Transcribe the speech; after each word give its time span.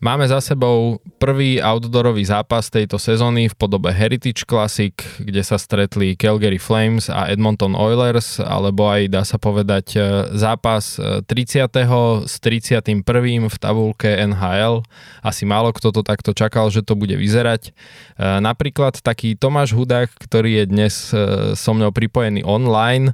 Máme 0.00 0.28
za 0.28 0.40
sebou 0.40 0.98
prvý 1.20 1.60
outdoorový 1.60 2.24
zápas 2.24 2.72
tejto 2.72 2.96
sezóny 2.96 3.52
v 3.52 3.54
podobe 3.54 3.92
Heritage 3.92 4.48
Classic, 4.48 4.96
kde 5.20 5.44
sa 5.44 5.60
stretli 5.60 6.16
Calgary 6.16 6.56
Flames 6.56 7.12
a 7.12 7.28
Edmonton 7.28 7.76
Oilers, 7.76 8.40
alebo 8.40 8.88
aj 8.88 9.12
dá 9.12 9.22
sa 9.28 9.36
povedať 9.36 9.86
e, 9.94 10.32
zápas 10.32 10.96
30. 10.96 11.28
E, 11.28 11.84
s 12.24 12.34
31. 12.40 13.04
v 13.52 13.56
tabulke 13.60 14.08
NHL. 14.08 14.80
Asi 15.20 15.44
málo 15.44 15.76
kto 15.76 15.92
to 15.92 16.00
takto 16.00 16.32
čakal, 16.32 16.72
že 16.72 16.80
to 16.80 16.96
bude 16.96 17.12
vyzerať. 17.12 17.68
E, 17.68 17.70
napríklad 18.40 19.04
taký 19.04 19.36
Tomáš 19.36 19.76
Hudák, 19.76 20.08
ktorý 20.16 20.64
je 20.64 20.72
dnes 20.72 20.94
so 21.52 21.72
mnou 21.76 21.92
pripojený 21.92 22.48
online, 22.48 23.12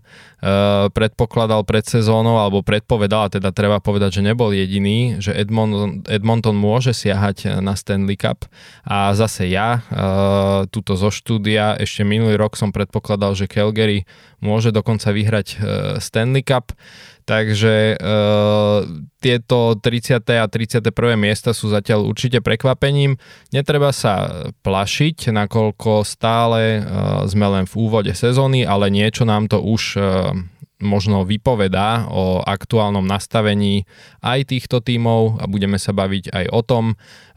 predpokladal 0.92 1.64
pred 1.64 1.82
sezónou, 1.82 2.38
alebo 2.38 2.60
predpovedal, 2.60 3.26
a 3.26 3.32
teda 3.32 3.50
treba 3.50 3.80
povedať, 3.80 4.20
že 4.20 4.26
nebol 4.30 4.52
jediný, 4.52 5.18
že 5.18 5.32
Edmonton, 5.32 6.04
Edmonton 6.06 6.54
môže 6.54 6.92
siahať 6.92 7.58
na 7.64 7.72
Stanley 7.72 7.95
Cup 8.20 8.44
a 8.84 9.16
zase 9.16 9.48
ja, 9.48 9.80
uh, 9.80 10.68
tuto 10.68 10.92
zo 11.00 11.08
štúdia, 11.08 11.80
ešte 11.80 12.04
minulý 12.04 12.36
rok 12.36 12.60
som 12.60 12.68
predpokladal, 12.68 13.32
že 13.32 13.48
Calgary 13.48 14.04
môže 14.44 14.68
dokonca 14.68 15.08
vyhrať 15.08 15.46
uh, 15.56 15.58
Stanley 15.96 16.44
Cup, 16.44 16.76
takže 17.24 17.96
uh, 17.96 18.84
tieto 19.18 19.74
30. 19.80 20.22
a 20.36 20.46
31. 20.46 20.92
miesta 21.18 21.50
sú 21.56 21.72
zatiaľ 21.72 22.06
určite 22.06 22.38
prekvapením. 22.38 23.18
Netreba 23.50 23.90
sa 23.90 24.46
plašiť, 24.62 25.34
nakoľko 25.34 26.06
stále 26.06 26.80
uh, 26.80 27.24
sme 27.24 27.48
len 27.48 27.64
v 27.64 27.74
úvode 27.80 28.12
sezóny, 28.12 28.62
ale 28.62 28.92
niečo 28.92 29.26
nám 29.26 29.50
to 29.50 29.58
už 29.58 29.82
uh, 29.98 30.36
možno 30.80 31.24
vypovedá 31.24 32.08
o 32.12 32.44
aktuálnom 32.44 33.04
nastavení 33.04 33.88
aj 34.20 34.52
týchto 34.52 34.84
tímov 34.84 35.40
a 35.40 35.48
budeme 35.48 35.80
sa 35.80 35.96
baviť 35.96 36.32
aj 36.32 36.44
o 36.52 36.60
tom. 36.60 36.84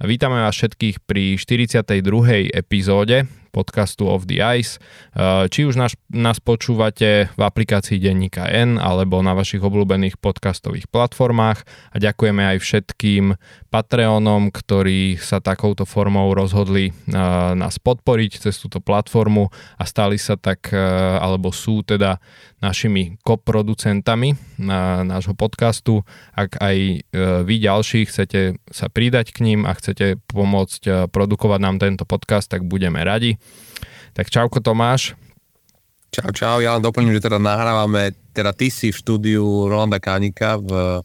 Vítame 0.03 0.43
vás 0.43 0.55
všetkých 0.55 1.03
pri 1.07 1.39
42. 1.39 2.51
epizóde 2.51 3.27
podcastu 3.49 4.07
Of 4.07 4.29
the 4.29 4.39
Ice. 4.61 4.77
Eh, 4.79 5.49
či 5.49 5.65
už 5.65 5.75
nás, 5.75 5.97
nás 6.13 6.37
počúvate 6.39 7.33
v 7.33 7.41
aplikácii 7.41 7.97
Denníka 7.97 8.45
N 8.47 8.77
alebo 8.77 9.19
na 9.25 9.33
vašich 9.33 9.59
obľúbených 9.59 10.21
podcastových 10.21 10.87
platformách 10.87 11.65
a 11.91 11.95
ďakujeme 11.97 12.55
aj 12.55 12.57
všetkým 12.61 13.35
Patreonom, 13.69 14.49
ktorí 14.49 15.17
sa 15.21 15.41
takouto 15.41 15.83
formou 15.83 16.31
rozhodli 16.31 16.93
eh, 16.93 17.13
nás 17.57 17.81
podporiť 17.81 18.47
cez 18.49 18.55
túto 18.61 18.79
platformu 18.79 19.49
a 19.75 19.83
stali 19.83 20.21
sa 20.21 20.37
tak, 20.37 20.69
eh, 20.71 20.79
alebo 21.19 21.49
sú 21.49 21.81
teda 21.81 22.21
našimi 22.59 23.15
koproducentami 23.23 24.35
na 24.59 25.07
nášho 25.07 25.31
podcastu. 25.35 26.03
Ak 26.35 26.59
aj 26.59 27.07
vy 27.47 27.55
ďalší 27.59 28.07
chcete 28.07 28.59
sa 28.67 28.87
pridať 28.91 29.31
k 29.31 29.47
ním 29.47 29.59
a 29.63 29.71
chcete 29.75 30.19
pomôcť 30.27 31.07
produkovať 31.07 31.59
nám 31.63 31.79
tento 31.79 32.03
podcast, 32.03 32.51
tak 32.51 32.67
budeme 32.67 32.99
radi. 32.99 33.39
Tak 34.11 34.27
čauko 34.27 34.59
Tomáš. 34.59 35.15
Čau, 36.09 36.33
čau, 36.33 36.57
ja 36.59 36.73
len 36.75 36.81
doplním, 36.81 37.13
že 37.15 37.29
teda 37.29 37.37
nahrávame, 37.37 38.17
teda 38.33 38.49
ty 38.49 38.73
si 38.73 38.89
v 38.89 38.97
štúdiu 38.97 39.69
Rolanda 39.69 40.01
Kánika 40.01 40.57
v 40.57 40.99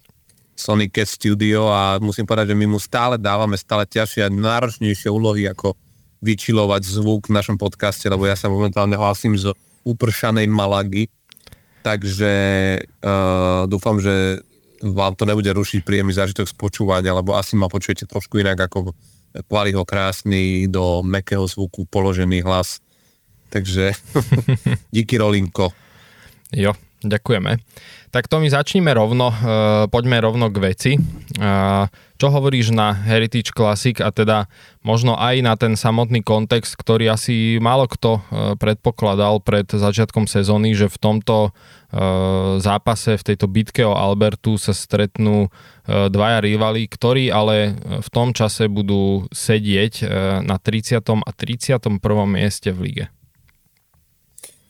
Sonic 0.57 0.97
Studio 1.05 1.69
a 1.69 2.01
musím 2.01 2.25
povedať, 2.25 2.55
že 2.55 2.59
my 2.59 2.67
mu 2.73 2.79
stále 2.81 3.21
dávame 3.21 3.59
stále 3.61 3.85
ťažšie 3.85 4.25
a 4.25 4.33
náročnejšie 4.33 5.13
úlohy, 5.13 5.45
ako 5.51 5.77
vyčilovať 6.25 6.89
zvuk 6.89 7.29
v 7.29 7.37
našom 7.37 7.61
podcaste, 7.61 8.09
lebo 8.09 8.25
ja 8.25 8.33
sa 8.33 8.49
momentálne 8.49 8.97
hlasím 8.97 9.37
z 9.37 9.53
upršanej 9.85 10.49
Malagy, 10.49 11.13
takže 11.85 12.33
uh, 13.05 13.69
dúfam, 13.69 14.01
že 14.01 14.41
vám 14.81 15.13
to 15.13 15.29
nebude 15.29 15.49
rušiť 15.53 15.85
príjemný 15.85 16.17
zážitok 16.17 16.49
z 16.49 16.55
lebo 17.13 17.37
asi 17.37 17.61
ma 17.61 17.69
počujete 17.69 18.09
trošku 18.09 18.41
inak 18.41 18.69
ako 18.69 18.97
Kvaliho 19.35 19.83
krásny, 19.83 20.71
do 20.71 21.03
mekého 21.03 21.43
zvuku 21.43 21.91
položený 21.91 22.47
hlas. 22.47 22.79
Takže 23.51 23.93
díky 24.95 25.19
Rolinko. 25.19 25.75
Jo, 26.55 26.73
ďakujeme. 27.11 27.61
Tak 28.15 28.31
to 28.31 28.39
my 28.39 28.47
začníme 28.47 28.95
rovno, 28.95 29.35
uh, 29.35 29.37
poďme 29.91 30.23
rovno 30.23 30.47
k 30.49 30.57
veci. 30.63 30.93
Uh, 31.35 31.91
čo 32.15 32.31
hovoríš 32.31 32.71
na 32.71 32.95
Heritage 32.95 33.51
Classic 33.51 33.99
a 33.99 34.15
teda 34.15 34.47
možno 34.87 35.19
aj 35.19 35.35
na 35.43 35.59
ten 35.59 35.75
samotný 35.75 36.23
kontext, 36.23 36.79
ktorý 36.79 37.11
asi 37.11 37.59
málo 37.59 37.91
kto 37.91 38.11
uh, 38.17 38.23
predpokladal 38.55 39.43
pred 39.43 39.67
začiatkom 39.67 40.31
sezóny, 40.31 40.79
že 40.79 40.87
v 40.87 40.99
tomto 41.03 41.51
uh, 41.51 42.63
zápase, 42.63 43.19
v 43.19 43.27
tejto 43.35 43.51
bitke 43.51 43.83
o 43.83 43.99
Albertu 43.99 44.57
sa 44.63 44.71
stretnú 44.71 45.51
uh, 45.51 46.07
dvaja 46.07 46.39
rivali, 46.39 46.87
ktorí 46.87 47.35
ale 47.35 47.75
v 47.83 48.09
tom 48.15 48.31
čase 48.31 48.71
budú 48.71 49.27
sedieť 49.35 49.95
uh, 50.01 50.09
na 50.41 50.63
30. 50.63 51.03
a 51.03 51.31
31. 51.35 51.99
mieste 52.31 52.71
v 52.71 52.79
lige. 52.79 53.07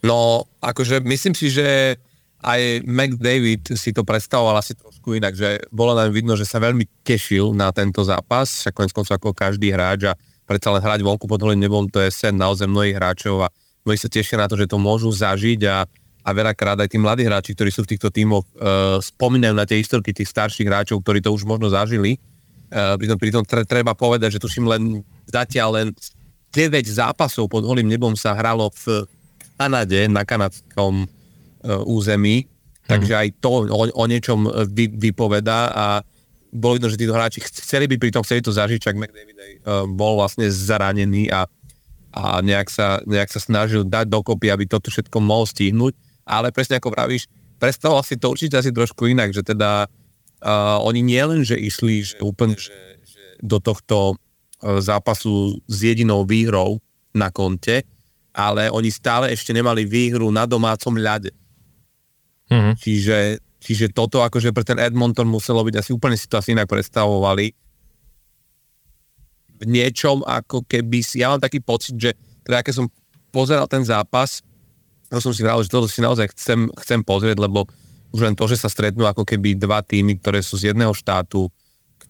No, 0.05 0.45
akože 0.61 1.01
myslím 1.01 1.33
si, 1.33 1.49
že 1.49 1.97
aj 2.44 2.84
McDavid 2.84 3.72
si 3.72 3.97
to 3.97 4.05
predstavoval 4.05 4.60
asi 4.60 4.77
trošku 4.77 5.16
inak, 5.16 5.32
že 5.32 5.65
bolo 5.72 5.97
nám 5.97 6.12
vidno, 6.12 6.37
že 6.37 6.44
sa 6.44 6.60
veľmi 6.60 6.84
tešil 7.00 7.56
na 7.56 7.72
tento 7.72 8.05
zápas, 8.05 8.60
však 8.60 8.77
konec 8.77 8.93
koncov 8.93 9.16
ako 9.16 9.32
každý 9.32 9.72
hráč 9.72 10.12
a 10.12 10.15
predsa 10.44 10.69
len 10.69 10.84
hrať 10.84 11.00
vonku 11.00 11.25
pod 11.25 11.41
holým 11.41 11.56
nebom, 11.56 11.88
to 11.88 12.04
je 12.04 12.12
sen 12.12 12.37
naozaj 12.37 12.69
mnohých 12.69 13.00
hráčov 13.00 13.49
a 13.49 13.53
mnohí 13.88 13.97
sa 13.97 14.12
tešia 14.12 14.37
na 14.37 14.44
to, 14.44 14.60
že 14.60 14.69
to 14.69 14.77
môžu 14.77 15.09
zažiť 15.09 15.65
a, 15.65 15.88
a 16.21 16.31
veľakrát 16.37 16.84
aj 16.84 16.93
tí 16.93 17.00
mladí 17.00 17.25
hráči, 17.25 17.56
ktorí 17.56 17.72
sú 17.72 17.88
v 17.88 17.97
týchto 17.97 18.12
tímoch, 18.12 18.44
uh, 18.60 19.00
spomínajú 19.00 19.56
na 19.56 19.65
tie 19.65 19.81
historky 19.81 20.12
tých 20.12 20.28
starších 20.28 20.69
hráčov, 20.69 21.00
ktorí 21.00 21.25
to 21.25 21.33
už 21.33 21.49
možno 21.49 21.72
zažili. 21.72 22.21
Uh, 22.69 23.00
pritom, 23.00 23.16
pritom 23.16 23.43
treba 23.49 23.97
povedať, 23.97 24.37
že 24.37 24.43
tuším 24.44 24.69
len 24.69 24.83
zatiaľ 25.25 25.81
len 25.81 25.87
9 26.53 26.69
zápasov 26.84 27.49
pod 27.49 27.65
holým 27.65 27.88
nebom 27.88 28.12
sa 28.12 28.37
hralo 28.37 28.69
v 28.84 29.09
Kanade, 29.56 30.10
na 30.12 30.27
kanadskom 30.28 31.06
E, 31.06 31.24
území, 31.65 32.45
takže 32.85 33.17
aj 33.17 33.29
to 33.41 33.65
o, 33.65 33.85
o 33.89 34.05
niečom 34.05 34.45
vy, 34.69 34.93
vypovedá 34.93 35.73
a 35.73 35.87
bolo 36.55 36.79
vidno, 36.79 36.87
že 36.87 37.01
títo 37.01 37.19
hráči 37.19 37.43
chceli 37.43 37.91
by 37.91 37.99
pri 37.99 38.15
tom 38.15 38.23
chceli 38.23 38.39
to 38.39 38.55
zažiť, 38.55 38.79
čak 38.79 38.95
McDavid 38.95 39.35
aj, 39.35 39.53
uh, 39.67 39.85
bol 39.91 40.23
vlastne 40.23 40.47
zranený 40.47 41.27
a, 41.35 41.51
a 42.15 42.39
nejak, 42.39 42.71
sa, 42.71 43.03
nejak 43.03 43.27
sa 43.35 43.43
snažil 43.43 43.83
dať 43.83 44.07
dokopy, 44.07 44.55
aby 44.55 44.71
toto 44.71 44.95
všetko 44.95 45.19
mohol 45.19 45.51
stihnúť, 45.51 45.99
ale 46.23 46.55
presne 46.55 46.79
ako 46.79 46.95
pravíš, 46.95 47.27
predstavoval 47.59 48.07
si 48.07 48.15
to 48.15 48.31
určite 48.31 48.55
asi 48.55 48.71
trošku 48.71 49.11
inak, 49.11 49.35
že 49.35 49.43
teda 49.43 49.91
uh, 49.91 50.79
oni 50.87 51.03
nielen, 51.03 51.43
že 51.43 51.59
išli 51.59 52.07
že 52.07 52.23
úplne 52.23 52.55
že, 52.55 52.71
že 53.03 53.23
do 53.43 53.59
tohto 53.59 54.15
uh, 54.15 54.79
zápasu 54.79 55.59
s 55.67 55.77
jedinou 55.83 56.23
výhrou 56.23 56.79
na 57.11 57.35
konte, 57.35 57.83
ale 58.31 58.71
oni 58.71 58.95
stále 58.95 59.35
ešte 59.35 59.51
nemali 59.51 59.83
výhru 59.83 60.31
na 60.31 60.47
domácom 60.47 60.95
ľade. 60.95 61.35
Mm-hmm. 62.50 62.75
Čiže, 62.77 63.19
čiže 63.60 63.87
toto 63.93 64.21
akože 64.21 64.53
pre 64.53 64.65
ten 64.66 64.77
Edmonton 64.77 65.28
muselo 65.28 65.65
byť 65.65 65.75
asi 65.81 65.91
úplne 65.97 66.16
si 66.19 66.28
to 66.28 66.37
asi 66.41 66.53
inak 66.53 66.69
predstavovali. 66.69 67.53
V 69.60 69.65
niečom 69.65 70.21
ako 70.27 70.66
keby 70.66 71.00
si, 71.00 71.25
ja 71.25 71.33
mám 71.33 71.41
taký 71.41 71.65
pocit, 71.65 71.97
že 71.97 72.10
teda 72.44 72.60
keď 72.60 72.75
som 72.84 72.87
pozeral 73.33 73.65
ten 73.71 73.83
zápas, 73.83 74.44
to 75.09 75.22
som 75.22 75.33
si 75.33 75.47
vral, 75.47 75.62
že 75.62 75.72
toto 75.72 75.88
si 75.88 76.03
naozaj 76.03 76.34
chcem, 76.34 76.69
chcem 76.75 77.00
pozrieť, 77.06 77.38
lebo 77.38 77.65
už 78.15 78.31
len 78.31 78.34
to, 78.38 78.47
že 78.47 78.60
sa 78.60 78.71
stretnú 78.71 79.06
ako 79.06 79.27
keby 79.27 79.59
dva 79.59 79.83
týmy, 79.83 80.22
ktoré 80.22 80.38
sú 80.38 80.54
z 80.54 80.71
jedného 80.71 80.94
štátu, 80.94 81.50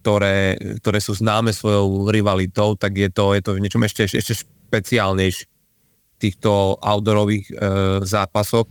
ktoré, 0.01 0.61
ktoré 0.85 1.01
sú 1.01 1.17
známe 1.17 1.53
svojou 1.53 2.13
rivalitou, 2.13 2.77
tak 2.77 2.93
je 2.93 3.09
to, 3.09 3.33
je 3.33 3.41
to 3.41 3.57
v 3.57 3.63
niečom 3.65 3.81
ešte, 3.89 4.05
ešte 4.05 4.45
špeciálnejšie 4.45 5.49
týchto 6.21 6.77
outdoorových 6.81 7.47
e, 7.49 7.55
zápasoch 8.05 8.69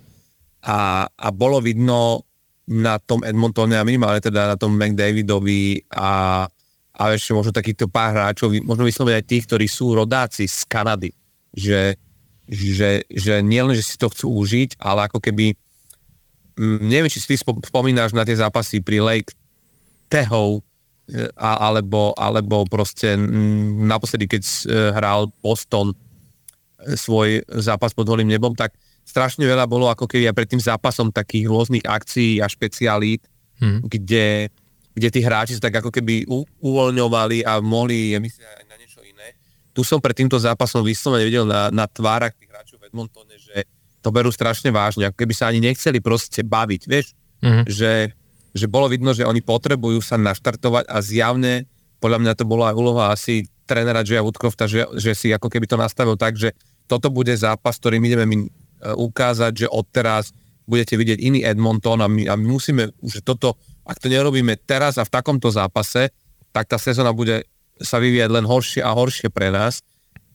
a, 0.64 1.06
a 1.08 1.28
bolo 1.36 1.60
vidno 1.60 2.24
na 2.64 2.96
tom 2.96 3.28
Edmontone 3.28 3.76
a 3.76 3.84
minimálne 3.84 4.24
teda 4.24 4.56
na 4.56 4.58
tom 4.58 4.72
McDavidovi 4.80 5.92
a, 5.92 6.48
a 6.96 7.02
ešte 7.12 7.36
možno 7.36 7.52
takýchto 7.52 7.92
pár 7.92 8.16
hráčov, 8.16 8.56
možno 8.64 8.88
vysloviť 8.88 9.14
aj 9.20 9.28
tých, 9.28 9.44
ktorí 9.52 9.68
sú 9.68 9.92
rodáci 9.92 10.48
z 10.48 10.64
Kanady, 10.72 11.12
že, 11.52 12.00
že, 12.48 13.04
že 13.12 13.44
nielen, 13.44 13.76
že 13.76 13.84
si 13.84 14.00
to 14.00 14.08
chcú 14.08 14.32
užiť, 14.40 14.80
ale 14.80 15.12
ako 15.12 15.20
keby 15.20 15.52
mm, 16.56 16.80
neviem, 16.88 17.12
či 17.12 17.20
si 17.20 17.36
ty 17.36 17.38
spomínaš 17.44 18.16
na 18.16 18.24
tie 18.24 18.40
zápasy 18.40 18.80
pri 18.80 19.04
Lake 19.04 19.36
Tehov, 20.08 20.64
alebo, 21.36 22.16
alebo 22.16 22.64
proste 22.64 23.20
mm, 23.20 23.84
naposledy, 23.84 24.26
keď 24.32 24.44
uh, 24.44 24.52
hral 24.96 25.28
Boston 25.44 25.92
e, 25.92 25.96
svoj 26.96 27.44
zápas 27.60 27.92
pod 27.92 28.08
holým 28.08 28.32
nebom, 28.32 28.56
tak 28.56 28.72
strašne 29.04 29.44
veľa 29.44 29.68
bolo 29.68 29.92
ako 29.92 30.08
keby 30.08 30.32
aj 30.32 30.36
pred 30.36 30.50
tým 30.50 30.62
zápasom 30.64 31.12
takých 31.14 31.46
rôznych 31.48 31.86
akcií 31.86 32.40
a 32.40 32.48
špecialít, 32.50 33.24
hmm. 33.60 33.86
kde, 33.86 34.50
kde 34.96 35.08
tí 35.12 35.20
hráči 35.22 35.60
sa 35.60 35.70
tak 35.70 35.84
ako 35.84 35.92
keby 35.94 36.28
u, 36.28 36.48
uvoľňovali 36.64 37.46
a 37.46 37.60
mohli 37.60 38.16
myslieť 38.16 38.46
aj 38.48 38.66
na 38.68 38.76
niečo 38.80 39.00
iné. 39.04 39.38
Tu 39.76 39.82
som 39.86 40.00
pred 40.00 40.16
týmto 40.16 40.40
zápasom 40.40 40.82
vyslovene 40.82 41.28
videl 41.28 41.46
na, 41.46 41.70
na 41.70 41.86
tvárach 41.86 42.34
tých 42.36 42.50
hráčov 42.50 42.80
v 42.82 42.88
Edmontone, 42.90 43.36
že 43.38 43.68
to 44.04 44.12
berú 44.12 44.32
strašne 44.32 44.72
vážne, 44.72 45.08
ako 45.08 45.20
keby 45.24 45.34
sa 45.36 45.48
ani 45.52 45.64
nechceli 45.64 46.04
proste 46.04 46.44
baviť, 46.44 46.82
vieš, 46.88 47.16
hmm. 47.44 47.64
že, 47.68 48.12
že 48.52 48.66
bolo 48.68 48.92
vidno, 48.92 49.16
že 49.16 49.24
oni 49.24 49.40
potrebujú 49.40 50.04
sa 50.04 50.20
naštartovať 50.20 50.88
a 50.92 50.98
zjavne 51.00 51.68
podľa 52.04 52.20
mňa 52.20 52.34
to 52.36 52.44
bola 52.44 52.66
aj 52.68 52.76
úloha 52.76 53.06
asi 53.16 53.48
trénera 53.64 54.04
Jaya 54.04 54.28
Woodcrofta, 54.28 54.68
že, 54.68 54.84
že 55.00 55.16
si 55.16 55.32
ako 55.32 55.48
keby 55.48 55.72
to 55.72 55.80
nastavil 55.80 56.20
tak, 56.20 56.36
že 56.36 56.52
toto 56.84 57.08
bude 57.08 57.32
zápas, 57.32 57.80
ktorým 57.80 58.04
ideme 58.04 58.28
my 58.28 58.38
ukázať, 58.84 59.66
že 59.66 59.68
odteraz 59.72 60.36
budete 60.68 60.96
vidieť 61.00 61.20
iný 61.20 61.40
Edmonton 61.44 62.00
a 62.04 62.08
my, 62.08 62.28
a 62.28 62.36
my 62.36 62.46
musíme, 62.48 62.92
že 63.04 63.20
toto, 63.24 63.60
ak 63.84 64.00
to 64.00 64.08
nerobíme 64.08 64.56
teraz 64.64 65.00
a 65.00 65.08
v 65.08 65.12
takomto 65.12 65.52
zápase, 65.52 66.12
tak 66.52 66.68
tá 66.68 66.76
sezóna 66.80 67.12
bude 67.12 67.48
sa 67.80 68.00
vyvíjať 68.00 68.30
len 68.32 68.46
horšie 68.48 68.82
a 68.84 68.96
horšie 68.96 69.28
pre 69.34 69.52
nás 69.52 69.84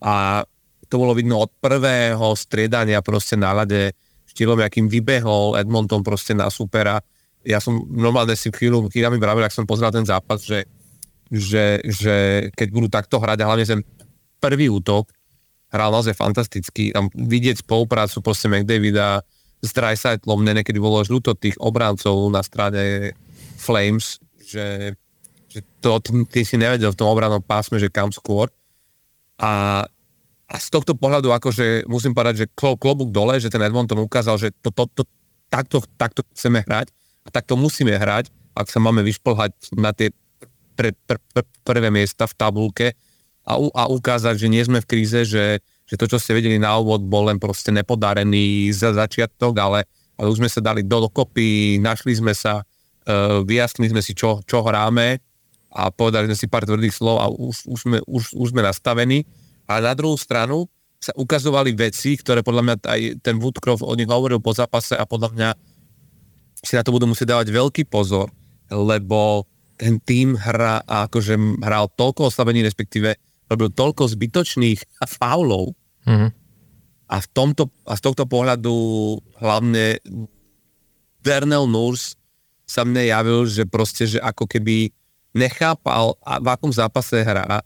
a 0.05 0.45
to 0.89 1.01
bolo 1.01 1.17
vidno 1.17 1.41
od 1.41 1.53
prvého 1.61 2.33
striedania 2.37 3.01
proste 3.05 3.37
na 3.37 3.53
ľade 3.53 3.93
štýlom, 4.29 4.61
akým 4.61 4.89
vybehol 4.89 5.57
Edmonton 5.57 6.05
proste 6.05 6.33
na 6.33 6.49
supera. 6.49 7.01
Ja 7.45 7.61
som 7.61 7.85
normálne 7.89 8.37
si 8.37 8.53
chvíľu, 8.53 8.89
chvíľami 8.89 9.17
vravil, 9.17 9.45
ak 9.45 9.55
som 9.55 9.69
pozrel 9.69 9.93
ten 9.93 10.05
zápas, 10.05 10.45
že 10.45 10.69
že, 11.29 11.85
že 11.85 12.49
keď 12.57 12.69
budú 12.73 12.89
takto 12.89 13.21
hrať, 13.21 13.45
a 13.45 13.49
hlavne 13.53 13.67
ten 13.69 13.81
prvý 14.41 14.73
útok 14.73 15.13
hral 15.69 15.91
naozaj 15.93 16.17
fantasticky. 16.17 16.91
Tam 16.93 17.13
vidieť 17.13 17.61
spoluprácu 17.65 18.25
proste 18.25 18.49
McDavida 18.49 19.21
s 19.59 19.71
Dreisaitlom, 19.75 20.47
keď 20.63 20.77
bolo 20.79 21.03
až 21.03 21.11
ľúto 21.13 21.35
tých 21.35 21.59
obráncov 21.59 22.31
na 22.31 22.41
strane 22.47 23.13
Flames, 23.59 24.23
že, 24.39 24.95
že 25.51 25.61
to 25.83 25.99
ty 26.31 26.47
si 26.47 26.55
nevedel 26.55 26.95
v 26.95 26.99
tom 26.99 27.11
obranom 27.11 27.43
pásme, 27.43 27.77
že 27.77 27.91
kam 27.91 28.15
skôr. 28.15 28.49
A, 29.39 29.85
a 30.47 30.55
z 30.57 30.69
tohto 30.71 30.95
pohľadu 30.95 31.35
akože 31.35 31.91
musím 31.91 32.15
povedať, 32.15 32.47
že 32.47 32.51
klobúk 32.55 33.11
dole, 33.11 33.37
že 33.43 33.51
ten 33.51 33.63
Edmonton 33.63 33.99
ukázal, 33.99 34.39
že 34.39 34.49
to, 34.63 34.71
to, 34.71 34.87
to, 34.95 35.03
takto, 35.51 35.83
takto 35.99 36.23
chceme 36.33 36.63
hrať 36.63 36.95
a 37.27 37.29
takto 37.29 37.59
musíme 37.59 37.93
hrať, 37.93 38.31
ak 38.55 38.71
sa 38.71 38.79
máme 38.79 39.03
vyšplhať 39.05 39.75
na 39.77 39.91
tie 39.91 40.15
pre, 40.79 40.95
pre, 40.95 41.19
pre, 41.35 41.43
prvé 41.67 41.91
miesta 41.91 42.31
v 42.31 42.37
tabulke 42.39 42.87
a, 43.49 43.57
a 43.57 43.85
ukázať, 43.89 44.37
že 44.37 44.53
nie 44.53 44.61
sme 44.61 44.85
v 44.85 44.89
kríze, 44.89 45.25
že, 45.25 45.65
že 45.89 45.95
to, 45.97 46.05
čo 46.05 46.21
ste 46.21 46.37
vedeli 46.37 46.61
na 46.61 46.77
úvod, 46.77 47.01
bol 47.01 47.33
len 47.33 47.41
proste 47.41 47.73
nepodarený 47.73 48.69
za 48.77 48.93
začiatok, 48.93 49.57
ale, 49.57 49.89
ale 50.21 50.27
už 50.29 50.45
sme 50.45 50.53
sa 50.53 50.61
dali 50.61 50.85
do 50.85 51.09
dokopy, 51.09 51.81
našli 51.81 52.13
sme 52.13 52.37
sa, 52.37 52.61
uh, 52.61 53.41
vyjasnili 53.41 53.97
sme 53.97 54.03
si, 54.05 54.13
čo, 54.13 54.45
čo 54.45 54.61
hráme 54.61 55.17
a 55.73 55.89
povedali 55.89 56.29
sme 56.29 56.37
si 56.37 56.47
pár 56.49 56.69
tvrdých 56.69 56.93
slov 56.93 57.17
a 57.25 57.27
už, 57.33 57.65
už, 57.65 57.79
sme, 57.89 57.99
už, 58.05 58.37
už 58.37 58.49
sme 58.53 58.61
nastavení. 58.61 59.25
A 59.65 59.81
na 59.81 59.97
druhú 59.97 60.21
stranu 60.21 60.69
sa 61.01 61.17
ukazovali 61.17 61.73
veci, 61.73 62.21
ktoré 62.21 62.45
podľa 62.45 62.63
mňa 62.65 62.75
aj 62.85 63.01
ten 63.25 63.41
Woodcroft 63.41 63.87
o 63.87 63.93
nich 63.97 64.09
hovoril 64.09 64.45
po 64.45 64.53
zápase 64.53 64.93
a 64.93 65.09
podľa 65.09 65.33
mňa 65.33 65.49
si 66.59 66.75
na 66.75 66.83
to 66.83 66.91
budú 66.91 67.07
musieť 67.07 67.39
dávať 67.39 67.55
veľký 67.55 67.87
pozor, 67.87 68.35
lebo 68.69 69.47
ten 69.79 70.03
tým 70.03 70.35
hra, 70.35 70.83
a 70.83 71.07
akože 71.07 71.63
hral 71.63 71.87
toľko 71.95 72.35
oslabení, 72.35 72.67
respektíve 72.67 73.15
robil 73.49 73.69
toľko 73.73 74.13
zbytočných 74.13 75.01
faulov 75.09 75.73
mm-hmm. 76.05 76.31
a, 77.09 77.17
v 77.19 77.27
tomto, 77.33 77.73
a 77.89 77.97
z 77.97 78.01
tohto 78.05 78.25
pohľadu 78.29 78.75
hlavne 79.41 79.99
Dernel 81.25 81.67
Nurs 81.67 82.15
sa 82.69 82.85
mne 82.85 83.09
javil, 83.09 83.49
že 83.49 83.65
proste, 83.65 84.05
že 84.05 84.21
ako 84.21 84.45
keby 84.45 84.93
nechápal, 85.33 86.17
a 86.21 86.41
v 86.41 86.47
akom 86.53 86.73
zápase 86.73 87.25
hrá 87.25 87.65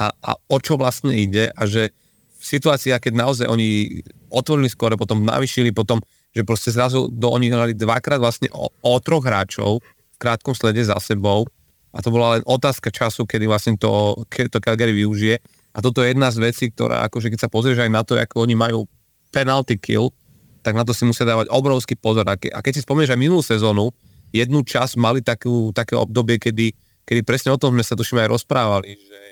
a, 0.00 0.06
a 0.08 0.30
o 0.48 0.56
čo 0.60 0.80
vlastne 0.80 1.12
ide 1.12 1.52
a 1.52 1.68
že 1.68 1.92
v 2.40 2.44
situácii, 2.44 2.96
keď 2.96 3.12
naozaj 3.12 3.46
oni 3.52 4.00
otvorili 4.32 4.72
skôr, 4.72 4.96
potom 4.96 5.28
navyšili, 5.28 5.76
potom, 5.76 6.00
že 6.32 6.40
proste 6.40 6.72
zrazu 6.72 7.12
do, 7.12 7.28
oni 7.28 7.52
hrali 7.52 7.76
dvakrát 7.76 8.16
vlastne 8.16 8.48
o, 8.56 8.72
o 8.72 8.92
troch 8.96 9.20
hráčov, 9.20 9.84
krátkom 10.16 10.56
slede 10.56 10.80
za 10.80 10.96
sebou 11.04 11.44
a 11.90 11.98
to 11.98 12.08
bola 12.14 12.38
len 12.38 12.42
otázka 12.46 12.94
času, 12.94 13.26
kedy 13.26 13.50
vlastne 13.50 13.74
to, 13.74 14.22
to 14.30 14.58
Calgary 14.62 14.94
využije. 14.94 15.42
A 15.74 15.78
toto 15.82 16.02
je 16.02 16.14
jedna 16.14 16.30
z 16.30 16.38
vecí, 16.38 16.70
ktorá, 16.70 17.06
akože 17.06 17.30
keď 17.30 17.46
sa 17.46 17.48
pozrieš 17.50 17.82
aj 17.82 17.90
na 17.90 18.02
to, 18.06 18.18
ako 18.18 18.46
oni 18.46 18.54
majú 18.54 18.86
penalty 19.30 19.78
kill, 19.78 20.14
tak 20.62 20.76
na 20.76 20.86
to 20.86 20.94
si 20.94 21.06
musia 21.06 21.26
dávať 21.26 21.50
obrovský 21.50 21.94
pozor. 21.98 22.26
A, 22.26 22.38
ke, 22.38 22.50
a 22.50 22.62
keď 22.62 22.78
si 22.78 22.84
spomenieš 22.86 23.14
aj 23.14 23.20
minulú 23.20 23.42
sezónu, 23.42 23.90
jednu 24.30 24.62
čas 24.62 24.94
mali 24.94 25.22
takú, 25.22 25.74
také 25.74 25.98
obdobie, 25.98 26.38
kedy, 26.38 26.74
kedy 27.06 27.20
presne 27.26 27.50
o 27.54 27.58
tom 27.58 27.74
sme 27.74 27.82
sa 27.86 27.98
tuším 27.98 28.22
aj 28.22 28.28
rozprávali, 28.30 28.94
že, 28.94 29.22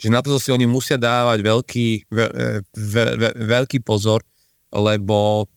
že 0.00 0.08
na 0.08 0.24
to 0.24 0.36
si 0.40 0.48
oni 0.52 0.64
musia 0.64 0.96
dávať 0.96 1.44
veľký, 1.44 1.86
ve, 2.08 2.26
ve, 2.72 3.04
ve, 3.20 3.28
veľký 3.36 3.84
pozor, 3.84 4.24
lebo 4.72 5.48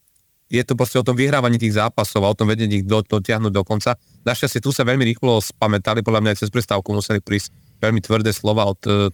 je 0.51 0.61
to 0.67 0.75
proste 0.75 0.99
o 0.99 1.05
tom 1.07 1.15
vyhrávaní 1.15 1.57
tých 1.57 1.79
zápasov 1.79 2.21
a 2.25 2.31
o 2.33 2.37
tom 2.37 2.51
vedení 2.51 2.83
ich 2.83 2.85
do, 2.85 3.01
dotiahnuť 3.01 3.51
do 3.51 3.63
konca. 3.63 3.95
Našťastie 4.25 4.57
tu 4.59 4.73
sa 4.73 4.81
veľmi 4.81 5.05
rýchlo 5.05 5.37
spamätali, 5.37 6.01
podľa 6.01 6.21
mňa 6.25 6.31
aj 6.33 6.39
cez 6.41 6.49
prestávku 6.49 6.89
museli 6.89 7.21
prísť 7.21 7.53
veľmi 7.77 8.01
tvrdé 8.01 8.33
slova 8.33 8.65
od 8.65 8.81
uh, 8.89 9.13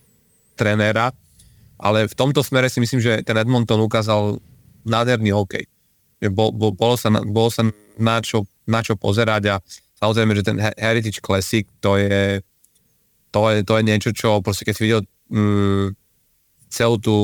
trenéra, 0.55 1.11
ale 1.75 2.07
v 2.07 2.15
tomto 2.15 2.39
smere 2.39 2.71
si 2.71 2.79
myslím, 2.79 3.03
že 3.03 3.19
ten 3.27 3.35
Edmonton 3.35 3.83
ukázal 3.83 4.39
nádherný 4.87 5.35
hokej. 5.35 5.67
Bol, 6.31 6.55
bol, 6.55 6.71
bolo, 6.71 6.95
sa, 6.95 7.11
bolo 7.11 7.49
sa 7.51 7.67
na 7.97 8.23
čo, 8.23 8.47
na 8.63 8.79
čo 8.79 8.95
pozerať 8.95 9.43
a 9.51 9.55
samozrejme, 9.99 10.31
že 10.37 10.47
ten 10.47 10.57
Heritage 10.57 11.19
Classic 11.19 11.65
to 11.81 11.97
je, 11.97 12.39
to 13.33 13.41
je, 13.51 13.57
to 13.67 13.73
je 13.75 13.83
niečo, 13.83 14.09
čo 14.15 14.39
proste 14.39 14.63
keď 14.63 14.73
si 14.77 14.85
videl 14.85 15.01
mm, 15.33 15.97
celú 16.71 16.95
tú 17.01 17.15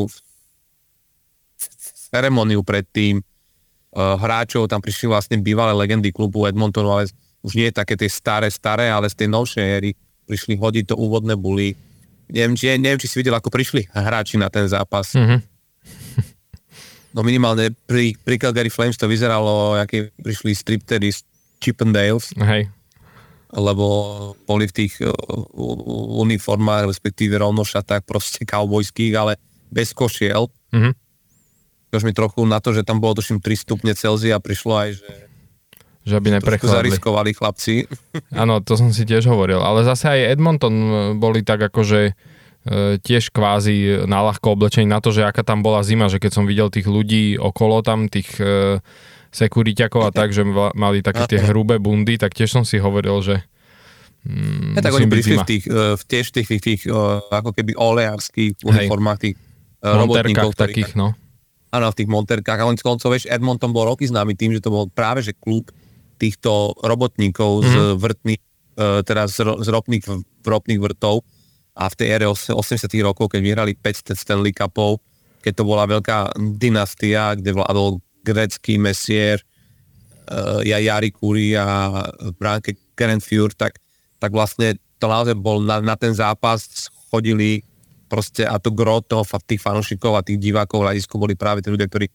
ceremoniu 2.12 2.66
predtým, 2.66 3.22
uh, 3.22 4.18
hráčov, 4.18 4.68
tam 4.68 4.82
prišli 4.82 5.08
vlastne 5.08 5.38
bývalé 5.40 5.78
legendy 5.78 6.10
klubu 6.10 6.50
Edmontonu, 6.50 6.90
ale 6.90 7.14
už 7.44 7.58
nie 7.58 7.70
také 7.70 7.94
tie 8.00 8.10
staré, 8.10 8.50
staré, 8.50 8.90
ale 8.90 9.08
z 9.08 9.24
tej 9.24 9.30
novšej 9.30 9.66
éry 9.66 9.92
prišli 10.28 10.60
hodiť 10.60 10.94
to 10.94 10.96
úvodné 11.00 11.40
buly. 11.40 11.78
Neviem, 12.28 12.60
či, 12.60 12.76
neviem, 12.76 13.00
či 13.00 13.08
si 13.08 13.20
videl, 13.20 13.36
ako 13.36 13.48
prišli 13.48 13.88
hráči 13.96 14.36
na 14.36 14.52
ten 14.52 14.68
zápas. 14.68 15.16
Mm-hmm. 15.16 15.40
No 17.16 17.26
minimálne 17.26 17.74
pri, 17.90 18.14
pri 18.14 18.38
Calgary 18.38 18.70
Flames 18.70 18.94
to 18.94 19.10
vyzeralo, 19.10 19.74
aké 19.74 20.14
prišli 20.22 20.54
striptery 20.54 21.10
z 21.10 21.26
Chippendales. 21.58 22.30
Hej. 22.38 22.70
Lebo 23.58 23.86
boli 24.46 24.70
v 24.70 24.76
tých 24.86 25.02
uh, 25.02 25.10
uniformách, 26.22 26.86
respektíve 26.86 27.42
rovnošatách 27.42 28.06
proste 28.06 28.46
cowboyských, 28.46 29.18
ale 29.18 29.34
bez 29.74 29.98
košiel. 29.98 30.46
Mm-hmm 30.70 30.94
už 31.98 32.04
mi 32.04 32.14
trochu 32.14 32.46
na 32.46 32.60
to, 32.60 32.76
že 32.76 32.86
tam 32.86 33.02
bolo 33.02 33.18
tuším 33.18 33.42
3 33.42 33.58
stupne 33.58 33.92
Celzia, 33.96 34.38
prišlo 34.38 34.74
aj, 34.76 34.90
že 35.00 35.12
že 36.08 36.16
aby 36.16 36.40
neprechladli. 36.40 36.88
zariskovali 36.96 37.36
chlapci. 37.36 37.84
Áno, 38.42 38.64
to 38.64 38.80
som 38.80 38.96
si 38.96 39.04
tiež 39.04 39.28
hovoril. 39.28 39.60
Ale 39.60 39.84
zase 39.84 40.08
aj 40.08 40.40
Edmonton 40.40 40.76
e, 40.76 40.92
boli 41.20 41.44
tak 41.44 41.68
akože 41.68 42.02
e, 42.08 42.12
tiež 43.04 43.36
kvázi 43.36 44.08
ľahko 44.08 44.56
oblečení 44.56 44.88
na 44.88 45.04
to, 45.04 45.12
že 45.12 45.28
aká 45.28 45.44
tam 45.44 45.60
bola 45.60 45.84
zima, 45.84 46.08
že 46.08 46.24
keď 46.24 46.32
som 46.32 46.48
videl 46.48 46.72
tých 46.72 46.88
ľudí 46.88 47.36
okolo 47.36 47.84
tam, 47.84 48.08
tých 48.08 48.40
e, 48.40 48.80
sekuriťakov 49.36 50.08
a 50.08 50.12
tak, 50.16 50.32
že 50.32 50.48
mali 50.74 51.04
také 51.04 51.28
tie 51.28 51.44
hrubé 51.52 51.76
bundy, 51.84 52.16
tak 52.16 52.32
tiež 52.32 52.56
som 52.56 52.64
si 52.64 52.80
hovoril, 52.80 53.20
že 53.20 53.44
mm, 54.24 54.80
ja, 54.80 54.82
tak 54.88 54.96
oni 54.96 55.12
prišli 55.12 55.36
v 55.36 55.44
tých, 55.44 55.66
v 55.68 56.04
tiež 56.08 56.26
tých, 56.32 56.48
tých, 56.48 56.64
tých 56.64 56.82
ako 57.28 57.52
keby 57.52 57.76
oleárských 57.76 58.64
uniformách, 58.64 59.20
tých 59.20 59.36
robotníkov, 59.84 60.56
takých, 60.56 60.96
no 60.96 61.20
áno, 61.68 61.92
v 61.92 61.98
tých 62.00 62.10
monterkách. 62.10 62.60
A 62.64 62.68
len 62.72 62.80
koncov, 62.80 63.12
vieš, 63.12 63.28
Edmonton 63.28 63.76
bol 63.76 63.86
roky 63.86 64.08
známy 64.08 64.34
tým, 64.34 64.56
že 64.56 64.64
to 64.64 64.72
bol 64.72 64.88
práve 64.88 65.20
že 65.20 65.36
klub 65.36 65.68
týchto 66.18 66.74
robotníkov 66.82 67.64
mm-hmm. 67.64 67.72
z 67.72 67.76
mhm. 67.78 67.96
vrtných, 68.02 68.42
e, 68.78 68.90
teda 69.06 69.24
z, 69.30 69.70
ropných, 69.70 70.04
ropných 70.44 70.82
vrtov 70.82 71.22
a 71.78 71.86
v 71.88 71.96
tej 71.96 72.08
ére 72.10 72.26
80 72.26 72.58
rokov, 73.06 73.30
keď 73.30 73.42
vyhrali 73.46 73.78
5 73.78 74.18
Stanley 74.18 74.52
Cupov, 74.52 74.98
keď 75.46 75.62
to 75.62 75.64
bola 75.64 75.86
veľká 75.86 76.34
dynastia, 76.58 77.38
kde 77.38 77.54
vládol 77.54 78.02
grecký 78.26 78.82
mesier, 78.82 79.40
uh, 80.28 80.60
ja 80.66 80.82
Jari 80.82 81.14
Kuri 81.14 81.56
a 81.56 82.02
bránke 82.36 82.76
Karen 82.98 83.24
Fjord, 83.24 83.56
tak, 83.56 83.80
tak 84.20 84.34
vlastne 84.34 84.76
to 84.98 85.06
naozaj 85.06 85.38
bol 85.38 85.62
na, 85.62 85.80
na 85.80 85.96
ten 85.96 86.12
zápas 86.12 86.90
chodili 87.14 87.64
proste 88.10 88.44
a 88.44 88.58
to 88.58 88.74
gro 88.74 89.00
toho, 89.04 89.24
tých 89.46 89.62
fanúšikov 89.62 90.18
a 90.18 90.26
tých 90.26 90.42
divákov 90.42 90.82
v 90.82 90.86
hľadisku 90.90 91.16
boli 91.16 91.38
práve 91.38 91.62
tí 91.62 91.70
ľudia, 91.70 91.88
ktorí 91.88 92.08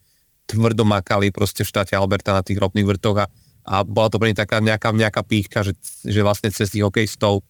tvrdo 0.49 0.83
makali 0.83 1.31
proste 1.31 1.63
v 1.63 1.71
štáte 1.71 1.95
Alberta 1.95 2.35
na 2.35 2.43
tých 2.43 2.59
ropných 2.59 2.85
vrtoch 2.85 3.17
a, 3.23 3.27
a 3.63 3.87
bola 3.87 4.11
to 4.11 4.19
pre 4.19 4.31
nich 4.31 4.39
taká 4.39 4.59
nejaká, 4.59 4.91
nejaká 4.91 5.23
píchka, 5.23 5.63
že, 5.63 5.79
že 6.03 6.21
vlastne 6.23 6.51
cez 6.51 6.71
tých 6.71 6.83
hokejistov 6.83 7.47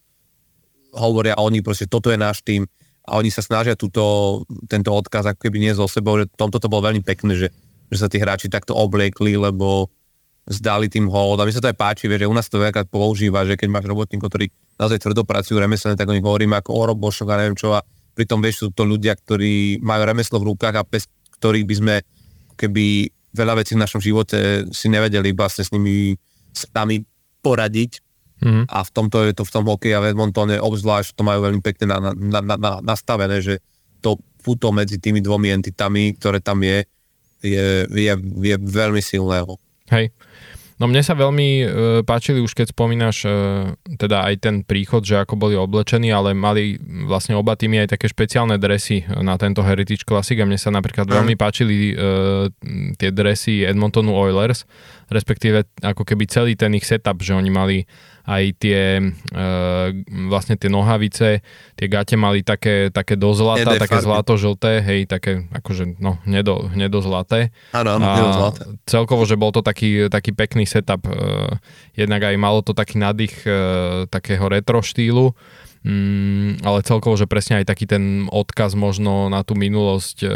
hovoria 0.92 1.40
oni 1.40 1.64
proste 1.64 1.88
toto 1.88 2.12
je 2.12 2.21
náš 2.21 2.45
tým 2.45 2.69
a 3.09 3.19
oni 3.19 3.33
sa 3.33 3.42
snažia 3.42 3.75
túto, 3.75 4.45
tento 4.69 4.92
odkaz 4.92 5.26
ako 5.26 5.40
keby 5.49 5.59
nie 5.59 5.73
zo 5.73 5.88
sebou, 5.88 6.21
že 6.21 6.31
tomto 6.37 6.61
to 6.61 6.71
bolo 6.71 6.87
veľmi 6.87 7.02
pekné, 7.02 7.35
že, 7.35 7.49
že 7.90 7.97
sa 7.99 8.07
tí 8.07 8.21
hráči 8.21 8.47
takto 8.52 8.76
obliekli, 8.76 9.35
lebo 9.35 9.90
zdali 10.47 10.87
tým 10.87 11.11
hold. 11.11 11.38
A 11.42 11.47
mi 11.47 11.54
sa 11.54 11.62
to 11.62 11.71
aj 11.71 11.78
páči, 11.78 12.07
že 12.07 12.28
u 12.28 12.35
nás 12.35 12.47
to 12.47 12.62
veľká 12.62 12.87
používa, 12.90 13.42
že 13.47 13.59
keď 13.59 13.69
máš 13.73 13.87
robotníkov, 13.90 14.31
ktorí 14.31 14.47
naozaj 14.78 15.02
tvrdo 15.02 15.23
pracujú 15.26 15.59
remeselne, 15.59 15.99
tak 15.99 16.11
o 16.11 16.14
nich 16.14 16.23
hovoríme 16.23 16.54
ako 16.59 16.71
o 16.71 16.83
robošoch 16.95 17.31
a 17.31 17.38
neviem 17.42 17.59
čo 17.59 17.75
a 17.75 17.83
pritom 18.12 18.38
vieš, 18.38 18.66
sú 18.66 18.69
to 18.71 18.85
ľudia, 18.87 19.16
ktorí 19.19 19.83
majú 19.83 20.02
remeslo 20.04 20.38
v 20.42 20.54
rukách 20.54 20.75
a 20.78 20.87
bez 20.87 21.09
ktorých 21.38 21.66
by 21.66 21.75
sme 21.75 21.95
keby 22.54 23.11
veľa 23.33 23.65
vecí 23.65 23.73
v 23.75 23.83
našom 23.83 24.01
živote 24.01 24.69
si 24.71 24.87
nevedeli 24.93 25.33
vlastne 25.33 25.65
s 25.65 25.73
nimi 25.73 26.17
sami 26.53 27.05
poradiť. 27.41 27.93
mm. 28.43 28.65
a 28.69 28.79
v 28.83 28.91
tomto 28.91 29.23
je 29.25 29.35
to 29.35 29.47
v 29.47 29.53
tom 29.55 29.65
hokeji 29.67 29.95
a 29.95 30.03
v 30.03 30.12
Edmontone 30.12 30.59
obzvlášť 30.59 31.15
to 31.15 31.23
majú 31.23 31.47
veľmi 31.47 31.62
pekne 31.62 31.95
na, 31.95 31.99
na, 32.12 32.41
na, 32.43 32.55
na, 32.59 32.73
nastavené, 32.83 33.39
že 33.39 33.62
to 34.03 34.19
puto 34.43 34.75
medzi 34.75 34.99
tými 34.99 35.23
dvomi 35.23 35.55
entitami, 35.55 36.19
ktoré 36.19 36.43
tam 36.43 36.67
je, 36.67 36.83
je, 37.47 37.87
je, 37.87 38.15
je 38.19 38.57
veľmi 38.59 38.99
silného. 38.99 39.55
Hej. 39.95 40.11
No 40.83 40.91
mne 40.91 40.99
sa 40.99 41.15
veľmi 41.15 41.49
e, 41.62 41.67
páčili 42.03 42.43
už 42.43 42.59
keď 42.59 42.75
spomínaš 42.75 43.23
e, 43.23 43.31
teda 43.95 44.27
aj 44.27 44.35
ten 44.43 44.57
príchod, 44.67 45.07
že 45.07 45.23
ako 45.23 45.39
boli 45.39 45.55
oblečení, 45.55 46.11
ale 46.11 46.35
mali 46.35 46.75
vlastne 47.07 47.39
oba 47.39 47.55
týmy 47.55 47.87
aj 47.87 47.95
také 47.95 48.11
špeciálne 48.11 48.59
dresy 48.59 49.07
na 49.23 49.39
tento 49.39 49.62
Heritage 49.62 50.03
Classic 50.03 50.35
a 50.43 50.49
mne 50.49 50.59
sa 50.59 50.75
napríklad 50.75 51.07
mm. 51.07 51.15
veľmi 51.15 51.35
páčili 51.39 51.95
e, 51.95 52.51
tie 52.99 53.15
dresy 53.15 53.62
Edmontonu 53.62 54.11
Oilers, 54.11 54.67
respektíve 55.07 55.71
ako 55.87 56.03
keby 56.03 56.27
celý 56.27 56.59
ten 56.59 56.75
ich 56.75 56.83
setup, 56.83 57.23
že 57.23 57.39
oni 57.39 57.51
mali 57.55 57.87
aj 58.23 58.45
tie 58.59 59.02
e, 59.02 59.45
vlastne 60.31 60.55
tie 60.55 60.71
nohavice, 60.71 61.43
tie 61.75 61.87
gate 61.91 62.14
mali 62.14 62.47
také, 62.47 62.95
také 62.95 63.19
do 63.19 63.35
zlata, 63.35 63.75
také 63.79 63.99
zlato-žlté, 63.99 64.79
hej, 64.83 65.00
také 65.11 65.50
akože 65.50 65.99
no, 65.99 66.23
hnedo, 66.23 66.71
hnedo 66.71 67.02
zlaté. 67.02 67.50
Áno, 67.75 67.99
áno, 67.99 68.07
hnedo 68.07 68.31
zlaté. 68.31 68.62
Celkovo, 68.87 69.26
že 69.26 69.35
bol 69.35 69.50
to 69.50 69.61
taký, 69.61 70.07
taký 70.07 70.31
pekný 70.31 70.64
setup, 70.71 71.02
e, 71.07 71.12
jednak 71.99 72.23
aj 72.23 72.37
malo 72.38 72.62
to 72.62 72.71
taký 72.75 73.02
nadých 73.02 73.35
e, 73.43 73.59
takého 74.07 74.47
retro 74.47 74.79
štýlu, 74.79 75.35
Mm, 75.83 76.62
ale 76.62 76.87
celkovo, 76.87 77.19
že 77.19 77.27
presne 77.27 77.59
aj 77.59 77.67
taký 77.67 77.91
ten 77.91 78.31
odkaz 78.31 78.79
možno 78.79 79.27
na 79.27 79.43
tú 79.43 79.59
minulosť, 79.59 80.17
e, 80.23 80.29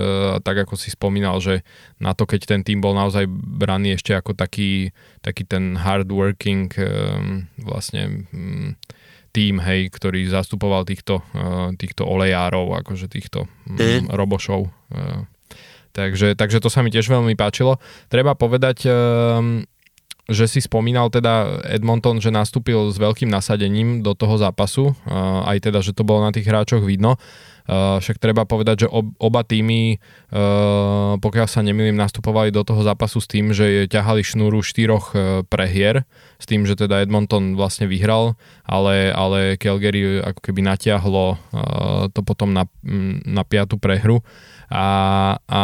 tak 0.42 0.66
ako 0.66 0.74
si 0.74 0.90
spomínal, 0.90 1.38
že 1.38 1.62
na 2.02 2.18
to, 2.18 2.26
keď 2.26 2.50
ten 2.50 2.60
tým 2.66 2.82
bol 2.82 2.98
naozaj 2.98 3.30
braný 3.30 3.94
ešte 3.94 4.10
ako 4.10 4.34
taký, 4.34 4.90
taký 5.22 5.46
ten 5.46 5.78
hardworking 5.78 6.66
e, 6.74 6.90
vlastne 7.62 8.26
mm, 8.34 8.74
tým, 9.30 9.62
hej, 9.62 9.92
ktorý 9.94 10.26
zastupoval 10.26 10.82
týchto, 10.82 11.22
e, 11.30 11.78
týchto 11.78 12.02
olejárov, 12.02 12.82
akože 12.82 13.06
týchto 13.06 13.46
mm, 13.70 14.10
robošov. 14.10 14.66
E, 14.66 15.00
takže, 15.94 16.34
takže 16.34 16.58
to 16.58 16.66
sa 16.66 16.82
mi 16.82 16.90
tiež 16.90 17.06
veľmi 17.06 17.38
páčilo. 17.38 17.78
Treba 18.10 18.34
povedať, 18.34 18.82
e, 18.82 18.92
že 20.26 20.50
si 20.50 20.58
spomínal 20.58 21.06
teda 21.06 21.62
Edmonton, 21.70 22.18
že 22.18 22.34
nastúpil 22.34 22.90
s 22.90 22.98
veľkým 22.98 23.30
nasadením 23.30 24.02
do 24.02 24.10
toho 24.18 24.34
zápasu, 24.34 24.90
aj 25.46 25.70
teda, 25.70 25.78
že 25.78 25.94
to 25.94 26.02
bolo 26.02 26.26
na 26.26 26.34
tých 26.34 26.50
hráčoch 26.50 26.82
vidno. 26.82 27.14
Však 27.66 28.22
treba 28.22 28.46
povedať, 28.46 28.86
že 28.86 28.88
oba 29.18 29.42
týmy, 29.42 29.98
pokiaľ 31.18 31.46
sa 31.50 31.66
nemýlim, 31.66 31.98
nastupovali 31.98 32.54
do 32.54 32.62
toho 32.62 32.82
zápasu 32.86 33.18
s 33.18 33.26
tým, 33.26 33.50
že 33.50 33.90
ťahali 33.90 34.22
šnúru 34.22 34.62
štyroch 34.62 35.10
prehier, 35.50 36.06
s 36.38 36.46
tým, 36.46 36.62
že 36.62 36.78
teda 36.78 37.02
Edmonton 37.02 37.58
vlastne 37.58 37.90
vyhral, 37.90 38.38
ale, 38.62 39.10
ale 39.10 39.58
Calgary 39.58 40.22
ako 40.22 40.40
keby 40.42 40.62
natiahlo 40.62 41.38
to 42.14 42.20
potom 42.22 42.54
na, 42.54 42.70
na 43.26 43.42
piatu 43.42 43.82
prehru. 43.82 44.22
A, 44.70 44.86
a 45.46 45.62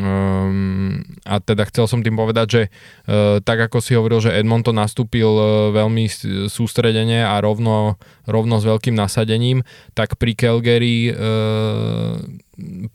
Um, 0.00 1.04
a 1.28 1.36
teda 1.36 1.68
chcel 1.68 1.84
som 1.84 2.00
tým 2.00 2.16
povedať, 2.16 2.46
že 2.48 2.62
uh, 3.04 3.44
tak 3.44 3.68
ako 3.68 3.84
si 3.84 3.92
hovoril, 3.92 4.24
že 4.24 4.32
Edmonton 4.32 4.80
nastúpil 4.80 5.28
uh, 5.28 5.68
veľmi 5.68 6.08
sústredene 6.48 7.20
a 7.20 7.36
rovno, 7.44 8.00
rovno 8.24 8.56
s 8.56 8.64
veľkým 8.64 8.96
nasadením, 8.96 9.60
tak 9.92 10.16
pri 10.16 10.32
Calgary 10.32 11.12
uh, 11.12 12.16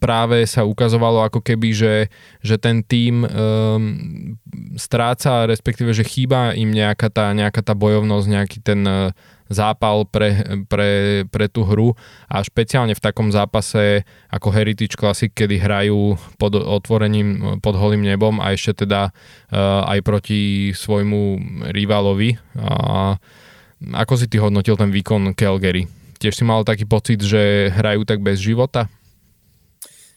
práve 0.01 0.49
sa 0.49 0.65
ukazovalo 0.65 1.21
ako 1.21 1.45
keby, 1.45 1.69
že, 1.69 1.95
že 2.41 2.57
ten 2.57 2.81
tým 2.81 3.29
um, 3.29 3.81
stráca, 4.73 5.45
respektíve, 5.45 5.93
že 5.93 6.01
chýba 6.01 6.57
im 6.57 6.73
nejaká 6.73 7.13
tá, 7.13 7.29
nejaká 7.29 7.61
tá 7.61 7.77
bojovnosť, 7.77 8.25
nejaký 8.25 8.57
ten 8.65 8.81
uh, 8.89 9.13
zápal 9.47 10.07
pre, 10.07 10.63
pre, 10.67 11.23
pre 11.27 11.45
tú 11.47 11.63
hru 11.63 11.95
a 12.27 12.43
špeciálne 12.43 12.93
v 12.95 13.03
takom 13.03 13.31
zápase 13.31 14.03
ako 14.27 14.51
Heritage 14.51 14.99
Classic, 14.99 15.31
kedy 15.31 15.59
hrajú 15.59 16.19
pod 16.35 16.55
otvorením, 16.55 17.59
pod 17.63 17.75
holým 17.79 18.03
nebom 18.03 18.39
a 18.43 18.51
ešte 18.51 18.87
teda 18.87 19.11
uh, 19.11 19.87
aj 19.87 19.99
proti 20.03 20.71
svojmu 20.75 21.21
rivalovi. 21.71 22.35
A 22.59 23.15
ako 23.93 24.13
si 24.17 24.25
ty 24.27 24.41
hodnotil 24.41 24.75
ten 24.75 24.91
výkon 24.91 25.37
Calgary? 25.37 25.85
Tiež 26.17 26.33
si 26.33 26.43
mal 26.43 26.65
taký 26.65 26.89
pocit, 26.89 27.21
že 27.21 27.69
hrajú 27.69 28.01
tak 28.03 28.25
bez 28.25 28.41
života? 28.41 28.89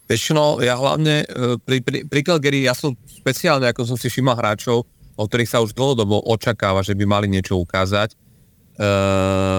Väčšinou, 0.09 0.59
ja 0.65 0.75
hlavne 0.75 1.23
e, 1.23 1.55
pri, 1.61 1.79
pri, 1.85 1.99
pri 2.09 2.21
Calgary, 2.27 2.67
ja 2.67 2.75
som 2.75 2.97
špeciálne, 3.07 3.71
ako 3.71 3.95
som 3.95 3.97
si 4.01 4.11
všimal 4.11 4.35
hráčov, 4.35 4.83
o 5.15 5.23
ktorých 5.29 5.53
sa 5.53 5.63
už 5.63 5.77
dlhodobo 5.77 6.25
očakáva, 6.25 6.81
že 6.83 6.97
by 6.97 7.05
mali 7.05 7.29
niečo 7.29 7.61
ukázať 7.61 8.17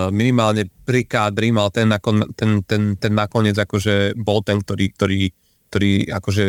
minimálne 0.10 0.66
pri 0.86 1.06
kádri 1.06 1.54
mal 1.54 1.70
ten, 1.70 1.92
nakon, 1.92 2.26
ten, 2.34 2.66
ten, 2.66 2.98
ten 2.98 3.14
nakoniec 3.14 3.54
akože 3.54 4.18
bol 4.18 4.42
ten, 4.42 4.62
ktorý, 4.62 4.86
ktorý, 4.98 5.22
ktorý 5.70 5.92
akože 6.10 6.46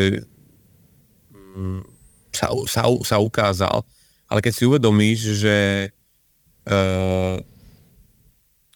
um, 1.37 1.85
sa, 2.33 2.49
sa, 2.65 2.89
sa 3.05 3.17
ukázal. 3.21 3.85
Ale 4.33 4.41
keď 4.41 4.53
si 4.57 4.65
uvedomíš, 4.65 5.19
že 5.37 5.59
uh, 6.65 7.37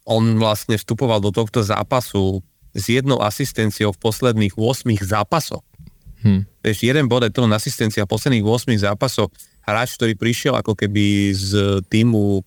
on 0.07 0.38
vlastne 0.38 0.76
vstupoval 0.76 1.19
do 1.19 1.33
tohto 1.33 1.64
zápasu 1.64 2.45
s 2.76 2.85
jednou 2.93 3.19
asistenciou 3.25 3.90
v 3.97 3.99
posledných 3.99 4.55
8 4.55 4.87
zápasoch. 5.02 5.64
Hmm. 6.21 6.45
Vieš, 6.61 6.85
jeden 6.85 7.09
bod 7.09 7.25
je 7.25 7.33
to 7.33 7.49
asistencia 7.49 8.05
v 8.05 8.12
posledných 8.12 8.45
8 8.45 8.76
zápasoch. 8.76 9.33
Hráč, 9.64 9.99
ktorý 9.99 10.14
prišiel 10.14 10.55
ako 10.55 10.78
keby 10.78 11.35
z 11.35 11.81
týmu 11.90 12.45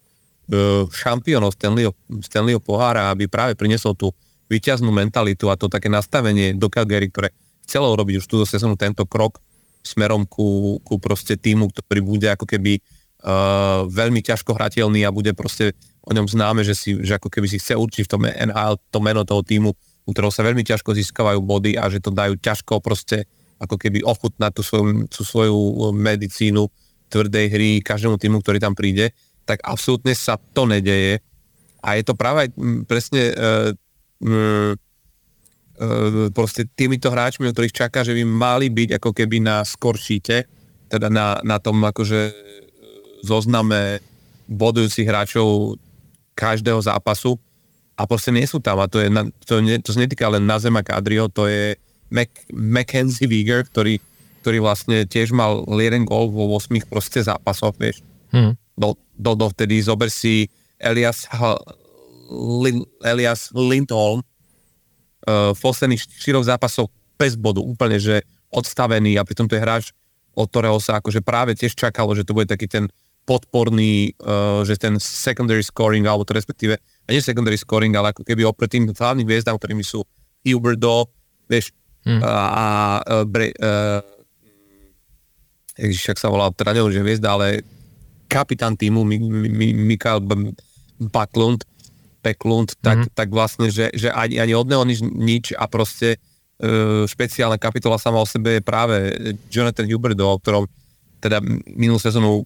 šampiónov 0.90 1.54
Stanleyho, 1.54 1.94
Stanleyho 2.26 2.58
pohára, 2.58 3.14
aby 3.14 3.30
práve 3.30 3.54
priniesol 3.54 3.94
tú 3.94 4.10
vyťaznú 4.50 4.90
mentalitu 4.90 5.48
a 5.54 5.56
to 5.56 5.70
také 5.70 5.88
nastavenie 5.88 6.58
do 6.58 6.68
Calgary, 6.74 7.08
ktoré 7.14 7.30
chcelo 7.70 7.94
robiť 7.94 8.18
už 8.18 8.26
túto 8.26 8.46
sezónu 8.50 8.74
tento 8.74 9.06
krok 9.06 9.38
smerom 9.86 10.26
ku, 10.26 10.82
ku 10.82 10.98
proste 10.98 11.38
týmu, 11.38 11.70
ktorý 11.70 12.02
bude 12.02 12.28
ako 12.34 12.50
keby 12.50 12.82
uh, 12.82 13.86
veľmi 13.88 14.26
ťažko 14.26 14.58
hrateľný 14.58 15.06
a 15.06 15.14
bude 15.14 15.32
proste 15.38 15.78
o 16.02 16.12
ňom 16.12 16.26
známe, 16.26 16.66
že, 16.66 16.74
si, 16.74 16.98
že 16.98 17.22
ako 17.22 17.30
keby 17.30 17.46
si 17.46 17.62
chce 17.62 17.78
určiť 17.78 18.10
v 18.10 18.12
tom 18.12 18.26
NHL 18.26 18.82
to 18.90 19.00
meno 19.00 19.22
toho 19.22 19.46
týmu, 19.46 19.70
u 20.10 20.10
ktorého 20.12 20.34
sa 20.34 20.42
veľmi 20.42 20.66
ťažko 20.66 20.98
získavajú 20.98 21.40
body 21.46 21.78
a 21.78 21.86
že 21.94 22.02
to 22.02 22.10
dajú 22.10 22.34
ťažko 22.42 22.82
proste 22.82 23.30
ako 23.62 23.78
keby 23.78 24.02
ochutnať 24.02 24.52
tú 24.58 24.62
svoju, 24.66 25.06
tú 25.12 25.22
svoju 25.22 25.94
medicínu 25.94 26.66
tvrdej 27.12 27.46
hry 27.54 27.70
každému 27.86 28.18
týmu, 28.18 28.42
ktorý 28.42 28.58
tam 28.58 28.74
príde 28.74 29.14
tak 29.50 29.66
absolútne 29.66 30.14
sa 30.14 30.38
to 30.38 30.70
nedeje. 30.70 31.18
A 31.82 31.98
je 31.98 32.06
to 32.06 32.14
práve 32.14 32.54
presne 32.86 33.34
uh, 33.34 33.74
uh, 34.22 34.74
proste 36.30 36.70
týmito 36.78 37.10
hráčmi, 37.10 37.50
o 37.50 37.54
ktorých 37.56 37.74
čaká, 37.74 38.06
že 38.06 38.14
by 38.14 38.22
mali 38.28 38.70
byť 38.70 39.02
ako 39.02 39.10
keby 39.10 39.42
na 39.42 39.66
skoršíte, 39.66 40.46
teda 40.92 41.08
na, 41.10 41.42
na 41.42 41.58
tom 41.58 41.82
akože 41.82 42.30
zozname 43.26 44.04
bodujúcich 44.46 45.08
hráčov 45.08 45.80
každého 46.38 46.84
zápasu 46.84 47.40
a 47.96 48.08
proste 48.08 48.32
nie 48.32 48.48
sú 48.48 48.64
tam 48.64 48.80
a 48.80 48.88
to, 48.88 49.04
je, 49.04 49.10
to, 49.44 49.60
nie, 49.60 49.80
to 49.80 49.92
sa 49.92 50.04
netýka 50.04 50.32
len 50.32 50.48
Nazema 50.48 50.84
Kadrio, 50.84 51.28
to 51.28 51.48
je 51.48 51.76
Mac, 52.12 52.32
Mackenzie 52.52 53.28
Wieger, 53.28 53.68
ktorý, 53.68 54.00
ktorý 54.44 54.58
vlastne 54.64 55.04
tiež 55.04 55.36
mal 55.36 55.68
jeden 55.68 56.08
gol 56.08 56.32
vo 56.32 56.48
8 56.56 56.76
proste 56.88 57.24
zápasoch, 57.24 57.76
vieš. 57.76 58.04
Hmm 58.36 58.59
do, 58.80 58.96
do, 59.20 59.36
dovtedy 59.36 59.84
zober 59.84 60.08
si 60.08 60.48
Elias, 60.80 61.28
Lin, 62.64 62.88
Elias 63.04 63.52
Lindholm 63.52 64.24
uh, 64.24 65.52
v 65.52 65.60
posledných 65.60 66.00
štyroch 66.00 66.48
zápasoch 66.48 66.88
bez 67.20 67.36
bodu, 67.36 67.60
úplne, 67.60 68.00
že 68.00 68.24
odstavený 68.48 69.20
a 69.20 69.28
pritom 69.28 69.52
to 69.52 69.60
je 69.60 69.62
hráč, 69.62 69.86
od 70.32 70.48
ktorého 70.48 70.80
sa 70.80 71.04
akože 71.04 71.20
práve 71.20 71.52
tiež 71.60 71.76
čakalo, 71.76 72.16
že 72.16 72.24
to 72.24 72.32
bude 72.32 72.48
taký 72.48 72.72
ten 72.72 72.88
podporný, 73.28 74.16
uh, 74.24 74.64
že 74.64 74.80
ten 74.80 74.96
secondary 74.98 75.62
scoring, 75.62 76.08
alebo 76.08 76.24
to 76.24 76.32
respektíve, 76.32 76.80
a 76.80 77.08
nie 77.12 77.20
secondary 77.20 77.60
scoring, 77.60 77.92
ale 78.00 78.16
ako 78.16 78.24
keby 78.24 78.48
opred 78.48 78.72
tým 78.72 78.88
hlavným 78.90 79.28
hviezdám, 79.28 79.60
ktorými 79.60 79.84
sú 79.84 80.08
Huberdo, 80.48 81.12
vieš, 81.52 81.76
hmm. 82.08 82.24
a, 82.24 82.32
a 82.32 82.66
uh, 83.04 83.28
bre, 83.28 83.52
uh, 83.60 84.00
ježiš, 85.76 86.16
sa 86.16 86.32
volá, 86.32 86.48
teda 86.56 86.72
neviem, 86.72 86.96
že 86.96 87.04
hviezda, 87.04 87.36
ale 87.36 87.62
kapitán 88.30 88.78
týmu 88.78 89.02
Mikael 89.90 90.22
Baklund, 91.02 91.66
Peklund, 92.22 92.78
tak, 92.84 93.10
mm-hmm. 93.10 93.16
tak 93.18 93.28
vlastne, 93.34 93.68
že, 93.74 93.90
že 93.96 94.14
ani, 94.14 94.38
ani 94.38 94.54
od 94.54 94.68
neho 94.70 94.84
nič, 94.86 95.00
nič 95.02 95.46
a 95.56 95.66
proste 95.66 96.22
e, 96.62 97.08
špeciálna 97.08 97.58
kapitola 97.58 97.98
sama 97.98 98.22
o 98.22 98.28
sebe 98.28 98.60
je 98.60 98.64
práve 98.64 98.96
Jonathan 99.50 99.88
Huberdo, 99.88 100.28
o 100.28 100.38
ktorom 100.38 100.68
teda 101.20 101.42
minulú 101.76 102.00
sezónu 102.00 102.44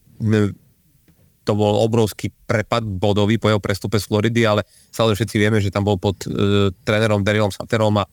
to 1.43 1.51
bol 1.59 1.83
obrovský 1.83 2.31
prepad 2.47 2.87
bodový 2.87 3.35
po 3.35 3.51
jeho 3.51 3.59
prestupe 3.59 3.99
z 3.99 4.07
Floridy, 4.07 4.47
ale 4.47 4.63
stále 4.89 5.11
všetci 5.11 5.35
vieme, 5.35 5.59
že 5.59 5.73
tam 5.73 5.83
bol 5.83 5.99
pod 5.99 6.15
e, 6.23 6.71
trénerom 6.87 7.25
Darylom 7.25 7.51
Saterom 7.51 7.99
a 7.99 8.07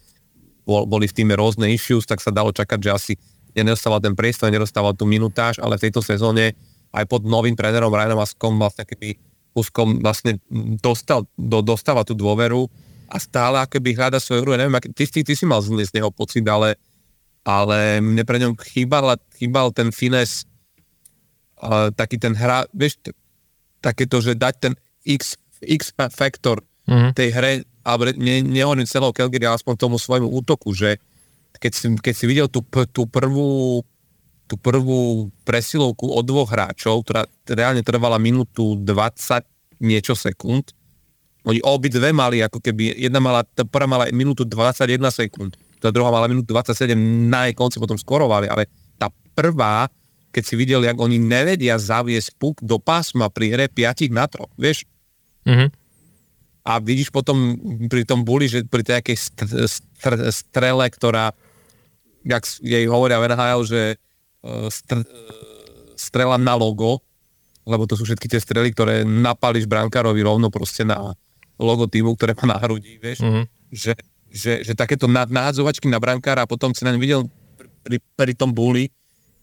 bol, 0.66 0.84
boli 0.84 1.06
v 1.06 1.14
týme 1.14 1.38
rôzne 1.38 1.70
issues, 1.70 2.08
tak 2.08 2.18
sa 2.18 2.34
dalo 2.34 2.50
čakať, 2.50 2.78
že 2.82 2.90
asi 2.90 3.12
nedostával 3.54 4.02
ten 4.02 4.18
priestor, 4.18 4.50
nedostával 4.50 4.98
tú 4.98 5.06
minutáž, 5.06 5.62
ale 5.62 5.78
v 5.78 5.88
tejto 5.88 6.02
sezóne 6.02 6.58
aj 6.90 7.04
pod 7.06 7.22
novým 7.26 7.54
trénerom 7.54 7.92
Ryanom 7.92 8.18
Askom 8.18 8.58
vlastne 8.58 8.86
keby 8.86 9.14
úzkom 9.54 9.98
vlastne 10.02 10.38
dostal, 10.78 11.26
do, 11.34 11.58
dostáva 11.62 12.06
tú 12.06 12.14
dôveru 12.14 12.70
a 13.10 13.16
stále 13.18 13.58
akoby 13.58 13.98
hľada 13.98 14.22
svoju 14.22 14.46
hru. 14.46 14.50
Ja 14.54 14.62
neviem, 14.62 14.78
aký, 14.78 14.94
ty, 14.94 15.04
ty, 15.10 15.20
ty 15.26 15.34
si 15.34 15.42
mal 15.42 15.58
z 15.62 15.74
neho 15.90 16.14
pocit, 16.14 16.46
ale, 16.46 16.78
ale 17.42 17.98
mne 17.98 18.22
pre 18.22 18.38
ňom 18.38 18.54
chýbal, 18.54 19.18
chýbal 19.34 19.74
ten 19.74 19.90
fines, 19.90 20.46
uh, 21.58 21.90
taký 21.90 22.22
ten 22.22 22.38
hra, 22.38 22.70
vieš, 22.70 23.02
takéto, 23.82 24.22
že 24.22 24.38
dať 24.38 24.54
ten 24.62 24.74
X, 25.02 25.34
X 25.58 25.90
faktor 26.14 26.62
mm-hmm. 26.86 27.10
tej 27.18 27.28
hre, 27.34 27.52
ale 27.82 28.14
ne, 28.14 28.46
nehovorím 28.46 28.86
celou 28.86 29.10
Calgary, 29.10 29.42
ale 29.42 29.58
aspoň 29.58 29.74
tomu 29.74 29.98
svojmu 29.98 30.30
útoku, 30.30 30.70
že 30.70 31.02
keď 31.58 31.72
si, 31.74 31.86
keď 31.98 32.14
si 32.14 32.24
videl 32.30 32.46
tú, 32.46 32.62
tú 32.94 33.10
prvú 33.10 33.82
tú 34.50 34.58
prvú 34.58 35.30
presilovku 35.46 36.10
od 36.10 36.26
dvoch 36.26 36.50
hráčov, 36.50 37.06
ktorá 37.06 37.22
reálne 37.46 37.86
trvala 37.86 38.18
minútu 38.18 38.74
20 38.82 39.46
niečo 39.78 40.18
sekúnd. 40.18 40.74
Oni 41.46 41.62
obidve 41.62 42.10
mali 42.10 42.42
ako 42.42 42.58
keby, 42.58 42.98
jedna 42.98 43.22
mala, 43.22 43.46
tá 43.46 43.62
prvá 43.62 43.86
mala 43.86 44.10
minútu 44.10 44.42
21 44.42 44.98
sekúnd, 45.14 45.54
tá 45.78 45.94
druhá 45.94 46.10
mala 46.10 46.26
minútu 46.26 46.50
27, 46.52 46.98
na 47.30 47.46
jej 47.46 47.54
konci 47.54 47.78
potom 47.78 47.94
skorovali, 47.96 48.50
ale 48.50 48.66
tá 48.98 49.08
prvá, 49.38 49.86
keď 50.34 50.42
si 50.42 50.54
videl, 50.58 50.82
jak 50.82 50.98
oni 50.98 51.16
nevedia 51.16 51.78
zaviesť 51.78 52.34
puk 52.36 52.60
do 52.60 52.76
pásma 52.82 53.30
pri 53.30 53.54
hre 53.54 53.66
5 53.70 54.10
na 54.10 54.26
3, 54.26 54.50
vieš? 54.58 54.84
Mm-hmm. 55.46 55.68
A 56.66 56.72
vidíš 56.76 57.08
potom 57.08 57.56
pri 57.88 58.04
tom 58.04 58.20
buli, 58.26 58.44
že 58.44 58.66
pri 58.68 58.84
tej 58.84 59.16
strele, 60.28 60.84
ktorá, 60.92 61.32
jak 62.20 62.44
jej 62.60 62.84
hovoria 62.84 63.16
v 63.16 63.32
NHL, 63.32 63.62
že 63.64 63.80
str- 64.68 65.06
strela 66.00 66.40
na 66.40 66.56
logo, 66.56 67.04
lebo 67.68 67.84
to 67.84 67.94
sú 67.94 68.08
všetky 68.08 68.26
tie 68.26 68.40
strely, 68.40 68.72
ktoré 68.72 69.04
napališ 69.04 69.68
brankárovi 69.68 70.24
rovno 70.24 70.48
proste 70.48 70.82
na 70.82 71.12
logo 71.60 71.84
týmu, 71.84 72.16
ktoré 72.16 72.32
má 72.40 72.56
na 72.56 72.58
hrudi, 72.58 72.96
vieš, 72.96 73.20
mm-hmm. 73.20 73.44
že, 73.68 73.92
že, 74.32 74.52
že 74.64 74.72
takéto 74.72 75.04
nahádzovačky 75.06 75.86
na 75.92 76.00
brankára 76.00 76.48
a 76.48 76.50
potom 76.50 76.72
si 76.72 76.88
na 76.88 76.96
videl 76.96 77.28
pri, 77.84 78.00
pri 78.16 78.32
tom 78.32 78.56
buli, 78.56 78.88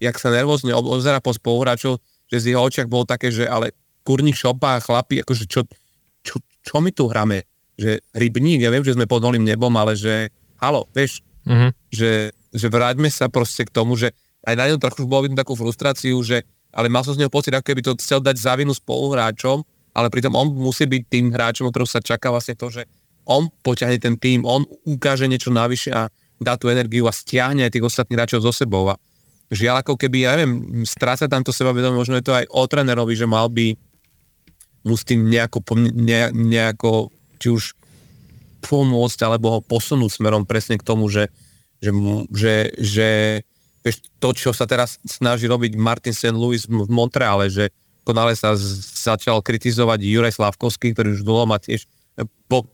jak 0.01 0.17
sa 0.17 0.33
nervózne 0.33 0.73
obzera 0.73 1.21
po 1.21 1.29
spoluhráčov, 1.33 2.01
že 2.25 2.37
z 2.41 2.45
jeho 2.53 2.61
očiach 2.65 2.89
bolo 2.89 3.05
také, 3.05 3.29
že 3.29 3.45
ale 3.45 3.73
kurník 4.01 4.33
šopa 4.33 4.77
a 4.77 4.83
chlapi, 4.83 5.21
akože 5.21 5.45
čo, 5.45 5.61
čo, 6.25 6.41
čo 6.41 6.75
my 6.81 6.89
tu 6.89 7.05
hráme? 7.05 7.45
Že 7.77 8.01
rybník, 8.17 8.65
ja 8.65 8.73
viem, 8.73 8.81
že 8.81 8.97
sme 8.97 9.05
pod 9.05 9.21
holým 9.21 9.45
nebom, 9.45 9.69
ale 9.77 9.93
že 9.93 10.33
halo, 10.57 10.89
vieš, 10.89 11.21
mm-hmm. 11.45 11.69
že, 11.93 12.33
že 12.49 12.67
vráťme 12.67 13.09
sa 13.13 13.29
proste 13.29 13.65
k 13.65 13.73
tomu, 13.73 13.93
že 13.93 14.13
aj 14.47 14.55
na 14.55 14.65
ňom 14.71 14.79
trochu 14.79 15.03
bolo 15.03 15.27
vidno 15.27 15.35
takú 15.35 15.59
frustráciu, 15.59 16.15
že 16.23 16.47
ale 16.71 16.87
mal 16.87 17.03
som 17.03 17.15
z 17.15 17.19
neho 17.19 17.31
pocit, 17.31 17.51
ako 17.51 17.67
keby 17.67 17.81
to 17.83 17.99
chcel 17.99 18.23
dať 18.23 18.39
zavinu 18.39 18.71
spoluhráčom, 18.71 19.63
ale 19.91 20.07
pritom 20.07 20.31
on 20.37 20.55
musí 20.55 20.87
byť 20.87 21.03
tým 21.09 21.25
hráčom, 21.35 21.67
o 21.67 21.71
ktorého 21.73 21.89
sa 21.89 21.99
čaká 21.99 22.31
vlastne 22.31 22.55
to, 22.55 22.71
že 22.71 22.87
on 23.27 23.51
poťahne 23.65 23.99
ten 23.99 24.15
tým, 24.15 24.47
on 24.47 24.63
ukáže 24.87 25.27
niečo 25.27 25.51
navyše 25.51 25.91
a 25.91 26.07
dá 26.39 26.55
tú 26.55 26.71
energiu 26.71 27.09
a 27.09 27.13
stiahne 27.15 27.67
aj 27.67 27.75
tých 27.75 27.87
ostatných 27.87 28.15
hráčov 28.23 28.45
zo 28.45 28.53
sebou. 28.55 28.87
A 28.87 28.95
žiaľ, 29.51 29.83
ako 29.83 29.99
keby, 29.99 30.17
ja 30.23 30.37
neviem, 30.37 30.85
stráca 30.87 31.27
tam 31.27 31.43
to 31.43 31.51
sebavedomie, 31.51 31.97
možno 31.97 32.15
je 32.15 32.25
to 32.29 32.37
aj 32.37 32.45
o 32.47 32.63
trénerovi, 32.63 33.17
že 33.17 33.27
mal 33.27 33.51
by 33.51 33.75
mu 34.87 34.95
s 34.95 35.03
tým 35.03 35.27
nejako, 35.27 35.59
ne, 35.91 36.31
nejako 36.31 37.11
či 37.41 37.51
už 37.51 37.63
pomôcť, 38.63 39.19
alebo 39.27 39.59
ho 39.59 39.59
posunúť 39.65 40.21
smerom 40.21 40.47
presne 40.47 40.79
k 40.79 40.87
tomu, 40.87 41.09
že, 41.11 41.27
že, 41.83 41.91
že, 42.31 42.55
že 42.79 43.09
vieš, 43.81 44.05
to, 44.17 44.29
čo 44.33 44.51
sa 44.51 44.65
teraz 44.69 45.01
snaží 45.05 45.45
robiť 45.45 45.77
Martin 45.77 46.15
St. 46.15 46.35
Louis 46.35 46.63
v 46.65 46.89
Montreale, 46.89 47.49
že 47.51 47.69
konale 48.07 48.33
sa 48.39 48.55
začal 48.55 49.43
kritizovať 49.43 49.99
Juraj 49.99 50.39
Slavkovský, 50.39 50.95
ktorý 50.95 51.19
už 51.19 51.27
dlho 51.27 51.43
má 51.43 51.59
tiež 51.59 51.83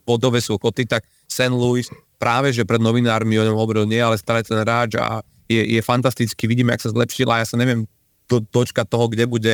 bodové 0.06 0.40
súkoty, 0.40 0.86
tak 0.88 1.04
St. 1.28 1.52
Louis 1.52 1.90
práve, 2.22 2.54
že 2.56 2.64
pred 2.64 2.80
novinármi 2.80 3.36
o 3.36 3.44
ňom 3.44 3.58
hovoril, 3.58 3.84
nie, 3.90 4.00
ale 4.00 4.16
stále 4.16 4.46
ten 4.46 4.56
hráč 4.62 4.96
a 4.96 5.20
je, 5.52 5.60
je 5.60 5.82
fantastický, 5.84 6.48
vidíme, 6.48 6.72
ak 6.72 6.80
sa 6.80 6.94
zlepšila, 6.94 7.44
ja 7.44 7.48
sa 7.50 7.60
neviem 7.60 7.84
do, 8.32 8.40
dočkať 8.40 8.88
toho, 8.88 9.12
kde 9.12 9.28
bude 9.28 9.54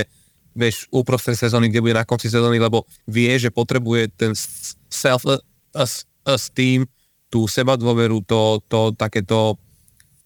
vieš, 0.53 0.85
uprostred 0.91 1.39
sezóny, 1.39 1.69
kde 1.71 1.81
bude 1.81 1.95
na 1.95 2.05
konci 2.05 2.29
sezóny, 2.29 2.59
lebo 2.59 2.85
vie, 3.07 3.31
že 3.39 3.49
potrebuje 3.49 4.12
ten 4.13 4.31
self-esteem, 4.91 6.85
tú 7.29 7.45
seba 7.45 7.77
dôveru, 7.77 8.25
to, 8.25 8.59
to 8.65 8.91
takéto 8.97 9.55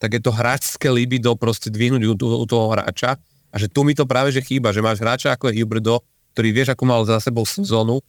takéto 0.04 0.36
hráčské 0.36 0.92
libido 0.92 1.32
proste 1.40 1.72
dvihnúť 1.72 2.04
u, 2.04 2.14
u 2.20 2.44
toho 2.44 2.76
hráča 2.76 3.16
a 3.48 3.56
že 3.56 3.72
tu 3.72 3.88
mi 3.88 3.96
to 3.96 4.04
práve 4.04 4.36
že 4.36 4.44
chýba, 4.44 4.76
že 4.76 4.84
máš 4.84 5.00
hráča 5.00 5.32
ako 5.32 5.48
je 5.48 5.64
Huberdo, 5.64 6.04
ktorý 6.36 6.52
vieš, 6.52 6.76
ako 6.76 6.84
mal 6.84 7.08
za 7.08 7.24
sebou 7.24 7.48
sezónu 7.48 8.04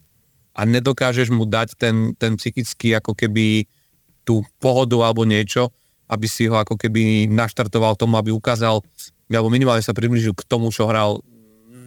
a 0.51 0.67
nedokážeš 0.67 1.31
mu 1.31 1.47
dať 1.47 1.79
ten, 1.79 2.19
ten 2.19 2.35
psychický 2.35 2.99
ako 2.99 3.15
keby 3.15 3.71
tú 4.27 4.43
pohodu 4.59 4.99
alebo 5.07 5.23
niečo, 5.23 5.71
aby 6.11 6.27
si 6.27 6.51
ho 6.51 6.59
ako 6.59 6.75
keby 6.75 7.31
naštartoval 7.31 7.95
tomu, 7.95 8.19
aby 8.19 8.35
ukázal, 8.35 8.81
alebo 9.31 9.53
minimálne 9.53 9.85
sa 9.85 9.93
približil 9.95 10.33
k 10.33 10.47
tomu, 10.49 10.73
čo 10.73 10.89
hral 10.89 11.21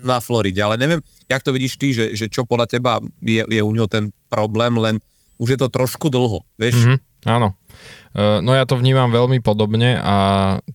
na 0.06 0.22
Floride. 0.22 0.62
Ale 0.62 0.78
neviem, 0.78 1.02
jak 1.26 1.42
to 1.42 1.50
vidíš 1.50 1.74
ty, 1.82 1.92
že, 1.92 2.14
že 2.14 2.30
čo 2.30 2.46
podľa 2.46 2.70
teba 2.70 3.02
je, 3.26 3.42
je 3.42 3.62
u 3.66 3.72
neho 3.74 3.90
ten 3.90 4.14
problém, 4.30 4.78
len 4.78 5.02
už 5.42 5.58
je 5.58 5.60
to 5.60 5.70
trošku 5.74 6.14
dlho, 6.14 6.46
vieš? 6.62 6.78
Mm-hmm, 6.78 6.98
áno. 7.28 7.54
Uh, 8.16 8.40
no 8.42 8.56
ja 8.56 8.64
to 8.64 8.80
vnímam 8.80 9.12
veľmi 9.12 9.44
podobne 9.44 10.00
a 10.00 10.16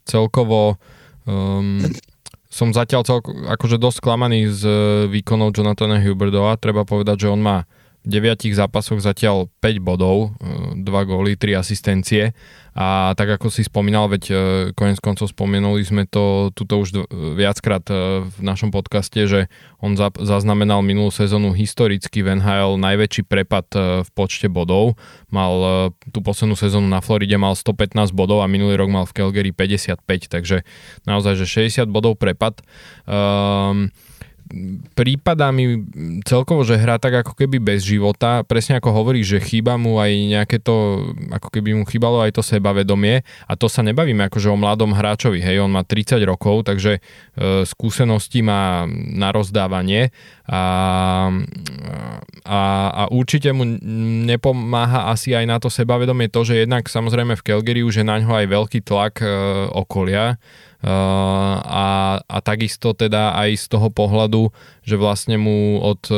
celkovo 0.06 0.78
um, 1.26 1.82
som 2.52 2.68
zatiaľ 2.70 3.02
celko, 3.08 3.32
akože 3.48 3.80
dosť 3.80 4.04
sklamaný 4.04 4.52
z 4.52 4.62
výkonov 5.08 5.56
Jonathana 5.56 5.96
Huberdova. 5.98 6.60
Treba 6.60 6.84
povedať, 6.84 7.26
že 7.26 7.32
on 7.32 7.40
má 7.40 7.64
9 8.02 8.50
zápasoch 8.54 8.98
zatiaľ 8.98 9.46
5 9.62 9.78
bodov, 9.78 10.34
2 10.74 10.82
góly, 10.84 11.38
3 11.38 11.62
asistencie 11.62 12.34
a 12.72 13.12
tak 13.12 13.36
ako 13.36 13.52
si 13.52 13.68
spomínal, 13.68 14.08
veď 14.08 14.22
e, 14.32 14.34
konec 14.72 14.96
koncov 14.96 15.28
spomenuli 15.28 15.84
sme 15.84 16.08
to 16.08 16.48
tuto 16.56 16.80
už 16.80 17.04
viackrát 17.36 17.84
e, 17.92 18.24
v 18.24 18.36
našom 18.40 18.72
podcaste, 18.72 19.28
že 19.28 19.52
on 19.84 19.92
zaznamenal 20.16 20.80
minulú 20.80 21.12
sezónu 21.12 21.52
historicky 21.52 22.24
v 22.24 22.40
NHL 22.40 22.80
najväčší 22.80 23.28
prepad 23.28 23.68
e, 23.76 24.00
v 24.00 24.08
počte 24.16 24.48
bodov. 24.48 24.96
Mal 25.28 25.92
tú 26.16 26.24
poslednú 26.24 26.56
sezónu 26.56 26.88
na 26.88 27.04
Floride 27.04 27.36
mal 27.36 27.52
115 27.52 28.16
bodov 28.16 28.40
a 28.40 28.48
minulý 28.48 28.80
rok 28.80 28.88
mal 28.88 29.04
v 29.04 29.20
Calgary 29.20 29.52
55, 29.52 30.32
takže 30.32 30.64
naozaj, 31.04 31.44
že 31.44 31.68
60 31.68 31.92
bodov 31.92 32.16
prepad. 32.16 32.64
Um, 33.04 33.92
prípada 34.92 35.48
mi 35.50 35.80
celkovo, 36.22 36.62
že 36.62 36.76
hrá 36.76 37.00
tak 37.00 37.24
ako 37.24 37.32
keby 37.32 37.58
bez 37.58 37.82
života, 37.82 38.44
presne 38.44 38.78
ako 38.78 38.92
hovorí, 38.92 39.24
že 39.24 39.40
chýba 39.40 39.80
mu 39.80 39.96
aj 39.96 40.12
nejaké 40.12 40.56
to, 40.60 41.08
ako 41.32 41.48
keby 41.48 41.72
mu 41.72 41.84
chýbalo 41.88 42.20
aj 42.20 42.36
to 42.36 42.42
sebavedomie. 42.44 43.24
A 43.48 43.52
to 43.56 43.66
sa 43.66 43.80
nebavíme 43.80 44.28
akože 44.28 44.52
o 44.52 44.56
mladom 44.60 44.92
hráčovi, 44.92 45.40
hej, 45.40 45.64
on 45.64 45.72
má 45.72 45.82
30 45.84 46.20
rokov, 46.28 46.68
takže 46.68 46.98
e, 46.98 47.00
skúsenosti 47.64 48.44
má 48.44 48.84
na 48.90 49.32
rozdávanie 49.32 50.12
a, 50.48 50.62
a, 52.42 52.60
a 52.90 53.02
určite 53.14 53.54
mu 53.54 53.62
nepomáha 54.26 55.10
asi 55.14 55.38
aj 55.38 55.44
na 55.46 55.56
to 55.62 55.70
sebavedomie 55.70 56.26
to, 56.26 56.42
že 56.42 56.66
jednak 56.66 56.90
samozrejme 56.90 57.38
v 57.38 57.44
Calgary 57.46 57.82
už 57.86 58.02
je 58.02 58.06
na 58.06 58.18
ňo 58.18 58.34
aj 58.34 58.46
veľký 58.50 58.80
tlak 58.82 59.22
e, 59.22 59.30
okolia, 59.70 60.40
a, 60.82 62.18
a 62.18 62.36
takisto 62.42 62.90
teda 62.90 63.38
aj 63.38 63.54
z 63.54 63.64
toho 63.70 63.88
pohľadu, 63.94 64.50
že 64.82 64.98
vlastne 64.98 65.38
mu 65.38 65.78
od 65.78 66.02
e, 66.10 66.14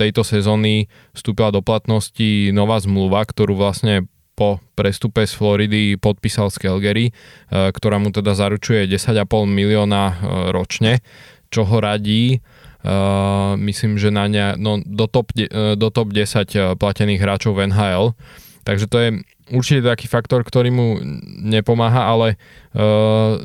tejto 0.00 0.24
sezóny 0.24 0.88
vstúpila 1.12 1.52
do 1.52 1.60
platnosti 1.60 2.48
nová 2.56 2.80
zmluva, 2.80 3.28
ktorú 3.28 3.60
vlastne 3.60 4.08
po 4.36 4.60
prestupe 4.72 5.24
z 5.24 5.32
Floridy 5.36 5.82
podpísal 6.00 6.48
z 6.48 6.64
Calgary, 6.64 7.06
e, 7.08 7.12
ktorá 7.52 8.00
mu 8.00 8.08
teda 8.08 8.32
zaručuje 8.32 8.88
10,5 8.88 9.28
milióna 9.44 10.04
e, 10.08 10.14
ročne, 10.48 11.04
čo 11.52 11.68
ho 11.68 11.76
radí 11.76 12.40
Uh, 12.86 13.58
myslím, 13.58 13.98
že 13.98 14.14
na 14.14 14.30
ne, 14.30 14.54
no, 14.54 14.78
do, 14.78 15.10
top, 15.10 15.34
do 15.74 15.88
top 15.90 16.14
10 16.14 16.78
platených 16.78 17.18
hráčov 17.18 17.58
v 17.58 17.66
NHL. 17.74 18.14
Takže 18.62 18.86
to 18.86 18.96
je 19.02 19.08
určite 19.50 19.82
taký 19.86 20.06
faktor, 20.06 20.46
ktorý 20.46 20.70
mu 20.70 20.98
nepomáha, 21.42 22.06
ale 22.06 22.38
uh, 22.74 23.42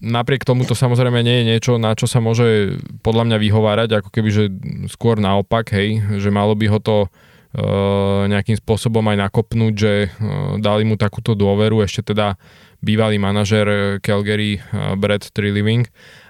napriek 0.00 0.48
tomu 0.48 0.64
to 0.64 0.72
samozrejme 0.72 1.20
nie 1.20 1.44
je 1.44 1.48
niečo, 1.56 1.72
na 1.76 1.92
čo 1.92 2.08
sa 2.08 2.24
môže 2.24 2.80
podľa 3.04 3.28
mňa 3.28 3.36
vyhovárať, 3.36 3.88
ako 4.00 4.08
keby, 4.08 4.28
že 4.32 4.44
skôr 4.88 5.20
naopak, 5.20 5.76
hej, 5.76 6.00
že 6.16 6.32
malo 6.32 6.56
by 6.56 6.66
ho 6.72 6.78
to 6.80 6.96
uh, 7.04 8.24
nejakým 8.32 8.56
spôsobom 8.60 9.04
aj 9.12 9.28
nakopnúť, 9.28 9.74
že 9.76 9.92
uh, 10.08 10.56
dali 10.56 10.88
mu 10.88 10.96
takúto 10.96 11.36
dôveru, 11.36 11.84
ešte 11.84 12.16
teda 12.16 12.40
bývalý 12.80 13.20
manažer 13.20 14.00
Calgary 14.00 14.56
Brad 14.72 15.20
Trilliving 15.36 15.84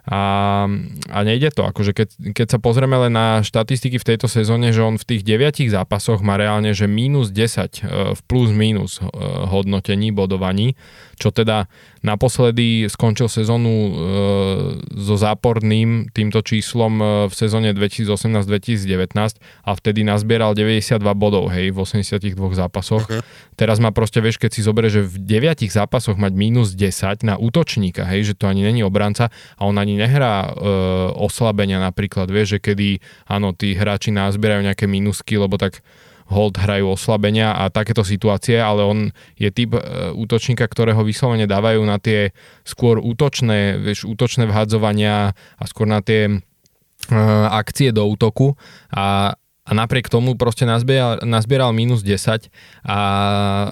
a, 0.08 0.64
a 1.12 1.18
nejde 1.22 1.52
to. 1.52 1.68
Akože 1.68 1.92
keď, 1.92 2.08
keď 2.32 2.46
sa 2.56 2.58
pozrieme 2.58 2.96
len 2.96 3.12
na 3.12 3.44
štatistiky 3.44 4.00
v 4.00 4.08
tejto 4.14 4.32
sezóne, 4.32 4.72
že 4.72 4.80
on 4.80 4.96
v 4.96 5.04
tých 5.16 5.22
deviatich 5.24 5.68
zápasoch 5.68 6.24
má 6.24 6.40
reálne, 6.40 6.72
že 6.72 6.88
mínus 6.88 7.32
10 7.32 7.36
e, 7.36 8.16
v 8.16 8.20
plus 8.24 8.52
mínus 8.52 9.00
e, 9.00 9.08
hodnotení, 9.48 10.12
bodovaní, 10.12 10.76
čo 11.20 11.28
teda 11.28 11.68
naposledy 12.00 12.88
skončil 12.88 13.28
sezónu 13.28 13.72
e, 13.72 13.90
so 14.96 15.16
záporným 15.20 16.08
týmto 16.16 16.40
číslom 16.40 17.28
v 17.28 17.34
sezóne 17.36 17.76
2018-2019 17.76 19.36
a 19.40 19.70
vtedy 19.76 20.00
nazbieral 20.00 20.56
92 20.56 20.96
bodov, 21.12 21.52
hej, 21.52 21.70
v 21.70 21.78
82 21.84 22.34
zápasoch. 22.56 23.04
Uh-huh. 23.04 23.20
Teraz 23.60 23.76
má 23.76 23.92
proste, 23.92 24.24
vieš, 24.24 24.40
keď 24.40 24.50
si 24.56 24.60
zoberie, 24.64 24.88
že 24.88 25.04
v 25.04 25.20
9 25.20 25.68
zápasoch 25.68 26.16
mať 26.16 26.32
mínus 26.32 26.72
10 26.72 27.20
na 27.22 27.36
útočníka, 27.36 28.08
hej, 28.08 28.32
že 28.32 28.34
to 28.34 28.48
ani 28.48 28.64
není 28.64 28.80
obranca 28.80 29.28
a 29.60 29.62
on 29.68 29.76
ani 29.76 29.89
nehrá 29.96 30.46
e, 30.46 30.50
oslabenia 31.16 31.80
napríklad, 31.80 32.30
vieš, 32.30 32.58
že 32.58 32.70
kedy, 32.70 32.88
áno, 33.26 33.54
tí 33.56 33.74
hráči 33.74 34.14
nazbierajú 34.14 34.66
nejaké 34.66 34.84
minusky, 34.90 35.38
lebo 35.38 35.56
tak 35.56 35.80
hold 36.30 36.62
hrajú 36.62 36.94
oslabenia 36.94 37.50
a 37.58 37.66
takéto 37.74 38.06
situácie, 38.06 38.62
ale 38.62 38.86
on 38.86 38.98
je 39.34 39.50
typ 39.50 39.74
e, 39.74 39.82
útočníka, 40.14 40.62
ktorého 40.70 41.02
vyslovene 41.02 41.50
dávajú 41.50 41.82
na 41.82 41.98
tie 41.98 42.30
skôr 42.62 43.02
útočné, 43.02 43.82
vieš, 43.82 44.06
útočné 44.06 44.46
vhadzovania 44.46 45.34
a 45.34 45.64
skôr 45.66 45.90
na 45.90 45.98
tie 45.98 46.30
e, 46.30 46.34
akcie 47.50 47.90
do 47.90 48.06
útoku. 48.06 48.54
A, 48.94 49.34
a 49.64 49.70
napriek 49.76 50.08
tomu 50.08 50.34
proste 50.34 50.64
nazbieral, 50.64 51.20
nazbieral 51.22 51.70
minus 51.76 52.00
10 52.00 52.48
a, 52.86 53.00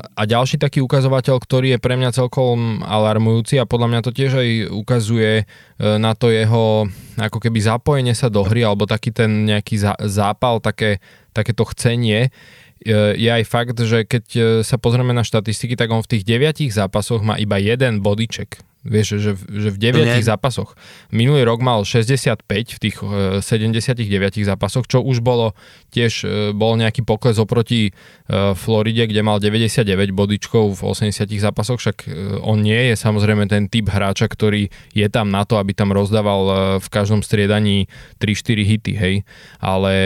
a 0.04 0.22
ďalší 0.28 0.60
taký 0.60 0.84
ukazovateľ, 0.84 1.36
ktorý 1.40 1.74
je 1.74 1.82
pre 1.82 1.96
mňa 1.96 2.14
celkom 2.14 2.84
alarmujúci 2.84 3.56
a 3.56 3.66
podľa 3.68 3.88
mňa 3.90 4.00
to 4.04 4.12
tiež 4.12 4.32
aj 4.38 4.48
ukazuje 4.72 5.42
e, 5.42 5.44
na 5.98 6.12
to 6.12 6.28
jeho 6.28 6.86
ako 7.18 7.38
keby 7.42 7.58
zapojenie 7.58 8.14
sa 8.14 8.28
do 8.30 8.44
hry 8.44 8.62
alebo 8.62 8.86
taký 8.86 9.10
ten 9.10 9.48
nejaký 9.48 9.80
zápal, 10.06 10.62
také 10.62 11.02
takéto 11.32 11.66
chcenie, 11.70 12.30
je 13.18 13.30
aj 13.30 13.44
fakt, 13.46 13.74
že 13.74 14.06
keď 14.06 14.24
e, 14.34 14.42
sa 14.62 14.78
pozrieme 14.78 15.10
na 15.10 15.26
štatistiky, 15.26 15.74
tak 15.74 15.90
on 15.90 16.02
v 16.02 16.14
tých 16.14 16.22
deviatich 16.22 16.70
zápasoch 16.70 17.26
má 17.26 17.34
iba 17.34 17.58
jeden 17.58 17.98
bodyček. 17.98 18.62
Vieš, 18.88 19.20
že, 19.20 19.32
že 19.36 19.68
v 19.68 19.78
9 19.78 20.24
zápasoch. 20.24 20.74
Minulý 21.12 21.44
rok 21.44 21.60
mal 21.60 21.84
65 21.84 22.42
v 22.48 22.78
tých 22.80 22.96
79 23.44 24.00
e, 24.00 24.42
zápasoch, 24.42 24.88
čo 24.88 25.04
už 25.04 25.20
bolo 25.20 25.52
tiež 25.92 26.12
e, 26.24 26.26
bol 26.56 26.74
nejaký 26.80 27.04
pokles 27.04 27.36
oproti 27.36 27.92
Floride, 28.28 29.08
kde 29.08 29.24
mal 29.24 29.40
99 29.40 29.88
bodičkov 30.12 30.76
v 30.76 30.80
80 30.92 31.32
zápasoch, 31.40 31.80
však 31.80 32.12
on 32.44 32.60
nie 32.60 32.92
je 32.92 32.94
samozrejme 33.00 33.48
ten 33.48 33.72
typ 33.72 33.88
hráča, 33.88 34.28
ktorý 34.28 34.68
je 34.92 35.08
tam 35.08 35.32
na 35.32 35.48
to, 35.48 35.56
aby 35.56 35.72
tam 35.72 35.96
rozdával 35.96 36.76
v 36.76 36.88
každom 36.92 37.24
striedaní 37.24 37.88
3-4 38.20 38.68
hity, 38.68 38.92
hej. 39.00 39.14
Ale, 39.64 39.96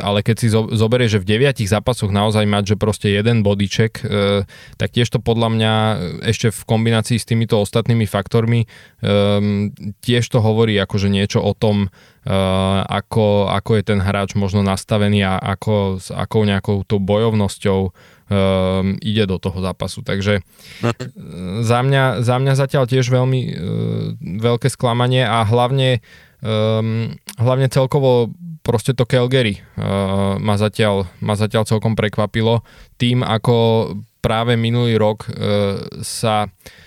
ale 0.00 0.24
keď 0.24 0.36
si 0.40 0.48
zoberie, 0.52 1.04
že 1.04 1.20
v 1.20 1.28
9 1.36 1.68
zápasoch 1.68 2.08
naozaj 2.08 2.48
mať, 2.48 2.64
že 2.72 2.76
proste 2.80 3.12
jeden 3.12 3.44
bodiček, 3.44 4.00
tak 4.80 4.88
tiež 4.96 5.12
to 5.12 5.20
podľa 5.20 5.48
mňa 5.52 5.72
ešte 6.32 6.48
v 6.48 6.60
kombinácii 6.64 7.20
s 7.20 7.28
týmito 7.28 7.60
ostatnými 7.60 8.08
faktormi 8.08 8.64
tiež 10.00 10.24
to 10.32 10.40
hovorí 10.40 10.80
akože 10.80 11.12
niečo 11.12 11.44
o 11.44 11.52
tom, 11.52 11.92
ako, 12.26 13.46
ako 13.54 13.70
je 13.78 13.82
ten 13.86 14.02
hráč 14.02 14.34
možno 14.34 14.66
nastavený 14.66 15.22
a 15.22 15.38
ako, 15.38 16.02
s 16.02 16.10
akou 16.10 16.42
nejakou 16.42 16.82
tou 16.82 16.98
bojovnosťou 16.98 17.80
um, 17.86 17.92
ide 18.98 19.24
do 19.30 19.38
toho 19.38 19.62
zápasu. 19.62 20.02
Takže 20.02 20.42
za 21.62 21.78
mňa, 21.86 22.26
za 22.26 22.36
mňa 22.42 22.52
zatiaľ 22.58 22.84
tiež 22.90 23.06
veľmi 23.14 23.40
uh, 23.46 23.54
veľké 24.42 24.66
sklamanie 24.66 25.22
a 25.22 25.46
hlavne 25.46 26.02
um, 26.42 27.14
hlavne 27.38 27.70
celkovo 27.70 28.34
proste 28.66 28.98
to 28.98 29.06
Calgary 29.06 29.62
uh, 29.78 30.34
ma, 30.42 30.58
zatiaľ, 30.58 31.06
ma 31.22 31.38
zatiaľ 31.38 31.62
celkom 31.70 31.94
prekvapilo 31.94 32.66
tým, 32.98 33.22
ako 33.22 33.94
práve 34.18 34.58
minulý 34.58 34.98
rok 34.98 35.30
uh, 35.30 35.78
sa 36.02 36.50
Eh, 36.50 36.85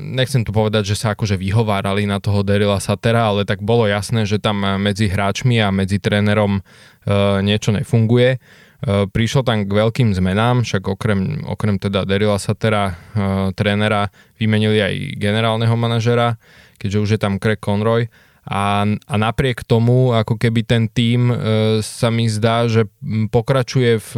nechcem 0.00 0.40
tu 0.40 0.56
povedať, 0.56 0.92
že 0.92 0.96
sa 0.96 1.12
akože 1.12 1.36
vyhovárali 1.36 2.08
na 2.08 2.16
toho 2.16 2.40
Derila 2.40 2.80
Satera, 2.80 3.28
ale 3.28 3.44
tak 3.44 3.60
bolo 3.60 3.84
jasné, 3.84 4.24
že 4.24 4.40
tam 4.40 4.64
medzi 4.80 5.12
hráčmi 5.12 5.60
a 5.60 5.68
medzi 5.68 6.00
trénerom 6.00 6.60
eh, 6.60 7.40
niečo 7.44 7.76
nefunguje. 7.76 8.40
Eh, 8.40 9.04
prišlo 9.04 9.44
tam 9.44 9.68
k 9.68 9.70
veľkým 9.70 10.16
zmenám, 10.16 10.64
však 10.64 10.88
okrem, 10.88 11.44
okrem 11.44 11.76
teda 11.76 12.08
Derila 12.08 12.40
Satera, 12.40 12.96
trénera, 13.52 14.08
vymenili 14.40 14.80
aj 14.80 14.94
generálneho 15.20 15.76
manažera, 15.76 16.40
keďže 16.80 16.98
už 16.98 17.08
je 17.16 17.20
tam 17.20 17.36
Craig 17.36 17.60
Conroy. 17.60 18.08
A, 18.50 18.88
a 18.88 19.14
napriek 19.20 19.68
tomu, 19.68 20.16
ako 20.16 20.40
keby 20.40 20.64
ten 20.64 20.88
tím 20.88 21.28
e, 21.28 21.36
sa 21.84 22.08
mi 22.08 22.24
zdá, 22.24 22.64
že 22.72 22.88
pokračuje 23.28 24.00
v, 24.00 24.10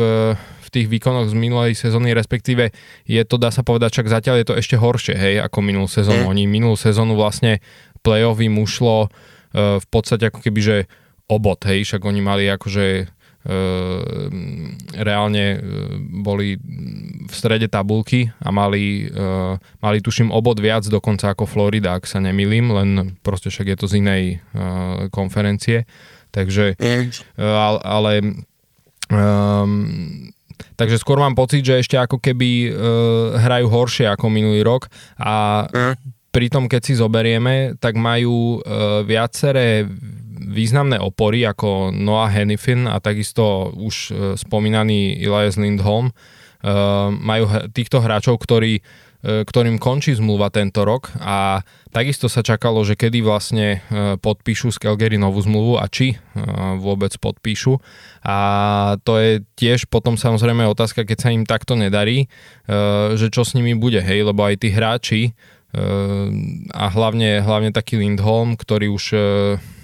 tých 0.73 0.89
výkonoch 0.89 1.29
z 1.29 1.37
minulej 1.37 1.77
sezóny, 1.77 2.17
respektíve 2.17 2.73
je 3.05 3.23
to, 3.29 3.37
dá 3.37 3.53
sa 3.53 3.61
povedať, 3.61 4.01
čak 4.01 4.09
zatiaľ 4.09 4.41
je 4.41 4.47
to 4.49 4.59
ešte 4.59 4.81
horšie, 4.81 5.15
hej, 5.15 5.35
ako 5.45 5.61
minulú 5.61 5.87
sezónu. 5.87 6.25
Mm. 6.25 6.31
Oni 6.33 6.43
minulú 6.49 6.81
sezónu 6.81 7.13
vlastne 7.13 7.61
play-off 8.01 8.41
im 8.41 8.57
ušlo 8.57 9.07
uh, 9.07 9.79
v 9.79 9.87
podstate 9.93 10.33
ako 10.33 10.41
keby, 10.41 10.61
že 10.65 10.77
obod, 11.29 11.61
hej, 11.69 11.85
však 11.85 12.01
oni 12.03 12.21
mali 12.25 12.49
akože 12.49 13.13
Uh, 13.43 14.31
reálne 14.95 15.59
uh, 15.59 15.99
boli 16.23 16.55
v 17.27 17.35
strede 17.35 17.67
tabulky 17.67 18.31
a 18.39 18.55
mali, 18.55 19.11
uh, 19.11 19.59
mali 19.83 19.99
tuším 19.99 20.31
obod 20.31 20.63
viac 20.63 20.87
dokonca 20.87 21.35
ako 21.35 21.51
Florida, 21.51 21.99
ak 21.99 22.07
sa 22.07 22.23
nemýlim, 22.23 22.71
len 22.71 23.19
proste 23.27 23.51
však 23.51 23.67
je 23.67 23.77
to 23.83 23.91
z 23.91 23.99
inej 23.99 24.23
konferencie. 25.11 25.91
Takže, 26.31 26.79
uh, 26.79 27.43
ale, 27.43 27.79
ale 27.83 28.13
um, 29.11 30.31
Takže 30.77 30.97
skôr 31.01 31.19
mám 31.19 31.37
pocit, 31.37 31.63
že 31.63 31.81
ešte 31.81 31.97
ako 31.99 32.19
keby 32.19 32.51
uh, 32.69 32.73
hrajú 33.39 33.67
horšie 33.69 34.07
ako 34.11 34.27
minulý 34.33 34.65
rok 34.65 34.89
a 35.21 35.67
mm. 35.69 35.95
pritom 36.35 36.67
keď 36.67 36.81
si 36.83 36.93
zoberieme, 36.99 37.77
tak 37.79 37.99
majú 37.99 38.59
uh, 38.61 39.03
viaceré 39.03 39.87
významné 40.43 40.99
opory 40.99 41.47
ako 41.47 41.95
Noah 41.95 42.29
Hennifin 42.29 42.91
a 42.91 42.99
takisto 42.99 43.73
už 43.77 43.95
uh, 44.11 44.17
spomínaný 44.35 45.21
Elias 45.23 45.61
Lindholm. 45.61 46.11
Uh, 46.63 47.11
majú 47.11 47.51
týchto 47.75 47.99
hráčov, 47.99 48.39
ktorí 48.39 48.79
E, 48.79 49.12
ktorým 49.23 49.79
končí 49.79 50.19
zmluva 50.19 50.51
tento 50.51 50.83
rok 50.83 51.15
a 51.23 51.63
takisto 51.95 52.27
sa 52.27 52.43
čakalo, 52.43 52.83
že 52.83 52.99
kedy 52.99 53.23
vlastne 53.23 53.79
e, 53.79 54.19
podpíšu 54.19 54.75
z 54.75 54.83
Calgary 54.83 55.15
novú 55.15 55.39
zmluvu 55.39 55.79
a 55.79 55.87
či 55.87 56.15
e, 56.15 56.17
vôbec 56.83 57.15
podpíšu. 57.23 57.79
A 58.27 58.37
to 59.07 59.23
je 59.23 59.47
tiež 59.55 59.87
potom 59.87 60.19
samozrejme 60.19 60.67
otázka, 60.67 61.07
keď 61.07 61.19
sa 61.23 61.31
im 61.31 61.47
takto 61.47 61.79
nedarí, 61.79 62.27
že 63.19 63.27
čo 63.35 63.43
s 63.43 63.55
nimi 63.59 63.75
bude, 63.75 63.99
hej, 63.99 64.27
lebo 64.27 64.47
aj 64.47 64.63
tí 64.63 64.71
hráči 64.71 65.35
a 66.71 66.87
hlavne, 66.87 67.43
hlavne 67.43 67.75
taký 67.75 67.99
Lindholm, 67.99 68.55
ktorý 68.55 68.95
už 68.95 69.05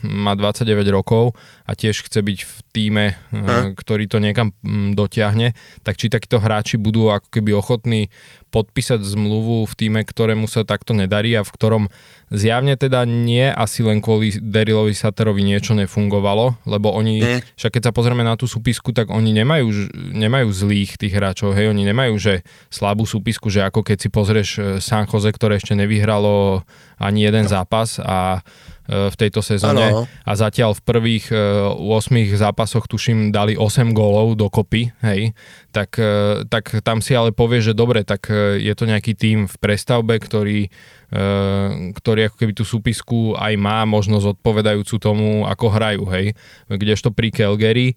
má 0.07 0.35
29 0.39 0.85
rokov 0.91 1.35
a 1.67 1.73
tiež 1.75 2.07
chce 2.07 2.21
byť 2.23 2.39
v 2.45 2.57
týme, 2.73 3.05
hm. 3.35 3.75
ktorý 3.75 4.05
to 4.07 4.19
niekam 4.23 4.55
dotiahne, 4.95 5.57
tak 5.83 5.99
či 5.99 6.13
takíto 6.13 6.39
hráči 6.39 6.79
budú 6.79 7.11
ako 7.11 7.29
keby 7.33 7.51
ochotní 7.55 8.13
podpísať 8.49 9.05
zmluvu 9.05 9.69
v 9.69 9.75
týme, 9.77 10.01
ktorému 10.01 10.49
sa 10.49 10.65
takto 10.65 10.97
nedarí 10.97 11.37
a 11.37 11.45
v 11.45 11.53
ktorom 11.53 11.85
zjavne 12.33 12.77
teda 12.81 13.05
nie 13.05 13.45
asi 13.45 13.85
len 13.85 14.01
kvôli 14.01 14.33
Derilovi 14.41 14.97
Saterovi 14.97 15.45
niečo 15.45 15.77
nefungovalo, 15.77 16.65
lebo 16.65 16.93
oni, 16.93 17.21
mm. 17.21 17.41
však 17.61 17.77
keď 17.77 17.83
sa 17.89 17.93
pozrieme 17.93 18.25
na 18.25 18.41
tú 18.41 18.49
súpisku, 18.49 18.97
tak 18.97 19.13
oni 19.13 19.37
nemajú, 19.37 19.93
nemajú 20.17 20.49
zlých 20.49 20.97
tých 20.97 21.13
hráčov, 21.13 21.53
hej, 21.57 21.69
oni 21.69 21.85
nemajú, 21.89 22.17
že 22.17 22.41
slabú 22.73 23.05
súpisku, 23.05 23.53
že 23.53 23.65
ako 23.65 23.85
keď 23.85 23.97
si 24.01 24.09
pozrieš 24.09 24.49
eh, 24.57 24.65
San 24.81 25.05
Jose, 25.05 25.29
ktoré 25.29 25.61
ešte 25.61 25.77
nevyhralo 25.77 26.65
ani 26.97 27.29
jeden 27.29 27.47
no. 27.47 27.53
zápas 27.53 28.01
a 28.01 28.41
v 28.89 29.17
tejto 29.21 29.45
sezóne 29.45 29.85
ano. 29.93 30.03
a 30.09 30.33
zatiaľ 30.33 30.73
v 30.73 30.83
prvých 30.83 31.27
8 31.29 32.09
e, 32.09 32.33
zápasoch 32.33 32.89
tuším 32.89 33.29
dali 33.29 33.53
8 33.53 33.93
gólov 33.93 34.33
dokopy, 34.41 34.97
hej, 35.05 35.37
tak, 35.77 36.01
e, 36.01 36.49
tak 36.49 36.81
tam 36.81 37.05
si 37.05 37.13
ale 37.13 37.37
povie, 37.37 37.61
že 37.61 37.77
dobre, 37.77 38.01
tak 38.01 38.33
e, 38.33 38.57
je 38.65 38.73
to 38.73 38.89
nejaký 38.89 39.13
tým 39.13 39.45
v 39.45 39.57
prestavbe, 39.61 40.17
ktorý, 40.17 40.73
ktorý 41.97 42.29
ako 42.29 42.37
keby 42.37 42.53
tú 42.53 42.69
súpisku 42.69 43.33
aj 43.33 43.57
má 43.57 43.89
možnosť 43.89 44.37
odpovedajúcu 44.37 44.95
tomu, 45.01 45.49
ako 45.49 45.67
hrajú, 45.73 46.05
hej. 46.13 46.37
Kdežto 46.69 47.17
pri 47.17 47.33
Calgary 47.33 47.97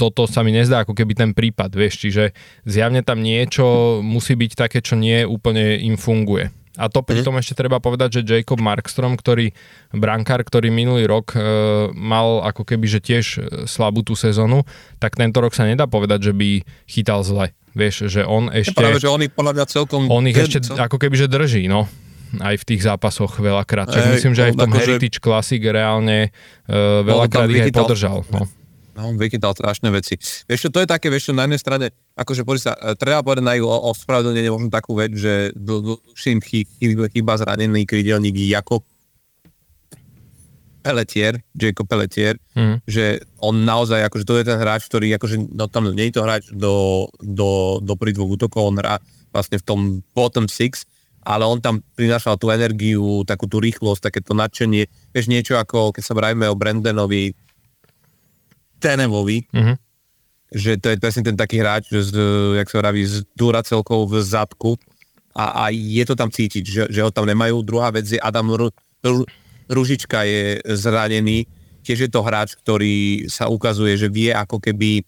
toto 0.00 0.24
sa 0.24 0.40
mi 0.40 0.56
nezdá 0.56 0.88
ako 0.88 0.96
keby 0.96 1.12
ten 1.12 1.30
prípad, 1.36 1.68
vieš, 1.76 2.00
čiže 2.00 2.32
zjavne 2.64 3.04
tam 3.04 3.20
niečo 3.20 4.00
musí 4.00 4.32
byť 4.32 4.52
také, 4.56 4.80
čo 4.80 4.96
nie 4.96 5.20
úplne 5.28 5.76
im 5.84 6.00
funguje. 6.00 6.61
A 6.80 6.88
to 6.88 7.04
pri 7.04 7.20
mhm. 7.20 7.24
tom 7.28 7.36
ešte 7.36 7.52
treba 7.52 7.84
povedať, 7.84 8.20
že 8.20 8.40
Jacob 8.40 8.56
Markstrom, 8.56 9.20
ktorý 9.20 9.52
brankár, 9.92 10.40
ktorý 10.40 10.72
minulý 10.72 11.04
rok 11.04 11.36
e, 11.36 11.40
mal 11.92 12.40
ako 12.48 12.64
keby, 12.64 12.86
že 12.88 13.00
tiež 13.04 13.24
e, 13.36 13.38
slabú 13.68 14.00
tú 14.00 14.16
sezónu, 14.16 14.64
tak 14.96 15.20
tento 15.20 15.44
rok 15.44 15.52
sa 15.52 15.68
nedá 15.68 15.84
povedať, 15.84 16.30
že 16.30 16.32
by 16.32 16.64
chytal 16.88 17.20
zle. 17.28 17.52
Vieš, 17.76 18.08
že 18.08 18.24
on 18.24 18.48
ešte... 18.52 18.76
Ja 18.76 18.88
práve, 18.88 19.00
že 19.00 19.08
on 19.12 19.20
ich 19.20 19.32
podľa 19.32 19.52
mňa 19.56 19.64
celkom... 19.68 20.00
On 20.08 20.24
ich 20.24 20.36
ešte 20.36 20.64
cel... 20.64 20.80
ako 20.80 20.96
keby, 20.96 21.14
že 21.16 21.28
drží, 21.28 21.68
no 21.68 21.88
aj 22.40 22.64
v 22.64 22.64
tých 22.64 22.88
zápasoch 22.88 23.36
veľakrát. 23.36 23.92
Čiže 23.92 24.08
myslím, 24.16 24.32
že 24.32 24.42
aj 24.48 24.52
v 24.56 24.60
tom 24.64 24.72
akože, 24.72 24.80
Heritage 24.80 25.20
Classic 25.20 25.60
reálne 25.60 26.32
uh, 26.64 27.04
veľakrát 27.04 27.44
ich 27.52 27.68
aj 27.68 27.72
podržal. 27.76 28.24
No. 28.32 28.48
No, 28.92 29.16
vychytal 29.16 29.56
strašné 29.56 29.88
veci. 29.88 30.20
Vieš 30.20 30.68
čo, 30.68 30.70
to 30.70 30.84
je 30.84 30.88
také, 30.88 31.08
vieš 31.08 31.32
čo, 31.32 31.32
na 31.32 31.48
jednej 31.48 31.60
strane, 31.60 31.86
akože 32.12 32.44
poď 32.44 32.58
sa, 32.60 32.72
treba 33.00 33.24
povedať 33.24 33.44
na 33.44 33.56
ich 33.56 33.64
ospravedlnenie 33.64 34.52
možno 34.52 34.68
takú 34.68 35.00
vec, 35.00 35.16
že 35.16 35.48
dlhším 35.56 36.44
chýba 37.08 37.40
zranený 37.40 37.88
krydelník 37.88 38.36
Jakob 38.36 38.84
Pelletier, 40.82 41.40
Jacob 41.54 41.86
Pelletier, 41.86 42.36
mm. 42.52 42.84
že 42.84 43.22
on 43.38 43.62
naozaj, 43.62 44.02
akože 44.10 44.26
to 44.26 44.34
je 44.42 44.44
ten 44.44 44.58
hráč, 44.58 44.90
ktorý, 44.90 45.14
akože, 45.16 45.54
no 45.54 45.70
tam 45.70 45.88
nie 45.94 46.10
je 46.10 46.18
to 46.18 46.26
hráč 46.26 46.50
do, 46.50 47.06
do, 47.22 47.78
do 47.80 47.94
dvoch 47.94 48.34
útokov, 48.34 48.74
on 48.74 48.76
hrá 48.76 48.98
vlastne 49.30 49.56
v 49.56 49.64
tom 49.64 49.80
bottom 50.12 50.50
six, 50.50 50.84
ale 51.22 51.46
on 51.46 51.62
tam 51.62 51.86
prinášal 51.94 52.34
tú 52.34 52.50
energiu, 52.50 53.22
takú 53.22 53.46
tú 53.46 53.62
rýchlosť, 53.62 54.10
takéto 54.10 54.34
nadšenie, 54.34 54.90
vieš, 55.14 55.30
niečo 55.30 55.54
ako, 55.54 55.94
keď 55.94 56.02
sa 56.02 56.18
bravíme 56.18 56.50
o 56.50 56.58
Brandonovi, 56.58 57.32
Tenevovi, 58.82 59.46
mm-hmm. 59.46 59.76
že 60.50 60.74
to 60.82 60.90
je 60.90 60.98
presne 60.98 61.22
ten 61.22 61.38
taký 61.38 61.62
hráč, 61.62 61.86
že 61.94 62.10
z, 62.10 62.12
jak 62.58 62.66
sa 62.66 62.82
vraví, 62.82 63.06
z 63.06 63.22
duracelkou 63.38 64.10
v 64.10 64.18
zadku 64.18 64.74
a, 65.32 65.64
a 65.64 65.70
je 65.70 66.02
to 66.02 66.18
tam 66.18 66.28
cítiť, 66.28 66.64
že, 66.66 66.82
že 66.90 67.00
ho 67.00 67.14
tam 67.14 67.30
nemajú. 67.30 67.62
Druhá 67.62 67.94
vec 67.94 68.10
je 68.10 68.18
Adam 68.18 68.50
R- 68.58 68.74
R- 69.06 69.28
Ružička 69.70 70.26
je 70.26 70.58
zranený, 70.66 71.46
tiež 71.86 72.04
je 72.04 72.10
to 72.10 72.20
hráč, 72.26 72.58
ktorý 72.58 73.30
sa 73.30 73.46
ukazuje, 73.46 73.94
že 73.94 74.10
vie 74.10 74.34
ako 74.34 74.58
keby 74.58 75.06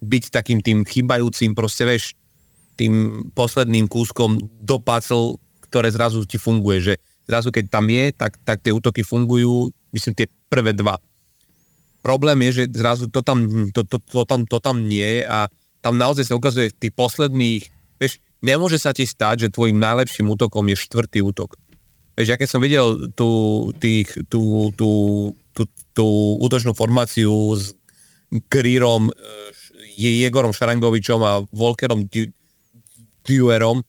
byť 0.00 0.24
takým 0.32 0.64
tým 0.64 0.82
chybajúcim, 0.82 1.52
proste 1.52 1.84
vieš, 1.84 2.16
tým 2.80 3.28
posledným 3.36 3.84
kúskom 3.84 4.40
do 4.40 4.80
puzzle, 4.80 5.36
ktoré 5.68 5.92
zrazu 5.92 6.24
ti 6.24 6.40
funguje, 6.40 6.78
že 6.80 6.94
zrazu 7.28 7.52
keď 7.52 7.64
tam 7.68 7.86
je, 7.92 8.08
tak, 8.16 8.40
tak 8.40 8.64
tie 8.64 8.72
útoky 8.72 9.04
fungujú, 9.04 9.68
myslím 9.92 10.16
tie 10.16 10.26
prvé 10.48 10.72
dva. 10.72 10.96
Problém 12.00 12.48
je, 12.48 12.64
že 12.64 12.64
zrazu 12.72 13.12
to 13.12 13.20
tam, 13.20 13.68
to, 13.76 13.84
to, 13.84 14.00
to, 14.00 14.22
tam, 14.24 14.48
to 14.48 14.56
tam 14.56 14.88
nie 14.88 15.20
je 15.20 15.22
a 15.28 15.52
tam 15.84 16.00
naozaj 16.00 16.28
sa 16.28 16.36
ukazuje 16.36 16.72
v 16.72 16.78
tých 16.80 16.94
posledných, 16.96 17.64
vieš, 18.00 18.20
nemôže 18.40 18.80
sa 18.80 18.96
ti 18.96 19.04
stať, 19.04 19.48
že 19.48 19.54
tvojim 19.54 19.76
najlepším 19.76 20.32
útokom 20.32 20.64
je 20.72 20.76
štvrtý 20.76 21.20
útok. 21.24 21.56
Vieš, 22.16 22.28
ja 22.28 22.36
keď 22.40 22.48
som 22.48 22.60
videl 22.60 23.12
tú, 23.12 23.30
tých, 23.76 24.12
tú, 24.28 24.72
tú, 24.76 24.90
tú, 25.52 25.62
tú 25.92 26.06
útočnú 26.40 26.72
formáciu 26.72 27.32
s 27.56 27.76
Grírom, 28.48 29.12
eh, 29.12 29.52
Jegorom 30.00 30.56
Šarangovičom 30.56 31.20
a 31.20 31.44
Volkerom 31.52 32.08
Duerom, 33.20 33.84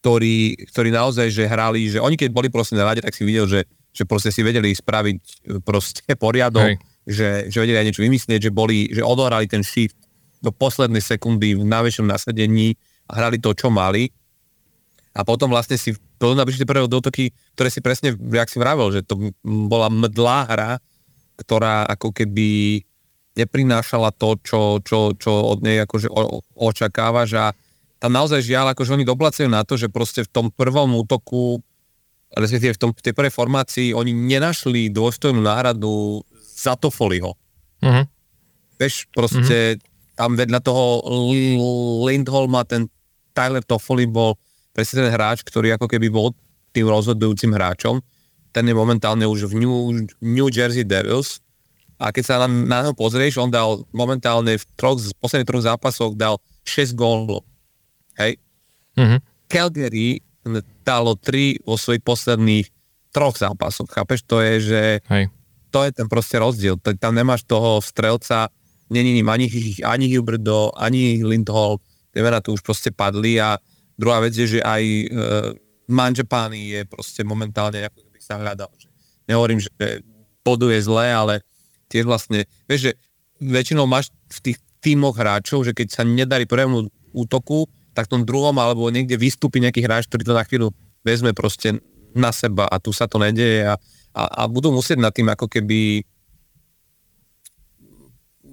ktorí, 0.00 0.68
ktorí 0.68 0.88
naozaj 0.92 1.32
že 1.32 1.48
hrali, 1.48 1.88
že 1.88 2.00
oni 2.00 2.16
keď 2.16 2.28
boli 2.32 2.48
proste 2.52 2.76
na 2.76 2.84
rade, 2.84 3.00
tak 3.00 3.16
si 3.16 3.24
videl, 3.24 3.48
že, 3.48 3.64
že 3.92 4.04
proste 4.04 4.28
si 4.28 4.44
vedeli 4.44 4.72
spraviť 4.72 5.20
eh, 5.20 5.60
proste 5.64 6.04
poriadok, 6.16 6.76
Hej 6.76 6.89
že, 7.08 7.48
že 7.48 7.58
vedeli 7.60 7.80
aj 7.80 7.86
niečo 7.88 8.04
vymyslieť, 8.04 8.40
že 8.48 8.52
boli, 8.52 8.88
že 8.92 9.04
odohrali 9.04 9.48
ten 9.48 9.64
shift 9.64 9.96
do 10.40 10.52
poslednej 10.52 11.04
sekundy 11.04 11.56
v 11.56 11.64
najväčšom 11.64 12.06
nasadení 12.08 12.76
a 13.08 13.20
hrali 13.20 13.36
to, 13.40 13.52
čo 13.52 13.68
mali. 13.68 14.08
A 15.12 15.26
potom 15.26 15.50
vlastne 15.50 15.76
si 15.76 15.92
napíšte 16.20 16.68
prvé 16.68 16.86
dotoky, 16.86 17.32
ktoré 17.56 17.68
si 17.72 17.80
presne, 17.82 18.14
jak 18.14 18.48
si 18.48 18.60
vravel, 18.60 18.92
že 18.92 19.02
to 19.02 19.32
bola 19.42 19.90
mdlá 19.90 20.38
hra, 20.48 20.72
ktorá 21.40 21.88
ako 21.88 22.12
keby 22.12 22.80
neprinášala 23.34 24.12
to, 24.12 24.36
čo, 24.44 24.60
čo, 24.84 25.16
čo 25.16 25.32
od 25.32 25.64
nej 25.64 25.80
akože 25.82 26.12
o, 26.12 26.44
očakávaš 26.60 27.30
a 27.40 27.46
tam 28.00 28.16
naozaj 28.16 28.44
žiaľ, 28.44 28.72
akože 28.72 28.96
oni 28.96 29.04
doplacajú 29.04 29.48
na 29.48 29.64
to, 29.64 29.76
že 29.76 29.92
proste 29.92 30.24
v 30.24 30.32
tom 30.32 30.46
prvom 30.52 30.92
útoku 30.96 31.60
respektíve 32.30 32.78
v, 32.78 32.80
tom, 32.80 32.90
v 32.94 33.02
tej 33.02 33.14
prvej 33.14 33.32
formácii 33.34 33.88
oni 33.90 34.14
nenašli 34.14 34.92
dôstojnú 34.94 35.42
náhradu 35.42 36.22
za 36.60 36.76
Toffoliho. 36.76 37.32
Uh-huh. 37.80 38.04
Vieš, 38.76 39.08
proste 39.16 39.80
uh-huh. 39.80 40.16
tam 40.16 40.36
vedľa 40.36 40.60
toho 40.60 41.00
Lindholma 42.04 42.68
ten 42.68 42.92
Tyler 43.32 43.64
Toffoli 43.64 44.04
bol 44.04 44.36
presne 44.76 45.08
ten 45.08 45.10
hráč, 45.16 45.40
ktorý 45.40 45.80
ako 45.80 45.88
keby 45.88 46.12
bol 46.12 46.36
tým 46.76 46.84
rozhodujúcim 46.86 47.56
hráčom. 47.56 48.04
Ten 48.52 48.68
je 48.68 48.74
momentálne 48.76 49.24
už 49.24 49.48
v 49.48 49.64
New, 49.64 49.74
New 50.20 50.48
Jersey 50.52 50.84
Devils 50.84 51.40
a 51.96 52.12
keď 52.12 52.24
sa 52.26 52.34
na, 52.44 52.48
na 52.48 52.78
neho 52.84 52.94
pozrieš, 52.96 53.40
on 53.40 53.48
dal 53.48 53.86
momentálne 53.94 54.58
v 54.58 54.64
troch, 54.76 55.00
v 55.00 55.14
posledných 55.16 55.48
troch 55.48 55.64
zápasoch 55.64 56.12
dal 56.18 56.36
6 56.66 56.92
gólov. 56.92 57.46
Hej? 58.20 58.36
Uh-huh. 58.98 59.18
Calgary 59.48 60.20
dalo 60.82 61.16
3 61.16 61.64
vo 61.64 61.78
svojich 61.78 62.02
posledných 62.02 62.66
troch 63.14 63.38
zápasoch. 63.38 63.88
Chápeš? 63.90 64.26
To 64.26 64.42
je, 64.42 64.54
že 64.60 64.82
Hej 65.06 65.30
to 65.70 65.86
je 65.86 65.90
ten 65.94 66.06
proste 66.10 66.36
rozdiel. 66.36 66.76
Tam 66.98 67.14
nemáš 67.14 67.46
toho 67.46 67.78
strelca, 67.78 68.50
není 68.90 69.22
ani, 69.22 69.46
ani 69.86 70.06
Huberdo, 70.10 70.74
ani 70.74 71.22
Lindholm, 71.22 71.78
tie 72.10 72.20
mená 72.20 72.42
tu 72.42 72.52
už 72.52 72.62
proste 72.66 72.90
padli 72.90 73.38
a 73.38 73.56
druhá 73.94 74.18
vec 74.20 74.34
je, 74.34 74.58
že 74.58 74.60
aj 74.60 74.82
e, 74.82 75.06
Manžepány 75.90 76.60
je 76.74 76.80
proste 76.86 77.22
momentálne, 77.22 77.86
ako 77.86 78.02
by 78.10 78.20
sa 78.22 78.38
hľadal. 78.38 78.70
Že 78.78 78.88
nehovorím, 79.30 79.62
že 79.62 79.70
boduje 80.42 80.78
zle, 80.82 81.06
ale 81.10 81.34
tiež 81.90 82.06
vlastne, 82.06 82.46
vieš, 82.66 82.90
že 82.90 82.92
väčšinou 83.42 83.86
máš 83.86 84.10
v 84.30 84.50
tých 84.50 84.58
tímoch 84.80 85.18
hráčov, 85.18 85.66
že 85.66 85.72
keď 85.74 85.88
sa 85.90 86.02
nedarí 86.02 86.46
prvému 86.46 86.88
útoku, 87.12 87.66
tak 87.92 88.06
tom 88.06 88.22
druhom 88.22 88.54
alebo 88.54 88.86
niekde 88.88 89.18
vystúpi 89.18 89.58
nejaký 89.58 89.82
hráč, 89.82 90.06
ktorý 90.06 90.22
to 90.24 90.34
na 90.34 90.46
chvíľu 90.46 90.68
vezme 91.02 91.34
proste 91.34 91.82
na 92.14 92.30
seba 92.30 92.66
a 92.70 92.78
tu 92.78 92.94
sa 92.94 93.06
to 93.06 93.18
nedeje 93.18 93.66
a 93.66 93.74
a, 94.14 94.44
a 94.44 94.50
budú 94.50 94.74
musieť 94.74 94.98
nad 94.98 95.14
tým 95.14 95.30
ako 95.30 95.46
keby 95.46 96.02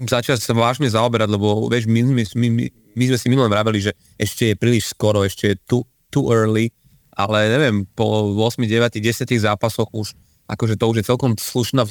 začať 0.05 0.37
sa 0.37 0.53
vážne 0.53 0.85
zaoberať, 0.85 1.29
lebo 1.33 1.65
vieš, 1.65 1.89
my, 1.89 2.05
my, 2.05 2.23
my, 2.37 2.47
my 2.69 3.03
sme 3.09 3.17
si 3.17 3.27
minulé 3.33 3.49
vraveli, 3.49 3.81
že 3.81 3.91
ešte 4.21 4.53
je 4.53 4.55
príliš 4.59 4.93
skoro, 4.93 5.25
ešte 5.25 5.53
je 5.53 5.55
too, 5.65 5.83
too 6.13 6.29
early, 6.29 6.69
ale 7.17 7.49
neviem, 7.49 7.89
po 7.97 8.29
8, 8.29 8.61
9, 8.61 9.01
10 9.01 9.25
zápasoch 9.41 9.89
už, 9.89 10.13
akože 10.45 10.77
to 10.77 10.85
už 10.85 11.01
je 11.01 11.09
celkom 11.09 11.33
slušná 11.33 11.89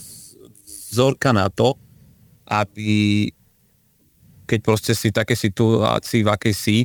vzorka 0.95 1.35
na 1.35 1.51
to, 1.51 1.75
aby 2.47 3.27
keď 4.47 4.61
proste 4.63 4.93
si 4.95 5.11
také 5.11 5.35
situácii, 5.35 6.23
v 6.23 6.31
akej 6.31 6.55
si, 6.55 6.79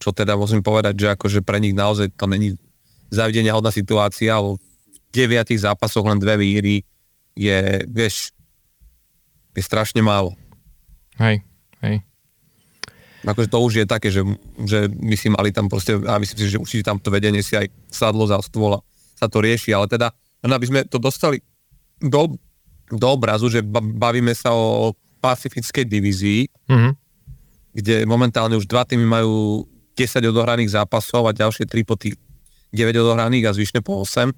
čo 0.00 0.16
teda 0.16 0.32
musím 0.40 0.64
povedať, 0.64 0.96
že 0.96 1.06
akože 1.12 1.44
pre 1.44 1.60
nich 1.60 1.76
naozaj 1.76 2.08
to 2.16 2.24
není 2.24 2.56
zavidenia 3.12 3.52
hodná 3.52 3.68
situácia, 3.68 4.32
alebo 4.32 4.56
deviatich 5.10 5.60
zápasoch 5.62 6.06
len 6.06 6.18
dve 6.18 6.38
výhry 6.38 6.76
je, 7.34 7.82
vieš, 7.86 8.34
je 9.54 9.62
strašne 9.62 10.02
málo. 10.02 10.34
Hej, 11.18 11.42
hej. 11.82 12.02
Akože 13.20 13.52
to 13.52 13.58
už 13.60 13.72
je 13.84 13.86
také, 13.86 14.08
že, 14.08 14.24
že 14.64 14.88
my 14.88 15.12
si 15.12 15.28
mali 15.28 15.52
tam 15.52 15.68
proste, 15.68 15.92
a 15.92 16.16
myslím 16.16 16.38
si, 16.40 16.52
že 16.56 16.62
určite 16.62 16.88
tam 16.88 16.96
to 16.96 17.12
vedenie 17.12 17.44
si 17.44 17.52
aj 17.52 17.68
sadlo 17.92 18.24
za 18.24 18.40
stôl 18.40 18.80
a 18.80 18.84
sa 19.20 19.28
to 19.28 19.44
rieši, 19.44 19.76
ale 19.76 19.84
teda, 19.92 20.08
aby 20.40 20.64
sme 20.64 20.80
to 20.88 20.96
dostali 20.96 21.44
do, 22.00 22.32
do 22.88 23.06
obrazu, 23.12 23.52
že 23.52 23.60
bavíme 23.76 24.32
sa 24.32 24.56
o 24.56 24.96
pacifickej 25.20 25.84
divízii, 25.84 26.48
mm-hmm. 26.48 26.92
kde 27.76 27.96
momentálne 28.08 28.56
už 28.56 28.64
dva 28.64 28.88
týmy 28.88 29.04
majú 29.04 29.68
10 29.92 30.24
odohraných 30.32 30.72
zápasov 30.72 31.28
a 31.28 31.36
ďalšie 31.36 31.68
3 31.68 31.84
po 31.84 32.00
tých 32.00 32.16
9 32.72 32.96
odohraných 33.04 33.52
a 33.52 33.56
zvyšne 33.56 33.84
po 33.84 34.00
8 34.00 34.32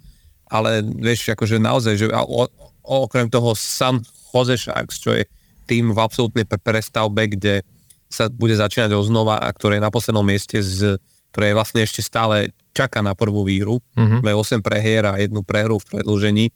ale 0.53 0.85
vieš, 0.85 1.33
akože 1.33 1.57
naozaj, 1.57 1.95
že 1.97 2.07
o, 2.13 2.45
okrem 2.85 3.33
toho 3.33 3.57
San 3.57 4.05
Jose 4.33 4.61
Sharks, 4.61 5.01
čo 5.01 5.17
je 5.17 5.25
tým 5.65 5.97
v 5.97 5.99
absolútnej 5.99 6.45
prestavbe, 6.45 7.33
kde 7.33 7.65
sa 8.13 8.29
bude 8.29 8.53
začínať 8.53 8.93
oznova 8.93 9.41
a 9.41 9.49
ktoré 9.49 9.81
je 9.81 9.87
na 9.89 9.89
poslednom 9.89 10.21
mieste, 10.21 10.61
z, 10.61 11.01
ktoré 11.33 11.57
vlastne 11.57 11.81
ešte 11.81 12.05
stále 12.05 12.53
čaká 12.77 13.01
na 13.01 13.17
prvú 13.17 13.49
výhru, 13.49 13.81
mm-hmm. 13.97 14.21
8 14.21 14.61
prehier 14.61 15.09
a 15.09 15.17
jednu 15.17 15.41
prehru 15.41 15.81
v 15.81 15.89
predlžení, 15.97 16.47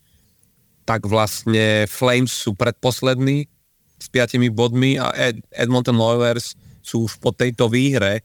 tak 0.84 1.08
vlastne 1.08 1.88
Flames 1.88 2.30
sú 2.30 2.52
predposlední 2.52 3.48
s 3.96 4.06
5 4.12 4.36
bodmi 4.52 5.00
a 5.00 5.16
Ed, 5.16 5.40
Edmonton 5.48 5.96
Oilers 5.96 6.52
sú 6.84 7.08
už 7.08 7.16
po 7.18 7.32
tejto 7.32 7.72
výhre 7.72 8.20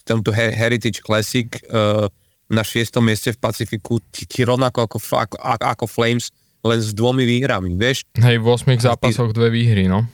v 0.00 0.02
tomto 0.02 0.32
Heritage 0.32 1.04
Classic 1.04 1.46
uh, 1.68 2.08
na 2.48 2.62
šiestom 2.62 3.04
mieste 3.04 3.32
v 3.32 3.38
Pacifiku, 3.40 4.00
ti, 4.12 4.28
ti 4.28 4.44
rovnako 4.44 4.84
ako, 4.84 4.98
ako, 5.00 5.36
ako 5.64 5.84
Flames, 5.88 6.28
len 6.64 6.80
s 6.80 6.96
dvomi 6.96 7.28
výhrami, 7.28 7.76
vieš? 7.76 8.08
Hej, 8.16 8.40
v 8.40 8.46
8 8.48 8.80
zápasoch 8.80 9.36
dve 9.36 9.52
výhry, 9.52 9.84
no. 9.84 10.08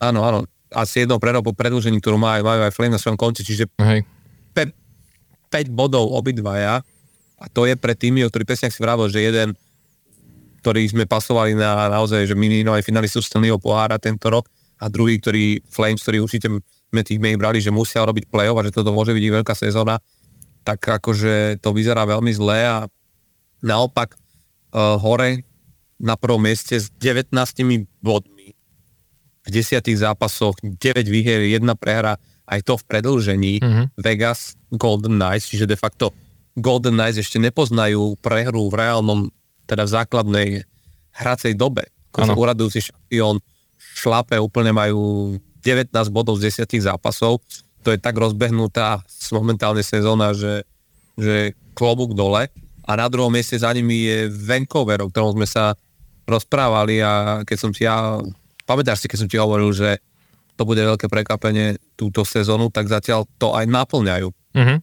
Áno, 0.00 0.24
áno. 0.24 0.38
A 0.72 0.86
s 0.86 0.96
jednou 0.96 1.20
prehrou 1.20 1.44
po 1.44 1.52
predlžení, 1.52 2.00
ktorú 2.00 2.16
majú, 2.16 2.46
majú 2.46 2.60
aj 2.64 2.72
Flames 2.72 2.96
na 2.96 3.00
svojom 3.02 3.20
konci, 3.20 3.44
čiže 3.44 3.68
Hej. 3.80 4.06
5, 4.56 4.72
5 5.52 5.68
bodov 5.76 6.08
obidvaja 6.14 6.80
a 7.40 7.44
to 7.48 7.64
je 7.64 7.74
pre 7.76 7.96
tými, 7.96 8.20
o 8.24 8.28
ktorý 8.28 8.44
presne 8.44 8.68
si 8.68 8.80
vravil, 8.84 9.08
že 9.08 9.24
jeden, 9.24 9.56
ktorý 10.60 10.84
sme 10.92 11.04
pasovali 11.08 11.56
na 11.56 11.88
naozaj, 11.88 12.28
že 12.28 12.36
minimálne 12.36 12.84
finalistu 12.84 13.24
Stanleyho 13.24 13.56
pohára 13.56 13.96
tento 13.96 14.28
rok 14.28 14.44
a 14.76 14.92
druhý, 14.92 15.16
ktorý 15.16 15.64
Flames, 15.72 16.04
ktorý 16.04 16.20
určite 16.20 16.48
sme 16.90 17.00
tých 17.00 17.20
brali, 17.40 17.64
že 17.64 17.72
musia 17.72 18.04
robiť 18.04 18.28
play-off 18.28 18.60
a 18.60 18.66
že 18.68 18.76
toto 18.76 18.92
môže 18.92 19.16
byť 19.16 19.24
veľká 19.40 19.54
sezóna, 19.56 19.96
tak 20.64 20.80
akože 20.84 21.58
to 21.60 21.70
vyzerá 21.72 22.04
veľmi 22.04 22.32
zle 22.34 22.58
a 22.64 22.76
naopak 23.64 24.16
uh, 24.16 24.96
hore 25.00 25.44
na 26.00 26.16
prvom 26.16 26.40
mieste 26.40 26.80
s 26.80 26.88
19 26.96 27.32
bodmi 28.00 28.56
v 29.40 29.48
desiatých 29.48 30.04
zápasoch, 30.04 30.56
9 30.60 30.76
výher, 31.08 31.44
1 31.44 31.64
prehra, 31.76 32.16
aj 32.50 32.60
to 32.66 32.74
v 32.76 32.84
predlžení 32.88 33.54
mm-hmm. 33.60 33.86
Vegas 34.00 34.56
Golden 34.72 35.16
Knights, 35.16 35.48
čiže 35.48 35.70
de 35.70 35.78
facto 35.78 36.12
Golden 36.58 36.98
Knights 36.98 37.22
ešte 37.22 37.38
nepoznajú 37.38 38.18
prehru 38.18 38.68
v 38.68 38.74
reálnom, 38.74 39.20
teda 39.64 39.86
v 39.86 39.90
základnej 39.90 40.48
hracej 41.14 41.54
dobe. 41.54 41.88
Ako 42.10 42.34
uradujúci 42.34 42.90
šampión 42.90 43.38
šlape 43.78 44.34
úplne 44.36 44.74
majú 44.74 45.36
19 45.62 45.94
bodov 46.10 46.40
z 46.42 46.66
10 46.66 46.90
zápasov. 46.90 47.38
To 47.86 47.94
je 47.94 47.98
tak 47.98 48.16
rozbehnutá 48.16 49.00
momentálne 49.32 49.80
sezóna, 49.80 50.36
že, 50.36 50.68
že 51.16 51.56
klobúk 51.72 52.12
dole. 52.12 52.50
A 52.84 52.90
na 52.98 53.06
druhom 53.06 53.30
mieste 53.30 53.56
za 53.56 53.70
nimi 53.70 54.04
je 54.04 54.18
Vancouver, 54.28 55.00
o 55.00 55.08
ktorom 55.08 55.38
sme 55.38 55.46
sa 55.46 55.78
rozprávali 56.26 57.02
a 57.02 57.42
keď 57.46 57.56
som 57.56 57.70
ti 57.70 57.86
ja, 57.86 58.18
pamätáš 58.66 59.04
si, 59.04 59.06
keď 59.10 59.18
som 59.18 59.30
ti 59.30 59.38
hovoril, 59.38 59.70
že 59.70 59.98
to 60.58 60.68
bude 60.68 60.82
veľké 60.82 61.08
prekvapenie 61.08 61.80
túto 61.96 62.20
sezónu, 62.26 62.68
tak 62.68 62.90
zatiaľ 62.90 63.24
to 63.40 63.56
aj 63.56 63.64
naplňajú. 63.64 64.28
Mm-hmm. 64.52 64.78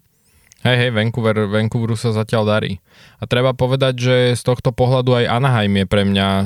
Hej, 0.65 0.77
hej, 0.81 0.91
Vancouver, 0.91 1.45
Vancouveru 1.45 1.93
sa 1.93 2.09
zatiaľ 2.17 2.43
darí. 2.49 2.81
A 3.21 3.29
treba 3.29 3.53
povedať, 3.53 3.93
že 4.01 4.15
z 4.33 4.41
tohto 4.41 4.73
pohľadu 4.73 5.13
aj 5.13 5.29
Anaheim 5.29 5.77
je 5.77 5.85
pre 5.85 6.01
mňa 6.01 6.27
e, 6.27 6.45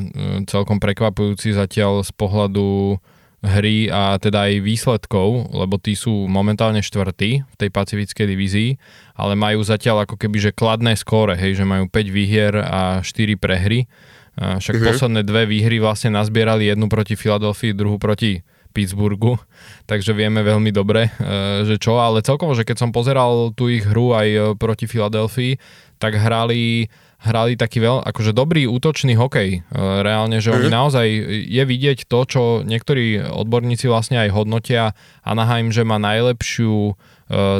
celkom 0.52 0.84
prekvapujúci 0.84 1.56
zatiaľ 1.56 2.04
z 2.04 2.12
pohľadu 2.20 3.00
hry 3.42 3.90
a 3.90 4.22
teda 4.22 4.46
aj 4.50 4.62
výsledkov, 4.62 5.50
lebo 5.50 5.82
tí 5.82 5.98
sú 5.98 6.30
momentálne 6.30 6.86
štvrtí 6.86 7.42
v 7.42 7.56
tej 7.58 7.70
pacifickej 7.74 8.26
divízii, 8.30 8.70
ale 9.18 9.34
majú 9.34 9.66
zatiaľ 9.66 10.06
ako 10.06 10.16
keby 10.22 10.38
že 10.38 10.52
kladné 10.54 10.94
skóre, 10.94 11.34
hej, 11.34 11.58
že 11.58 11.66
majú 11.66 11.90
5 11.90 12.10
výhier 12.14 12.54
a 12.62 13.02
4 13.02 13.42
prehry. 13.42 13.90
A 14.38 14.62
však 14.62 14.78
mm-hmm. 14.78 14.90
posledné 14.94 15.22
dve 15.28 15.44
výhry 15.50 15.82
vlastne 15.82 16.14
nazbierali 16.14 16.70
jednu 16.70 16.88
proti 16.88 17.20
Filadelfii, 17.20 17.76
druhú 17.76 17.98
proti 17.98 18.46
Pittsburghu, 18.72 19.36
takže 19.90 20.16
vieme 20.16 20.46
veľmi 20.46 20.72
dobre, 20.72 21.12
e, 21.20 21.68
že 21.68 21.76
čo, 21.82 22.00
ale 22.00 22.24
celkovo, 22.24 22.56
že 22.56 22.64
keď 22.64 22.78
som 22.88 22.96
pozeral 22.96 23.52
tú 23.58 23.68
ich 23.68 23.84
hru 23.84 24.16
aj 24.16 24.28
e, 24.30 24.40
proti 24.56 24.88
Filadelfii, 24.88 25.60
tak 26.00 26.18
hrali, 26.18 26.88
hrali 27.22 27.54
taký 27.54 27.78
veľ, 27.86 28.02
akože 28.02 28.34
dobrý 28.34 28.66
útočný 28.66 29.14
hokej. 29.14 29.50
E, 29.62 29.80
reálne, 30.02 30.42
že 30.42 30.50
oni 30.50 30.70
mhm. 30.70 30.76
naozaj, 30.76 31.08
je 31.46 31.64
vidieť 31.64 32.10
to, 32.10 32.20
čo 32.26 32.42
niektorí 32.66 33.22
odborníci 33.22 33.86
vlastne 33.86 34.18
aj 34.26 34.34
hodnotia 34.34 34.98
Anaheim, 35.22 35.70
že 35.70 35.86
má 35.86 36.02
najlepšiu 36.02 36.98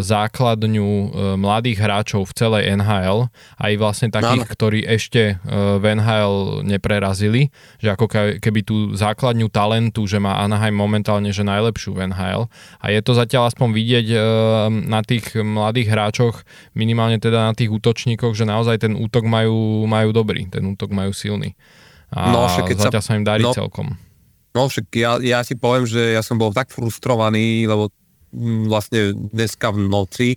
základňu 0.04 0.90
e, 0.90 1.08
mladých 1.40 1.80
hráčov 1.80 2.28
v 2.28 2.34
celej 2.36 2.64
NHL, 2.76 3.32
aj 3.56 3.74
vlastne 3.80 4.10
takých, 4.12 4.44
Áno. 4.44 4.52
ktorí 4.52 4.84
ešte 4.84 5.36
e, 5.40 5.56
v 5.80 5.84
NHL 5.96 6.68
neprerazili, 6.68 7.48
že 7.80 7.96
ako 7.96 8.38
keby 8.44 8.60
tú 8.68 8.92
základňu 8.92 9.48
talentu, 9.48 10.04
že 10.04 10.20
má 10.20 10.44
Anaheim 10.44 10.76
momentálne 10.76 11.32
že 11.32 11.48
najlepšiu 11.48 11.96
v 11.96 12.12
NHL 12.12 12.52
a 12.84 12.86
je 12.92 13.00
to 13.00 13.16
zatiaľ 13.16 13.48
aspoň 13.48 13.68
vidieť 13.72 14.08
na 14.68 15.00
tých 15.06 15.40
mladých 15.40 15.88
hráčoch, 15.96 16.44
minimálne 16.76 17.22
teda 17.22 17.52
na 17.52 17.54
tých 17.56 17.72
útočníkoch, 17.72 18.36
že 18.36 18.44
naozaj 18.44 18.84
ten 18.84 18.94
útok 19.00 19.24
majú, 19.24 19.88
majú 19.88 20.12
dobrý, 20.12 20.52
ten 20.52 20.66
útok 20.68 20.92
majú 20.92 21.16
silný. 21.16 21.56
A 22.12 22.36
no, 22.36 22.44
keď 22.44 22.92
zatiaľ 22.92 23.04
sa, 23.04 23.16
sa 23.16 23.18
im 23.18 23.24
darí 23.24 23.48
no, 23.48 23.56
celkom. 23.56 23.96
No 24.52 24.68
však 24.68 24.86
ja, 24.92 25.16
ja 25.24 25.40
si 25.48 25.56
poviem, 25.56 25.88
že 25.88 26.12
ja 26.12 26.20
som 26.20 26.36
bol 26.36 26.52
tak 26.52 26.68
frustrovaný, 26.68 27.64
lebo 27.72 27.88
vlastne 28.68 29.14
dneska 29.14 29.72
v 29.72 29.78
noci, 29.88 30.30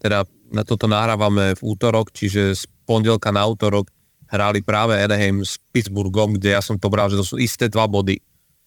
teda 0.00 0.24
na 0.52 0.62
toto 0.62 0.84
nahrávame 0.88 1.56
v 1.56 1.62
útorok, 1.64 2.12
čiže 2.12 2.54
z 2.54 2.62
pondelka 2.84 3.32
na 3.32 3.44
útorok 3.48 3.88
hráli 4.28 4.60
práve 4.60 4.96
Anaheim 4.98 5.44
s 5.44 5.60
Pittsburghom, 5.72 6.36
kde 6.36 6.56
ja 6.56 6.60
som 6.64 6.76
to 6.80 6.88
bral, 6.88 7.08
že 7.08 7.20
to 7.20 7.26
sú 7.26 7.36
isté 7.38 7.68
dva 7.68 7.86
body. 7.86 8.18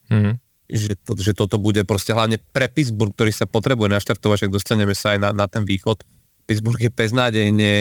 Mm-hmm. 0.08 0.36
Že, 0.68 0.94
to, 1.00 1.12
že 1.16 1.32
toto 1.32 1.56
bude 1.60 1.88
proste 1.88 2.12
hlavne 2.12 2.44
pre 2.52 2.68
Pittsburgh, 2.68 3.16
ktorý 3.16 3.32
sa 3.32 3.48
potrebuje 3.48 3.88
naštartovať, 3.88 4.36
však 4.46 4.56
dostaneme 4.56 4.92
sa 4.92 5.16
aj 5.16 5.20
na, 5.24 5.30
na 5.32 5.46
ten 5.48 5.64
východ. 5.64 6.04
Pittsburgh 6.48 6.80
je 6.80 6.92
beznádejne 6.92 7.72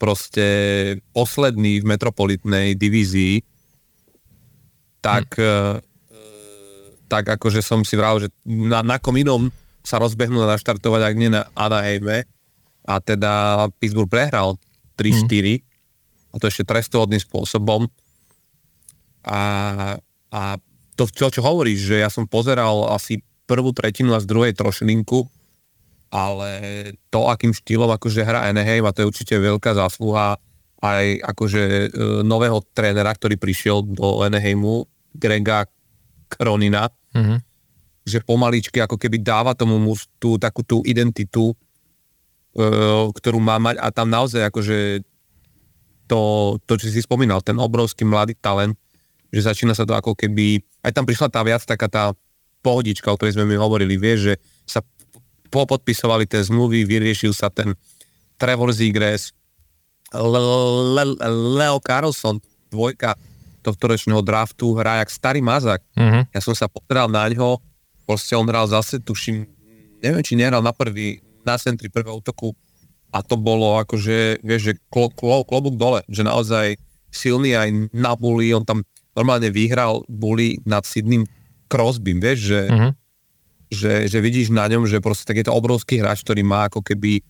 proste 0.00 0.46
posledný 1.12 1.84
v 1.84 1.88
metropolitnej 1.88 2.74
divízii, 2.74 3.44
tak, 5.04 5.34
hmm. 5.36 5.82
tak 7.06 7.24
akože 7.36 7.60
som 7.60 7.84
si 7.84 7.94
vral, 7.98 8.22
že 8.22 8.28
na, 8.46 8.80
na 8.80 8.96
kom 8.96 9.14
inom 9.18 9.52
sa 9.82 9.98
rozbehnú 9.98 10.38
a 10.42 10.52
naštartovať, 10.54 11.00
ak 11.02 11.14
nie 11.18 11.30
na 11.30 11.50
Anaheime. 11.58 12.24
A 12.86 12.98
teda 12.98 13.66
Pittsburgh 13.78 14.10
prehral 14.10 14.58
3-4 14.98 15.26
mm. 15.28 16.34
a 16.34 16.34
to 16.38 16.50
ešte 16.50 16.66
trestovodným 16.66 17.22
spôsobom. 17.22 17.86
A, 19.22 19.40
a 20.34 20.42
to, 20.98 21.06
čo, 21.06 21.30
čo 21.30 21.42
hovoríš, 21.42 21.94
že 21.94 21.96
ja 22.02 22.10
som 22.10 22.26
pozeral 22.26 22.90
asi 22.90 23.22
prvú 23.46 23.70
tretinu 23.70 24.14
a 24.14 24.22
z 24.22 24.26
druhej 24.26 24.54
trošilinku, 24.54 25.26
ale 26.10 26.50
to, 27.10 27.30
akým 27.30 27.54
štýlom 27.54 27.90
akože 27.94 28.26
hra 28.26 28.50
Anaheim, 28.50 28.82
a 28.86 28.94
to 28.94 29.06
je 29.06 29.10
určite 29.10 29.34
veľká 29.38 29.78
zásluha 29.78 30.38
aj 30.82 31.06
akože 31.22 31.62
e, 31.62 31.88
nového 32.26 32.58
trénera, 32.74 33.14
ktorý 33.14 33.38
prišiel 33.38 33.86
do 33.86 34.26
Anaheimu, 34.26 34.82
Grega 35.14 35.70
Kronina, 36.26 36.90
mm-hmm 37.14 37.51
že 38.02 38.22
pomaličky 38.22 38.82
ako 38.82 38.98
keby 38.98 39.22
dáva 39.22 39.54
tomu 39.54 39.78
tú 40.18 40.34
takú 40.38 40.66
tú 40.66 40.82
identitu, 40.82 41.54
e, 42.54 42.64
ktorú 43.14 43.38
má 43.38 43.62
mať 43.62 43.78
a 43.78 43.88
tam 43.94 44.10
naozaj 44.10 44.50
akože 44.50 45.06
to, 46.10 46.20
to, 46.66 46.72
čo 46.76 46.86
si 46.90 47.00
spomínal, 47.00 47.40
ten 47.40 47.56
obrovský 47.56 48.02
mladý 48.02 48.34
talent, 48.36 48.74
že 49.32 49.48
začína 49.48 49.72
sa 49.72 49.86
to 49.86 49.94
ako 49.96 50.12
keby, 50.12 50.60
aj 50.84 50.92
tam 50.92 51.06
prišla 51.08 51.32
tá 51.32 51.40
viac 51.40 51.62
taká 51.64 51.88
tá 51.88 52.04
pohodička, 52.60 53.08
o 53.08 53.16
ktorej 53.16 53.38
sme 53.38 53.48
mi 53.48 53.56
hovorili, 53.56 53.96
vieš, 53.96 54.18
že 54.28 54.34
sa 54.68 54.80
popodpisovali 55.48 56.28
tie 56.28 56.42
zmluvy, 56.42 56.84
vyriešil 56.84 57.32
sa 57.32 57.48
ten 57.48 57.74
Trevor 58.36 58.74
Zegres, 58.74 59.32
Leo 60.12 61.78
Carlson, 61.80 62.42
dvojka 62.68 63.16
tohto 63.62 63.84
ročného 63.94 64.20
draftu, 64.20 64.74
hrá 64.74 65.00
jak 65.00 65.10
starý 65.14 65.40
mazak. 65.40 65.80
Uh-huh. 65.94 66.26
Ja 66.34 66.40
som 66.42 66.52
sa 66.52 66.66
pozeral 66.66 67.06
na 67.06 67.24
ňo, 67.30 67.62
proste 68.04 68.34
on 68.34 68.46
hral 68.48 68.66
zase, 68.68 68.98
tuším, 69.02 69.46
neviem, 70.02 70.22
či 70.24 70.34
nehral 70.38 70.60
na 70.60 70.74
prvý, 70.74 71.22
na 71.46 71.58
centri 71.58 71.88
prvého 71.88 72.18
útoku. 72.18 72.54
A 73.12 73.20
to 73.20 73.36
bolo 73.36 73.76
akože, 73.76 74.40
vieš, 74.40 74.72
že 74.72 74.74
klo, 74.88 75.12
klo, 75.12 75.44
klobúk 75.44 75.76
dole, 75.76 76.00
že 76.08 76.24
naozaj 76.24 76.80
silný 77.12 77.52
aj 77.52 77.92
na 77.92 78.16
bully, 78.16 78.56
on 78.56 78.64
tam 78.64 78.80
normálne 79.12 79.52
vyhral 79.52 80.00
bully 80.08 80.56
nad 80.64 80.88
Sydney 80.88 81.28
Crosbym, 81.68 82.24
vieš, 82.24 82.56
že, 82.56 82.62
uh-huh. 82.72 82.92
že, 83.68 83.92
že 84.08 84.18
vidíš 84.24 84.48
na 84.48 84.64
ňom, 84.64 84.88
že 84.88 85.04
proste 85.04 85.28
tak 85.28 85.40
je 85.40 85.46
to 85.48 85.52
obrovský 85.52 86.00
hráč, 86.00 86.24
ktorý 86.24 86.40
má 86.40 86.72
ako 86.72 86.80
keby 86.80 87.20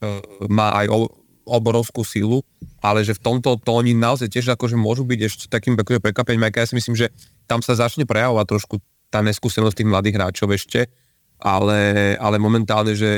uh, 0.00 0.48
má 0.48 0.72
aj 0.80 0.88
o, 0.88 1.12
obrovskú 1.44 2.02
silu, 2.02 2.40
ale 2.80 3.04
že 3.04 3.14
v 3.14 3.22
tomto 3.22 3.60
to 3.60 3.70
oni 3.70 3.92
naozaj 3.92 4.32
tiež 4.32 4.56
akože 4.56 4.74
môžu 4.80 5.04
byť 5.04 5.20
ešte 5.28 5.44
takým 5.52 5.76
akože 5.76 6.00
prekvapením, 6.00 6.48
aj 6.48 6.56
ja 6.56 6.68
si 6.68 6.74
myslím, 6.80 6.96
že 6.96 7.12
tam 7.44 7.60
sa 7.60 7.76
začne 7.76 8.08
prejavovať 8.08 8.46
trošku 8.48 8.76
tá 9.16 9.24
neskúsenosť 9.24 9.80
tých 9.80 9.88
mladých 9.88 10.16
hráčov 10.20 10.52
ešte, 10.52 10.92
ale, 11.40 12.12
ale 12.20 12.36
momentálne, 12.36 12.92
že 12.92 13.08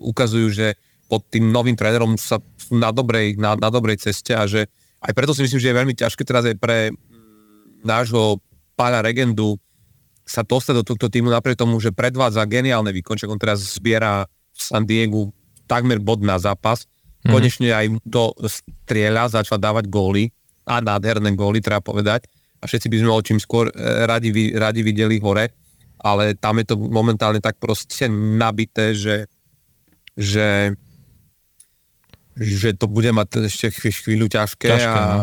ukazujú, 0.00 0.48
že 0.48 0.72
pod 1.04 1.28
tým 1.28 1.52
novým 1.52 1.76
trénerom 1.76 2.16
sa 2.16 2.40
sú 2.56 2.80
na 2.80 2.88
dobrej, 2.88 3.36
na, 3.36 3.56
na 3.60 3.68
dobrej 3.68 4.00
ceste 4.00 4.32
a 4.32 4.48
že 4.48 4.64
aj 5.04 5.12
preto 5.12 5.36
si 5.36 5.44
myslím, 5.44 5.60
že 5.60 5.68
je 5.68 5.78
veľmi 5.84 5.94
ťažké 5.96 6.24
teraz 6.24 6.48
aj 6.48 6.56
pre 6.56 6.92
nášho 7.84 8.40
pána 8.72 9.04
Regendu 9.04 9.60
sa 10.24 10.44
dostať 10.44 10.80
do 10.80 10.84
tohto 10.84 11.08
týmu 11.08 11.32
napriek 11.32 11.56
tomu, 11.56 11.80
že 11.80 11.92
predvádza 11.92 12.44
geniálne 12.44 12.92
výkonček. 12.92 13.28
On 13.32 13.40
teraz 13.40 13.64
zbiera 13.80 14.28
v 14.28 14.60
San 14.60 14.84
Diego 14.84 15.32
takmer 15.64 16.00
bod 16.00 16.20
na 16.20 16.36
zápas. 16.36 16.84
Mm-hmm. 16.84 17.32
Konečne 17.32 17.68
aj 17.72 17.86
to 18.04 18.36
strieľa, 18.44 19.40
začal 19.40 19.56
dávať 19.56 19.88
góly 19.88 20.28
a 20.68 20.84
nádherné 20.84 21.32
góly, 21.32 21.64
treba 21.64 21.80
povedať 21.80 22.28
a 22.58 22.64
všetci 22.66 22.86
by 22.90 22.96
sme 22.98 23.10
ho 23.10 23.20
čím 23.22 23.38
skôr 23.38 23.70
e, 23.70 23.74
radi, 24.06 24.30
radi 24.54 24.82
videli 24.82 25.22
hore, 25.22 25.54
ale 26.02 26.34
tam 26.34 26.58
je 26.58 26.66
to 26.66 26.74
momentálne 26.78 27.38
tak 27.38 27.58
proste 27.58 28.10
nabité, 28.10 28.94
že, 28.94 29.30
že, 30.18 30.74
že 32.34 32.74
to 32.74 32.90
bude 32.90 33.10
mať 33.14 33.46
ešte 33.46 33.70
chvíľu 33.74 34.26
ťažké. 34.30 34.68
ťažké 34.70 34.98
a, 34.98 35.06
no. 35.06 35.22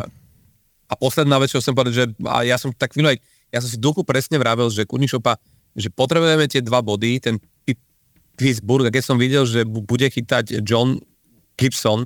a 0.88 0.94
posledná 0.96 1.40
vec, 1.40 1.52
čo 1.52 1.60
som 1.60 1.76
povedal, 1.76 1.96
že 1.96 2.06
a 2.24 2.44
ja 2.48 2.56
som 2.56 2.72
tak 2.72 2.96
chvíľu 2.96 3.16
aj, 3.16 3.18
ja 3.52 3.60
som 3.64 3.70
si 3.72 3.80
duchu 3.80 4.04
presne 4.08 4.40
vravel, 4.40 4.68
že 4.72 4.88
Kunišopa, 4.88 5.40
že 5.76 5.92
potrebujeme 5.92 6.48
tie 6.48 6.64
dva 6.64 6.80
body, 6.80 7.20
ten 7.20 7.36
Pittsburgh, 8.36 8.84
a 8.84 8.92
keď 8.92 9.04
som 9.04 9.16
videl, 9.16 9.48
že 9.48 9.64
bude 9.64 10.04
chytať 10.12 10.60
John 10.68 11.00
Gibson, 11.56 12.04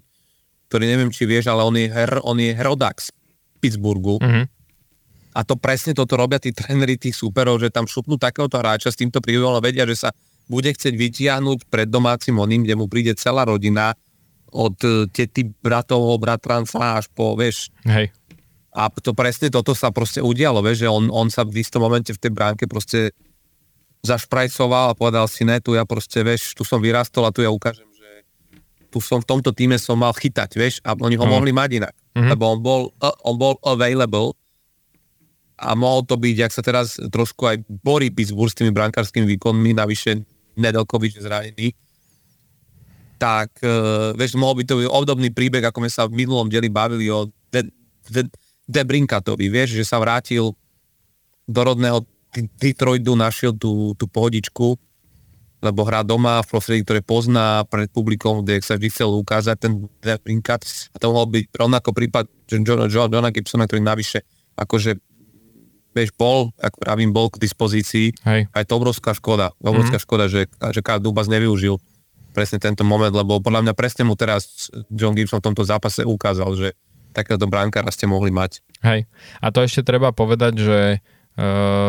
ktorý 0.69 0.85
neviem, 0.85 1.09
či 1.09 1.25
vieš, 1.25 1.49
ale 1.49 1.65
on 1.65 1.73
je, 1.73 1.89
her, 1.89 2.21
on 2.21 2.37
je 2.37 2.53
Hrodax 2.53 3.09
Pittsburghu, 3.57 4.21
mm-hmm 4.21 4.58
a 5.29 5.45
to 5.45 5.53
presne 5.55 5.93
toto 5.93 6.17
robia 6.17 6.41
tí 6.41 6.49
tréneri 6.49 6.97
tých 6.97 7.13
súperov, 7.13 7.61
že 7.61 7.69
tam 7.69 7.85
šupnú 7.85 8.17
takéhoto 8.17 8.57
hráča 8.57 8.89
s 8.89 8.97
týmto 8.97 9.21
príbehom, 9.21 9.61
vedia, 9.61 9.85
že 9.85 10.07
sa 10.07 10.09
bude 10.49 10.73
chcieť 10.73 10.93
vytiahnuť 10.97 11.69
pred 11.69 11.85
domácim 11.85 12.33
oným, 12.33 12.65
kde 12.65 12.73
mu 12.73 12.89
príde 12.89 13.13
celá 13.13 13.45
rodina 13.45 13.93
od 14.49 14.73
e, 14.81 15.05
tety 15.13 15.53
bratovho 15.61 16.17
bratranca 16.17 16.97
až 16.97 17.05
po, 17.13 17.37
vieš. 17.37 17.69
Hej. 17.85 18.09
A 18.73 18.89
to 18.89 19.13
presne 19.13 19.53
toto 19.53 19.77
sa 19.77 19.93
proste 19.93 20.25
udialo, 20.25 20.65
vieš, 20.65 20.85
že 20.85 20.89
on, 20.89 21.13
on 21.13 21.29
sa 21.29 21.45
v 21.45 21.61
istom 21.61 21.85
momente 21.85 22.09
v 22.09 22.21
tej 22.21 22.31
bránke 22.33 22.65
proste 22.65 23.13
zašprajcoval 24.01 24.93
a 24.93 24.97
povedal 24.97 25.29
si, 25.29 25.45
ne, 25.45 25.61
tu 25.61 25.77
ja 25.77 25.85
proste, 25.85 26.25
vieš, 26.25 26.57
tu 26.57 26.65
som 26.65 26.81
vyrastol 26.81 27.29
a 27.29 27.33
tu 27.33 27.45
ja 27.45 27.53
ukážem, 27.53 27.85
že 27.93 28.25
tu 28.89 28.97
som 29.03 29.21
v 29.21 29.29
tomto 29.29 29.53
týme 29.53 29.77
som 29.77 30.01
mal 30.01 30.15
chytať, 30.17 30.49
vieš, 30.57 30.75
a 30.81 30.97
oni 30.97 31.19
ho 31.19 31.25
mm. 31.27 31.31
mohli 31.33 31.51
mať 31.53 31.69
inak, 31.83 31.93
mm-hmm. 31.93 32.29
lebo 32.33 32.43
on 32.49 32.59
bol, 32.63 32.81
uh, 33.03 33.13
on 33.27 33.35
bol 33.37 33.53
available 33.67 34.33
a 35.59 35.75
mohol 35.75 36.07
to 36.07 36.15
byť, 36.15 36.37
ak 36.47 36.55
sa 36.55 36.63
teraz 36.63 36.95
trošku 36.95 37.43
aj 37.43 37.67
borí 37.67 38.07
Pittsburgh 38.09 38.47
s 38.47 38.55
tými 38.55 38.71
brankárskymi 38.71 39.27
výkonmi, 39.35 39.75
navyše 39.75 40.23
Nedelkovič 40.55 41.19
zranený, 41.19 41.75
tak 43.19 43.59
uh, 43.67 44.15
vieš, 44.15 44.39
mohol 44.39 44.63
by 44.63 44.63
to 44.63 44.79
byť 44.79 44.87
obdobný 44.87 45.29
príbeh, 45.35 45.59
ako 45.67 45.83
sme 45.83 45.91
sa 45.91 46.07
v 46.07 46.23
minulom 46.23 46.47
deli 46.47 46.71
bavili 46.71 47.11
o 47.11 47.27
De, 47.51 47.67
De, 48.07 48.23
De 48.63 48.81
Brinkatovi, 48.87 49.51
vieš, 49.51 49.75
že 49.75 49.83
sa 49.83 49.99
vrátil 49.99 50.55
do 51.43 51.61
rodného 51.61 52.07
Detroitu, 52.55 53.19
našiel 53.19 53.57
tú, 53.59 53.91
tú 53.99 54.07
pohodičku, 54.07 54.79
lebo 55.59 55.83
hrá 55.83 56.07
doma 56.07 56.39
v 56.39 56.47
prostredí, 56.47 56.87
ktoré 56.87 57.03
pozná 57.03 57.67
pred 57.67 57.91
publikom, 57.91 58.47
kde 58.47 58.63
sa 58.63 58.79
vždy 58.79 58.87
chcel 58.87 59.11
ukázať 59.11 59.55
ten 59.59 59.73
De 59.99 60.15
Brinkat 60.15 60.63
a 60.95 60.97
to 61.01 61.11
mohol 61.11 61.27
byť 61.27 61.45
rovnako 61.51 61.89
prípad 61.91 62.25
Johna, 62.47 62.87
John, 62.87 63.11
Johna 63.11 63.35
Gibsona, 63.35 63.67
ktorý 63.67 63.83
navyše 63.83 64.23
akože 64.55 65.08
vieš, 65.93 66.13
bol, 66.15 66.53
ako 66.59 66.77
pravím, 66.81 67.09
bol 67.11 67.27
k 67.33 67.41
dispozícii. 67.41 68.13
Hej. 68.25 68.49
A 68.53 68.55
je 68.61 68.67
to 68.67 68.77
obrovská 68.77 69.11
škoda. 69.13 69.53
Obrovská 69.59 69.97
mm-hmm. 69.97 70.05
škoda, 70.05 70.25
že, 70.29 70.47
že 70.47 70.81
Karl 70.85 71.01
Dubas 71.01 71.27
nevyužil 71.27 71.81
presne 72.31 72.61
tento 72.61 72.85
moment, 72.85 73.11
lebo 73.11 73.41
podľa 73.41 73.65
mňa 73.65 73.73
presne 73.73 74.05
mu 74.05 74.13
teraz 74.13 74.69
John 74.93 75.17
Gibson 75.17 75.41
v 75.41 75.47
tomto 75.49 75.65
zápase 75.65 76.05
ukázal, 76.05 76.53
že 76.55 76.67
takéto 77.11 77.49
bránkára 77.49 77.89
ste 77.89 78.05
mohli 78.05 78.29
mať. 78.29 78.61
Hej. 78.85 79.09
A 79.41 79.49
to 79.49 79.65
ešte 79.65 79.81
treba 79.81 80.13
povedať, 80.13 80.61
že 80.61 80.79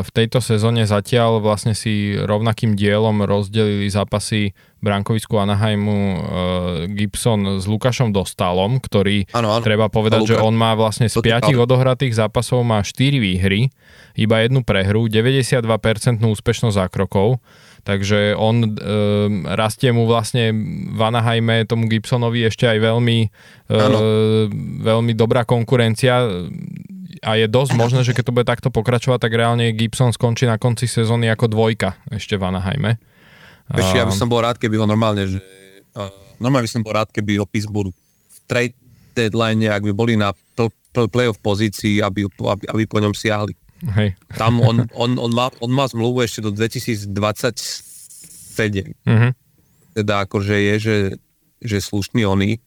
v 0.01 0.11
tejto 0.15 0.39
sezóne 0.39 0.87
zatiaľ 0.87 1.43
vlastne 1.43 1.75
si 1.75 2.15
rovnakým 2.15 2.79
dielom 2.79 3.27
rozdelili 3.27 3.91
zápasy 3.91 4.55
Brankovisku 4.79 5.37
Anaheimu 5.37 5.97
Gibson 6.95 7.61
s 7.61 7.67
Lukášom 7.69 8.15
Dostalom, 8.15 8.81
ktorý 8.81 9.29
ano, 9.35 9.59
ano. 9.59 9.65
treba 9.65 9.91
povedať, 9.93 10.33
že 10.33 10.37
on 10.41 10.57
má 10.57 10.73
vlastne 10.79 11.11
z 11.11 11.21
5 11.21 11.53
odohratých 11.53 12.17
zápasov 12.17 12.65
má 12.65 12.81
4 12.81 13.21
výhry, 13.21 13.69
iba 14.17 14.41
jednu 14.41 14.65
prehru, 14.65 15.11
92% 15.11 15.67
úspešnosť 16.23 16.77
zákrokov, 16.81 17.43
takže 17.85 18.37
on 18.37 18.65
e, 18.65 18.69
rastie 19.57 19.93
mu 19.93 20.05
vlastne 20.05 20.53
v 20.93 21.01
Anaheime 21.01 21.65
tomu 21.65 21.89
Gibsonovi 21.89 22.45
ešte 22.49 22.69
aj 22.69 22.79
veľmi, 22.81 23.19
e, 23.69 23.77
veľmi 24.85 25.13
dobrá 25.17 25.45
konkurencia 25.49 26.25
a 27.21 27.37
je 27.37 27.47
dosť 27.53 27.73
možné, 27.77 28.01
že 28.01 28.17
keď 28.17 28.25
to 28.33 28.37
bude 28.37 28.49
takto 28.49 28.73
pokračovať, 28.73 29.21
tak 29.21 29.37
reálne 29.37 29.77
Gibson 29.77 30.09
skončí 30.13 30.49
na 30.49 30.57
konci 30.57 30.89
sezóny 30.89 31.29
ako 31.29 31.53
dvojka 31.53 32.01
ešte 32.09 32.41
v 32.41 32.49
Anaheime. 32.49 32.97
Ešte, 33.71 34.01
ja 34.01 34.09
by 34.09 34.15
som 34.17 34.27
bol 34.27 34.41
rád, 34.43 34.59
keby 34.59 34.81
ho 34.81 34.87
normálne, 34.89 35.29
že 35.29 35.39
normálne 36.41 36.67
by 36.67 36.73
som 36.73 36.83
bol 36.83 36.97
rád, 36.97 37.13
keby 37.13 37.39
ho 37.39 37.47
Pittsburgh 37.47 37.93
v 37.95 38.39
trade 38.49 38.75
deadline, 39.13 39.63
ak 39.69 39.85
by 39.85 39.93
boli 39.93 40.17
na 40.17 40.33
pl- 40.57 40.73
pl- 40.91 41.13
playoff 41.13 41.39
pozícii, 41.39 42.01
aby, 42.03 42.25
aby, 42.27 42.65
aby 42.67 42.83
po 42.89 42.99
ňom 42.99 43.15
siahli. 43.15 43.55
Hej. 43.81 44.17
Tam 44.37 44.61
on, 44.61 44.89
on, 44.93 45.17
on, 45.17 45.31
má, 45.33 45.49
on 45.61 45.71
má 45.73 45.85
zmluvu 45.89 46.25
ešte 46.25 46.41
do 46.45 46.51
2027. 46.53 47.13
Mm-hmm. 49.07 49.33
Teda 49.97 50.25
akože 50.25 50.57
je, 50.57 50.75
že, 50.81 50.97
že 51.63 51.79
slušný 51.81 52.25
oný 52.27 52.61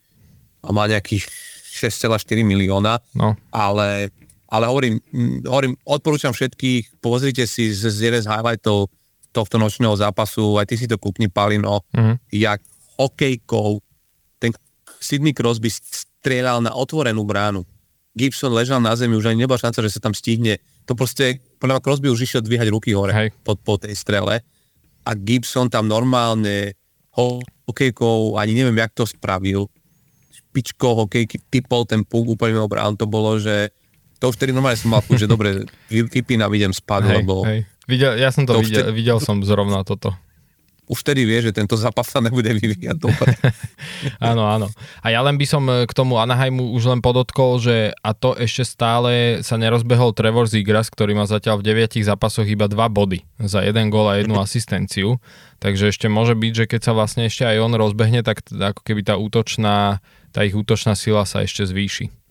a 0.64 0.72
má 0.72 0.88
nejakých 0.88 1.28
6,4 1.74 2.46
milióna, 2.46 3.02
no. 3.18 3.36
ale 3.52 4.14
ale 4.54 4.70
hovorím, 4.70 5.02
mm, 5.02 5.50
hovorím, 5.50 5.74
odporúčam 5.82 6.30
všetkých, 6.30 7.02
pozrite 7.02 7.50
si 7.50 7.74
z, 7.74 7.90
z 7.90 8.14
jeden 8.14 8.22
z 8.22 8.30
highlightov 8.30 8.94
tohto 9.34 9.58
nočného 9.58 9.98
zápasu, 9.98 10.62
aj 10.62 10.70
ty 10.70 10.78
si 10.78 10.86
to 10.86 11.02
kúkni, 11.02 11.26
Palino, 11.26 11.82
mm-hmm. 11.90 12.30
jak 12.30 12.62
hokejkou 13.02 13.82
ten 14.38 14.54
Sidney 15.02 15.34
Crosby 15.34 15.74
strieľal 15.74 16.62
na 16.62 16.78
otvorenú 16.78 17.26
bránu. 17.26 17.66
Gibson 18.14 18.54
ležal 18.54 18.78
na 18.78 18.94
zemi, 18.94 19.18
už 19.18 19.34
ani 19.34 19.42
nebola 19.42 19.58
šanca, 19.58 19.82
že 19.82 19.98
sa 19.98 20.06
tam 20.06 20.14
stihne. 20.14 20.62
To 20.86 20.94
proste, 20.94 21.42
podľa 21.58 21.82
mňa 21.82 21.86
Crosby 21.90 22.08
už 22.14 22.22
išiel 22.30 22.46
dvíhať 22.46 22.70
ruky 22.70 22.94
hore 22.94 23.10
Hej. 23.10 23.30
po, 23.42 23.58
po 23.58 23.82
tej 23.82 23.98
strele. 23.98 24.46
A 25.02 25.12
Gibson 25.18 25.74
tam 25.74 25.90
normálne 25.90 26.78
hokejkou, 27.18 28.38
ani 28.38 28.54
neviem, 28.54 28.78
jak 28.78 28.94
to 28.94 29.10
spravil, 29.10 29.66
špičkou 30.30 30.94
hokejky 30.94 31.42
typol 31.50 31.90
ten 31.90 32.06
puk 32.06 32.38
úplne 32.38 32.62
mimo 32.62 32.70
bránu. 32.70 32.94
To 33.02 33.10
bolo, 33.10 33.42
že 33.42 33.74
to 34.24 34.32
vtedy 34.32 34.56
normálne 34.56 34.80
som 34.80 34.96
mal 34.96 35.04
že 35.04 35.28
dobre, 35.28 35.68
vypínam, 35.92 36.48
idem 36.56 36.72
spať, 36.72 37.02
hej, 37.12 37.16
lebo... 37.20 37.44
Hej. 37.44 37.68
Videl, 37.84 38.16
ja 38.16 38.32
som 38.32 38.48
to, 38.48 38.56
to 38.56 38.64
videl, 38.64 38.88
vtedy, 38.88 38.96
videl 38.96 39.20
som 39.20 39.44
zrovna 39.44 39.84
toto. 39.84 40.16
Už 40.88 41.04
vtedy 41.04 41.28
vie, 41.28 41.44
že 41.44 41.52
tento 41.52 41.76
zápas 41.76 42.08
sa 42.08 42.24
nebude 42.24 42.48
vyvíjať 42.56 42.96
dobre. 42.96 43.36
áno, 44.24 44.48
áno. 44.48 44.68
A 45.04 45.12
ja 45.12 45.20
len 45.20 45.36
by 45.36 45.44
som 45.44 45.68
e, 45.68 45.84
k 45.84 45.92
tomu 45.92 46.24
Anaheimu 46.24 46.72
už 46.72 46.88
len 46.88 47.04
podotkol, 47.04 47.60
že 47.60 47.92
a 48.00 48.16
to 48.16 48.36
ešte 48.40 48.64
stále 48.64 49.44
sa 49.44 49.60
nerozbehol 49.60 50.16
Trevor 50.16 50.48
Zigras, 50.48 50.88
ktorý 50.88 51.20
má 51.20 51.28
zatiaľ 51.28 51.60
v 51.60 51.76
9 51.76 52.00
zápasoch 52.08 52.48
iba 52.48 52.72
2 52.72 52.80
body 52.80 53.28
za 53.44 53.60
jeden 53.64 53.92
gól 53.92 54.08
a 54.08 54.24
jednu 54.24 54.40
asistenciu. 54.44 55.20
Takže 55.60 55.92
ešte 55.92 56.08
môže 56.08 56.40
byť, 56.40 56.52
že 56.56 56.66
keď 56.72 56.82
sa 56.88 56.92
vlastne 56.96 57.28
ešte 57.28 57.44
aj 57.44 57.60
on 57.60 57.76
rozbehne, 57.76 58.24
tak 58.24 58.44
ako 58.48 58.84
keby 58.88 59.04
tá 59.04 59.20
útočná, 59.20 60.00
tá 60.32 60.48
ich 60.48 60.56
útočná 60.56 60.96
sila 60.96 61.28
sa 61.28 61.44
ešte 61.44 61.68
zvýši. 61.68 62.23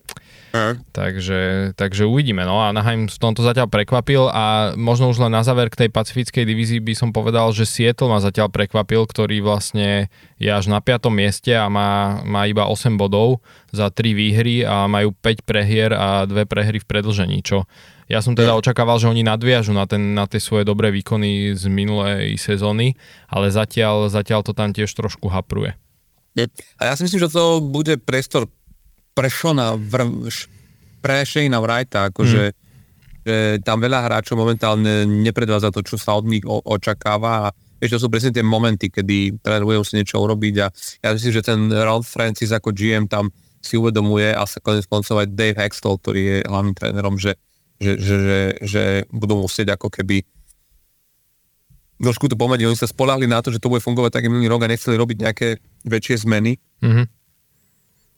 Takže, 0.92 1.72
takže 1.80 2.04
uvidíme. 2.04 2.44
No 2.44 2.60
a 2.60 2.68
Anaheim 2.68 3.08
v 3.08 3.16
tomto 3.16 3.40
zatiaľ 3.40 3.72
prekvapil 3.72 4.28
a 4.28 4.76
možno 4.76 5.08
už 5.08 5.24
len 5.24 5.32
na 5.32 5.40
záver 5.40 5.72
k 5.72 5.84
tej 5.84 5.90
pacifickej 5.90 6.44
divízii 6.44 6.80
by 6.84 6.92
som 6.92 7.08
povedal, 7.08 7.48
že 7.56 7.64
Seattle 7.64 8.12
ma 8.12 8.20
zatiaľ 8.20 8.52
prekvapil, 8.52 9.08
ktorý 9.08 9.40
vlastne 9.40 10.12
je 10.36 10.52
až 10.52 10.68
na 10.68 10.84
5. 10.84 11.08
mieste 11.08 11.56
a 11.56 11.72
má, 11.72 12.20
má 12.28 12.44
iba 12.44 12.68
8 12.68 13.00
bodov 13.00 13.40
za 13.72 13.88
3 13.88 14.12
výhry 14.12 14.60
a 14.68 14.84
majú 14.84 15.16
5 15.16 15.40
prehier 15.48 15.96
a 15.96 16.28
2 16.28 16.44
prehry 16.44 16.84
v 16.84 16.88
predlžení, 16.88 17.40
čo 17.40 17.64
ja 18.12 18.20
som 18.20 18.36
teda 18.36 18.52
očakával, 18.52 19.00
že 19.00 19.08
oni 19.08 19.24
nadviažu 19.24 19.72
na, 19.72 19.88
ten, 19.88 20.12
na 20.12 20.28
tie 20.28 20.36
svoje 20.36 20.68
dobré 20.68 20.92
výkony 20.92 21.56
z 21.56 21.64
minulej 21.72 22.36
sezóny, 22.36 22.92
ale 23.24 23.48
zatiaľ, 23.48 24.12
zatiaľ 24.12 24.44
to 24.44 24.52
tam 24.52 24.76
tiež 24.76 24.92
trošku 24.92 25.32
hapruje. 25.32 25.72
A 26.80 26.92
ja 26.92 26.92
si 26.92 27.08
myslím, 27.08 27.24
že 27.24 27.32
to 27.32 27.64
bude 27.64 28.04
priestor 28.04 28.48
pre 29.12 29.28
Shona, 29.28 29.76
pre 31.02 31.24
Shane 31.28 31.56
Wrighta, 31.60 32.08
akože 32.08 32.42
mm. 32.42 32.60
že 33.22 33.62
tam 33.62 33.78
veľa 33.78 34.10
hráčov 34.10 34.34
momentálne 34.34 35.06
nepredvádza 35.06 35.70
to, 35.70 35.86
čo 35.86 35.94
sa 35.94 36.18
od 36.18 36.26
nich 36.26 36.42
o, 36.42 36.58
očakáva 36.58 37.46
a 37.46 37.54
vieš, 37.78 37.98
to 37.98 38.02
sú 38.06 38.08
presne 38.10 38.34
tie 38.34 38.42
momenty, 38.42 38.90
kedy 38.90 39.38
tréner 39.38 39.62
si 39.86 39.94
niečo 39.94 40.18
urobiť 40.18 40.54
a 40.58 40.66
ja 40.74 41.08
myslím, 41.14 41.30
že 41.30 41.46
ten 41.46 41.70
Ralph 41.70 42.08
Francis 42.08 42.50
ako 42.50 42.74
GM 42.74 43.06
tam 43.06 43.30
si 43.62 43.78
uvedomuje 43.78 44.34
a 44.34 44.42
sa 44.42 44.58
konec 44.58 44.90
koncov 44.90 45.22
aj 45.22 45.30
Dave 45.38 45.54
Hextall, 45.54 46.02
ktorý 46.02 46.20
je 46.22 46.36
hlavným 46.50 46.74
trénerom, 46.74 47.14
že, 47.14 47.38
že, 47.78 47.94
že, 47.94 48.16
že, 48.18 48.40
že 48.58 48.82
budú 49.14 49.38
musieť 49.38 49.78
ako 49.78 49.86
keby 49.86 50.26
trošku 52.02 52.26
to 52.26 52.34
pomeniť. 52.34 52.66
Oni 52.66 52.74
sa 52.74 52.90
spolahli 52.90 53.30
na 53.30 53.38
to, 53.38 53.54
že 53.54 53.62
to 53.62 53.70
bude 53.70 53.78
fungovať 53.78 54.18
taký 54.18 54.26
minulý 54.26 54.50
rok 54.50 54.66
a 54.66 54.72
nechceli 54.74 54.98
robiť 54.98 55.16
nejaké 55.22 55.48
väčšie 55.86 56.26
zmeny. 56.26 56.58
Mm-hmm 56.82 57.21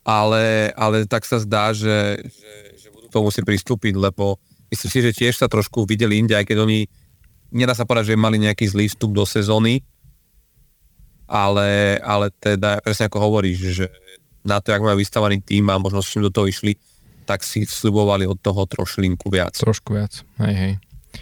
ale, 0.05 0.69
ale 0.77 1.09
tak 1.09 1.25
sa 1.25 1.41
zdá, 1.41 1.73
že, 1.73 2.21
že, 2.21 2.53
že 2.85 2.87
budú 2.93 3.09
to 3.09 3.25
musieť 3.25 3.43
pristúpiť, 3.43 3.97
lebo 3.97 4.37
myslím 4.69 4.89
si, 4.93 4.99
že 5.01 5.11
tiež 5.17 5.41
sa 5.41 5.49
trošku 5.49 5.89
videli 5.89 6.21
inde, 6.21 6.37
aj 6.37 6.45
keď 6.45 6.61
oni, 6.61 6.85
nedá 7.49 7.73
sa 7.73 7.89
povedať, 7.89 8.13
že 8.13 8.21
mali 8.21 8.37
nejaký 8.37 8.69
zlý 8.69 8.85
vstup 8.85 9.17
do 9.17 9.25
sezóny, 9.25 9.81
ale, 11.25 11.97
ale 12.05 12.29
teda, 12.37 12.85
presne 12.85 13.09
ako 13.09 13.17
hovoríš, 13.17 13.57
že 13.73 13.85
na 14.45 14.61
to, 14.61 14.69
jak 14.69 14.85
majú 14.85 15.01
vystavaný 15.01 15.41
tým 15.41 15.65
a 15.73 15.81
možno 15.81 16.05
s 16.05 16.13
čím 16.13 16.21
do 16.21 16.29
toho 16.29 16.45
išli, 16.45 16.77
tak 17.25 17.41
si 17.41 17.65
slibovali 17.65 18.29
od 18.29 18.37
toho 18.37 18.69
trošlinku 18.69 19.33
viac. 19.33 19.57
Trošku 19.57 19.97
viac, 19.97 20.21
hej, 20.45 20.53
hej. 20.53 20.73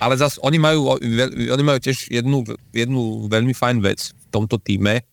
Ale 0.04 0.20
zase 0.20 0.44
oni 0.44 0.60
majú, 0.60 1.00
oni 1.00 1.64
majú 1.64 1.80
tiež 1.80 2.12
jednu, 2.12 2.44
jednu 2.76 3.32
veľmi 3.32 3.56
fajn 3.56 3.80
vec 3.80 4.12
v 4.12 4.26
tomto 4.28 4.60
týme, 4.60 5.08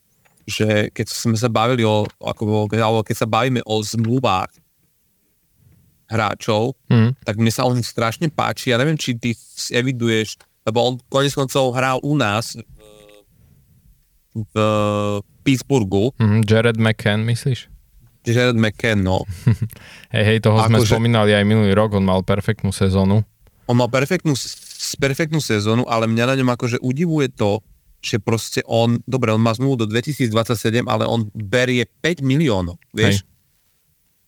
že 0.49 0.89
keď 0.93 1.07
sme 1.09 1.37
sa 1.37 1.49
bavili 1.49 1.85
o, 1.85 2.05
ako, 2.21 2.71
alebo 2.73 3.05
keď 3.05 3.17
sa 3.17 3.29
bavíme 3.29 3.61
o 3.65 3.81
zmluvách 3.81 4.51
hráčov, 6.11 6.75
mm. 6.91 7.23
tak 7.23 7.39
mne 7.39 7.53
sa 7.55 7.65
on 7.65 7.79
strašne 7.81 8.27
páči. 8.29 8.75
Ja 8.75 8.81
neviem, 8.83 8.99
či 8.99 9.15
ty 9.15 9.31
eviduješ, 9.71 10.43
lebo 10.67 10.83
on 10.83 10.95
konec 11.07 11.31
koncov 11.33 11.71
hral 11.73 12.03
u 12.03 12.19
nás 12.19 12.59
v, 14.35 14.43
v 14.43 14.57
Pittsburghu. 15.47 16.11
Mm, 16.19 16.43
Jared 16.43 16.79
McCann, 16.83 17.23
myslíš? 17.25 17.71
Jared 18.27 18.59
McCann, 18.59 19.01
no. 19.01 19.25
hej, 20.15 20.25
hej, 20.27 20.39
toho 20.45 20.61
sme 20.67 20.83
že... 20.83 20.93
spomínali 20.93 21.33
aj 21.33 21.47
minulý 21.47 21.73
rok, 21.73 21.97
on 21.97 22.05
mal 22.05 22.21
perfektnú 22.27 22.75
sezónu. 22.75 23.25
On 23.71 23.77
mal 23.79 23.89
perfektnú, 23.89 24.35
perfektnú 24.99 25.39
sezónu, 25.39 25.87
ale 25.87 26.11
mňa 26.11 26.25
na 26.27 26.35
ňom 26.43 26.51
akože 26.59 26.83
udivuje 26.83 27.31
to, 27.31 27.63
že 28.01 28.17
proste 28.17 28.65
on, 28.65 28.97
dobre, 29.05 29.29
on 29.31 29.41
má 29.41 29.53
zmluvu 29.53 29.85
do 29.85 29.87
2027, 29.87 30.89
ale 30.89 31.05
on 31.05 31.29
berie 31.37 31.85
5 31.85 32.25
miliónov, 32.25 32.81
vieš? 32.97 33.21
Hej. 33.23 33.29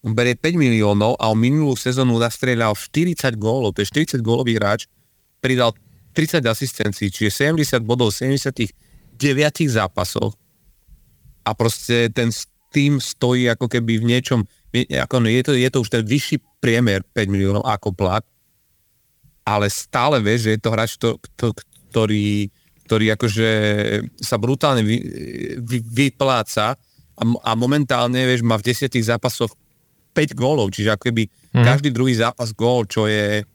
On 0.02 0.12
berie 0.12 0.36
5 0.36 0.58
miliónov 0.58 1.16
a 1.16 1.32
on 1.32 1.38
minulú 1.40 1.72
sezónu 1.78 2.20
nastrieľal 2.20 2.76
40 2.76 3.38
gólov, 3.40 3.72
to 3.72 3.86
je 3.86 3.88
40 3.88 4.20
gólový 4.20 4.60
hráč, 4.60 4.90
pridal 5.40 5.72
30 6.12 6.44
asistencií, 6.44 7.08
čiže 7.08 7.48
70 7.48 7.80
bodov 7.80 8.12
v 8.12 8.36
79 8.36 8.74
zápasoch 9.72 10.36
a 11.42 11.50
proste 11.56 12.12
ten 12.12 12.28
tým 12.72 12.98
stojí 12.98 13.52
ako 13.52 13.68
keby 13.68 14.00
v 14.00 14.08
niečom, 14.08 14.40
ako 14.72 15.14
no, 15.20 15.28
je, 15.28 15.42
to, 15.44 15.52
je 15.52 15.68
to 15.68 15.78
už 15.84 15.92
ten 15.92 16.02
vyšší 16.02 16.40
priemer 16.58 17.04
5 17.12 17.28
miliónov 17.28 17.64
ako 17.68 17.92
plat, 17.92 18.24
ale 19.44 19.68
stále 19.68 20.18
vieš, 20.24 20.48
že 20.48 20.50
je 20.56 20.60
to 20.60 20.70
hráč, 20.72 20.90
to, 20.96 21.20
to, 21.36 21.52
ktorý, 21.92 22.48
ktorý 22.86 23.14
akože 23.14 23.48
sa 24.18 24.36
brutálne 24.36 24.82
vy, 24.82 24.96
vy, 25.62 25.78
vypláca 25.82 26.74
a, 27.12 27.22
a 27.22 27.50
momentálne, 27.54 28.26
vieš, 28.26 28.42
má 28.42 28.58
v 28.58 28.66
desiatich 28.72 29.06
zápasoch 29.06 29.54
5 30.12 30.36
gólov, 30.36 30.74
čiže 30.74 30.92
ako 30.92 31.08
keby 31.08 31.22
mm. 31.28 31.64
každý 31.64 31.88
druhý 31.94 32.12
zápas 32.12 32.52
gól, 32.52 32.84
čo 32.84 33.08
je 33.08 33.46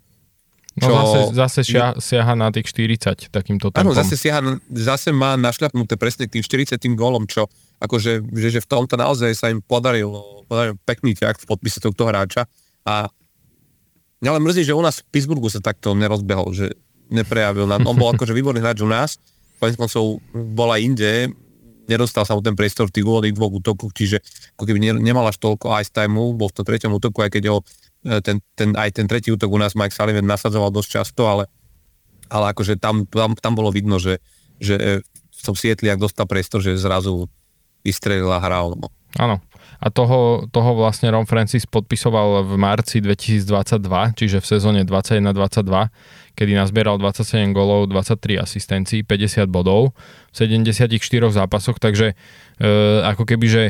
No 0.78 0.86
čo... 0.86 0.94
No 0.94 1.02
zase, 1.02 1.20
zase 1.34 1.60
šia, 1.66 1.98
siaha 1.98 2.38
na 2.38 2.54
tých 2.54 2.70
40 2.70 3.34
takýmto 3.34 3.74
tempom. 3.74 3.82
Áno, 3.82 3.98
zase, 3.98 4.14
siaha, 4.14 4.62
zase 4.70 5.10
má 5.10 5.34
našľapnuté 5.34 5.98
presne 5.98 6.30
tým 6.30 6.46
40 6.46 6.78
gólom, 6.94 7.26
čo 7.26 7.50
akože, 7.82 8.22
že, 8.30 8.48
že 8.54 8.60
v 8.62 8.68
tomto 8.70 8.94
naozaj 8.94 9.34
sa 9.34 9.50
im 9.50 9.58
podarilo, 9.58 10.46
podarilo 10.46 10.78
pekný 10.86 11.18
ťah 11.18 11.34
v 11.34 11.46
podpise 11.50 11.82
tohto 11.82 12.06
hráča 12.06 12.46
a 12.86 13.10
mňa 14.22 14.32
len 14.38 14.44
mrzí, 14.46 14.70
že 14.70 14.78
u 14.78 14.82
nás 14.86 15.02
v 15.02 15.10
Pittsburghu 15.10 15.50
sa 15.50 15.66
takto 15.66 15.98
nerozbehol, 15.98 16.54
že 16.54 16.78
neprejavil. 17.12 17.68
On 17.84 17.96
bol 17.96 18.14
akože 18.14 18.36
výborný 18.36 18.60
hráč 18.60 18.84
u 18.84 18.90
nás, 18.90 19.22
konec 19.58 19.80
koncov 19.80 20.22
bola 20.34 20.78
inde, 20.78 21.32
nedostal 21.88 22.28
sa 22.28 22.36
mu 22.36 22.44
ten 22.44 22.54
priestor 22.54 22.92
v 22.92 23.00
tých 23.00 23.08
úvodných 23.08 23.36
dvoch 23.36 23.64
útokoch, 23.64 23.96
čiže 23.96 24.20
ako 24.60 24.64
keby 24.68 25.00
nemal 25.00 25.24
až 25.24 25.40
toľko 25.40 25.72
ice 25.80 25.92
timeu, 25.92 26.36
bol 26.36 26.52
v 26.52 26.56
tom 26.60 26.66
treťom 26.68 26.92
útoku, 27.00 27.24
aj 27.24 27.32
keď 27.32 27.44
ho 27.52 27.64
E, 28.08 28.22
ten, 28.22 28.40
ten, 28.56 28.72
aj 28.78 28.96
ten 28.96 29.06
tretí 29.10 29.34
útok 29.34 29.52
u 29.52 29.60
nás 29.60 29.76
Mike 29.76 29.96
Sullivan 29.96 30.24
nasadzoval 30.24 30.72
dosť 30.72 30.90
často, 31.02 31.28
ale, 31.28 31.50
ale 32.32 32.56
akože 32.56 32.80
tam, 32.80 33.04
tam, 33.10 33.36
tam 33.36 33.54
bolo 33.58 33.74
vidno, 33.74 33.98
že, 33.98 34.22
že 34.62 35.04
v 35.38 35.42
tom 35.42 35.56
Sietli, 35.58 35.92
ak 35.92 36.02
dostal 36.02 36.30
priestor, 36.30 36.64
že 36.64 36.80
zrazu 36.80 37.28
vystrelil 37.84 38.30
a 38.30 38.40
hral. 38.40 38.80
No. 38.80 38.88
Áno. 39.20 39.44
A 39.78 39.94
toho, 39.94 40.50
toho 40.50 40.72
vlastne 40.74 41.14
Ron 41.14 41.30
Francis 41.30 41.70
podpisoval 41.70 42.46
v 42.50 42.54
marci 42.58 42.98
2022, 42.98 44.18
čiže 44.18 44.38
v 44.42 44.46
sezóne 44.46 44.82
21-22, 44.82 45.94
kedy 46.34 46.52
nazbieral 46.54 46.98
27 46.98 47.54
golov, 47.54 47.90
23 47.90 48.42
asistencií, 48.42 49.06
50 49.06 49.46
bodov 49.50 49.94
v 50.34 50.36
74 50.38 50.90
zápasoch, 51.30 51.78
takže 51.78 52.14
e, 52.58 52.66
ako 53.06 53.26
keby, 53.26 53.46
že 53.46 53.64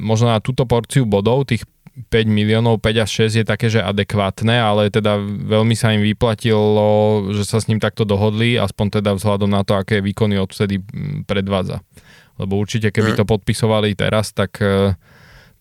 možno 0.00 0.32
na 0.32 0.40
túto 0.40 0.64
porciu 0.64 1.04
bodov, 1.04 1.48
tých 1.48 1.64
5 1.94 2.26
miliónov, 2.26 2.82
5 2.82 3.04
až 3.06 3.30
6 3.30 3.40
je 3.40 3.44
také, 3.46 3.70
že 3.70 3.78
adekvátne, 3.78 4.58
ale 4.58 4.90
teda 4.90 5.14
veľmi 5.22 5.78
sa 5.78 5.94
im 5.94 6.02
vyplatilo, 6.02 7.22
že 7.30 7.46
sa 7.46 7.62
s 7.62 7.70
ním 7.70 7.78
takto 7.78 8.02
dohodli, 8.02 8.58
aspoň 8.58 9.00
teda 9.00 9.14
vzhľadom 9.14 9.46
na 9.46 9.62
to, 9.62 9.78
aké 9.78 10.02
výkony 10.02 10.34
odvtedy 10.42 10.82
predvádza. 11.22 11.86
Lebo 12.34 12.58
určite, 12.58 12.90
keby 12.90 13.14
mhm. 13.14 13.18
to 13.22 13.24
podpisovali 13.30 13.94
teraz, 13.94 14.34
tak, 14.34 14.58
e, 14.58 14.98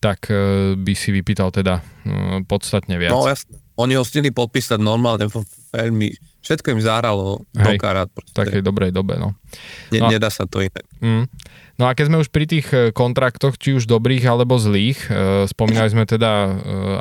tak 0.03 0.27
e, 0.27 0.75
by 0.75 0.93
si 0.99 1.15
vypýtal 1.15 1.47
teda 1.55 1.79
e, 1.79 2.43
podstatne 2.43 2.99
viac. 2.99 3.15
No 3.15 3.23
jasne. 3.23 3.55
Oni 3.79 3.95
ho 3.95 4.03
stihli 4.03 4.29
podpísať 4.29 4.77
normálne, 4.77 5.25
veľmi, 5.73 6.13
všetko 6.45 6.77
im 6.77 6.81
zahralo 6.83 7.41
do 7.49 7.71
karát. 7.81 8.05
V 8.11 8.35
takej 8.35 8.61
dobrej 8.61 8.93
dobe, 8.93 9.17
no. 9.17 9.33
Ne, 9.89 10.03
no. 10.03 10.13
Nedá 10.13 10.29
sa 10.29 10.45
to 10.45 10.61
inak. 10.61 10.85
Mm. 11.01 11.25
No 11.73 11.89
a 11.89 11.97
keď 11.97 12.05
sme 12.05 12.21
už 12.21 12.29
pri 12.29 12.45
tých 12.45 12.69
e, 12.69 12.93
kontraktoch, 12.93 13.57
či 13.57 13.73
už 13.73 13.89
dobrých 13.89 14.29
alebo 14.29 14.61
zlých, 14.61 15.09
e, 15.09 15.49
spomínali 15.49 15.89
sme 15.89 16.05
teda 16.05 16.29
e, 16.29 16.49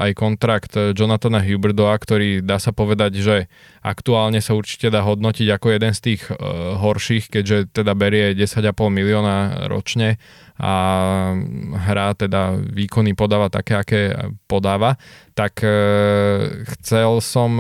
aj 0.00 0.10
kontrakt 0.16 0.72
Jonathana 0.96 1.44
Huberdoa, 1.44 1.92
ktorý 2.00 2.40
dá 2.40 2.56
sa 2.56 2.72
povedať, 2.72 3.20
že 3.20 3.36
aktuálne 3.84 4.40
sa 4.40 4.56
určite 4.56 4.88
dá 4.88 5.04
hodnotiť 5.04 5.48
ako 5.52 5.66
jeden 5.76 5.92
z 5.92 6.00
tých 6.00 6.22
horších, 6.78 7.28
keďže 7.28 7.82
teda 7.82 7.92
berie 7.92 8.32
10,5 8.32 8.72
milióna 8.88 9.68
ročne 9.68 10.16
a 10.62 10.74
hrá 11.90 12.14
teda 12.14 12.54
výkony 12.54 13.18
podáva 13.18 13.50
také, 13.50 13.74
aké 13.74 14.00
podáva, 14.46 14.94
tak 15.34 15.58
chcel 16.78 17.18
som 17.18 17.58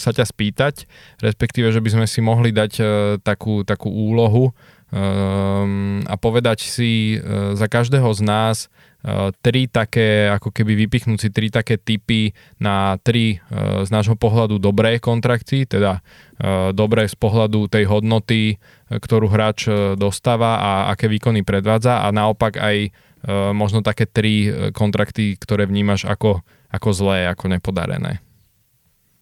sa 0.00 0.10
ťa 0.16 0.24
spýtať, 0.24 0.88
respektíve, 1.20 1.68
že 1.68 1.84
by 1.84 1.90
sme 1.92 2.06
si 2.08 2.24
mohli 2.24 2.48
dať 2.48 2.72
takú, 3.20 3.60
takú 3.68 3.92
úlohu, 3.92 4.56
um, 4.92 6.00
a 6.08 6.14
povedať 6.16 6.64
si 6.64 7.16
uh, 7.16 7.52
za 7.56 7.68
každého 7.68 8.08
z 8.16 8.20
nás 8.24 8.56
uh, 8.66 9.30
tri 9.44 9.68
také, 9.68 10.32
ako 10.32 10.52
keby 10.52 10.86
vypichnúť 10.86 11.18
si 11.18 11.28
tri 11.28 11.52
také 11.52 11.76
typy 11.76 12.32
na 12.60 12.96
tri 13.00 13.38
uh, 13.38 13.84
z 13.84 13.90
nášho 13.92 14.16
pohľadu 14.16 14.56
dobré 14.56 14.96
kontrakty, 15.00 15.68
teda 15.68 16.00
uh, 16.00 16.70
dobré 16.72 17.04
z 17.08 17.16
pohľadu 17.16 17.68
tej 17.68 17.84
hodnoty, 17.88 18.56
ktorú 18.88 19.28
hráč 19.28 19.68
dostáva 20.00 20.60
a 20.60 20.70
aké 20.96 21.12
výkony 21.12 21.44
predvádza 21.44 22.04
a 22.04 22.08
naopak 22.08 22.56
aj 22.56 22.76
uh, 22.88 23.52
možno 23.52 23.84
také 23.84 24.08
tri 24.08 24.48
kontrakty, 24.72 25.36
ktoré 25.36 25.68
vnímaš 25.68 26.08
ako, 26.08 26.40
ako 26.72 26.88
zlé, 26.96 27.28
ako 27.28 27.52
nepodarené. 27.52 28.24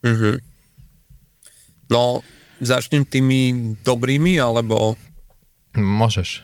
Mm-hmm. 0.06 0.36
No, 1.90 2.22
začnem 2.62 3.06
tými 3.06 3.74
dobrými, 3.86 4.38
alebo 4.38 4.94
Môžeš. 5.76 6.42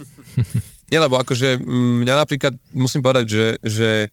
Nie, 0.90 0.98
lebo 0.98 1.22
akože 1.22 1.62
mm, 1.62 2.02
mňa 2.02 2.14
napríklad, 2.18 2.54
musím 2.74 3.00
povedať, 3.00 3.26
že, 3.30 3.46
že 3.62 3.90
e, 4.06 4.08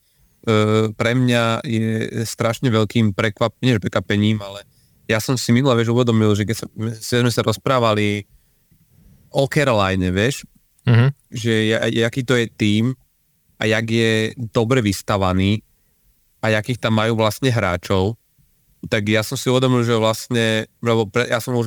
pre 0.94 1.12
mňa 1.18 1.66
je 1.66 2.22
strašne 2.24 2.70
veľkým 2.70 3.18
prekvap, 3.18 3.58
nie 3.66 3.82
prekvapením, 3.82 4.38
ale 4.46 4.62
ja 5.10 5.18
som 5.18 5.40
si 5.40 5.50
minulé, 5.50 5.74
vieš, 5.82 5.96
uvedomil, 5.96 6.38
že 6.38 6.46
keď 6.46 6.56
sa, 6.56 6.68
sme 7.02 7.32
sa 7.34 7.42
rozprávali 7.42 8.30
o 9.34 9.50
Caroline, 9.50 10.14
vieš, 10.14 10.46
uh-huh. 10.86 11.10
že 11.32 11.74
jaký 11.90 12.22
to 12.22 12.38
je 12.38 12.46
tým 12.52 12.94
a 13.58 13.64
jak 13.66 13.86
je 13.90 14.12
dobre 14.54 14.84
vystavaný 14.86 15.66
a 16.44 16.54
jakých 16.54 16.78
tam 16.78 17.00
majú 17.00 17.18
vlastne 17.18 17.50
hráčov, 17.50 18.14
tak 18.86 19.10
ja 19.10 19.26
som 19.26 19.34
si 19.34 19.50
uvedomil, 19.50 19.82
že 19.82 19.98
vlastne, 19.98 20.70
lebo 20.86 21.10
pre, 21.10 21.26
ja 21.26 21.42
som 21.42 21.58
už 21.58 21.66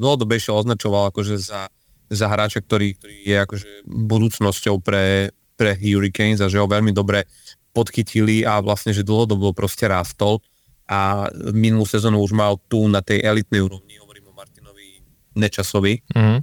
dlhodobejšie 0.00 0.48
označoval 0.48 1.12
akože 1.12 1.36
za, 1.36 1.68
za 2.08 2.26
hráča, 2.32 2.64
ktorý, 2.64 2.96
ktorý 2.96 3.16
je 3.28 3.36
akože 3.36 3.68
budúcnosťou 3.84 4.80
pre, 4.80 5.36
pre 5.60 5.76
Hurricanes 5.76 6.40
a 6.40 6.48
že 6.48 6.56
ho 6.56 6.66
veľmi 6.66 6.96
dobre 6.96 7.28
podchytili 7.76 8.44
a 8.44 8.60
vlastne, 8.64 8.92
že 8.92 9.04
dlhodobo 9.04 9.52
proste 9.52 9.88
rástol 9.88 10.40
a 10.88 11.28
minulú 11.52 11.88
sezónu 11.88 12.20
už 12.20 12.36
mal 12.36 12.60
tu 12.68 12.84
na 12.88 13.00
tej 13.00 13.24
elitnej 13.24 13.64
úrovni, 13.64 13.96
hovorím 13.96 14.28
o 14.28 14.36
Martinovi 14.36 15.00
Nečasovi, 15.32 16.04
mm-hmm. 16.12 16.38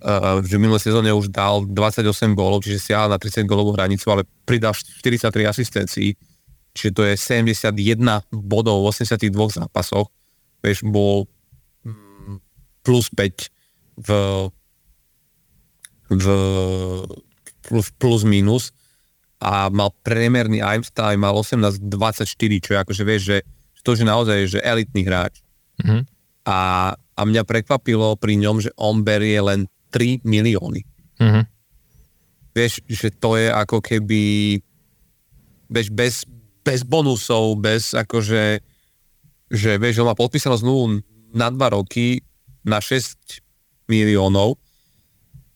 uh, 0.00 0.40
že 0.40 0.56
minulé 0.56 0.80
sezóne 0.80 1.12
už 1.12 1.28
dal 1.28 1.68
28 1.68 2.08
gólov, 2.32 2.64
čiže 2.64 2.92
siahal 2.92 3.12
na 3.12 3.20
30 3.20 3.44
gólovú 3.44 3.76
hranicu, 3.76 4.08
ale 4.08 4.24
pridal 4.48 4.72
43 4.72 5.28
asistencií, 5.44 6.16
čiže 6.78 6.94
to 6.94 7.02
je 7.02 7.14
71 7.18 7.74
bodov 8.30 8.86
v 8.86 8.94
82 8.94 9.34
zápasoch, 9.58 10.06
vieš, 10.62 10.86
bol 10.86 11.26
mm, 11.82 12.38
plus 12.86 13.10
5 13.10 13.50
v, 13.98 14.08
v 16.14 16.26
plus, 17.66 17.90
plus 17.98 18.22
minus 18.22 18.70
a 19.42 19.66
mal 19.70 19.90
priemerný 20.06 20.62
ice 20.62 20.94
time, 20.94 21.26
mal 21.26 21.34
18-24, 21.34 21.84
čo 22.62 22.70
je 22.74 22.78
akože 22.78 23.02
vieš, 23.02 23.22
že 23.34 23.38
to, 23.82 23.94
že 23.94 24.04
naozaj 24.04 24.38
že 24.52 24.60
elitný 24.60 25.06
hráč. 25.06 25.40
Mm-hmm. 25.80 26.02
A, 26.48 26.58
a 26.94 27.20
mňa 27.24 27.42
prekvapilo 27.44 28.16
pri 28.20 28.36
ňom, 28.40 28.60
že 28.60 28.70
on 28.76 29.00
berie 29.00 29.38
len 29.38 29.64
3 29.94 30.26
milióny. 30.26 30.82
Mm-hmm. 31.22 31.44
Vieš, 32.52 32.72
že 32.84 33.08
to 33.14 33.38
je 33.38 33.48
ako 33.48 33.78
keby 33.78 34.20
vieš, 35.70 35.88
bez, 35.92 36.14
bez 36.68 36.84
bonusov, 36.84 37.56
bez 37.56 37.96
akože, 37.96 38.60
že 39.48 39.70
vieš, 39.80 40.04
on 40.04 40.12
má 40.12 40.16
podpísanú 40.16 40.60
zmluvu 40.60 41.00
na 41.32 41.48
dva 41.48 41.72
roky 41.72 42.20
na 42.60 42.84
6 42.84 43.16
miliónov. 43.88 44.60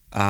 A, 0.09 0.29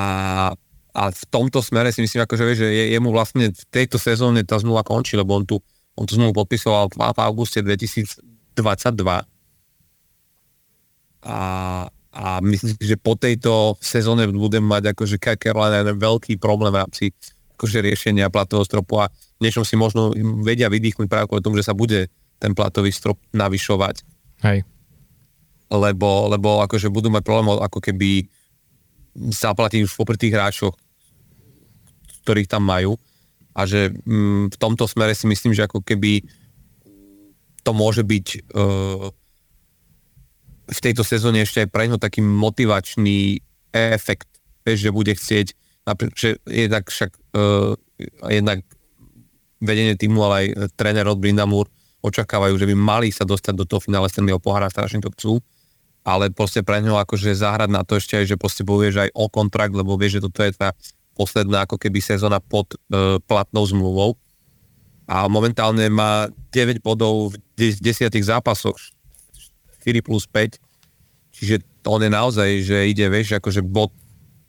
a 0.91 1.03
v 1.11 1.25
tomto 1.31 1.63
smere 1.63 1.95
si 1.95 2.03
myslím, 2.03 2.27
akože, 2.27 2.43
vieš, 2.43 2.59
že 2.67 2.69
je, 2.75 2.85
jemu 2.99 3.15
vlastne 3.15 3.55
v 3.55 3.65
tejto 3.71 4.03
sezóne 4.03 4.43
tá 4.43 4.59
zmluva 4.59 4.83
končí, 4.83 5.15
lebo 5.15 5.39
on 5.39 5.47
tu, 5.47 5.63
on 5.95 6.03
tu 6.03 6.19
zmluvu 6.19 6.43
podpisoval 6.43 6.91
v, 6.91 6.99
v 6.99 7.19
auguste 7.23 7.63
2022 7.63 8.19
a, 11.23 11.39
a 12.11 12.25
myslím 12.43 12.75
si, 12.75 12.83
že 12.83 12.99
po 12.99 13.15
tejto 13.15 13.79
sezóne 13.79 14.27
budem 14.27 14.67
mať 14.67 14.91
akože 14.91 15.23
Carolina 15.39 15.95
veľký 15.95 16.43
problém 16.43 16.75
v 16.75 16.83
rámci 16.83 17.05
akože 17.55 17.79
riešenia 17.79 18.27
platového 18.27 18.67
stropu 18.67 18.99
a 18.99 19.07
niečom 19.43 19.67
si 19.67 19.75
možno 19.75 20.15
vedia 20.47 20.71
vydýchnuť 20.71 21.11
práve 21.11 21.27
kvôli 21.27 21.43
tomu, 21.43 21.59
že 21.59 21.67
sa 21.67 21.75
bude 21.75 22.07
ten 22.39 22.55
platový 22.55 22.95
strop 22.95 23.19
navyšovať. 23.35 24.07
Hej. 24.43 24.67
lebo, 25.71 26.27
lebo 26.27 26.67
akože 26.67 26.91
budú 26.91 27.07
mať 27.07 27.23
problém 27.23 27.55
ako 27.55 27.79
keby 27.79 28.27
zaplatiť 29.15 29.87
už 29.87 29.95
popri 29.95 30.19
tých 30.19 30.35
hráčoch, 30.35 30.75
ktorých 32.27 32.51
tam 32.51 32.67
majú 32.67 32.99
a 33.53 33.69
že 33.69 33.93
mm, 33.93 34.53
v 34.53 34.57
tomto 34.57 34.89
smere 34.89 35.13
si 35.13 35.29
myslím, 35.29 35.53
že 35.53 35.69
ako 35.69 35.85
keby 35.85 36.25
to 37.63 37.71
môže 37.71 38.03
byť 38.03 38.27
uh, 38.57 39.09
v 40.67 40.79
tejto 40.83 41.05
sezóne 41.05 41.45
ešte 41.45 41.63
aj 41.63 41.69
pre 41.71 41.87
ňo 41.87 42.01
taký 42.01 42.25
motivačný 42.25 43.39
efekt, 43.71 44.29
vieš, 44.67 44.89
že 44.89 44.97
bude 44.97 45.13
chcieť, 45.15 45.47
že 46.17 46.29
jednak 46.49 46.89
však 46.89 47.11
uh, 47.37 47.77
jednak 48.27 48.67
vedenie 49.63 49.95
týmu, 49.95 50.19
ale 50.27 50.35
aj 50.59 50.75
tréner 50.75 51.07
od 51.07 51.23
Brindamur 51.23 51.71
očakávajú, 52.03 52.59
že 52.59 52.67
by 52.67 52.75
mali 52.75 53.09
sa 53.15 53.23
dostať 53.23 53.55
do 53.55 53.65
toho 53.65 53.79
finále 53.79 54.11
Stanleyho 54.11 54.43
pohára, 54.43 54.67
strašne 54.67 54.99
to 54.99 55.15
chcú, 55.15 55.39
ale 56.03 56.35
proste 56.35 56.67
pre 56.67 56.83
ňo 56.83 56.99
akože 56.99 57.31
zahrať 57.31 57.71
na 57.71 57.87
to 57.87 57.95
ešte 57.97 58.19
aj, 58.19 58.35
že 58.35 58.37
proste 58.37 58.67
povieš 58.67 59.07
aj 59.07 59.11
o 59.15 59.31
kontrakt, 59.31 59.71
lebo 59.71 59.95
vieš, 59.95 60.19
že 60.19 60.25
toto 60.27 60.43
je 60.43 60.51
tá 60.51 60.75
posledná 61.15 61.63
ako 61.63 61.79
keby 61.79 62.03
sezóna 62.03 62.43
pod 62.43 62.75
uh, 62.75 63.23
platnou 63.23 63.63
zmluvou. 63.63 64.19
A 65.07 65.31
momentálne 65.31 65.87
má 65.93 66.27
9 66.51 66.83
bodov 66.83 67.39
v 67.59 67.71
10 67.79 68.11
zápasoch, 68.27 68.75
4 69.87 70.03
plus 70.03 70.27
5, 70.27 70.59
čiže 71.39 71.63
on 71.87 72.03
je 72.03 72.11
naozaj, 72.11 72.51
že 72.63 72.79
ide, 72.91 73.07
vieš, 73.11 73.39
akože 73.39 73.63
bod 73.63 73.95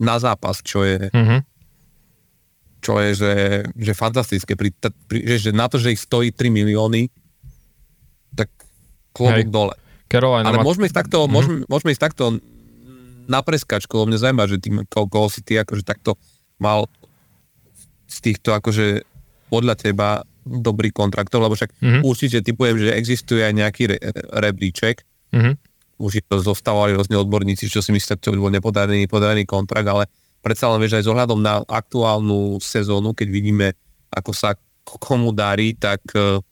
na 0.01 0.18
zápas, 0.18 0.61
čo 0.61 0.86
je 0.86 1.09
mm-hmm. 1.09 1.39
Čo 2.84 2.99
je, 2.99 3.15
že, 3.15 3.34
že 3.79 3.93
fantastické, 3.95 4.59
pri, 4.59 4.75
pri, 5.07 5.19
že, 5.23 5.49
že 5.49 5.51
na 5.55 5.71
to, 5.71 5.79
že 5.79 5.95
ich 5.95 6.03
stojí 6.03 6.36
3 6.36 6.51
milióny, 6.51 7.07
tak 8.36 8.51
klobúk 9.15 9.47
dole. 9.47 9.75
Carolina 10.11 10.51
Ale 10.51 10.61
môžeme 10.61 10.91
ísť 10.91 10.99
takto, 10.99 11.23
mm-hmm. 11.23 11.34
môžeme, 11.34 11.57
môžeme 11.71 11.89
ísť 11.95 12.03
takto 12.03 12.25
na 13.23 13.39
preskačku, 13.39 13.95
lebo 13.95 14.11
mňa 14.11 14.19
zaujíma, 14.19 14.51
že 14.51 14.57
tým, 14.59 14.75
koho 14.91 15.31
si 15.31 15.39
ty 15.39 15.55
akože 15.55 15.88
takto 15.88 16.19
mal 16.59 16.91
z 18.11 18.17
týchto 18.19 18.51
akože 18.51 19.07
podľa 19.47 19.79
teba 19.79 20.27
dobrý 20.43 20.91
kontraktov, 20.91 21.39
lebo 21.39 21.55
však 21.55 21.71
mm-hmm. 21.79 22.01
určite 22.03 22.43
typujem, 22.43 22.75
že 22.75 22.91
existuje 22.99 23.41
aj 23.41 23.53
nejaký 23.55 23.84
re, 23.95 23.97
rebríček. 24.43 25.07
Mm-hmm. 25.31 25.55
Už 26.03 26.19
to 26.27 26.36
zostávali 26.43 26.99
rôzne 26.99 27.15
odborníci, 27.15 27.71
čo 27.71 27.79
si 27.79 27.95
myslíte, 27.95 28.19
čo 28.19 28.36
by 28.36 28.38
bol 28.43 28.51
nepodarený, 28.51 29.07
podarený 29.07 29.47
kontrakt, 29.47 29.88
ale 29.88 30.11
predsa 30.44 30.68
len 30.68 30.84
vieš 30.84 31.00
aj 31.00 31.04
s 31.08 31.12
ohľadom 31.16 31.39
na 31.39 31.64
aktuálnu 31.64 32.60
sezónu, 32.60 33.16
keď 33.16 33.28
vidíme, 33.32 33.68
ako 34.12 34.36
sa 34.36 34.60
komu 34.84 35.32
darí, 35.32 35.74
tak 35.80 36.04
uh, 36.14 36.44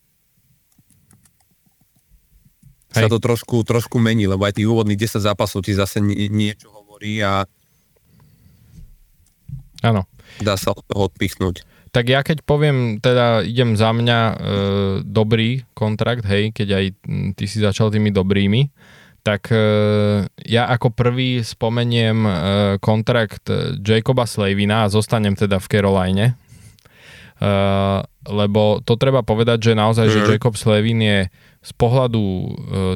sa 2.92 3.08
to 3.08 3.20
trošku, 3.20 3.64
trošku 3.68 4.00
mení, 4.00 4.28
lebo 4.28 4.44
aj 4.48 4.60
tých 4.60 4.68
úvodných 4.68 5.00
10 5.00 5.24
zápasov 5.24 5.64
ti 5.64 5.76
zase 5.76 6.04
nie, 6.04 6.28
niečo 6.28 6.72
hovorí 6.72 7.24
a 7.24 7.48
Áno. 9.84 10.08
dá 10.44 10.56
sa 10.60 10.76
od 10.76 10.84
toho 10.88 11.08
odpichnúť. 11.12 11.68
Tak 11.92 12.08
ja 12.08 12.24
keď 12.24 12.48
poviem, 12.48 13.04
teda 13.04 13.44
idem 13.44 13.76
za 13.76 13.92
mňa 13.92 14.20
e, 14.20 14.36
dobrý 15.04 15.68
kontrakt, 15.76 16.24
hej, 16.24 16.56
keď 16.56 16.68
aj 16.80 16.86
ty 17.36 17.46
si 17.48 17.60
začal 17.60 17.92
tými 17.92 18.16
dobrými, 18.16 18.72
tak 19.22 19.53
e, 19.53 19.63
ja 20.49 20.63
ako 20.69 20.93
prvý 20.93 21.45
spomeniem 21.45 22.17
e, 22.26 22.32
kontrakt 22.82 23.49
Jacoba 23.78 24.26
Slavina 24.26 24.86
a 24.86 24.91
zostanem 24.91 25.38
teda 25.38 25.61
v 25.61 25.69
Caroline, 25.69 26.26
e, 26.28 26.34
lebo 28.26 28.82
to 28.82 28.97
treba 28.97 29.22
povedať, 29.22 29.72
že 29.72 29.74
naozaj, 29.78 30.07
že 30.09 30.19
mhm. 30.22 30.28
Jacob 30.36 30.55
Slavin 30.57 30.99
je 31.01 31.19
z 31.61 31.72
pohľadu 31.78 32.24
e, 32.26 32.47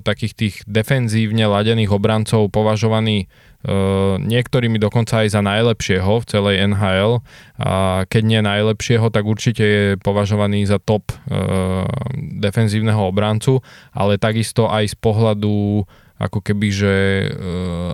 takých 0.02 0.34
tých 0.34 0.56
defenzívne 0.66 1.46
ladených 1.46 1.94
obrancov 1.94 2.50
považovaný 2.50 3.30
e, 3.62 3.78
niektorými 4.26 4.82
dokonca 4.82 5.22
aj 5.22 5.38
za 5.38 5.42
najlepšieho 5.46 6.10
v 6.18 6.26
celej 6.26 6.56
NHL 6.74 7.22
a 7.62 8.02
keď 8.10 8.24
nie 8.26 8.42
najlepšieho, 8.42 9.14
tak 9.14 9.30
určite 9.30 9.62
je 9.62 9.84
považovaný 10.02 10.66
za 10.66 10.82
top 10.82 11.14
e, 11.14 11.16
defenzívneho 12.42 13.06
obrancu, 13.06 13.62
ale 13.94 14.18
takisto 14.18 14.66
aj 14.66 14.90
z 14.90 14.96
pohľadu 14.98 15.86
ako 16.16 16.40
keby, 16.40 16.68
že 16.72 16.94
e, 16.96 17.28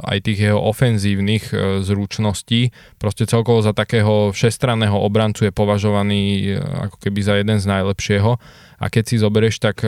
aj 0.05 0.17
tých 0.21 0.39
jeho 0.49 0.61
ofenzívnych 0.61 1.49
e, 1.49 1.81
zručností, 1.81 2.69
proste 3.01 3.25
celkovo 3.25 3.65
za 3.65 3.73
takého 3.73 4.29
všestranného 4.29 4.93
obrancu 4.93 5.49
je 5.49 5.53
považovaný 5.53 6.53
e, 6.53 6.61
ako 6.61 6.97
keby 7.01 7.19
za 7.25 7.33
jeden 7.41 7.57
z 7.57 7.65
najlepšieho. 7.65 8.37
A 8.81 8.85
keď 8.89 9.03
si 9.13 9.15
zoberieš, 9.21 9.61
tak 9.61 9.85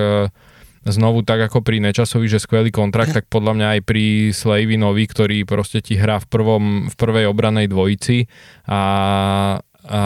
znovu 0.86 1.26
tak 1.26 1.50
ako 1.50 1.66
pri 1.66 1.82
Nečasovi, 1.82 2.30
že 2.30 2.38
skvelý 2.38 2.70
kontrakt, 2.70 3.18
tak 3.18 3.26
podľa 3.26 3.58
mňa 3.58 3.68
aj 3.74 3.82
pri 3.90 4.06
Slavinovi, 4.30 5.04
ktorý 5.10 5.38
proste 5.50 5.82
ti 5.82 5.98
hrá 5.98 6.22
v, 6.22 6.28
prvom, 6.30 6.64
v 6.92 6.94
prvej 6.94 7.26
obranej 7.26 7.74
dvojici. 7.74 8.30
A 8.70 8.80
a 9.84 10.02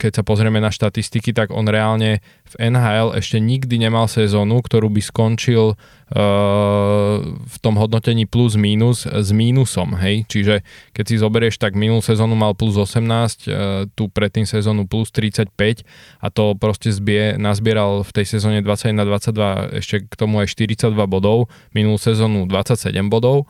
keď 0.00 0.20
sa 0.20 0.22
pozrieme 0.24 0.56
na 0.56 0.72
štatistiky, 0.72 1.36
tak 1.36 1.52
on 1.52 1.68
reálne 1.68 2.24
v 2.48 2.54
NHL 2.72 3.12
ešte 3.12 3.36
nikdy 3.36 3.76
nemal 3.76 4.08
sezónu, 4.08 4.64
ktorú 4.64 4.88
by 4.88 5.04
skončil 5.04 5.76
uh, 5.76 7.14
v 7.28 7.56
tom 7.60 7.76
hodnotení 7.76 8.24
plus 8.24 8.56
mínus 8.56 9.04
s 9.04 9.28
mínusom, 9.36 10.00
hej, 10.00 10.24
čiže 10.32 10.64
keď 10.96 11.04
si 11.04 11.14
zoberieš, 11.20 11.60
tak 11.60 11.76
minulú 11.76 12.00
sezónu 12.00 12.32
mal 12.32 12.56
plus 12.56 12.80
18, 12.80 13.04
uh, 13.04 13.84
tu 13.92 14.08
predtým 14.08 14.48
sezónu 14.48 14.88
plus 14.88 15.12
35 15.12 15.84
a 16.24 16.26
to 16.32 16.56
proste 16.56 16.88
zbie, 16.88 17.36
nazbieral 17.36 18.00
v 18.00 18.10
tej 18.16 18.40
sezóne 18.40 18.64
21-22 18.64 19.84
ešte 19.84 19.96
k 20.08 20.14
tomu 20.16 20.40
aj 20.40 20.48
42 20.56 20.88
bodov, 21.04 21.52
minulú 21.76 22.00
sezónu 22.00 22.48
27 22.48 22.96
bodov, 23.12 23.44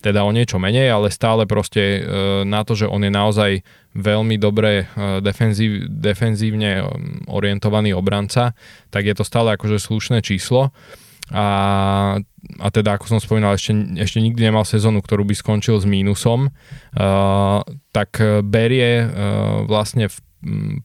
teda 0.00 0.24
o 0.24 0.32
niečo 0.32 0.56
menej, 0.56 0.88
ale 0.88 1.12
stále 1.12 1.44
proste 1.44 1.80
e, 1.80 2.00
na 2.48 2.64
to, 2.64 2.72
že 2.72 2.88
on 2.88 3.04
je 3.04 3.12
naozaj 3.12 3.50
veľmi 3.92 4.40
dobre 4.40 4.84
e, 4.88 5.20
defenzív, 5.20 5.92
defenzívne 5.92 6.80
orientovaný 7.28 7.92
obranca, 7.92 8.56
tak 8.88 9.04
je 9.04 9.14
to 9.14 9.24
stále 9.24 9.52
akože 9.54 9.76
slušné 9.76 10.24
číslo. 10.24 10.72
A, 11.30 11.46
a 12.58 12.66
teda, 12.74 12.98
ako 12.98 13.06
som 13.06 13.20
spomínal, 13.22 13.54
ešte, 13.54 13.70
ešte 14.02 14.18
nikdy 14.18 14.50
nemal 14.50 14.66
sezónu, 14.66 14.98
ktorú 14.98 15.22
by 15.22 15.34
skončil 15.38 15.78
s 15.78 15.86
mínusom, 15.86 16.50
uh, 16.50 17.62
tak 17.94 18.18
berie 18.42 19.06
uh, 19.06 19.62
vlastne 19.62 20.10
v, 20.10 20.16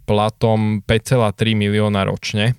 platom 0.05 0.86
5,3 0.86 1.57
milióna 1.57 2.05
ročne, 2.05 2.53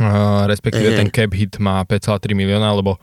uh, 0.00 0.48
respektíve 0.48 0.96
mm-hmm. 0.96 1.12
ten 1.12 1.12
cap 1.12 1.30
hit 1.36 1.60
má 1.60 1.84
5,3 1.84 2.32
milióna, 2.32 2.72
lebo 2.72 2.96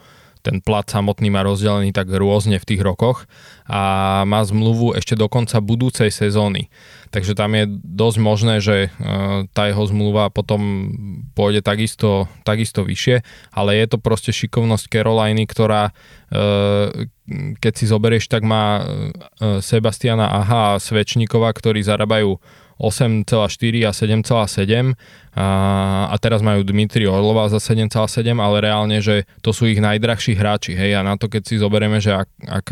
ten 0.44 0.60
plat 0.60 0.84
samotný 0.84 1.32
má 1.32 1.42
rozdelený 1.42 1.96
tak 1.96 2.12
rôzne 2.12 2.60
v 2.60 2.68
tých 2.68 2.84
rokoch 2.84 3.26
a 3.64 4.22
má 4.28 4.44
zmluvu 4.44 4.92
ešte 5.00 5.16
do 5.16 5.32
konca 5.32 5.64
budúcej 5.64 6.12
sezóny. 6.12 6.68
Takže 7.16 7.32
tam 7.32 7.56
je 7.56 7.72
dosť 7.72 8.18
možné, 8.20 8.56
že 8.60 8.92
e, 8.92 9.00
tá 9.56 9.72
jeho 9.72 9.84
zmluva 9.88 10.28
potom 10.28 10.92
pôjde 11.32 11.64
takisto, 11.64 12.28
takisto 12.44 12.84
vyššie, 12.84 13.24
ale 13.56 13.80
je 13.80 13.86
to 13.88 13.98
proste 14.04 14.36
šikovnosť 14.36 14.92
Caroliny, 14.92 15.48
ktorá 15.48 15.96
e, 16.28 17.08
keď 17.64 17.74
si 17.80 17.86
zoberieš, 17.88 18.28
tak 18.28 18.44
má 18.44 18.84
e, 18.84 19.62
Sebastiana 19.64 20.28
Aha 20.28 20.76
a 20.76 20.82
Svečníkova, 20.84 21.56
ktorí 21.56 21.80
zarábajú 21.80 22.36
8,4 22.84 23.88
a 23.88 23.92
7,7 23.96 24.98
a, 25.34 26.14
teraz 26.22 26.46
majú 26.46 26.62
Dmitri 26.62 27.10
Orlova 27.10 27.50
za 27.50 27.58
7,7, 27.58 27.90
ale 28.38 28.58
reálne, 28.62 29.02
že 29.02 29.26
to 29.42 29.50
sú 29.50 29.66
ich 29.66 29.82
najdrahší 29.82 30.38
hráči, 30.38 30.78
hej, 30.78 30.94
a 30.94 31.02
na 31.02 31.18
to 31.18 31.26
keď 31.26 31.42
si 31.50 31.58
zoberieme, 31.58 31.98
že 31.98 32.14
ak, 32.14 32.30
ak, 32.46 32.68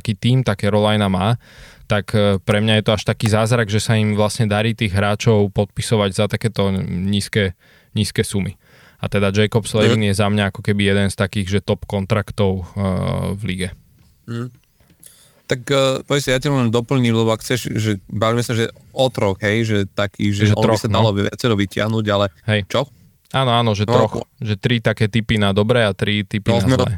aký 0.00 0.16
tým 0.16 0.40
také 0.40 0.72
Rolajna 0.72 1.12
má, 1.12 1.36
tak 1.84 2.16
e, 2.16 2.40
pre 2.40 2.64
mňa 2.64 2.80
je 2.80 2.84
to 2.88 2.94
až 2.96 3.02
taký 3.04 3.28
zázrak, 3.28 3.68
že 3.68 3.80
sa 3.84 4.00
im 4.00 4.16
vlastne 4.16 4.48
darí 4.48 4.72
tých 4.72 4.96
hráčov 4.96 5.52
podpisovať 5.52 6.10
za 6.16 6.24
takéto 6.24 6.72
nízke, 6.88 7.52
nízke 7.92 8.24
sumy. 8.24 8.56
A 9.04 9.12
teda 9.12 9.28
Jacob 9.28 9.68
Slavin 9.68 10.00
mm. 10.00 10.08
je 10.08 10.14
za 10.16 10.32
mňa 10.32 10.44
ako 10.48 10.64
keby 10.64 10.88
jeden 10.88 11.08
z 11.12 11.16
takých, 11.20 11.60
že 11.60 11.60
top 11.60 11.84
kontraktov 11.84 12.64
uh, 12.72 13.36
v 13.36 13.42
lige. 13.44 13.68
Mm. 14.24 14.48
Tak 15.44 15.60
uh, 15.68 16.00
povedz 16.08 16.24
si, 16.24 16.32
ja 16.32 16.40
ti 16.40 16.48
len 16.48 16.72
doplním, 16.72 17.12
lebo 17.12 17.28
ak 17.28 17.44
chceš, 17.44 17.68
že 17.76 18.00
bavíme 18.08 18.40
sa, 18.40 18.56
že 18.56 18.72
o 18.96 19.06
troch, 19.12 19.36
hej, 19.44 19.68
že 19.68 19.78
taký, 19.92 20.32
že, 20.32 20.52
že 20.52 20.54
on 20.56 20.64
troch, 20.64 20.80
by 20.80 20.84
sa 20.84 20.88
dalo 20.88 21.12
no. 21.12 21.20
viacero 21.20 21.52
vyťahnuť, 21.52 22.04
ale 22.08 22.26
hej. 22.48 22.64
čo? 22.64 22.88
Áno, 23.34 23.50
áno, 23.52 23.76
že 23.76 23.84
no, 23.84 23.92
troch, 23.92 24.24
že 24.40 24.56
tri 24.56 24.80
také 24.80 25.12
typy 25.12 25.36
na 25.36 25.52
dobré 25.52 25.84
a 25.84 25.92
tri 25.92 26.24
typy 26.24 26.48
no, 26.48 26.64
na 26.64 26.80
zlé. 26.80 26.92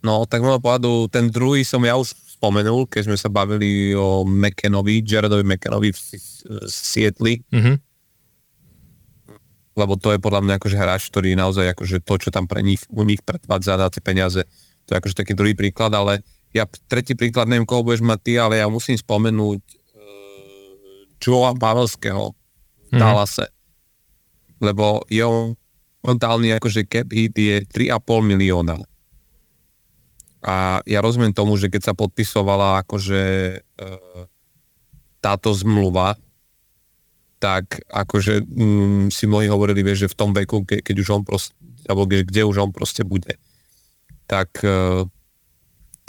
No, 0.00 0.24
tak 0.24 0.40
môjho 0.40 0.62
pohľadu, 0.62 1.12
ten 1.12 1.28
druhý 1.28 1.66
som 1.66 1.82
ja 1.84 1.98
už 1.98 2.14
spomenul, 2.40 2.88
keď 2.88 3.10
sme 3.10 3.16
sa 3.20 3.28
bavili 3.28 3.92
o 3.92 4.24
McKenovi, 4.24 5.04
Jaredovi 5.04 5.44
McKenovi 5.44 5.92
v 5.92 6.00
Sietli. 6.64 7.44
Mm-hmm. 7.52 7.76
Lebo 9.76 10.00
to 10.00 10.16
je 10.16 10.18
podľa 10.20 10.40
mňa 10.48 10.54
akože 10.56 10.76
hráč, 10.80 11.12
ktorý 11.12 11.36
naozaj 11.36 11.76
akože 11.76 12.00
to, 12.00 12.14
čo 12.16 12.28
tam 12.32 12.48
pre 12.48 12.64
nich, 12.64 12.80
u 12.88 13.04
nich 13.04 13.20
predvádza 13.20 13.76
na 13.76 13.92
tie 13.92 14.00
peniaze, 14.00 14.40
to 14.88 14.96
je 14.96 14.96
akože 14.96 15.20
taký 15.20 15.36
druhý 15.36 15.52
príklad, 15.52 15.92
ale 15.92 16.24
ja 16.50 16.66
tretí 16.90 17.14
príklad, 17.14 17.46
neviem, 17.46 17.66
koho 17.66 17.86
budeš 17.86 18.02
mať 18.02 18.20
ty, 18.22 18.32
ale 18.38 18.58
ja 18.58 18.66
musím 18.66 18.98
spomenúť 18.98 19.62
uh, 19.62 19.78
Joea 21.22 21.54
Pavelského 21.54 22.30
v 22.30 22.34
mm-hmm. 22.34 22.98
Dallase. 22.98 23.46
Lebo 24.60 25.06
jeho 25.06 25.54
momentálny 26.04 26.56
akože 26.56 26.88
cap 26.88 27.08
hit 27.12 27.36
je 27.36 27.62
3,5 27.64 28.00
milióna. 28.24 28.76
A 30.40 30.80
ja 30.88 31.04
rozumiem 31.04 31.36
tomu, 31.36 31.60
že 31.60 31.68
keď 31.68 31.92
sa 31.92 31.94
podpisovala 31.96 32.80
akože 32.80 33.22
e, 33.60 33.86
táto 35.20 35.52
zmluva, 35.52 36.16
tak 37.36 37.84
akože 37.92 38.48
mm, 38.48 39.12
si 39.12 39.28
mnohí 39.28 39.52
hovorili, 39.52 39.84
vieš, 39.84 40.08
že 40.08 40.12
v 40.12 40.18
tom 40.18 40.30
veku, 40.32 40.64
ke, 40.64 40.80
keď 40.80 40.96
už 40.96 41.08
on 41.12 41.22
proste, 41.28 41.52
alebo 41.84 42.08
kde, 42.08 42.24
kde 42.24 42.42
už 42.48 42.56
on 42.56 42.70
proste 42.72 43.04
bude, 43.04 43.36
tak, 44.24 44.48
e, 44.64 45.04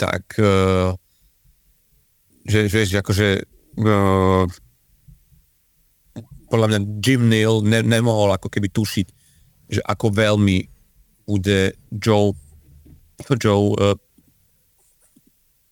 tak 0.02 0.34
e, 0.34 0.50
že, 2.42 2.66
vieš, 2.66 2.98
akože 2.98 3.28
e, 3.38 3.42
podľa 6.50 6.66
mňa 6.68 6.78
Jim 6.98 7.22
Neal 7.30 7.62
ne, 7.62 7.86
nemohol 7.86 8.34
ako 8.34 8.50
keby 8.50 8.66
tušiť, 8.74 9.06
že 9.70 9.80
ako 9.86 10.10
veľmi 10.10 10.66
bude 11.24 11.72
Joe, 11.96 12.36
Joe 13.40 13.72
uh, 13.72 13.96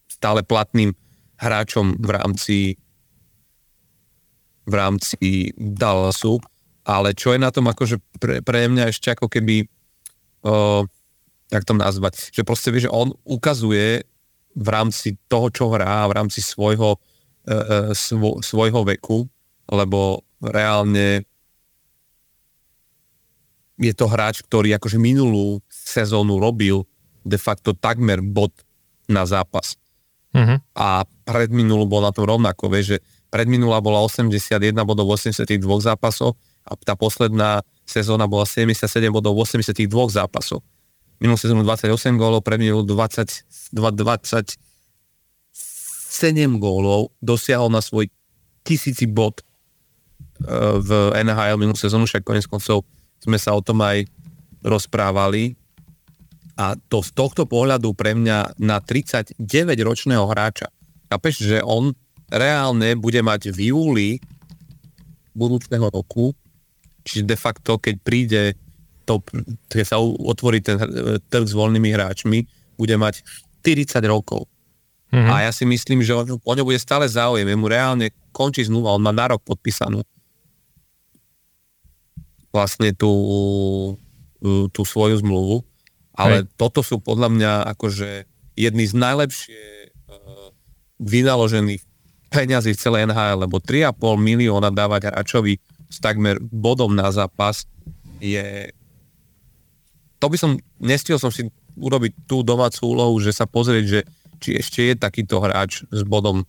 stále 0.09 0.41
platným 0.41 0.97
hráčom 1.37 2.01
v 2.01 2.11
rámci 2.17 2.59
v 4.65 4.73
rámci 4.73 5.51
Dallasu, 5.59 6.39
ale 6.87 7.13
čo 7.13 7.35
je 7.35 7.43
na 7.43 7.51
tom 7.51 7.67
akože 7.67 7.99
pre, 8.23 8.39
pre 8.41 8.71
mňa 8.71 8.95
ešte 8.95 9.13
ako 9.13 9.27
keby 9.27 9.67
uh, 10.47 10.87
jak 11.51 11.67
to 11.67 11.75
nazvať, 11.75 12.31
že 12.31 12.47
proste 12.47 12.71
vie, 12.71 12.87
že 12.87 12.95
on 12.95 13.11
ukazuje 13.27 14.07
v 14.55 14.69
rámci 14.69 15.19
toho, 15.31 15.49
čo 15.53 15.71
hrá, 15.71 16.07
v 16.11 16.17
rámci 16.17 16.43
svojho, 16.43 16.99
uh, 16.99 17.95
svo, 17.95 18.43
svojho 18.43 18.83
veku, 18.83 19.27
lebo 19.71 20.27
reálne 20.43 21.23
je 23.81 23.93
to 23.97 24.07
hráč, 24.11 24.45
ktorý 24.45 24.77
akože 24.77 25.01
minulú 25.01 25.65
sezónu 25.73 26.37
robil 26.37 26.85
de 27.25 27.41
facto 27.41 27.73
takmer 27.73 28.21
bod 28.21 28.53
na 29.09 29.25
zápas. 29.25 29.81
Uh-huh. 30.31 30.61
A 30.77 31.03
predminulú 31.27 31.89
bol 31.89 32.05
na 32.05 32.13
tom 32.13 32.29
rovnako, 32.29 32.71
vieš, 32.71 32.97
že 32.97 32.99
predminulá 33.33 33.81
bola 33.83 34.05
81 34.05 34.61
bodov 34.85 35.09
v 35.09 35.17
82 35.17 35.59
zápasoch 35.81 36.37
a 36.69 36.77
tá 36.77 36.95
posledná 36.95 37.65
sezóna 37.89 38.29
bola 38.31 38.47
77 38.47 39.11
bodov 39.11 39.35
v 39.35 39.49
82 39.49 39.89
zápasoch. 40.13 40.63
Minulú 41.21 41.37
sezónu 41.37 41.61
28 41.69 42.17
gólov, 42.17 42.41
predminulú 42.41 42.89
20, 42.89 43.77
27 43.77 44.57
gólov, 46.57 47.13
dosiahol 47.21 47.69
na 47.69 47.85
svoj 47.85 48.09
tisíci 48.65 49.05
bod 49.05 49.45
v 50.81 51.13
NHL 51.21 51.61
minulú 51.61 51.77
sezónu, 51.77 52.09
však 52.09 52.25
konec 52.25 52.49
koncov 52.49 52.89
sme 53.21 53.37
sa 53.37 53.53
o 53.53 53.61
tom 53.61 53.85
aj 53.85 54.09
rozprávali. 54.65 55.61
A 56.57 56.73
to 56.89 57.05
z 57.05 57.13
tohto 57.13 57.45
pohľadu 57.45 57.93
pre 57.93 58.17
mňa 58.17 58.57
na 58.57 58.81
39-ročného 58.81 60.25
hráča. 60.25 60.73
Chápeš, 61.13 61.45
že 61.45 61.61
on 61.61 61.93
reálne 62.33 62.97
bude 62.97 63.21
mať 63.21 63.53
v 63.53 63.77
júli 63.77 64.21
budúceho 65.37 65.89
roku, 65.93 66.33
čiže 67.05 67.29
de 67.29 67.37
facto, 67.37 67.77
keď 67.77 67.95
príde 68.01 68.57
to, 69.11 69.19
keď 69.67 69.85
sa 69.85 69.99
otvorí 69.99 70.63
ten 70.63 70.79
trh 71.27 71.47
s 71.51 71.55
voľnými 71.55 71.91
hráčmi, 71.91 72.47
bude 72.79 72.95
mať 72.95 73.27
40 73.67 73.99
rokov. 74.07 74.47
Mm-hmm. 75.11 75.27
A 75.27 75.51
ja 75.51 75.51
si 75.51 75.67
myslím, 75.67 76.07
že 76.07 76.15
on, 76.15 76.39
o 76.39 76.53
ňo 76.55 76.63
bude 76.63 76.79
stále 76.79 77.11
záujem. 77.11 77.51
mu 77.59 77.67
reálne 77.67 78.15
končí 78.31 78.63
zmluva, 78.63 78.95
on 78.95 79.03
má 79.03 79.11
na 79.11 79.35
rok 79.35 79.43
podpísanú 79.43 80.07
vlastne 82.55 82.95
tú, 82.95 83.11
tú 84.71 84.83
svoju 84.87 85.19
zmluvu. 85.23 85.67
Ale 86.15 86.47
Hej. 86.47 86.51
toto 86.59 86.83
sú 86.87 87.03
podľa 87.03 87.29
mňa 87.31 87.53
akože 87.75 88.27
jedny 88.59 88.85
z 88.87 88.95
najlepšie 88.99 89.63
uh, 90.11 90.51
vynaložených 90.99 91.83
peňazí 92.31 92.75
v 92.75 92.83
celej 92.83 93.03
NHL, 93.11 93.47
lebo 93.47 93.59
3,5 93.59 93.99
milióna 94.19 94.71
dávať 94.71 95.11
hráčovi 95.11 95.59
s 95.91 95.99
takmer 95.99 96.39
bodom 96.39 96.95
na 96.95 97.11
zápas 97.11 97.67
je... 98.23 98.71
To 100.21 100.27
by 100.29 100.37
som, 100.37 100.61
nestihol 100.81 101.17
som 101.17 101.33
si 101.33 101.49
urobiť 101.81 102.29
tú 102.29 102.45
domácu 102.45 102.85
úlohu, 102.85 103.17
že 103.25 103.33
sa 103.33 103.49
pozrieť, 103.49 103.85
že 103.89 104.01
či 104.41 104.57
ešte 104.57 104.81
je 104.93 104.95
takýto 104.97 105.41
hráč 105.41 105.85
s 105.89 106.01
bodom 106.05 106.45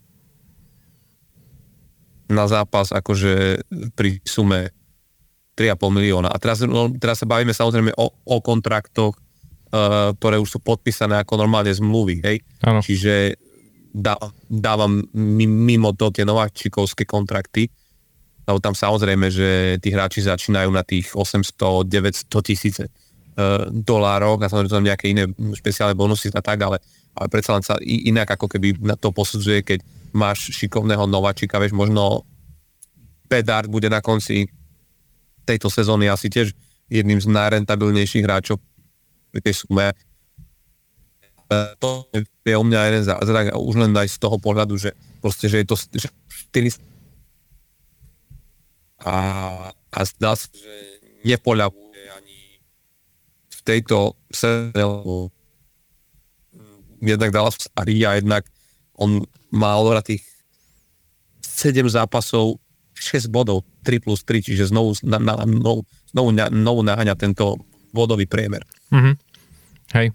na 2.32 2.48
zápas 2.48 2.96
akože 2.96 3.64
pri 3.96 4.24
sume 4.24 4.72
3,5 5.60 6.00
milióna. 6.00 6.32
A 6.32 6.38
teraz, 6.40 6.64
no, 6.64 6.88
teraz 6.96 7.20
sa 7.20 7.28
bavíme 7.28 7.52
samozrejme 7.52 7.92
o, 8.00 8.08
o 8.08 8.38
kontraktoch, 8.40 9.20
uh, 9.20 10.16
ktoré 10.16 10.40
už 10.40 10.58
sú 10.58 10.60
podpísané 10.64 11.20
ako 11.20 11.44
normálne 11.44 11.76
zmluvy, 11.76 12.24
hej? 12.24 12.38
Ano. 12.64 12.80
Čiže 12.80 13.36
dá, 13.92 14.16
dávam 14.48 15.04
mimo 15.12 15.92
to 15.92 16.08
tie 16.16 16.24
nováčikovské 16.24 17.04
kontrakty, 17.04 17.68
lebo 18.48 18.64
tam 18.64 18.74
samozrejme, 18.74 19.28
že 19.28 19.78
tí 19.84 19.92
hráči 19.92 20.24
začínajú 20.24 20.72
na 20.72 20.88
tých 20.88 21.12
800-900 21.12 22.32
tisíce 22.48 22.84
dolárov 23.72 24.38
a 24.44 24.52
samozrejme 24.52 24.72
tam 24.72 24.88
nejaké 24.88 25.06
iné 25.12 25.24
špeciálne 25.56 25.96
bonusy 25.96 26.30
a 26.36 26.44
tak, 26.44 26.60
ale, 26.62 26.78
ale 27.16 27.28
predsa 27.32 27.56
len 27.56 27.64
sa 27.64 27.80
inak 27.84 28.36
ako 28.36 28.52
keby 28.52 28.76
na 28.84 29.00
to 29.00 29.16
posudzuje, 29.16 29.64
keď 29.64 29.80
máš 30.12 30.52
šikovného 30.52 31.08
nováčika, 31.08 31.60
vieš, 31.60 31.72
možno 31.72 32.28
Pedard 33.32 33.72
bude 33.72 33.88
na 33.88 34.04
konci 34.04 34.52
tejto 35.48 35.72
sezóny 35.72 36.12
asi 36.12 36.28
tiež 36.28 36.52
jedným 36.92 37.24
z 37.24 37.32
najrentabilnejších 37.32 38.28
hráčov 38.28 38.60
pri 39.32 39.40
tej 39.40 39.64
sume. 39.64 39.88
E, 39.88 39.96
to 41.80 42.12
je 42.44 42.56
u 42.60 42.64
mňa 42.68 42.80
jeden 42.92 43.04
zázrak 43.08 43.56
už 43.56 43.76
len 43.80 43.96
aj 43.96 44.12
z 44.12 44.18
toho 44.20 44.36
pohľadu, 44.36 44.76
že 44.76 44.92
proste, 45.24 45.48
že 45.48 45.64
je 45.64 45.68
to 45.72 45.80
že 45.80 46.12
4 46.52 46.92
a, 49.02 49.16
a 49.72 50.00
zdá 50.06 50.38
sa, 50.38 50.46
že 50.54 50.76
v 51.24 51.34
tejto 53.64 54.18
lebo 54.76 55.30
jednak 57.02 57.34
Dallas 57.34 57.58
a 57.76 57.82
jednak 58.18 58.46
on 58.96 59.26
má 59.50 59.74
tých 60.06 60.24
7 61.42 61.90
zápasov 61.90 62.62
6 62.94 63.34
bodov, 63.34 63.66
3 63.82 63.98
plus 63.98 64.22
3, 64.22 64.46
čiže 64.46 64.70
znovu, 64.70 64.94
na, 65.02 65.18
na, 65.18 65.34
znovu, 65.42 65.82
znovu, 66.14 66.30
znovu 66.38 66.80
naháňa 66.86 67.16
tento 67.18 67.58
bodový 67.90 68.30
priemer. 68.30 68.62
Mm-hmm. 68.94 69.16
Hej. 69.98 70.08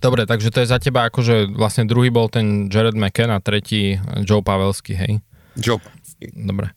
Dobre, 0.00 0.28
takže 0.28 0.52
to 0.52 0.60
je 0.60 0.68
za 0.68 0.76
teba 0.76 1.08
akože 1.08 1.56
vlastne 1.56 1.88
druhý 1.88 2.12
bol 2.12 2.28
ten 2.28 2.68
Jared 2.68 2.96
McKen 2.96 3.32
a 3.32 3.40
tretí 3.40 3.96
Joe 4.24 4.44
Pavelský, 4.44 4.92
hej? 4.96 5.12
Joe. 5.56 5.80
Dobre. 6.32 6.72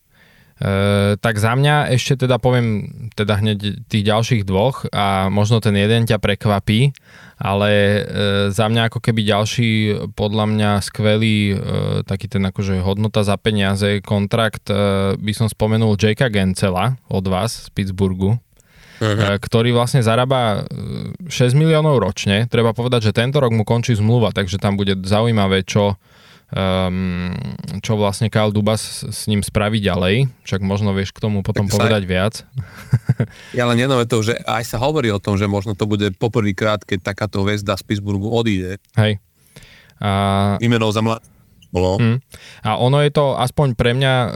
E, 0.58 1.14
tak 1.22 1.38
za 1.38 1.54
mňa 1.54 1.94
ešte 1.94 2.26
teda 2.26 2.42
poviem 2.42 2.90
teda 3.14 3.38
hneď 3.38 3.86
tých 3.86 4.04
ďalších 4.10 4.42
dvoch 4.42 4.90
a 4.90 5.30
možno 5.30 5.62
ten 5.62 5.78
jeden 5.78 6.10
ťa 6.10 6.18
prekvapí, 6.18 6.98
ale 7.38 7.70
e, 7.70 8.02
za 8.50 8.66
mňa 8.66 8.90
ako 8.90 8.98
keby 8.98 9.22
ďalší 9.22 9.70
podľa 10.18 10.46
mňa 10.50 10.72
skvelý 10.82 11.54
e, 11.54 11.56
taký 12.10 12.26
ten 12.26 12.42
akože 12.42 12.82
hodnota 12.82 13.22
za 13.22 13.38
peniaze 13.38 14.02
kontrakt 14.02 14.74
e, 14.74 15.14
by 15.14 15.32
som 15.38 15.46
spomenul 15.46 15.94
Jakea 15.94 16.34
Gencela 16.34 16.98
od 17.06 17.26
vás 17.30 17.70
z 17.70 17.74
Pittsburghu, 17.78 18.42
uh-huh. 18.98 19.38
ktorý 19.38 19.78
vlastne 19.78 20.02
zarába 20.02 20.66
6 21.30 21.54
miliónov 21.54 22.02
ročne. 22.02 22.50
Treba 22.50 22.74
povedať, 22.74 23.14
že 23.14 23.18
tento 23.18 23.38
rok 23.38 23.54
mu 23.54 23.62
končí 23.62 23.94
zmluva, 23.94 24.34
takže 24.34 24.58
tam 24.58 24.74
bude 24.74 24.98
zaujímavé, 25.06 25.62
čo 25.62 26.02
um, 26.54 27.36
čo 27.84 28.00
vlastne 28.00 28.32
Kyle 28.32 28.56
Dubas 28.56 29.04
s 29.04 29.28
ním 29.28 29.44
spraví 29.44 29.84
ďalej, 29.84 30.32
však 30.48 30.62
možno 30.64 30.96
vieš 30.96 31.12
k 31.12 31.24
tomu 31.24 31.44
potom 31.44 31.68
tak 31.68 31.74
povedať 31.76 32.04
sa... 32.06 32.10
viac. 32.10 32.34
ja 33.60 33.68
len 33.68 33.78
jedno 33.80 34.00
to, 34.08 34.24
že 34.24 34.40
aj 34.48 34.64
sa 34.64 34.78
hovorí 34.80 35.12
o 35.12 35.20
tom, 35.20 35.36
že 35.36 35.50
možno 35.50 35.76
to 35.76 35.84
bude 35.84 36.16
poprvýkrát, 36.16 36.84
keď 36.88 37.12
takáto 37.14 37.44
väzda 37.44 37.76
z 37.76 37.84
Pittsburghu 37.84 38.32
odíde. 38.32 38.80
Hej. 38.96 39.20
A... 40.00 40.56
Imenou 40.64 40.94
za 40.94 41.04
mlad... 41.04 41.24
Bolo. 41.68 42.00
Mm. 42.00 42.24
A 42.64 42.80
ono 42.80 43.04
je 43.04 43.12
to 43.12 43.36
aspoň 43.36 43.76
pre 43.76 43.92
mňa, 43.92 44.14
e, 44.16 44.30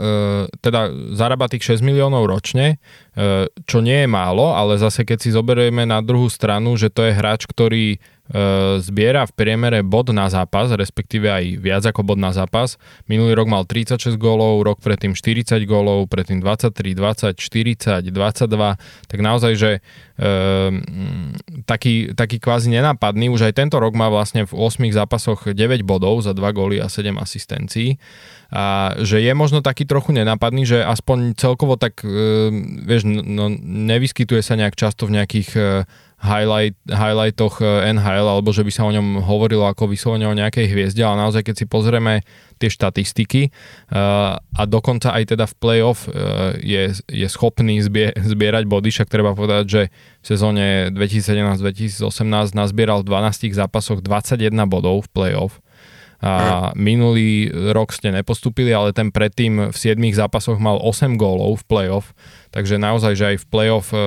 teda 0.60 0.92
zarába 1.16 1.48
tých 1.48 1.80
6 1.80 1.80
miliónov 1.80 2.28
ročne, 2.28 2.76
e, 3.16 3.48
čo 3.64 3.80
nie 3.80 4.04
je 4.04 4.08
málo, 4.08 4.52
ale 4.52 4.76
zase 4.76 5.08
keď 5.08 5.18
si 5.24 5.32
zoberieme 5.32 5.88
na 5.88 6.04
druhú 6.04 6.28
stranu, 6.28 6.76
že 6.76 6.92
to 6.92 7.08
je 7.08 7.16
hráč, 7.16 7.48
ktorý 7.48 7.96
zbiera 8.78 9.26
v 9.26 9.32
priemere 9.34 9.82
bod 9.82 10.14
na 10.14 10.30
zápas, 10.30 10.70
respektíve 10.70 11.26
aj 11.26 11.44
viac 11.58 11.84
ako 11.84 12.06
bod 12.06 12.18
na 12.22 12.30
zápas. 12.30 12.78
Minulý 13.10 13.34
rok 13.34 13.50
mal 13.50 13.66
36 13.66 14.14
gólov, 14.14 14.62
rok 14.62 14.78
predtým 14.78 15.12
40 15.12 15.58
gólov, 15.66 16.06
predtým 16.06 16.38
23, 16.38 16.70
20, 16.96 17.34
40, 17.34 18.14
22, 18.14 19.10
tak 19.10 19.18
naozaj, 19.18 19.52
že 19.58 19.70
e, 20.16 20.30
taký, 21.66 22.14
taký 22.14 22.38
kvázi 22.38 22.70
nenápadný, 22.70 23.26
už 23.28 23.50
aj 23.50 23.58
tento 23.58 23.76
rok 23.82 23.92
má 23.98 24.06
vlastne 24.06 24.46
v 24.46 24.54
8 24.54 24.80
zápasoch 24.94 25.50
9 25.52 25.58
bodov 25.82 26.22
za 26.22 26.30
2 26.32 26.40
góly 26.54 26.76
a 26.78 26.86
7 26.86 27.18
asistencií. 27.18 27.98
A 28.52 28.92
že 29.00 29.18
je 29.24 29.32
možno 29.32 29.64
taký 29.64 29.88
trochu 29.88 30.12
nenápadný, 30.12 30.68
že 30.68 30.84
aspoň 30.84 31.34
celkovo 31.40 31.80
tak, 31.80 32.04
e, 32.04 32.48
vieš, 32.86 33.08
no, 33.08 33.48
nevyskytuje 33.60 34.44
sa 34.44 34.54
nejak 34.54 34.76
často 34.76 35.08
v 35.08 35.20
nejakých 35.20 35.50
e, 35.56 35.62
highlight, 36.22 36.78
highlightoch 36.86 37.58
NHL, 37.66 38.26
alebo 38.30 38.54
že 38.54 38.62
by 38.62 38.70
sa 38.70 38.86
o 38.86 38.94
ňom 38.94 39.26
hovorilo 39.26 39.66
ako 39.66 39.90
vyslovene 39.90 40.30
o 40.30 40.38
nejakej 40.38 40.70
hviezde, 40.70 41.02
ale 41.02 41.18
naozaj 41.18 41.42
keď 41.42 41.54
si 41.58 41.66
pozrieme 41.66 42.22
tie 42.62 42.70
štatistiky 42.70 43.50
a 43.90 44.62
dokonca 44.70 45.10
aj 45.10 45.34
teda 45.34 45.50
v 45.50 45.54
playoff 45.58 46.06
je, 46.62 46.94
je 47.10 47.26
schopný 47.26 47.82
zbie, 47.82 48.14
zbierať 48.32 48.70
body, 48.70 48.94
však 48.94 49.10
treba 49.10 49.34
povedať, 49.34 49.64
že 49.66 49.82
v 50.22 50.26
sezóne 50.26 50.94
2017-2018 50.94 52.06
nazbieral 52.54 53.02
v 53.02 53.10
12 53.10 53.50
zápasoch 53.50 53.98
21 53.98 54.54
bodov 54.70 55.04
v 55.04 55.08
playoff 55.10 55.58
a 56.22 56.70
minulý 56.78 57.50
rok 57.50 57.90
ste 57.90 58.14
nepostupili, 58.14 58.70
ale 58.70 58.94
ten 58.94 59.10
predtým 59.10 59.74
v 59.74 59.76
7 59.76 59.98
zápasoch 60.14 60.54
mal 60.62 60.78
8 60.78 61.18
gólov 61.18 61.58
v 61.60 61.64
playoff, 61.66 62.14
takže 62.54 62.78
naozaj, 62.78 63.12
že 63.18 63.24
aj 63.34 63.36
v 63.42 63.46
playoff, 63.50 63.90
e, 63.90 63.98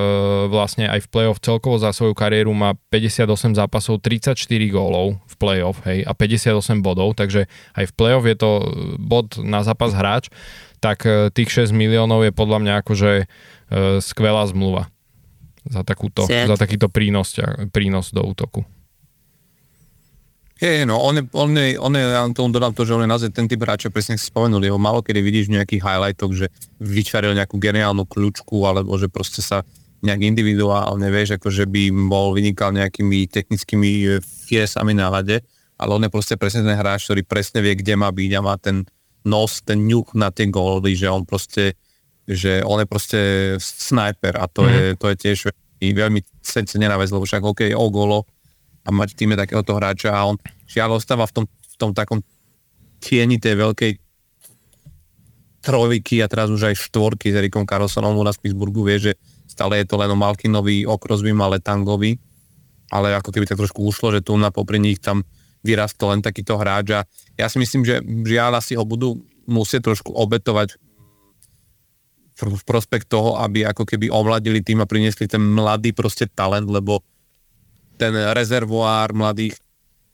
vlastne 0.47 0.87
aj 0.87 1.03
v 1.03 1.07
playoff 1.11 1.43
celkovo 1.43 1.75
za 1.75 1.91
svoju 1.91 2.15
kariéru 2.15 2.55
má 2.55 2.79
58 2.87 3.59
zápasov, 3.59 3.99
34 3.99 4.39
gólov 4.71 5.19
v 5.27 5.35
playoff, 5.35 5.83
hej, 5.83 6.07
a 6.07 6.15
58 6.15 6.79
bodov, 6.79 7.19
takže 7.19 7.51
aj 7.75 7.85
v 7.91 7.93
playoff 7.99 8.23
je 8.23 8.37
to 8.39 8.51
bod 8.95 9.35
na 9.43 9.67
zápas 9.67 9.91
hráč, 9.91 10.31
tak 10.79 11.03
e, 11.03 11.27
tých 11.35 11.67
6 11.67 11.75
miliónov 11.75 12.23
je 12.23 12.31
podľa 12.31 12.63
mňa 12.63 12.73
akože 12.79 13.11
e, 13.19 13.25
skvelá 13.99 14.47
zmluva 14.47 14.87
za, 15.67 15.83
takúto, 15.83 16.23
za 16.23 16.55
takýto 16.55 16.87
prínos, 16.87 17.35
prínos 17.75 18.15
do 18.15 18.23
útoku. 18.23 18.63
Je, 20.55 20.87
no, 20.87 21.03
on 21.03 21.19
je, 21.19 21.23
on 21.35 21.51
je, 21.51 21.75
on 21.75 21.91
je, 21.91 21.99
ja 21.99 22.23
tomu 22.31 22.55
dodám 22.55 22.71
to, 22.71 22.87
že 22.87 22.95
on 22.95 23.03
je 23.03 23.11
naozaj 23.11 23.31
ten 23.35 23.43
typ 23.43 23.59
hráča, 23.59 23.91
presne 23.91 24.15
si 24.15 24.31
spomenul, 24.31 24.63
jeho 24.63 24.79
malo 24.79 25.03
kedy 25.03 25.19
vidíš 25.19 25.51
nejakých 25.51 25.83
highlightoch, 25.83 26.31
že 26.31 26.47
vyčaril 26.79 27.35
nejakú 27.35 27.59
geniálnu 27.59 28.07
kľúčku, 28.07 28.63
alebo 28.63 28.95
že 28.95 29.11
proste 29.11 29.43
sa 29.43 29.67
nejak 29.99 30.31
individuálne, 30.31 31.11
vieš, 31.11 31.35
ako 31.35 31.51
že 31.51 31.67
by 31.67 31.91
bol 32.07 32.31
vynikal 32.31 32.71
nejakými 32.71 33.27
technickými 33.27 33.91
e, 34.07 34.23
fiesami 34.23 34.95
na 34.95 35.11
lade, 35.11 35.43
ale 35.75 35.91
on 35.91 36.07
je 36.07 36.11
proste 36.13 36.39
presne 36.39 36.63
ten 36.63 36.79
hráč, 36.79 37.03
ktorý 37.03 37.27
presne 37.27 37.59
vie, 37.59 37.75
kde 37.75 37.99
má 37.99 38.07
byť 38.07 38.31
a 38.39 38.39
má 38.39 38.55
ten 38.55 38.87
nos, 39.27 39.59
ten 39.59 39.83
ňuch 39.83 40.15
na 40.15 40.31
tie 40.31 40.47
góly, 40.47 40.95
že 40.95 41.11
on 41.11 41.27
proste, 41.27 41.75
že 42.23 42.63
on 42.63 42.79
je 42.79 42.87
proste 42.87 43.19
sniper 43.59 44.39
a 44.39 44.47
to, 44.47 44.63
mm. 44.63 44.71
je, 44.71 44.83
to 44.95 45.05
je 45.11 45.15
tiež 45.19 45.39
veľmi 45.83 46.23
cenená 46.45 46.95
vec, 46.95 47.11
lebo 47.11 47.27
však 47.27 47.43
OK, 47.43 47.61
o 47.75 47.87
golo, 47.91 48.23
a 48.85 48.89
mať 48.93 49.17
v 49.17 49.17
týme 49.17 49.35
takéhoto 49.35 49.73
hráča 49.73 50.13
a 50.13 50.29
on 50.29 50.37
žiaľ 50.69 51.01
ostáva 51.01 51.25
v 51.25 51.41
tom, 51.41 51.45
v 51.49 51.75
tom 51.81 51.91
takom 51.91 52.21
tieni 53.01 53.41
tej 53.41 53.57
veľkej 53.57 53.91
trojky 55.65 56.21
a 56.21 56.29
teraz 56.29 56.53
už 56.53 56.69
aj 56.69 56.75
štvorky 56.77 57.33
s 57.33 57.37
Erikom 57.41 57.65
Carlsonom 57.65 58.13
v 58.13 58.37
Pittsburghu 58.37 58.85
vie, 58.85 59.01
že 59.01 59.11
stále 59.49 59.81
je 59.81 59.89
to 59.89 59.97
len 59.97 60.13
o 60.13 60.17
Malkinovi, 60.17 60.85
o 60.85 61.01
Crosbym, 61.01 61.41
ale 61.41 61.57
Tangovi, 61.57 62.21
ale 62.93 63.17
ako 63.17 63.33
keby 63.33 63.49
tak 63.49 63.57
trošku 63.57 63.81
ušlo, 63.81 64.13
že 64.13 64.21
tu 64.21 64.37
na 64.37 64.53
popri 64.53 64.77
nich 64.77 65.01
tam 65.01 65.25
vyrastol 65.65 66.13
len 66.13 66.21
takýto 66.21 66.61
hráč 66.61 66.93
a 66.93 66.99
ja 67.33 67.49
si 67.49 67.57
myslím, 67.57 67.81
že 67.81 68.05
žiaľ 68.05 68.61
asi 68.61 68.77
ho 68.77 68.85
budú 68.85 69.17
musieť 69.49 69.89
trošku 69.89 70.13
obetovať 70.13 70.77
v 72.35 72.63
prospekt 72.67 73.09
toho, 73.09 73.39
aby 73.41 73.65
ako 73.65 73.87
keby 73.87 74.11
omladili 74.11 74.59
tým 74.61 74.83
a 74.83 74.89
priniesli 74.89 75.25
ten 75.25 75.41
mladý 75.41 75.95
proste 75.95 76.27
talent, 76.29 76.67
lebo 76.67 77.01
ten 77.95 78.13
rezervoár 78.35 79.15
mladých 79.15 79.59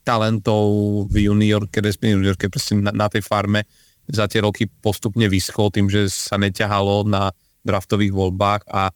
talentov 0.01 0.65
v 1.09 1.29
juniorke, 1.29 1.81
respektíve 1.81 2.17
juniorke, 2.17 2.45
proste 2.49 2.77
na, 2.77 2.89
na 2.93 3.07
tej 3.09 3.21
farme 3.21 3.65
za 4.09 4.25
tie 4.25 4.41
roky 4.41 4.65
postupne 4.65 5.29
vyschol 5.29 5.69
tým, 5.69 5.87
že 5.87 6.09
sa 6.09 6.41
neťahalo 6.41 7.05
na 7.05 7.29
draftových 7.61 8.13
voľbách 8.13 8.65
a, 8.69 8.89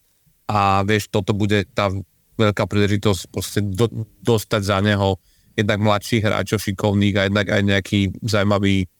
a 0.50 0.60
vieš, 0.82 1.14
toto 1.14 1.38
bude 1.38 1.70
tá 1.72 1.94
veľká 2.36 2.66
príležitosť 2.66 3.22
proste 3.30 3.60
do, 3.64 3.88
dostať 4.26 4.62
za 4.66 4.78
neho 4.82 5.22
jednak 5.56 5.80
mladších 5.80 6.26
hráčov 6.26 6.60
šikovných 6.60 7.16
a 7.16 7.26
jednak 7.32 7.48
aj 7.48 7.62
nejaký 7.64 8.00
zaujímavý 8.26 8.92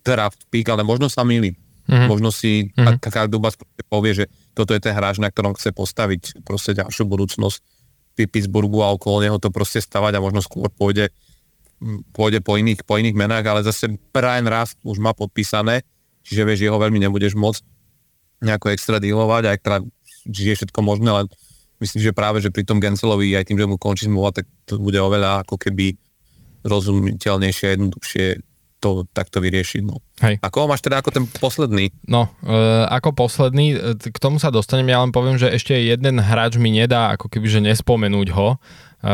draft 0.00 0.48
pick, 0.48 0.64
ale 0.70 0.80
možno 0.80 1.12
sa 1.12 1.26
milí. 1.26 1.52
Mm-hmm. 1.90 2.08
Možno 2.08 2.30
si 2.30 2.70
mm-hmm. 2.72 3.02
Karl 3.02 3.28
Dubas 3.28 3.58
povie, 3.90 4.14
že 4.14 4.24
toto 4.54 4.72
je 4.72 4.80
ten 4.80 4.94
hráč, 4.94 5.18
na 5.18 5.28
ktorom 5.28 5.58
chce 5.58 5.74
postaviť 5.74 6.46
proste 6.46 6.72
ďalšiu 6.72 7.04
budúcnosť 7.04 7.60
Pittsburghu 8.26 8.82
a 8.82 8.92
okolo 8.92 9.24
neho 9.24 9.36
to 9.38 9.48
proste 9.48 9.80
stavať 9.84 10.16
a 10.16 10.24
možno 10.24 10.40
skôr 10.44 10.68
pôjde, 10.68 11.12
pôjde 12.12 12.44
po, 12.44 12.58
iných, 12.58 12.84
po 12.84 12.98
iných 12.98 13.16
menách, 13.16 13.44
ale 13.46 13.60
zase 13.64 13.96
Brian 14.10 14.48
Rast 14.48 14.76
už 14.82 14.98
má 14.98 15.16
podpísané, 15.16 15.86
čiže 16.26 16.42
vieš, 16.44 16.66
jeho 16.66 16.76
veľmi 16.76 17.00
nebudeš 17.00 17.38
môcť 17.38 17.62
nejako 18.40 18.72
extra 18.72 18.96
dealovať, 18.98 19.42
aj 19.52 19.58
teda, 19.60 19.78
je 20.26 20.54
všetko 20.56 20.80
možné, 20.80 21.12
len 21.12 21.26
myslím, 21.80 22.00
že 22.04 22.16
práve, 22.16 22.40
že 22.40 22.52
pri 22.52 22.64
tom 22.64 22.80
Gencelovi 22.80 23.36
aj 23.36 23.48
tým, 23.48 23.60
že 23.60 23.68
mu 23.68 23.76
končí 23.76 24.08
zmluva, 24.08 24.32
tak 24.32 24.48
to 24.68 24.80
bude 24.80 24.96
oveľa 24.96 25.44
ako 25.44 25.56
keby 25.60 25.96
rozumiteľnejšie 26.64 27.66
jednoduchšie 27.76 28.26
to 28.80 29.04
takto 29.12 29.44
vyriešiť. 29.44 29.82
No. 29.84 30.00
Hej. 30.24 30.40
A 30.40 30.48
koho 30.48 30.66
máš 30.66 30.80
teda 30.80 31.04
ako 31.04 31.12
ten 31.12 31.24
posledný? 31.28 31.92
No, 32.08 32.32
e, 32.40 32.56
ako 32.88 33.12
posledný, 33.12 33.76
e, 33.76 33.94
k 34.00 34.18
tomu 34.18 34.40
sa 34.40 34.48
dostanem, 34.48 34.88
ja 34.88 35.04
len 35.04 35.12
poviem, 35.12 35.36
že 35.36 35.52
ešte 35.52 35.76
jeden 35.76 36.16
hráč 36.18 36.56
mi 36.56 36.72
nedá 36.72 37.12
ako 37.14 37.28
keby, 37.28 37.46
že 37.46 37.60
nespomenúť 37.60 38.28
ho, 38.32 38.56
e, 38.56 39.12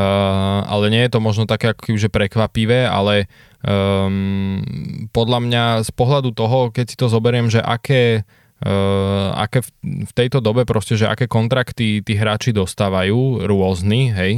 ale 0.62 0.84
nie 0.88 1.02
je 1.04 1.12
to 1.12 1.20
možno 1.20 1.44
také 1.50 1.74
ako 1.74 1.90
keby, 1.90 1.98
že 1.98 2.14
prekvapivé, 2.14 2.86
ale 2.86 3.26
um, 3.66 4.62
podľa 5.10 5.38
mňa 5.42 5.64
z 5.82 5.90
pohľadu 5.92 6.30
toho, 6.32 6.70
keď 6.70 6.86
si 6.86 6.96
to 6.96 7.10
zoberiem, 7.10 7.50
že 7.50 7.58
aké 7.58 8.22
Uh, 8.56 9.36
aké 9.36 9.60
v, 9.60 9.68
v 10.08 10.12
tejto 10.16 10.40
dobe 10.40 10.64
proste, 10.64 10.96
že 10.96 11.04
aké 11.04 11.28
kontrakty 11.28 12.00
tí 12.00 12.16
hráči 12.16 12.56
dostávajú, 12.56 13.44
rôzny, 13.44 14.16
hej, 14.16 14.32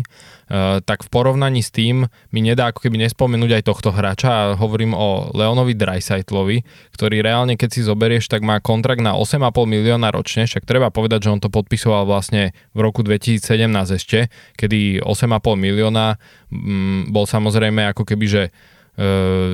uh, 0.51 0.83
tak 0.83 1.07
v 1.07 1.09
porovnaní 1.14 1.62
s 1.62 1.71
tým 1.71 2.03
mi 2.35 2.41
nedá 2.43 2.75
ako 2.75 2.83
keby 2.83 3.07
nespomenúť 3.07 3.62
aj 3.62 3.66
tohto 3.71 3.95
hráča 3.95 4.27
a 4.27 4.43
hovorím 4.59 4.91
o 4.91 5.31
Leonovi 5.39 5.79
Dreisaitlovi, 5.79 6.66
ktorý 6.99 7.23
reálne, 7.23 7.55
keď 7.55 7.79
si 7.79 7.87
zoberieš, 7.87 8.27
tak 8.27 8.43
má 8.43 8.59
kontrakt 8.59 9.07
na 9.07 9.14
8,5 9.14 9.55
milióna 9.55 10.11
ročne, 10.11 10.51
však 10.51 10.66
treba 10.66 10.91
povedať, 10.91 11.31
že 11.31 11.39
on 11.39 11.39
to 11.39 11.47
podpisoval 11.47 12.03
vlastne 12.03 12.51
v 12.75 12.81
roku 12.83 13.07
2017 13.07 13.71
ešte, 13.95 14.35
kedy 14.59 14.99
8,5 15.07 15.31
milióna 15.55 16.19
mm, 16.51 17.14
bol 17.14 17.23
samozrejme 17.23 17.87
ako 17.95 18.03
keby, 18.03 18.27
že 18.27 18.43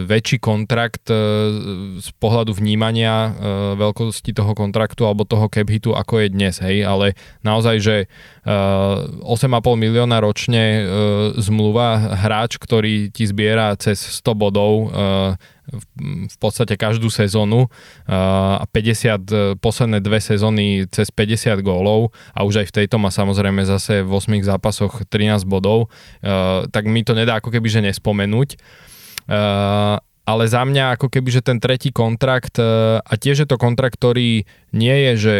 väčší 0.08 0.40
kontrakt 0.40 1.12
e, 1.12 1.16
z 2.00 2.08
pohľadu 2.16 2.56
vnímania 2.56 3.28
e, 3.28 3.30
veľkosti 3.76 4.32
toho 4.32 4.56
kontraktu 4.56 5.04
alebo 5.04 5.28
toho 5.28 5.52
cap 5.52 5.68
hitu, 5.68 5.92
ako 5.92 6.24
je 6.24 6.28
dnes, 6.32 6.56
hej, 6.64 6.80
ale 6.80 7.12
naozaj, 7.44 7.76
že 7.76 7.96
8,5 8.44 9.24
milióna 9.76 10.20
ročne 10.20 10.84
zmluva, 11.40 12.16
hráč, 12.24 12.60
ktorý 12.60 13.08
ti 13.08 13.24
zbiera 13.24 13.72
cez 13.80 13.96
100 14.20 14.36
bodov 14.36 14.92
v 16.28 16.36
podstate 16.36 16.76
každú 16.76 17.08
sezónu 17.08 17.72
a 18.04 18.60
50 18.68 19.56
posledné 19.64 20.04
dve 20.04 20.20
sezóny 20.20 20.84
cez 20.92 21.08
50 21.08 21.56
gólov 21.64 22.12
a 22.36 22.44
už 22.44 22.64
aj 22.64 22.66
v 22.68 22.76
tejto 22.84 23.00
má 23.00 23.08
samozrejme 23.08 23.64
zase 23.64 24.04
v 24.04 24.12
8 24.12 24.44
zápasoch 24.44 25.08
13 25.08 25.48
bodov, 25.48 25.88
tak 26.68 26.84
mi 26.84 27.00
to 27.00 27.16
nedá 27.16 27.40
ako 27.40 27.48
keby 27.48 27.68
že 27.72 27.80
nespomenúť. 27.80 28.60
Uh, 29.24 29.96
ale 30.24 30.48
za 30.48 30.64
mňa 30.64 30.96
ako 30.96 31.12
keby, 31.12 31.28
že 31.28 31.44
ten 31.44 31.60
tretí 31.60 31.92
kontrakt 31.92 32.56
uh, 32.56 32.96
a 33.04 33.12
tiež 33.20 33.44
je 33.44 33.48
to 33.48 33.60
kontrakt, 33.60 34.00
ktorý 34.00 34.48
nie 34.72 34.96
je, 34.96 35.12
že 35.20 35.36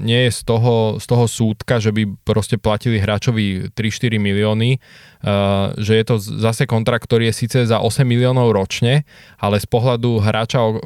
nie 0.00 0.26
je 0.26 0.30
z 0.32 0.40
toho, 0.48 0.96
z 0.96 1.04
toho 1.04 1.28
súdka, 1.28 1.76
že 1.76 1.92
by 1.92 2.08
proste 2.24 2.56
platili 2.56 2.96
hráčovi 2.96 3.68
3-4 3.76 4.16
milióny, 4.16 4.80
uh, 4.80 5.76
že 5.76 5.92
je 6.00 6.04
to 6.08 6.16
zase 6.16 6.64
kontrakt, 6.64 7.04
ktorý 7.04 7.28
je 7.28 7.38
síce 7.44 7.58
za 7.68 7.84
8 7.84 8.08
miliónov 8.08 8.56
ročne, 8.56 9.04
ale 9.36 9.60
z 9.60 9.68
pohľadu 9.68 10.24
hráča, 10.24 10.64
o, 10.64 10.72
o, 10.72 10.78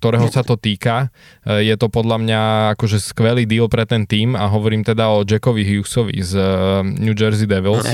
ktorého 0.00 0.32
sa 0.32 0.40
to 0.40 0.56
týka, 0.56 1.12
je 1.44 1.76
to 1.76 1.92
podľa 1.92 2.16
mňa 2.24 2.40
akože 2.74 2.98
skvelý 2.98 3.44
deal 3.44 3.68
pre 3.68 3.84
ten 3.84 4.08
tým 4.08 4.32
a 4.32 4.48
hovorím 4.48 4.82
teda 4.82 5.12
o 5.12 5.22
Jackovi 5.28 5.62
Hughesovi 5.62 6.18
z 6.24 6.32
New 6.98 7.14
Jersey 7.14 7.46
Devils 7.46 7.86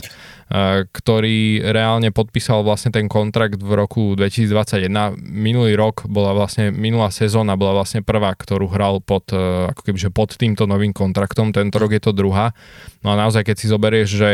ktorý 0.89 1.61
reálne 1.61 2.09
podpísal 2.09 2.65
vlastne 2.65 2.89
ten 2.89 3.05
kontrakt 3.05 3.61
v 3.61 3.73
roku 3.77 4.17
2021. 4.17 4.89
Minulý 5.21 5.77
rok 5.77 6.09
bola 6.09 6.33
vlastne, 6.33 6.73
minulá 6.73 7.13
sezóna 7.13 7.53
bola 7.53 7.85
vlastne 7.85 8.01
prvá, 8.01 8.33
ktorú 8.33 8.65
hral 8.73 9.05
pod, 9.05 9.29
e, 9.29 9.37
ako 9.69 9.81
kebyže 9.85 10.09
pod 10.09 10.33
týmto 10.41 10.65
novým 10.65 10.97
kontraktom, 10.97 11.53
tento 11.53 11.77
rok 11.77 11.93
je 11.93 12.01
to 12.01 12.17
druhá. 12.17 12.57
No 13.05 13.13
a 13.13 13.21
naozaj, 13.21 13.45
keď 13.45 13.57
si 13.61 13.67
zoberieš, 13.69 14.09
že 14.09 14.31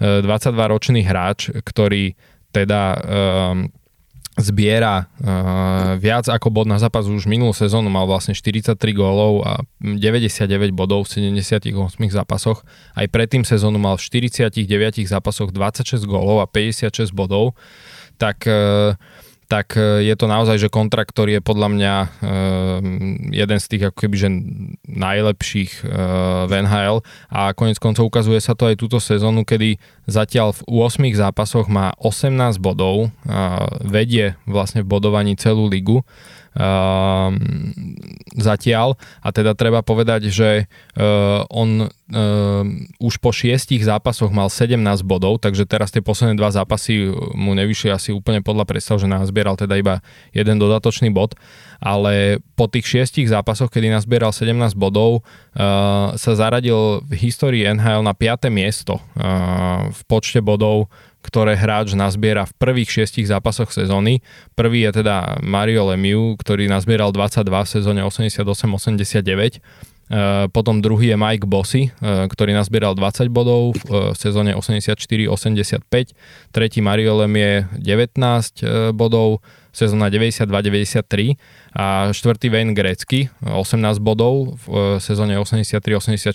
22-ročný 0.00 1.00
e, 1.00 1.08
hráč, 1.08 1.48
ktorý 1.48 2.12
teda 2.52 2.82
um, 2.94 3.66
zbiera 4.34 5.06
uh, 5.22 5.94
viac 5.94 6.26
ako 6.26 6.50
bod 6.50 6.66
na 6.66 6.82
zápas 6.82 7.06
už 7.06 7.30
minulú 7.30 7.54
sezónu, 7.54 7.86
mal 7.86 8.06
vlastne 8.10 8.34
43 8.34 8.74
gólov 8.90 9.46
a 9.46 9.62
99 9.78 10.74
bodov 10.74 11.06
v 11.06 11.30
78 11.30 11.70
zápasoch. 12.10 12.66
Aj 12.98 13.06
predtým 13.06 13.46
sezónu 13.46 13.78
mal 13.78 13.94
v 13.94 14.02
49 14.26 14.66
zápasoch 15.06 15.54
26 15.54 16.02
gólov 16.10 16.42
a 16.42 16.46
56 16.50 17.14
bodov. 17.14 17.54
Tak 18.18 18.46
uh, 18.50 18.98
tak 19.46 19.76
e, 19.76 20.04
je 20.04 20.14
to 20.16 20.26
naozaj, 20.26 20.56
že 20.56 20.72
kontrakt, 20.72 21.12
ktorý 21.12 21.38
je 21.38 21.42
podľa 21.44 21.68
mňa 21.70 21.94
uh, 22.00 22.08
jeden 23.30 23.58
z 23.60 23.66
tých 23.68 23.82
ako 23.90 23.96
keby, 23.96 24.16
že 24.16 24.28
najlepších 24.88 25.84
uh, 25.84 26.48
v 26.48 26.52
NHL 26.64 27.04
a 27.28 27.52
konec 27.52 27.76
koncov 27.76 28.08
ukazuje 28.08 28.40
sa 28.40 28.56
to 28.56 28.68
aj 28.68 28.80
túto 28.80 28.98
sezónu, 28.98 29.44
kedy 29.44 29.76
zatiaľ 30.08 30.56
v 30.56 30.62
8 30.68 31.04
zápasoch 31.16 31.68
má 31.68 31.96
18 32.00 32.60
bodov, 32.60 33.08
vedie 33.80 34.36
vlastne 34.44 34.84
v 34.84 34.90
bodovaní 34.90 35.32
celú 35.36 35.68
ligu 35.68 36.04
zatiaľ 38.34 38.94
a 39.22 39.28
teda 39.34 39.58
treba 39.58 39.82
povedať, 39.82 40.30
že 40.30 40.50
uh, 40.94 41.42
on 41.50 41.90
uh, 41.90 41.90
už 43.02 43.18
po 43.18 43.34
šiestich 43.34 43.82
zápasoch 43.82 44.30
mal 44.30 44.46
17 44.46 44.78
bodov, 45.02 45.42
takže 45.42 45.66
teraz 45.66 45.90
tie 45.90 45.98
posledné 45.98 46.38
dva 46.38 46.54
zápasy 46.54 47.10
mu 47.34 47.58
nevyšli 47.58 47.90
asi 47.90 48.14
úplne 48.14 48.38
podľa 48.38 48.70
predstav, 48.70 49.02
že 49.02 49.10
nazbieral 49.10 49.58
teda 49.58 49.74
iba 49.74 49.98
jeden 50.30 50.62
dodatočný 50.62 51.10
bod, 51.10 51.34
ale 51.82 52.38
po 52.54 52.70
tých 52.70 52.86
šiestich 52.86 53.26
zápasoch, 53.26 53.68
kedy 53.68 53.90
nazbieral 53.90 54.30
17 54.30 54.78
bodov, 54.78 55.26
sa 56.14 56.32
zaradil 56.38 57.02
v 57.06 57.12
histórii 57.18 57.66
NHL 57.66 58.06
na 58.06 58.14
5. 58.14 58.48
miesto 58.48 59.02
v 59.90 60.00
počte 60.06 60.38
bodov 60.38 60.88
ktoré 61.24 61.56
hráč 61.56 61.96
nazbiera 61.96 62.44
v 62.44 62.52
prvých 62.60 62.92
šiestich 63.00 63.24
zápasoch 63.24 63.72
sezóny. 63.72 64.20
Prvý 64.52 64.84
je 64.84 65.00
teda 65.00 65.40
Mario 65.40 65.88
Lemieux, 65.88 66.36
ktorý 66.36 66.68
nazbieral 66.68 67.16
22 67.16 67.48
v 67.48 67.68
sezóne 67.68 68.00
88-89. 68.04 69.64
E, 70.04 70.52
potom 70.52 70.84
druhý 70.84 71.10
je 71.10 71.16
Mike 71.16 71.48
Bossy, 71.48 71.88
e, 71.88 72.28
ktorý 72.28 72.52
nazbieral 72.52 72.92
20 72.92 73.32
bodov 73.32 73.72
v 73.88 74.12
e, 74.12 74.20
sezóne 74.20 74.52
84-85. 74.52 75.80
Tretí 76.52 76.84
Mario 76.84 77.16
Lemieux 77.24 77.64
19 77.80 78.92
bodov, 78.92 79.40
sezóna 79.74 80.06
92-93 80.06 81.34
a 81.74 82.14
štvrtý 82.14 82.46
Wayne 82.46 82.78
Gretzky 82.78 83.26
18 83.42 83.98
bodov 83.98 84.54
v 84.62 85.02
sezóne 85.02 85.34
83-84 85.34 86.30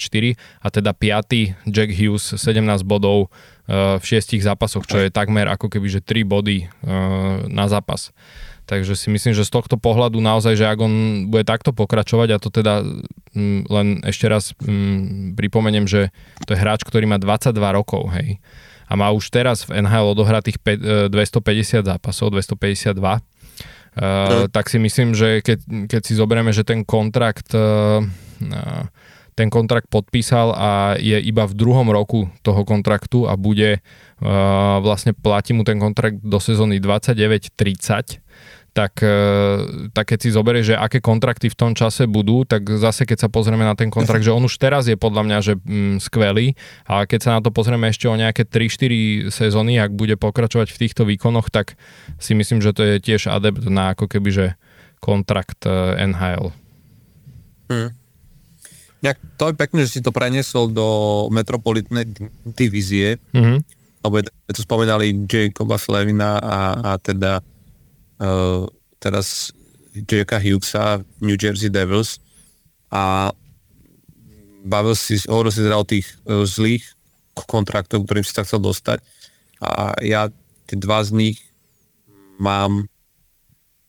a 0.60 0.68
teda 0.68 0.92
piatý 0.92 1.56
Jack 1.64 1.96
Hughes 1.96 2.36
17 2.36 2.84
bodov 2.84 3.32
v 3.70 4.02
šiestich 4.02 4.42
zápasoch, 4.42 4.90
čo 4.90 4.98
je 4.98 5.14
takmer 5.14 5.46
ako 5.46 5.70
keby 5.70 5.88
že 5.94 6.02
3 6.02 6.26
body 6.26 6.66
na 7.54 7.70
zápas. 7.70 8.10
Takže 8.70 8.94
si 8.94 9.10
myslím, 9.10 9.34
že 9.34 9.50
z 9.50 9.50
tohto 9.50 9.82
pohľadu 9.82 10.22
naozaj, 10.22 10.54
že 10.54 10.70
ak 10.70 10.78
on 10.78 11.26
bude 11.26 11.42
takto 11.42 11.74
pokračovať, 11.74 12.28
a 12.30 12.38
to 12.38 12.54
teda 12.54 12.86
m, 13.34 13.66
len 13.66 14.06
ešte 14.06 14.30
raz 14.30 14.54
m, 14.62 15.34
pripomeniem, 15.34 15.90
že 15.90 16.14
to 16.46 16.54
je 16.54 16.62
hráč, 16.62 16.86
ktorý 16.86 17.10
má 17.10 17.18
22 17.18 17.50
rokov, 17.74 18.14
hej, 18.14 18.38
a 18.86 18.94
má 18.94 19.10
už 19.10 19.34
teraz 19.34 19.66
v 19.66 19.82
NHL 19.82 20.14
odohratých 20.14 20.62
250 20.62 21.10
e, 21.10 21.86
zápasov, 21.86 22.30
252, 22.30 23.26
Uh, 23.90 24.46
tak 24.54 24.70
si 24.70 24.78
myslím, 24.78 25.18
že 25.18 25.42
keď, 25.42 25.90
keď 25.90 26.02
si 26.06 26.14
zoberieme, 26.14 26.54
že 26.54 26.62
ten 26.62 26.86
kontrakt 26.86 27.52
uh, 27.58 28.06
ten 29.40 29.48
kontrakt 29.48 29.88
podpísal 29.88 30.52
a 30.52 31.00
je 31.00 31.16
iba 31.16 31.48
v 31.48 31.56
druhom 31.56 31.88
roku 31.88 32.28
toho 32.44 32.68
kontraktu 32.68 33.24
a 33.24 33.40
bude 33.40 33.80
uh, 33.80 34.84
vlastne 34.84 35.16
platí 35.16 35.56
mu 35.56 35.64
ten 35.64 35.80
kontrakt 35.80 36.20
do 36.20 36.44
sezóny 36.44 36.84
29-30 36.84 38.20
tak, 38.70 39.02
e, 39.02 39.18
tak 39.92 40.14
keď 40.14 40.20
si 40.22 40.30
zoberieš, 40.30 40.66
že 40.72 40.76
aké 40.78 41.02
kontrakty 41.02 41.50
v 41.50 41.58
tom 41.58 41.72
čase 41.74 42.06
budú, 42.06 42.46
tak 42.46 42.70
zase 42.70 43.04
keď 43.04 43.28
sa 43.28 43.30
pozrieme 43.30 43.66
na 43.66 43.74
ten 43.74 43.90
kontrakt, 43.90 44.24
že 44.24 44.32
on 44.32 44.46
už 44.46 44.56
teraz 44.62 44.86
je 44.86 44.96
podľa 44.96 45.26
mňa 45.26 45.38
že 45.42 45.54
mm, 45.58 45.98
skvelý, 46.00 46.54
a 46.86 47.04
keď 47.04 47.20
sa 47.20 47.32
na 47.38 47.42
to 47.42 47.50
pozrieme 47.50 47.90
ešte 47.90 48.06
o 48.08 48.16
nejaké 48.16 48.46
3-4 48.46 49.34
sezóny, 49.34 49.82
ak 49.82 49.92
bude 49.98 50.16
pokračovať 50.16 50.72
v 50.72 50.80
týchto 50.86 51.04
výkonoch, 51.04 51.50
tak 51.50 51.76
si 52.22 52.38
myslím, 52.38 52.62
že 52.62 52.72
to 52.72 52.86
je 52.86 52.96
tiež 53.02 53.28
adept 53.28 53.66
na 53.68 53.98
ako 53.98 54.06
keby, 54.06 54.30
že 54.32 54.46
kontrakt 55.02 55.66
e, 55.66 56.00
NHL. 56.06 56.54
Hmm. 57.70 57.99
Nejak, 59.00 59.18
to 59.40 59.52
je 59.52 59.56
pekné, 59.56 59.80
že 59.88 60.00
si 60.00 60.02
to 60.04 60.12
preniesol 60.12 60.68
do 60.68 60.88
metropolitnej 61.32 62.04
divízie, 62.44 63.16
mm-hmm. 63.32 63.60
lebo 64.04 64.16
tu 64.28 64.60
spomínali 64.60 65.16
Jacoba 65.24 65.80
Flevina 65.80 66.36
a, 66.40 66.60
a 66.84 66.92
teda 67.00 67.40
uh, 68.20 68.68
teraz 69.00 69.56
Jacka 69.96 70.36
Hughesa 70.36 71.00
New 71.24 71.40
Jersey 71.40 71.72
Devils 71.72 72.20
a 72.92 73.32
bavil 74.68 75.00
si, 75.00 75.16
hovoril 75.32 75.52
si 75.56 75.64
teda 75.64 75.80
o 75.80 75.88
tých 75.88 76.08
uh, 76.28 76.44
zlých 76.44 76.84
kontraktoch, 77.40 78.04
ktorým 78.04 78.28
si 78.28 78.36
sa 78.36 78.44
chcel 78.44 78.60
dostať 78.60 79.00
a 79.64 79.96
ja 80.04 80.28
tie 80.68 80.76
dva 80.76 81.04
z 81.04 81.16
nich 81.16 81.38
mám 82.40 82.88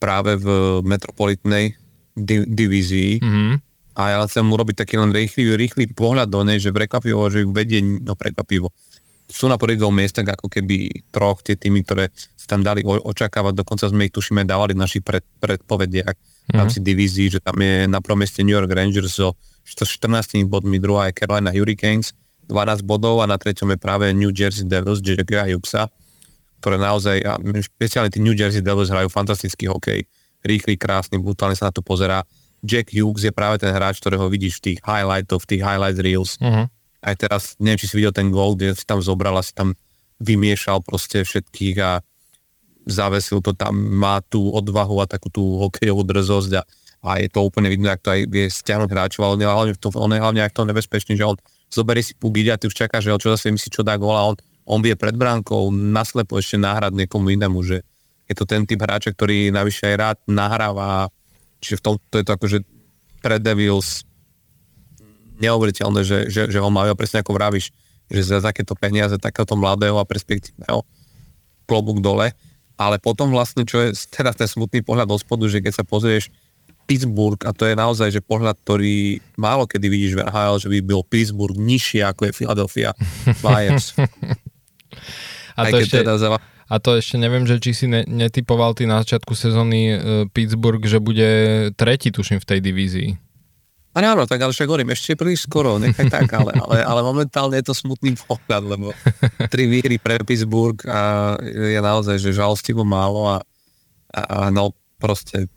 práve 0.02 0.38
v 0.38 0.80
metropolitnej 0.86 1.74
di- 2.14 2.46
divízii 2.46 3.22
mm-hmm. 3.22 3.54
A 3.94 4.02
ja 4.14 4.18
chcem 4.26 4.46
urobiť 4.46 4.86
taký 4.86 5.00
len 5.00 5.10
rýchly, 5.10 5.54
rýchly 5.58 5.84
pohľad 5.90 6.30
do 6.30 6.46
nej, 6.46 6.62
že 6.62 6.70
prekvapivo, 6.70 7.26
že 7.28 7.42
ju 7.42 7.50
vedie, 7.50 7.82
no 7.82 8.14
prekvapivo, 8.14 8.70
sú 9.30 9.46
na 9.46 9.54
prvých 9.54 9.78
dvoch 9.78 9.94
miestach 9.94 10.26
ako 10.26 10.50
keby 10.50 11.06
troch 11.14 11.38
tie 11.46 11.54
týmy, 11.54 11.86
ktoré 11.86 12.10
sa 12.34 12.58
tam 12.58 12.66
dali 12.66 12.82
očakávať, 12.82 13.62
dokonca 13.62 13.86
sme 13.86 14.10
ich 14.10 14.14
tušíme 14.14 14.42
dávali 14.42 14.74
v 14.74 14.82
našich 14.82 15.06
pred, 15.06 15.22
predpovediach 15.38 16.14
v 16.50 16.54
rámci 16.54 16.82
mm-hmm. 16.82 16.90
divízií, 16.90 17.26
že 17.30 17.38
tam 17.38 17.54
je 17.62 17.86
na 17.86 18.02
prvom 18.02 18.18
mieste 18.18 18.42
New 18.42 18.54
York 18.54 18.66
Rangers 18.66 19.14
so 19.14 19.38
14 19.62 20.50
bodmi, 20.50 20.82
druhá 20.82 21.06
je 21.10 21.22
Carolina 21.22 21.54
Hurricanes, 21.54 22.10
12 22.50 22.82
bodov 22.82 23.22
a 23.22 23.30
na 23.30 23.38
treťom 23.38 23.70
je 23.70 23.78
práve 23.78 24.10
New 24.10 24.34
Jersey 24.34 24.66
Devils, 24.66 24.98
Jacka 24.98 25.46
Hughesa, 25.46 25.86
ktoré 26.58 26.76
naozaj, 26.82 27.22
špeciálne 27.70 28.10
tí 28.10 28.18
New 28.18 28.34
Jersey 28.34 28.60
Devils 28.66 28.90
hrajú 28.90 29.06
fantastický 29.06 29.70
hokej, 29.70 30.02
rýchly, 30.42 30.74
krásny, 30.74 31.22
brutálne 31.22 31.54
sa 31.54 31.70
na 31.70 31.72
to 31.72 31.86
pozerá. 31.86 32.26
Jack 32.60 32.92
Hughes 32.92 33.24
je 33.24 33.32
práve 33.32 33.60
ten 33.60 33.72
hráč, 33.72 34.00
ktorého 34.00 34.28
vidíš 34.28 34.60
v 34.60 34.64
tých 34.72 34.78
highlightoch, 34.84 35.40
v 35.44 35.48
tých 35.56 35.62
highlights 35.64 36.00
reels. 36.00 36.32
Uh-huh 36.40 36.68
aj 37.00 37.14
teraz, 37.16 37.42
neviem, 37.56 37.80
či 37.80 37.88
si 37.88 37.96
videl 37.96 38.12
ten 38.12 38.28
gól, 38.28 38.56
kde 38.56 38.76
si 38.76 38.84
tam 38.84 39.00
zobral 39.00 39.32
a 39.40 39.44
si 39.44 39.56
tam 39.56 39.72
vymiešal 40.20 40.84
proste 40.84 41.24
všetkých 41.24 41.76
a 41.80 42.04
zavesil 42.84 43.40
to 43.40 43.56
tam, 43.56 43.72
má 43.76 44.20
tú 44.20 44.52
odvahu 44.52 45.00
a 45.00 45.08
takú 45.08 45.32
tú 45.32 45.40
hokejovú 45.64 46.04
drzosť 46.04 46.60
a, 46.60 46.62
a 47.04 47.10
je 47.24 47.28
to 47.32 47.40
úplne 47.40 47.72
vidno, 47.72 47.88
ak 47.88 48.04
to 48.04 48.12
aj 48.12 48.20
vie 48.28 48.44
stiahnuť 48.52 48.90
hráčov, 48.92 49.24
ale 49.24 49.40
hlavne, 49.40 49.72
to, 49.80 49.88
on 49.96 50.12
je 50.12 50.20
hlavne 50.20 50.40
ak 50.44 50.52
to 50.52 50.68
nebezpečný, 50.68 51.16
že 51.16 51.24
on 51.24 51.36
zoberie 51.72 52.04
si 52.04 52.12
puk, 52.12 52.36
ide 52.36 52.52
a 52.52 52.60
ty 52.60 52.68
už 52.68 52.76
čakáš, 52.76 53.08
že 53.08 53.12
on 53.16 53.20
čo 53.20 53.32
zase 53.32 53.48
myslí, 53.48 53.68
čo 53.72 53.80
dá 53.84 53.96
gól 53.96 54.16
a 54.16 54.28
on, 54.28 54.36
on 54.68 54.84
vie 54.84 54.92
pred 54.92 55.16
bránkou 55.16 55.72
naslepo 55.72 56.36
ešte 56.36 56.60
nahrať 56.60 56.92
niekomu 56.92 57.32
inému, 57.32 57.64
že 57.64 57.80
je 58.28 58.34
to 58.36 58.44
ten 58.44 58.68
typ 58.68 58.84
hráča, 58.84 59.16
ktorý 59.16 59.48
navyše 59.48 59.88
aj 59.88 59.96
rád 59.96 60.18
nahráva, 60.28 61.08
čiže 61.60 61.78
v 61.78 61.84
tom 61.84 61.94
to 62.08 62.16
je 62.20 62.24
to 62.26 62.32
akože 62.34 62.58
pre 63.20 63.36
Devils 63.36 64.08
neuveriteľné, 65.40 66.00
že, 66.04 66.18
že, 66.28 66.42
že 66.52 66.58
ho 66.60 66.68
majú 66.68 66.92
presne 66.92 67.24
ako 67.24 67.32
vravíš, 67.36 67.72
že 68.12 68.20
za 68.20 68.44
takéto 68.44 68.76
peniaze, 68.76 69.16
takéto 69.16 69.56
mladého 69.56 69.96
a 69.96 70.04
perspektívneho 70.04 70.84
klobúk 71.64 72.04
dole. 72.04 72.34
Ale 72.80 72.96
potom 72.96 73.28
vlastne, 73.28 73.68
čo 73.68 73.80
je 73.80 73.92
teraz 74.08 74.36
ten 74.36 74.48
smutný 74.48 74.80
pohľad 74.80 75.08
do 75.08 75.16
spodu, 75.20 75.44
že 75.48 75.60
keď 75.60 75.72
sa 75.80 75.84
pozrieš 75.84 76.32
Pittsburgh, 76.88 77.38
a 77.46 77.54
to 77.54 77.68
je 77.68 77.78
naozaj, 77.78 78.08
že 78.10 78.24
pohľad, 78.24 78.58
ktorý 78.66 79.22
málo 79.38 79.68
kedy 79.68 79.86
vidíš 79.86 80.12
v 80.18 80.26
NHL, 80.26 80.56
že 80.58 80.68
by 80.68 80.78
byl 80.82 81.00
Pittsburgh 81.06 81.54
nižšie 81.54 82.02
ako 82.02 82.20
je 82.26 82.32
Philadelphia 82.34 82.90
Flyers. 83.38 83.94
a 85.56 85.60
to 85.70 85.76
ešte, 85.78 86.02
teda 86.02 86.18
za... 86.18 86.28
A 86.70 86.78
to 86.78 86.94
ešte 86.94 87.18
neviem, 87.18 87.42
že 87.50 87.58
či 87.58 87.74
si 87.74 87.86
ne, 87.90 88.06
netypoval 88.06 88.78
ty 88.78 88.86
na 88.86 89.02
začiatku 89.02 89.34
sezóny 89.34 89.80
uh, 89.90 89.96
Pittsburgh, 90.30 90.80
že 90.86 91.02
bude 91.02 91.28
tretí, 91.74 92.14
tuším, 92.14 92.38
v 92.38 92.46
tej 92.46 92.60
divízii. 92.62 93.10
A 93.90 94.06
áno, 94.06 94.22
tak 94.22 94.38
ale 94.38 94.54
však 94.54 94.70
hovorím, 94.70 94.94
ešte 94.94 95.18
príliš 95.18 95.50
skoro, 95.50 95.82
nechaj 95.82 96.06
tak, 96.06 96.30
ale, 96.30 96.54
ale, 96.62 96.78
ale 96.86 97.00
momentálne 97.02 97.58
je 97.58 97.66
to 97.66 97.74
smutný 97.74 98.14
pohľad, 98.22 98.62
lebo 98.62 98.94
tri 99.50 99.66
výhry 99.66 99.98
pre 99.98 100.22
Pittsburgh 100.22 100.78
a 100.86 101.34
je 101.42 101.74
naozaj, 101.82 102.22
že 102.22 102.38
žalostivo 102.38 102.86
málo 102.86 103.26
a, 103.26 103.36
a, 104.14 104.20
a 104.22 104.38
no 104.54 104.70
proste 105.02 105.50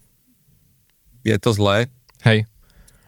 je 1.21 1.37
to 1.37 1.53
zlé. 1.53 1.93
Hej. 2.25 2.49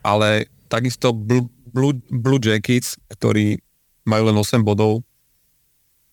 Ale 0.06 0.46
takisto 0.70 1.10
Blue, 1.10 1.50
Blue, 1.74 1.98
Blue 2.06 2.38
Jackets, 2.38 2.94
ktorí 3.10 3.58
majú 4.06 4.30
len 4.30 4.36
8 4.38 4.62
bodov 4.62 5.02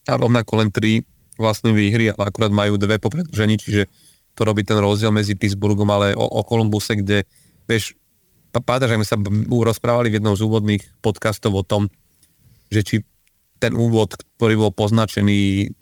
a 0.09 0.17
rovnako 0.17 0.65
len 0.65 0.73
3 0.73 1.12
vlastné 1.37 1.73
výhry, 1.73 2.13
ale 2.13 2.29
akurát 2.29 2.53
majú 2.53 2.77
dve 2.77 3.01
po 3.01 3.09
predlžení, 3.09 3.57
čiže 3.57 3.89
to 4.33 4.41
robí 4.45 4.65
ten 4.65 4.77
rozdiel 4.81 5.13
medzi 5.13 5.37
Pittsburghom, 5.37 5.89
ale 5.89 6.17
o, 6.17 6.25
o 6.25 6.41
Columbuse, 6.45 6.97
kde 6.97 7.25
vieš, 7.69 7.97
Páda, 8.53 8.85
že 8.85 9.01
sme 9.01 9.07
sa 9.07 9.17
rozprávali 9.49 10.13
v 10.13 10.21
jednom 10.21 10.37
z 10.37 10.45
úvodných 10.45 10.83
podcastov 11.01 11.57
o 11.57 11.65
tom, 11.65 11.89
že 12.69 12.85
či 12.85 12.95
ten 13.57 13.73
úvod, 13.73 14.13
ktorý 14.37 14.61
bol 14.61 14.69
poznačený 14.69 15.73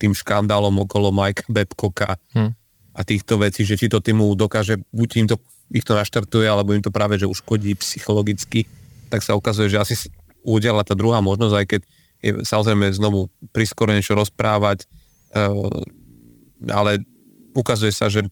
tým 0.00 0.12
škandálom 0.16 0.72
okolo 0.88 1.12
Mike 1.12 1.44
Babcocka 1.52 2.16
hm. 2.32 2.56
a 2.96 3.00
týchto 3.04 3.36
vecí, 3.36 3.68
že 3.68 3.76
či 3.76 3.92
to 3.92 4.00
týmu 4.00 4.32
dokáže, 4.32 4.80
buď 4.96 5.08
im 5.20 5.26
to, 5.28 5.36
ich 5.68 5.84
to 5.84 5.92
naštartuje, 5.92 6.48
alebo 6.48 6.72
im 6.72 6.80
to 6.80 6.88
práve, 6.88 7.20
že 7.20 7.28
uškodí 7.28 7.76
psychologicky, 7.76 8.64
tak 9.12 9.20
sa 9.20 9.36
ukazuje, 9.36 9.68
že 9.68 9.82
asi 9.84 9.94
udiala 10.40 10.80
tá 10.88 10.96
druhá 10.96 11.20
možnosť, 11.20 11.52
aj 11.52 11.66
keď 11.68 11.80
je 12.20 12.44
samozrejme 12.44 12.92
znovu 12.92 13.32
priskoro 13.52 13.92
niečo 13.92 14.16
rozprávať, 14.16 14.84
uh, 15.34 15.82
ale 16.68 17.00
ukazuje 17.56 17.90
sa, 17.90 18.12
že 18.12 18.28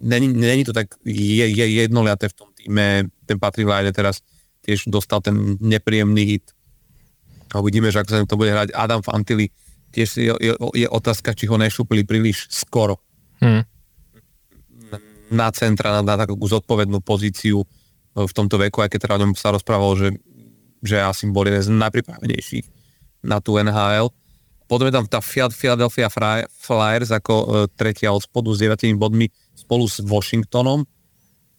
není 0.00 0.62
to 0.64 0.72
tak 0.72 0.94
je, 1.02 1.46
je 1.50 1.66
jednoliaté 1.66 2.30
v 2.30 2.36
tom 2.38 2.48
týme, 2.54 3.10
ten 3.26 3.36
Patrick 3.42 3.66
Laine 3.66 3.90
teraz 3.90 4.22
tiež 4.62 4.88
dostal 4.88 5.20
ten 5.20 5.58
nepríjemný 5.60 6.24
hit. 6.24 6.46
A 7.52 7.60
uvidíme, 7.60 7.90
že 7.90 8.00
ako 8.00 8.10
sa 8.10 8.24
to 8.24 8.38
bude 8.38 8.54
hrať 8.54 8.70
Adam 8.74 9.02
Fantili, 9.02 9.50
tiež 9.94 10.08
je, 10.18 10.34
je, 10.40 10.52
je 10.56 10.88
otázka, 10.90 11.34
či 11.34 11.46
ho 11.46 11.58
nešupili 11.58 12.06
príliš 12.06 12.50
skoro. 12.50 12.98
Hmm. 13.38 13.62
Na 15.30 15.50
centra, 15.50 15.90
na, 15.90 16.02
na 16.02 16.14
takú 16.18 16.38
zodpovednú 16.38 17.02
pozíciu 17.02 17.62
v 18.14 18.32
tomto 18.34 18.58
veku, 18.58 18.82
aj 18.82 18.90
keď 18.94 18.98
teda 19.06 19.14
o 19.18 19.22
ňom 19.26 19.32
sa 19.34 19.50
rozprávalo, 19.50 19.94
že, 19.98 20.08
že 20.82 21.02
asi 21.02 21.26
bol 21.30 21.46
jeden 21.46 21.62
z 21.62 21.70
najpripravenejších 21.74 22.66
na 23.24 23.40
tú 23.40 23.56
NHL. 23.56 24.12
Potom 24.68 24.88
tam 24.88 25.08
tá 25.08 25.20
Philadelphia 25.24 26.08
Flyers 26.48 27.10
ako 27.12 27.34
uh, 27.34 27.46
tretia 27.72 28.12
od 28.12 28.24
spodu 28.24 28.52
s 28.52 28.60
9 28.60 28.96
bodmi 28.96 29.28
spolu 29.56 29.88
s 29.88 30.00
Washingtonom, 30.04 30.84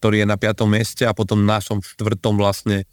ktorý 0.01 0.21
je 0.21 0.27
na 0.29 0.37
5. 0.37 0.65
mieste 0.69 1.03
a 1.05 1.13
potom 1.13 1.41
na 1.41 1.57
našom 1.57 1.81
štvrtom 1.81 2.37
vlastne 2.37 2.85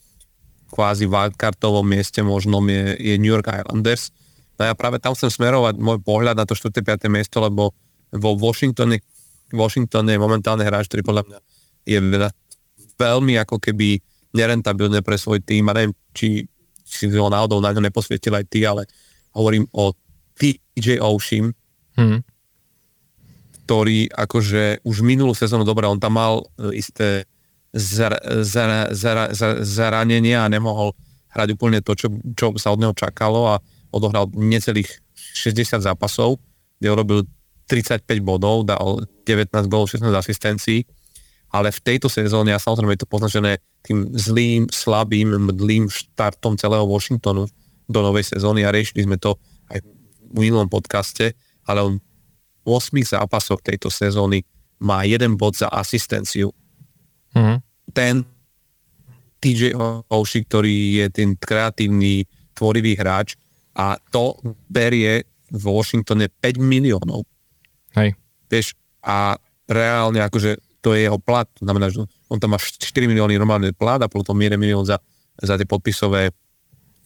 kvázi 0.72 1.04
wildcardovom 1.04 1.84
mieste 1.84 2.24
možno 2.24 2.64
je, 2.64 2.96
je 2.96 3.14
New 3.20 3.28
York 3.28 3.48
Islanders. 3.52 4.08
No 4.56 4.68
ja 4.68 4.74
práve 4.76 5.00
tam 5.00 5.12
chcem 5.12 5.28
smerovať 5.28 5.76
môj 5.76 6.00
pohľad 6.00 6.36
na 6.36 6.48
to 6.48 6.56
4. 6.56 6.72
5. 6.80 7.08
miesto, 7.12 7.40
lebo 7.44 7.76
vo 8.12 8.30
Washingtone, 8.36 9.00
Washington 9.52 10.08
je 10.08 10.16
momentálne 10.20 10.64
hráč, 10.64 10.88
ktorý 10.88 11.04
podľa 11.04 11.24
mňa 11.28 11.38
je 11.88 11.98
veľmi 12.96 13.34
ako 13.42 13.56
keby 13.58 14.00
nerentabilné 14.32 15.04
pre 15.04 15.16
svoj 15.20 15.44
tým 15.44 15.68
a 15.68 15.76
neviem, 15.76 15.92
či 16.16 16.46
si 16.92 17.08
ho 17.08 17.32
náhodou 17.32 17.64
na 17.64 17.72
ňo 17.72 17.80
neposvietil 17.80 18.36
aj 18.36 18.44
ty, 18.52 18.68
ale 18.68 18.84
hovorím 19.32 19.64
o 19.72 19.96
TJ 20.36 21.00
Oshim, 21.00 21.56
hmm. 21.96 22.20
ktorý 23.64 24.12
akože 24.12 24.84
už 24.84 24.96
minulú 25.00 25.32
sezónu, 25.32 25.64
dobre, 25.64 25.88
on 25.88 25.96
tam 25.96 26.20
mal 26.20 26.44
e, 26.60 26.76
isté 26.76 27.24
zar, 27.72 28.12
zar, 28.44 28.92
zar, 28.92 29.32
zar, 29.32 29.52
zranenia 29.64 30.44
a 30.44 30.52
nemohol 30.52 30.92
hrať 31.32 31.48
úplne 31.56 31.80
to, 31.80 31.96
čo, 31.96 32.12
čo 32.36 32.52
sa 32.60 32.76
od 32.76 32.80
neho 32.80 32.92
čakalo 32.92 33.56
a 33.56 33.60
odohral 33.88 34.28
necelých 34.36 35.00
60 35.16 35.80
zápasov, 35.80 36.36
kde 36.76 36.88
urobil 36.92 37.18
35 37.68 38.04
bodov, 38.20 38.68
dal 38.68 39.08
19 39.24 39.48
gólov, 39.72 39.88
16 39.88 40.12
asistencií, 40.12 40.84
ale 41.52 41.68
v 41.68 41.80
tejto 41.84 42.08
sezóne, 42.08 42.56
a 42.56 42.58
samozrejme 42.58 42.96
je 42.96 43.02
to 43.04 43.12
poznačené 43.12 43.60
tým 43.84 44.08
zlým, 44.16 44.72
slabým, 44.72 45.52
mdlým 45.52 45.92
štartom 45.92 46.56
celého 46.56 46.88
Washingtonu 46.88 47.44
do 47.84 48.00
novej 48.00 48.24
sezóny 48.32 48.64
a 48.64 48.72
riešili 48.72 49.04
sme 49.04 49.20
to 49.20 49.36
aj 49.68 49.84
v 50.32 50.36
minulom 50.48 50.66
podcaste, 50.72 51.36
ale 51.68 51.84
on 51.84 52.00
v 52.62 52.66
8 52.66 53.20
zápasoch 53.20 53.60
tejto 53.60 53.92
sezóny 53.92 54.40
má 54.80 55.04
jeden 55.04 55.36
bod 55.36 55.54
za 55.54 55.68
asistenciu. 55.68 56.50
Mm-hmm. 57.36 57.58
Ten 57.92 58.24
TJ 59.42 59.76
Oshie, 60.08 60.46
ktorý 60.46 61.02
je 61.02 61.06
ten 61.10 61.34
kreatívny, 61.34 62.24
tvorivý 62.54 62.94
hráč 62.94 63.34
a 63.74 63.98
to 64.14 64.38
berie 64.70 65.26
v 65.52 65.64
Washingtone 65.68 66.30
5 66.30 66.62
miliónov. 66.62 67.26
Hej. 67.98 68.16
Vieš, 68.48 68.78
a 69.02 69.36
reálne 69.66 70.22
akože 70.22 70.71
to 70.82 70.98
je 70.98 71.06
jeho 71.06 71.16
plat, 71.22 71.46
to 71.54 71.62
znamená, 71.62 71.88
že 71.88 72.02
on 72.26 72.38
tam 72.42 72.52
má 72.52 72.58
4 72.58 72.90
milióny 73.06 73.38
normálne 73.38 73.70
plat 73.70 74.02
a 74.02 74.10
potom 74.10 74.34
1 74.34 74.58
milión 74.58 74.82
za, 74.82 74.98
za 75.38 75.54
tie 75.54 75.64
podpisové 75.64 76.34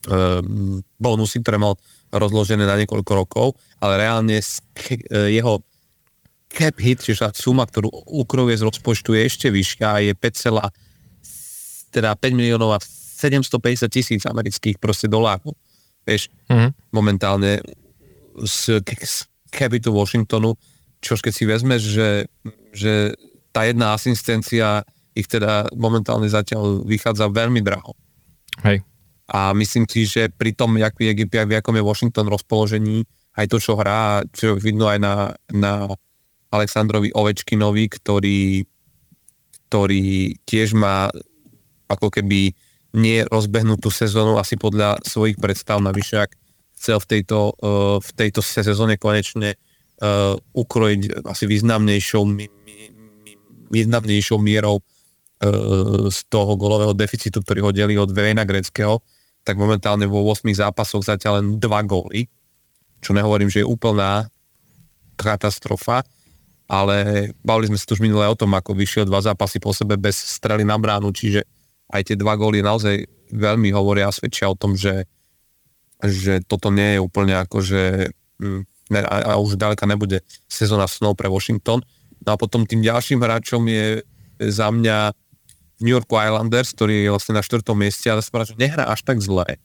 um, 0.09 0.81
bonusy, 0.97 1.45
ktoré 1.45 1.61
mal 1.61 1.77
rozložené 2.09 2.65
na 2.65 2.81
niekoľko 2.81 3.13
rokov, 3.13 3.47
ale 3.85 4.01
reálne 4.01 4.41
jeho 5.13 5.61
cap 6.49 6.77
hit, 6.81 7.05
čiže 7.05 7.29
tá 7.29 7.31
suma, 7.37 7.69
ktorú 7.69 7.93
ukrojuje 8.25 8.57
z 8.57 8.65
rozpočtu 8.65 9.13
je 9.13 9.23
ešte 9.29 9.47
vyššia, 9.53 10.09
je 10.09 10.13
5, 10.17 11.93
teda 11.93 12.17
5 12.17 12.33
miliónov 12.33 12.77
a 12.77 12.79
750 12.81 13.93
tisíc 13.93 14.23
amerických 14.25 14.81
proste 14.81 15.05
dolárov. 15.11 15.53
Vieš, 16.09 16.33
mm-hmm. 16.49 16.71
momentálne 16.97 17.61
z, 18.41 18.81
z 18.81 19.17
capitu 19.51 19.91
Washingtonu, 19.93 20.55
čo 21.03 21.19
keď 21.19 21.33
si 21.35 21.45
vezmeš, 21.45 21.83
že, 21.83 22.11
že 22.73 22.93
tá 23.57 23.65
jedna 23.65 23.97
asistencia 23.97 24.85
ich 25.17 25.25
teda 25.25 25.73
momentálne 25.73 26.29
zatiaľ 26.29 26.85
vychádza 26.85 27.33
veľmi 27.33 27.65
draho. 27.65 27.97
Hej. 28.61 28.85
A 29.33 29.57
myslím 29.57 29.89
si, 29.89 30.05
že 30.05 30.29
pri 30.29 30.53
tom, 30.53 30.77
jak, 30.77 30.93
jak, 31.01 31.17
jak, 31.17 31.49
v 31.49 31.57
jakom 31.57 31.73
je 31.73 31.89
Washington 31.89 32.29
rozpoložení, 32.29 33.09
aj 33.33 33.49
to, 33.49 33.57
čo 33.57 33.81
hrá, 33.81 34.21
čo 34.29 34.61
vidno 34.61 34.93
aj 34.93 34.99
na, 35.01 35.15
na 35.57 35.89
Aleksandrovi 36.53 37.17
Ovečkinovi, 37.17 37.85
ktorý, 37.97 38.69
ktorý 39.67 40.37
tiež 40.45 40.77
má 40.77 41.09
ako 41.89 42.13
keby 42.13 42.53
nie 42.97 43.19
rozbehnutú 43.25 43.89
sezónu 43.89 44.37
asi 44.37 44.61
podľa 44.61 45.01
svojich 45.01 45.41
predstav, 45.41 45.81
navyše 45.81 46.29
ak 46.29 46.33
chcel 46.77 47.01
v 47.01 47.07
tejto, 47.09 47.57
uh, 47.57 47.97
v 48.05 48.11
tejto 48.15 48.45
sezóne 48.45 49.01
konečne 49.01 49.57
uh, 49.57 50.37
ukrojiť 50.37 51.25
asi 51.25 51.45
významnejšou, 51.49 52.23
významnejšou 53.71 54.39
mierou 54.39 54.79
uh, 54.79 56.09
z 56.09 56.19
toho 56.31 56.55
golového 56.55 56.93
deficitu, 56.97 57.43
ktorý 57.43 57.61
ho 57.69 57.71
delí 57.75 57.99
od 57.99 58.11
Vejna 58.11 58.47
Greckého, 58.47 59.03
tak 59.47 59.55
momentálne 59.59 60.11
vo 60.11 60.27
8 60.27 60.43
zápasoch 60.51 61.07
zatiaľ 61.07 61.43
len 61.43 61.47
2 61.63 61.63
góly, 61.87 62.27
čo 62.99 63.15
nehovorím, 63.15 63.47
že 63.47 63.63
je 63.63 63.71
úplná 63.71 64.27
katastrofa, 65.15 66.03
ale 66.67 67.31
bavili 67.47 67.71
sme 67.71 67.79
sa 67.79 67.87
tu 67.87 67.95
už 67.95 68.03
minulé 68.03 68.27
o 68.27 68.35
tom, 68.35 68.51
ako 68.59 68.75
vyšiel 68.75 69.07
dva 69.07 69.23
zápasy 69.23 69.63
po 69.63 69.71
sebe 69.71 69.95
bez 69.95 70.19
strely 70.19 70.67
na 70.67 70.75
bránu, 70.75 71.15
čiže 71.15 71.47
aj 71.95 72.11
tie 72.11 72.17
dva 72.19 72.35
góly 72.35 72.59
naozaj 72.59 73.07
veľmi 73.31 73.71
hovoria 73.71 74.11
a 74.11 74.15
svedčia 74.15 74.51
o 74.51 74.59
tom, 74.59 74.75
že, 74.75 75.07
že 76.03 76.43
toto 76.43 76.75
nie 76.75 76.99
je 76.99 77.01
úplne 77.03 77.39
ako, 77.39 77.63
že 77.63 78.11
mm, 78.43 78.63
a, 78.99 79.35
a 79.35 79.39
už 79.39 79.59
ďaleka 79.59 79.87
nebude 79.87 80.23
sezóna 80.47 80.87
snov 80.91 81.19
pre 81.19 81.31
Washington. 81.31 81.83
No 82.25 82.35
a 82.35 82.37
potom 82.41 82.65
tým 82.65 82.81
ďalším 82.81 83.21
hráčom 83.21 83.63
je 83.67 84.01
za 84.41 84.69
mňa 84.73 85.13
New 85.85 85.93
York 85.93 86.09
Islanders, 86.09 86.73
ktorý 86.73 87.05
je 87.05 87.13
vlastne 87.13 87.37
na 87.37 87.45
štvrtom 87.45 87.77
mieste, 87.77 88.09
ale 88.09 88.25
sa 88.25 88.45
že 88.49 88.57
nehrá 88.57 88.89
až 88.89 89.05
tak 89.05 89.21
zle. 89.21 89.61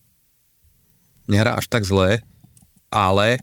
Nehrá 1.32 1.56
až 1.56 1.72
tak 1.72 1.88
zle, 1.88 2.20
ale 2.92 3.40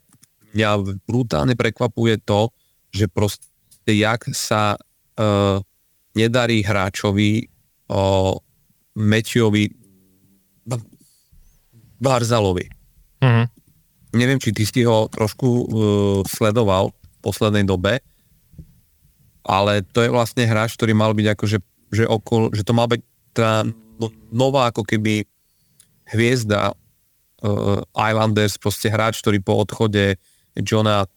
mňa 0.52 1.00
brutálne 1.08 1.56
prekvapuje 1.56 2.20
to, 2.20 2.52
že 2.92 3.08
proste 3.08 3.92
jak 3.92 4.28
sa 4.36 4.76
uh, 4.76 5.56
nedarí 6.12 6.60
hráčovi 6.60 7.48
uh, 7.88 8.36
Mečiovi 8.98 9.72
Barzalovi. 11.98 12.66
Uh-huh. 13.24 13.46
Neviem, 14.12 14.38
či 14.38 14.52
ty 14.52 14.68
si 14.68 14.84
ho 14.84 15.08
trošku 15.08 15.48
uh, 15.48 15.66
sledoval 16.28 16.92
v 16.92 17.16
poslednej 17.24 17.64
dobe, 17.64 18.04
ale 19.48 19.80
to 19.80 20.04
je 20.04 20.12
vlastne 20.12 20.44
hráč, 20.44 20.76
ktorý 20.76 20.92
mal 20.92 21.16
byť 21.16 21.26
akože, 21.32 21.58
že, 21.88 22.04
okol, 22.04 22.52
že 22.52 22.62
to 22.62 22.76
mal 22.76 22.84
byť 22.84 23.00
tá 23.32 23.64
no, 23.96 24.12
nová 24.28 24.68
ako 24.68 24.84
keby 24.84 25.24
hviezda 26.12 26.76
uh, 26.76 27.80
Islanders, 27.96 28.60
proste 28.60 28.92
hráč, 28.92 29.24
ktorý 29.24 29.40
po 29.40 29.64
odchode 29.64 30.20
Johna 30.52 31.08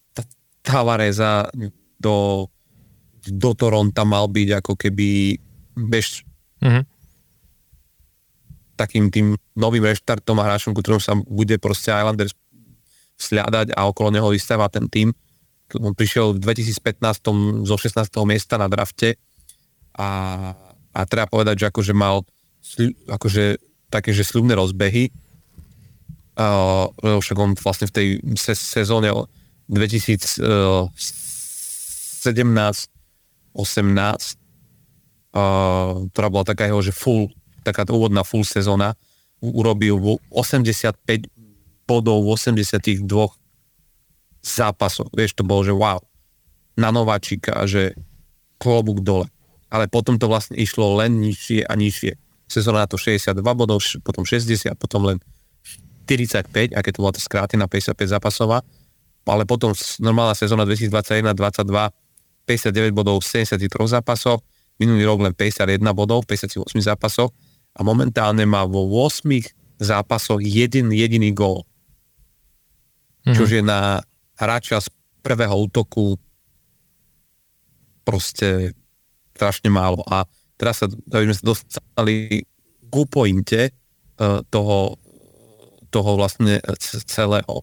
Tavareza 0.64 1.52
do, 2.00 2.48
do 3.28 3.52
Toronta 3.52 4.08
mal 4.08 4.32
byť 4.32 4.50
ako 4.64 4.74
keby 4.80 5.36
bež, 5.76 6.24
uh-huh 6.64 6.88
takým 8.82 9.14
tým 9.14 9.38
novým 9.54 9.86
reštartom 9.86 10.42
a 10.42 10.46
hráčom, 10.50 10.74
ktorom 10.74 10.98
sa 10.98 11.14
bude 11.14 11.62
proste 11.62 11.94
Islanders 11.94 12.34
sľadať 13.22 13.78
a 13.78 13.86
okolo 13.86 14.10
neho 14.10 14.34
vystáva 14.34 14.66
ten 14.74 14.90
tým. 14.90 15.14
On 15.80 15.94
prišiel 15.96 16.36
v 16.36 16.40
2015 16.44 17.68
zo 17.68 17.76
16. 17.78 18.12
miesta 18.28 18.58
na 18.60 18.68
drafte 18.68 19.16
a, 19.96 20.10
a 20.92 21.00
treba 21.08 21.28
povedať, 21.28 21.64
že 21.64 21.70
akože 21.72 21.94
mal 21.96 22.26
akože 23.10 23.58
také, 23.92 24.14
že 24.16 24.24
sľubné 24.24 24.56
rozbehy. 24.56 25.12
Uh, 26.32 26.88
však 27.02 27.38
on 27.38 27.54
vlastne 27.60 27.92
v 27.92 27.94
tej 27.94 28.08
se- 28.40 28.56
sezóne 28.56 29.12
2017 29.68 30.88
18 33.52 34.40
uh, 35.36 36.08
ktorá 36.12 36.28
bola 36.32 36.46
taká 36.48 36.72
jeho, 36.72 36.80
že 36.80 36.96
full 36.96 37.28
taká 37.62 37.86
úvodná 37.90 38.26
full 38.26 38.42
sezóna, 38.42 38.98
urobil 39.42 40.18
85 40.34 41.30
bodov 41.86 42.26
v 42.26 42.30
82 42.34 43.06
zápasoch. 44.42 45.10
Vieš, 45.14 45.38
to 45.38 45.44
bolo, 45.46 45.62
že 45.62 45.74
wow, 45.74 46.02
na 46.78 46.90
nováčika, 46.90 47.66
že 47.70 47.94
klobúk 48.58 49.02
dole. 49.06 49.30
Ale 49.72 49.88
potom 49.88 50.20
to 50.20 50.28
vlastne 50.28 50.60
išlo 50.60 51.00
len 51.00 51.22
nižšie 51.22 51.64
a 51.66 51.74
nižšie. 51.78 52.18
Sezóna 52.52 52.84
na 52.84 52.90
to 52.90 53.00
62 53.00 53.40
bodov, 53.56 53.80
potom 54.04 54.28
60, 54.28 54.76
potom 54.76 55.08
len 55.08 55.18
45, 56.10 56.76
aké 56.76 56.90
to 56.92 57.00
bola 57.00 57.16
to 57.16 57.24
skrátená 57.24 57.72
55 57.72 57.96
zápasová, 58.20 58.60
ale 59.24 59.48
potom 59.48 59.72
normálna 60.04 60.36
sezóna 60.36 60.68
2021-2022 60.68 62.12
59 62.46 62.92
bodov 62.92 63.22
v 63.22 63.46
73 63.48 63.70
zápasoch, 63.88 64.42
minulý 64.82 65.06
rok 65.06 65.24
len 65.24 65.34
51 65.38 65.80
bodov 65.94 66.26
v 66.26 66.36
58 66.36 66.68
zápasoch 66.82 67.32
a 67.78 67.80
momentálne 67.86 68.44
má 68.44 68.66
vo 68.66 68.84
8 69.06 69.24
zápasoch 69.80 70.42
jeden 70.42 70.92
jediný 70.92 71.32
gól. 71.32 71.64
Mm-hmm. 73.24 73.36
Čož 73.38 73.50
je 73.62 73.64
na 73.64 74.02
hráča 74.42 74.82
z 74.82 74.90
prvého 75.22 75.54
útoku 75.54 76.18
proste 78.02 78.74
strašne 79.38 79.70
málo. 79.70 80.02
A 80.10 80.26
teraz 80.58 80.82
sa, 80.82 80.90
aby 80.90 81.30
sme 81.30 81.38
sa 81.38 81.46
dostali 81.46 82.16
ku 82.90 83.06
pointe 83.06 83.70
uh, 83.70 84.42
toho, 84.50 84.98
toho 85.94 86.12
vlastne 86.18 86.58
celého, 87.06 87.62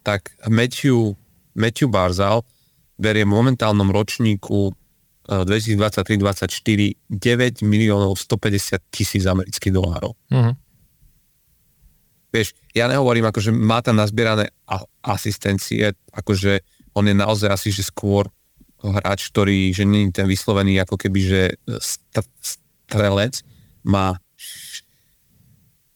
tak 0.00 0.32
Matthew, 0.48 1.14
Matthew 1.52 1.92
Barzal 1.92 2.40
berie 2.96 3.28
v 3.28 3.36
momentálnom 3.36 3.92
ročníku 3.92 4.72
2023-2024 5.26 6.94
9 7.10 7.66
miliónov 7.66 8.14
150 8.14 8.78
tisíc 8.94 9.26
amerických 9.26 9.74
dolárov. 9.74 10.14
Uh-huh. 10.30 10.54
Vieš, 12.36 12.52
ja 12.76 12.84
nehovorím, 12.84 13.24
akože 13.32 13.48
má 13.48 13.80
tam 13.80 13.96
nazbierané 13.96 14.52
asistencie, 15.00 15.96
akože 16.12 16.60
on 16.92 17.08
je 17.08 17.16
naozaj 17.16 17.48
asi, 17.48 17.72
že 17.72 17.88
skôr 17.88 18.28
hráč, 18.84 19.32
ktorý, 19.32 19.72
že 19.72 19.88
nie 19.88 20.08
je 20.08 20.20
ten 20.20 20.28
vyslovený 20.28 20.84
ako 20.84 21.00
keby, 21.00 21.20
že 21.24 21.40
strelec 21.80 23.40
má 23.88 24.20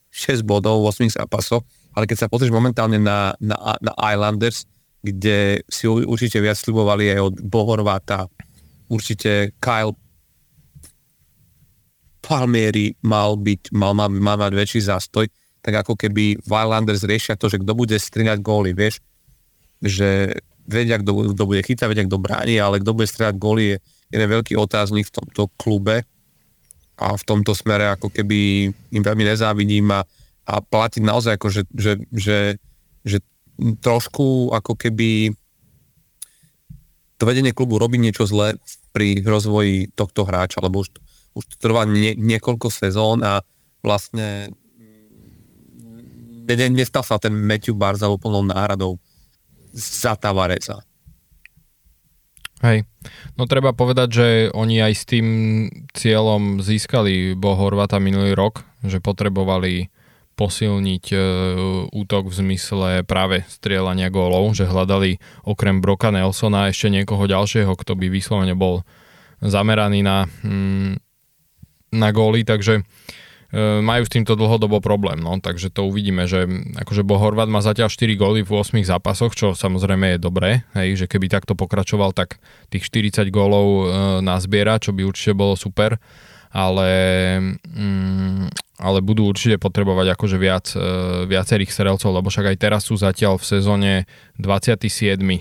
6 0.08 0.40
bodov 0.48 0.80
v 0.80 1.12
8 1.12 1.20
zápasoch, 1.20 1.60
ale 1.92 2.08
keď 2.08 2.24
sa 2.24 2.30
pozrieš 2.32 2.56
momentálne 2.56 2.96
na, 2.96 3.36
na, 3.36 3.76
na 3.80 3.92
Islanders, 4.00 4.64
kde 5.00 5.64
si 5.68 5.88
určite 5.88 6.40
viac 6.40 6.56
slibovali 6.56 7.12
aj 7.16 7.20
od 7.20 7.34
Bohorváta, 7.40 8.28
určite 8.88 9.56
Kyle 9.60 9.96
Palmieri 12.20 12.92
mal 13.00 13.40
byť, 13.40 13.72
mal, 13.72 13.96
mal, 13.96 14.12
mal 14.12 14.36
mať 14.36 14.52
väčší 14.52 14.80
zástoj, 14.84 15.24
tak 15.60 15.84
ako 15.84 15.96
keby 15.96 16.40
Wildlanders 16.48 17.04
riešia 17.04 17.36
to, 17.36 17.52
že 17.52 17.60
kto 17.60 17.72
bude 17.76 17.96
strieľať 17.96 18.38
góly, 18.40 18.72
vieš, 18.72 19.04
že 19.80 20.40
vedia, 20.64 21.00
kto, 21.00 21.36
kto 21.36 21.42
bude 21.44 21.60
chytať, 21.64 21.86
vedia, 21.88 22.08
kto 22.08 22.20
bráni, 22.20 22.56
ale 22.56 22.80
kto 22.80 22.96
bude 22.96 23.08
strieľať 23.08 23.36
góly 23.36 23.64
je 23.74 23.76
jeden 24.10 24.28
veľký 24.28 24.54
otáznik 24.58 25.08
v 25.08 25.14
tomto 25.22 25.50
klube 25.54 26.02
a 27.00 27.06
v 27.16 27.22
tomto 27.24 27.56
smere 27.56 27.88
ako 27.96 28.12
keby 28.12 28.68
im 28.92 29.02
veľmi 29.02 29.24
nezávidím 29.24 29.88
a, 29.94 30.04
a 30.44 30.54
platiť 30.60 31.02
naozaj 31.04 31.32
ako, 31.40 31.48
že, 31.48 31.62
že, 31.72 31.92
že, 32.12 32.38
že 33.06 33.18
trošku 33.80 34.52
ako 34.52 34.76
keby 34.76 35.32
to 37.16 37.28
vedenie 37.28 37.52
klubu 37.52 37.76
robí 37.76 38.00
niečo 38.00 38.24
zlé 38.24 38.56
pri 38.96 39.20
rozvoji 39.20 39.92
tohto 39.92 40.24
hráča, 40.24 40.64
lebo 40.64 40.80
už, 40.80 40.88
už 41.36 41.44
to 41.44 41.56
trvá 41.60 41.84
nie, 41.84 42.16
niekoľko 42.16 42.72
sezón 42.72 43.20
a 43.20 43.44
vlastne 43.84 44.52
ne, 46.54 46.70
nestal 46.72 47.02
sa 47.02 47.18
ten 47.18 47.34
Matthew 47.34 47.76
Barza 47.76 48.08
úplnou 48.08 48.46
náhradou 48.46 48.96
za 49.74 50.14
Tavareza. 50.18 50.82
Hej, 52.60 52.84
no 53.40 53.48
treba 53.48 53.72
povedať, 53.72 54.08
že 54.12 54.28
oni 54.52 54.84
aj 54.84 54.92
s 54.92 55.04
tým 55.08 55.26
cieľom 55.96 56.60
získali 56.60 57.32
Bohorvata 57.32 57.96
minulý 57.96 58.36
rok, 58.36 58.68
že 58.84 59.00
potrebovali 59.00 59.88
posilniť 60.36 61.04
e, 61.12 61.16
útok 61.92 62.28
v 62.28 62.34
zmysle 62.44 62.90
práve 63.04 63.44
strieľania 63.48 64.08
gólov, 64.08 64.56
že 64.56 64.68
hľadali 64.68 65.20
okrem 65.44 65.84
Broka 65.84 66.12
Nelsona 66.12 66.68
ešte 66.68 66.88
niekoho 66.88 67.24
ďalšieho, 67.28 67.72
kto 67.76 67.92
by 67.96 68.08
vyslovene 68.08 68.56
bol 68.56 68.84
zameraný 69.40 70.00
na, 70.04 70.28
mm, 70.44 71.00
na 71.96 72.08
góly, 72.12 72.44
takže 72.44 72.84
majú 73.58 74.02
s 74.06 74.14
týmto 74.14 74.38
dlhodobo 74.38 74.78
problém, 74.78 75.18
no, 75.18 75.34
takže 75.42 75.74
to 75.74 75.90
uvidíme, 75.90 76.30
že 76.30 76.46
akože 76.78 77.02
Bohorvat 77.02 77.50
má 77.50 77.58
zatiaľ 77.58 77.90
4 77.90 78.14
góly 78.14 78.40
v 78.46 78.50
8 78.54 78.78
zápasoch, 78.86 79.34
čo 79.34 79.58
samozrejme 79.58 80.14
je 80.14 80.18
dobré, 80.22 80.62
hej, 80.78 81.02
že 81.02 81.06
keby 81.10 81.26
takto 81.26 81.58
pokračoval, 81.58 82.14
tak 82.14 82.38
tých 82.70 82.86
40 82.86 83.26
gólov 83.34 83.66
e, 83.66 83.82
nazbiera, 84.22 84.78
čo 84.78 84.94
by 84.94 85.02
určite 85.02 85.34
bolo 85.34 85.58
super, 85.58 85.98
ale 86.54 86.90
mm, 87.66 88.70
ale 88.80 89.04
budú 89.04 89.28
určite 89.28 89.60
potrebovať 89.60 90.16
akože 90.16 90.36
viac, 90.40 90.72
e, 90.72 90.80
viacerých 91.28 91.68
strelcov, 91.68 92.16
lebo 92.16 92.32
však 92.32 92.48
aj 92.48 92.56
teraz 92.56 92.88
sú 92.88 92.96
zatiaľ 92.96 93.36
v 93.36 93.44
sezóne 93.44 93.92
27. 94.40 95.20
E, 95.20 95.40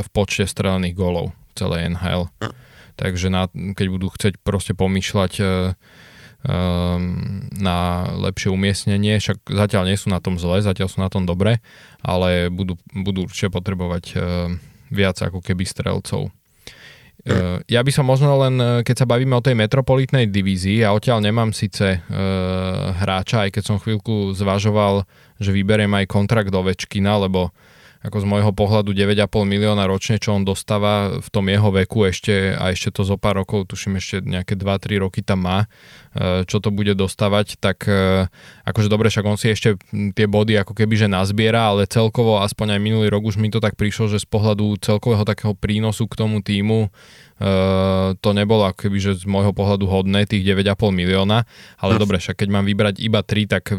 v 0.00 0.08
počte 0.10 0.48
strelených 0.48 0.96
gólov 0.96 1.36
celej 1.52 1.92
NHL. 1.92 2.32
Takže 2.96 3.28
na, 3.28 3.52
keď 3.52 3.86
budú 3.92 4.08
chcieť 4.08 4.40
proste 4.40 4.72
pomýšľať 4.72 5.32
e, 5.36 5.44
na 7.60 7.78
lepšie 8.16 8.48
umiestnenie, 8.48 9.20
však 9.20 9.44
zatiaľ 9.44 9.84
nie 9.84 10.00
sú 10.00 10.08
na 10.08 10.24
tom 10.24 10.40
zle, 10.40 10.64
zatiaľ 10.64 10.88
sú 10.88 11.04
na 11.04 11.12
tom 11.12 11.28
dobre, 11.28 11.60
ale 12.00 12.48
budú, 12.48 12.80
budú 12.96 13.28
určite 13.28 13.52
potrebovať 13.52 14.16
viac 14.88 15.20
ako 15.20 15.44
keby 15.44 15.68
strelcov. 15.68 16.32
Uh, 17.20 17.60
ja 17.68 17.84
by 17.84 17.92
som 17.92 18.08
možno 18.08 18.32
len, 18.40 18.80
keď 18.80 19.04
sa 19.04 19.10
bavíme 19.10 19.36
o 19.36 19.44
tej 19.44 19.52
metropolitnej 19.52 20.24
divízii, 20.32 20.80
ja 20.80 20.96
odtiaľ 20.96 21.20
nemám 21.20 21.52
síce 21.52 22.00
uh, 22.00 22.96
hráča, 22.96 23.44
aj 23.44 23.60
keď 23.60 23.62
som 23.68 23.76
chvíľku 23.76 24.32
zvažoval, 24.32 25.04
že 25.36 25.52
vyberiem 25.52 25.92
aj 26.00 26.08
kontrakt 26.08 26.48
do 26.48 26.64
Večkina, 26.64 27.20
lebo 27.20 27.52
ako 28.00 28.16
z 28.16 28.26
môjho 28.26 28.52
pohľadu 28.56 28.96
9,5 28.96 29.44
milióna 29.44 29.84
ročne, 29.84 30.16
čo 30.16 30.32
on 30.32 30.40
dostáva 30.40 31.20
v 31.20 31.28
tom 31.28 31.44
jeho 31.52 31.68
veku 31.68 32.08
ešte 32.08 32.56
a 32.56 32.72
ešte 32.72 32.96
to 32.96 33.04
zo 33.04 33.20
pár 33.20 33.44
rokov, 33.44 33.68
tuším 33.68 34.00
ešte 34.00 34.24
nejaké 34.24 34.56
2-3 34.56 35.04
roky 35.04 35.20
tam 35.20 35.44
má, 35.44 35.68
čo 36.48 36.64
to 36.64 36.72
bude 36.72 36.96
dostávať, 36.96 37.60
tak 37.60 37.84
akože 38.64 38.88
dobre, 38.88 39.12
však 39.12 39.28
on 39.28 39.36
si 39.36 39.52
ešte 39.52 39.76
tie 40.16 40.24
body 40.24 40.56
ako 40.64 40.72
keby 40.72 40.96
že 40.96 41.12
nazbiera, 41.12 41.76
ale 41.76 41.84
celkovo 41.84 42.40
aspoň 42.40 42.76
aj 42.76 42.80
minulý 42.80 43.12
rok 43.12 43.28
už 43.28 43.36
mi 43.36 43.52
to 43.52 43.60
tak 43.60 43.76
prišlo, 43.76 44.08
že 44.08 44.16
z 44.16 44.26
pohľadu 44.32 44.80
celkového 44.80 45.28
takého 45.28 45.52
prínosu 45.52 46.08
k 46.08 46.16
tomu 46.16 46.40
týmu 46.40 46.88
to 48.20 48.30
nebolo 48.36 48.68
ako 48.68 48.84
keby, 48.84 48.98
že 49.00 49.12
z 49.16 49.24
môjho 49.24 49.56
pohľadu 49.56 49.88
hodné 49.88 50.28
tých 50.28 50.44
9,5 50.44 50.92
milióna, 50.92 51.48
ale 51.80 51.96
hm. 51.96 52.00
dobre, 52.00 52.20
však 52.20 52.36
keď 52.36 52.48
mám 52.52 52.68
vybrať 52.68 53.00
iba 53.00 53.24
3, 53.24 53.48
tak 53.48 53.72
uh, 53.72 53.78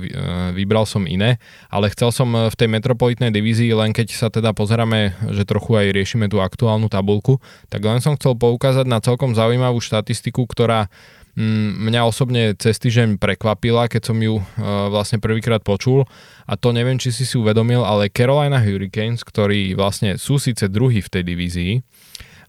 vybral 0.49 0.89
som 0.89 1.05
iné, 1.05 1.37
ale 1.69 1.93
chcel 1.93 2.09
som 2.09 2.25
v 2.33 2.55
tej 2.57 2.65
metropolitnej 2.73 3.29
divízii, 3.29 3.69
len 3.77 3.93
keď 3.93 4.07
sa 4.17 4.27
teda 4.33 4.57
pozeráme, 4.57 5.13
že 5.29 5.45
trochu 5.45 5.77
aj 5.77 5.93
riešime 5.93 6.25
tú 6.25 6.41
aktuálnu 6.41 6.89
tabulku, 6.89 7.37
tak 7.69 7.85
len 7.85 8.01
som 8.01 8.17
chcel 8.17 8.33
poukázať 8.33 8.89
na 8.89 8.97
celkom 8.97 9.37
zaujímavú 9.37 9.77
štatistiku, 9.77 10.49
ktorá 10.49 10.89
mm, 11.37 11.85
mňa 11.85 12.01
osobne 12.01 12.57
cez 12.57 12.81
týždeň 12.81 13.21
prekvapila, 13.21 13.85
keď 13.85 14.09
som 14.09 14.17
ju 14.17 14.41
uh, 14.41 14.43
vlastne 14.89 15.21
prvýkrát 15.21 15.61
počul 15.61 16.09
a 16.49 16.57
to 16.57 16.73
neviem, 16.73 16.97
či 16.97 17.13
si 17.13 17.29
si 17.29 17.37
uvedomil, 17.37 17.85
ale 17.85 18.09
Carolina 18.09 18.57
Hurricanes, 18.57 19.21
ktorí 19.21 19.77
vlastne 19.77 20.17
sú 20.17 20.41
síce 20.41 20.65
druhý 20.65 21.05
v 21.05 21.11
tej 21.13 21.23
divízii, 21.29 21.73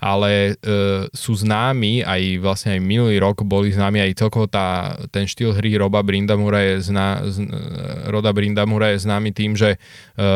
ale 0.03 0.59
e, 0.59 1.07
sú 1.15 1.39
známi, 1.39 2.03
aj 2.03 2.43
vlastne 2.43 2.74
aj 2.74 2.83
minulý 2.83 3.23
rok 3.23 3.47
boli 3.47 3.70
známi 3.70 4.03
aj 4.03 4.19
celkovo 4.19 4.51
tá, 4.51 4.99
ten 5.15 5.31
štýl 5.31 5.55
hry 5.55 5.79
Roba 5.79 6.03
Brindamura 6.03 6.59
je, 6.59 6.91
zna, 6.91 7.23
z, 7.31 7.47
Roda 8.11 8.35
Brindamura 8.35 8.91
je 8.91 8.99
známy 8.99 9.31
tým, 9.31 9.55
že 9.55 9.79
e, 9.79 10.27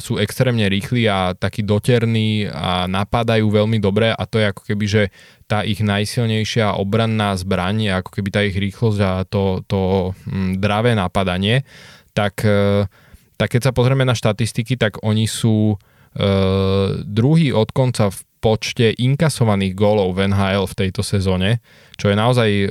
sú 0.00 0.16
extrémne 0.16 0.64
rýchli 0.64 1.12
a 1.12 1.36
takí 1.36 1.60
doterní 1.60 2.48
a 2.48 2.88
napadajú 2.88 3.52
veľmi 3.52 3.76
dobre 3.84 4.16
a 4.16 4.22
to 4.24 4.40
je 4.40 4.48
ako 4.48 4.62
keby, 4.64 4.86
že 4.88 5.02
tá 5.44 5.60
ich 5.60 5.84
najsilnejšia 5.84 6.80
obranná 6.80 7.36
zbraň, 7.36 8.00
ako 8.00 8.16
keby 8.16 8.28
tá 8.32 8.40
ich 8.40 8.56
rýchlosť 8.56 9.00
a 9.04 9.12
to, 9.28 9.60
to 9.68 10.16
hm, 10.24 10.56
dravé 10.56 10.96
napadanie, 10.96 11.68
tak, 12.16 12.48
e, 12.48 12.88
tak 13.36 13.48
keď 13.52 13.60
sa 13.68 13.76
pozrieme 13.76 14.08
na 14.08 14.16
štatistiky, 14.16 14.80
tak 14.80 15.04
oni 15.04 15.28
sú 15.28 15.76
Uh, 16.12 17.00
druhý 17.08 17.56
od 17.56 17.72
konca 17.72 18.12
v 18.12 18.20
počte 18.42 18.90
inkasovaných 18.98 19.78
gólov 19.78 20.18
v 20.18 20.26
NHL 20.34 20.66
v 20.66 20.74
tejto 20.74 21.06
sezóne, 21.06 21.62
čo 21.94 22.10
je 22.10 22.18
naozaj, 22.18 22.50
e, 22.50 22.68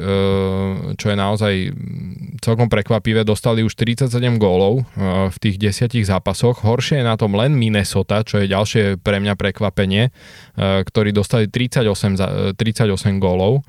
čo 0.99 1.07
je 1.07 1.15
naozaj 1.15 1.53
celkom 2.43 2.67
prekvapivé. 2.67 3.23
Dostali 3.23 3.63
už 3.63 3.79
37 3.79 4.11
gólov 4.35 4.83
e, 4.83 5.31
v 5.31 5.37
tých 5.39 5.55
desiatich 5.55 6.03
zápasoch. 6.03 6.67
Horšie 6.67 6.99
je 6.99 7.07
na 7.07 7.15
tom 7.15 7.39
len 7.39 7.55
Minnesota, 7.55 8.27
čo 8.27 8.43
je 8.43 8.51
ďalšie 8.51 8.99
pre 8.99 9.23
mňa 9.23 9.39
prekvapenie, 9.39 10.11
e, 10.11 10.11
ktorí 10.83 11.15
dostali 11.15 11.47
38, 11.47 12.59
38 12.59 13.23
gólov. 13.23 13.63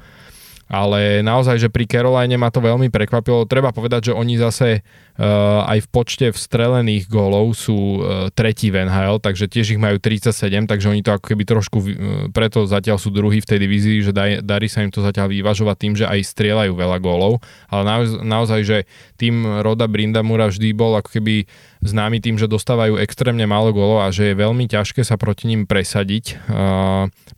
Ale 0.73 1.21
naozaj, 1.21 1.61
že 1.61 1.69
pri 1.69 1.85
Caroline 1.85 2.41
ma 2.41 2.49
to 2.49 2.65
veľmi 2.65 2.89
prekvapilo. 2.89 3.45
Treba 3.45 3.77
povedať, 3.77 4.09
že 4.09 4.13
oni 4.17 4.41
zase 4.41 4.81
uh, 4.81 5.69
aj 5.69 5.85
v 5.85 5.89
počte 5.93 6.27
vstrelených 6.33 7.13
gólov 7.13 7.53
sú 7.53 8.01
uh, 8.01 8.33
tretí 8.33 8.73
v 8.73 8.89
NHL, 8.89 9.21
takže 9.21 9.53
tiež 9.53 9.77
ich 9.77 9.81
majú 9.81 10.01
37, 10.01 10.33
takže 10.65 10.89
oni 10.89 11.05
to 11.05 11.13
ako 11.13 11.37
keby 11.37 11.45
trošku, 11.45 11.79
uh, 11.79 11.87
preto 12.33 12.65
zatiaľ 12.65 12.97
sú 12.97 13.13
druhí 13.13 13.45
v 13.45 13.49
tej 13.53 13.59
divízii, 13.61 14.01
že 14.01 14.17
daj, 14.17 14.41
darí 14.41 14.73
sa 14.73 14.81
im 14.81 14.89
to 14.89 15.05
zatiaľ 15.05 15.29
vyvažovať 15.29 15.77
tým, 15.77 15.93
že 15.93 16.09
aj 16.09 16.25
strieľajú 16.25 16.73
veľa 16.73 16.99
gólov, 17.05 17.45
ale 17.69 17.83
naozaj, 17.85 18.21
naozaj 18.25 18.61
že 18.65 18.79
tým 19.21 19.61
Roda 19.61 19.85
Brindamura 19.85 20.49
vždy 20.49 20.73
bol 20.73 20.97
ako 20.97 21.21
keby 21.21 21.45
známy 21.83 22.23
tým, 22.23 22.39
že 22.39 22.47
dostávajú 22.47 22.97
extrémne 23.03 23.43
málo 23.43 23.75
gólov 23.75 24.07
a 24.07 24.15
že 24.15 24.31
je 24.31 24.39
veľmi 24.39 24.71
ťažké 24.71 25.03
sa 25.03 25.19
proti 25.19 25.51
ním 25.51 25.67
presadiť 25.67 26.39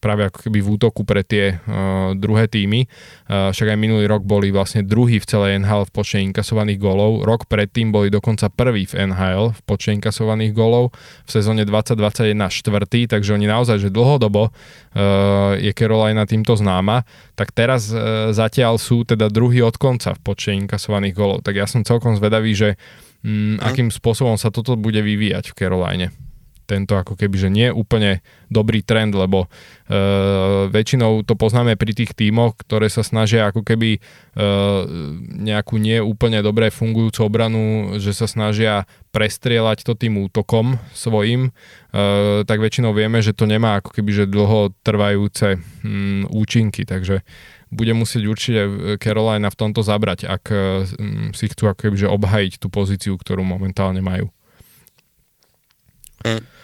práve 0.04 0.28
ako 0.28 0.38
keby 0.48 0.60
v 0.60 0.68
útoku 0.76 1.02
pre 1.08 1.24
tie 1.24 1.56
uh, 1.56 2.12
druhé 2.12 2.44
týmy. 2.44 2.84
Však 3.24 3.72
aj 3.72 3.78
minulý 3.80 4.04
rok 4.04 4.20
boli 4.20 4.52
vlastne 4.52 4.84
druhý 4.84 5.16
v 5.16 5.24
celej 5.24 5.64
NHL 5.64 5.88
v 5.88 5.92
počte 5.96 6.20
inkasovaných 6.20 6.76
gólov. 6.76 7.24
Rok 7.24 7.48
predtým 7.48 7.88
boli 7.88 8.12
dokonca 8.12 8.52
prvý 8.52 8.84
v 8.84 9.08
NHL 9.08 9.56
v 9.56 9.60
počte 9.64 9.96
inkasovaných 9.96 10.52
gólov. 10.52 10.92
V 11.24 11.30
sezóne 11.32 11.64
2021 11.64 12.36
štvrtý, 12.36 13.08
takže 13.08 13.32
oni 13.32 13.48
naozaj, 13.48 13.80
že 13.80 13.88
dlhodobo 13.88 14.52
je 15.56 15.72
Carolina 15.72 16.28
týmto 16.28 16.52
známa. 16.52 17.08
Tak 17.32 17.56
teraz 17.56 17.88
uh, 17.88 18.28
zatiaľ 18.36 18.76
sú 18.76 19.08
teda 19.08 19.32
druhý 19.32 19.64
od 19.64 19.80
konca 19.80 20.12
v 20.12 20.20
počte 20.20 20.52
inkasovaných 20.52 21.16
gólov. 21.16 21.38
Tak 21.40 21.56
ja 21.56 21.64
som 21.64 21.80
celkom 21.80 22.20
zvedavý, 22.20 22.52
že 22.52 22.76
mm, 23.24 23.64
akým 23.64 23.88
spôsobom 23.88 24.36
sa 24.36 24.52
toto 24.52 24.76
bude 24.76 25.00
vyvíjať 25.00 25.50
v 25.50 25.56
Caroline. 25.56 26.08
Tento 26.64 26.96
ako 26.96 27.12
keby, 27.20 27.36
že 27.36 27.52
nie 27.52 27.68
úplne 27.68 28.24
dobrý 28.48 28.80
trend, 28.80 29.12
lebo 29.12 29.44
e, 29.44 29.48
väčšinou 30.72 31.20
to 31.20 31.36
poznáme 31.36 31.76
pri 31.76 31.92
tých 31.92 32.16
tímoch, 32.16 32.56
ktoré 32.56 32.88
sa 32.88 33.04
snažia 33.04 33.52
ako 33.52 33.60
keby 33.60 34.00
e, 34.00 34.00
nejakú 35.44 35.76
nie 35.76 36.00
úplne 36.00 36.40
dobre 36.40 36.72
fungujúcu 36.72 37.20
obranu, 37.20 37.96
že 38.00 38.16
sa 38.16 38.24
snažia 38.24 38.88
prestrieľať 39.12 39.84
to 39.84 39.92
tým 39.92 40.24
útokom 40.24 40.80
svojim, 40.96 41.52
e, 41.92 42.00
tak 42.48 42.64
väčšinou 42.64 42.96
vieme, 42.96 43.20
že 43.20 43.36
to 43.36 43.44
nemá 43.44 43.84
ako 43.84 43.92
keby, 44.00 44.24
že 44.24 44.32
dlho 44.32 44.72
trvajúce 44.80 45.60
mm, 45.60 46.32
účinky, 46.32 46.88
takže 46.88 47.20
bude 47.74 47.90
musieť 47.92 48.22
určite 48.30 48.60
Carolina 49.02 49.50
v 49.50 49.58
tomto 49.58 49.82
zabrať, 49.82 50.30
ak 50.30 50.44
eh, 50.54 50.62
si 51.34 51.44
chcú 51.50 51.68
ako 51.68 51.98
že 51.98 52.06
obhajiť 52.06 52.62
tú 52.62 52.70
pozíciu, 52.70 53.18
ktorú 53.18 53.42
momentálne 53.42 53.98
majú. 54.00 54.30
Mm. 56.24 56.54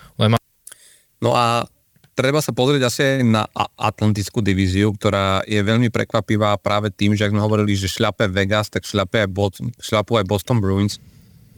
No 1.20 1.37
a 1.37 1.69
treba 2.16 2.41
sa 2.41 2.51
pozrieť 2.57 2.82
asi 2.89 3.01
aj 3.05 3.16
na 3.28 3.45
Atlantickú 3.77 4.41
divíziu, 4.41 4.89
ktorá 4.97 5.45
je 5.45 5.61
veľmi 5.61 5.93
prekvapivá 5.93 6.57
práve 6.57 6.89
tým, 6.89 7.12
že 7.12 7.28
ak 7.28 7.32
sme 7.37 7.45
hovorili, 7.45 7.77
že 7.77 7.93
šľape 7.93 8.32
Vegas, 8.32 8.73
tak 8.73 8.89
šľape 8.89 9.28
aj, 9.28 9.28
Boston, 9.28 9.69
šľapu 9.77 10.16
aj 10.16 10.24
Boston 10.24 10.59
Bruins, 10.65 10.97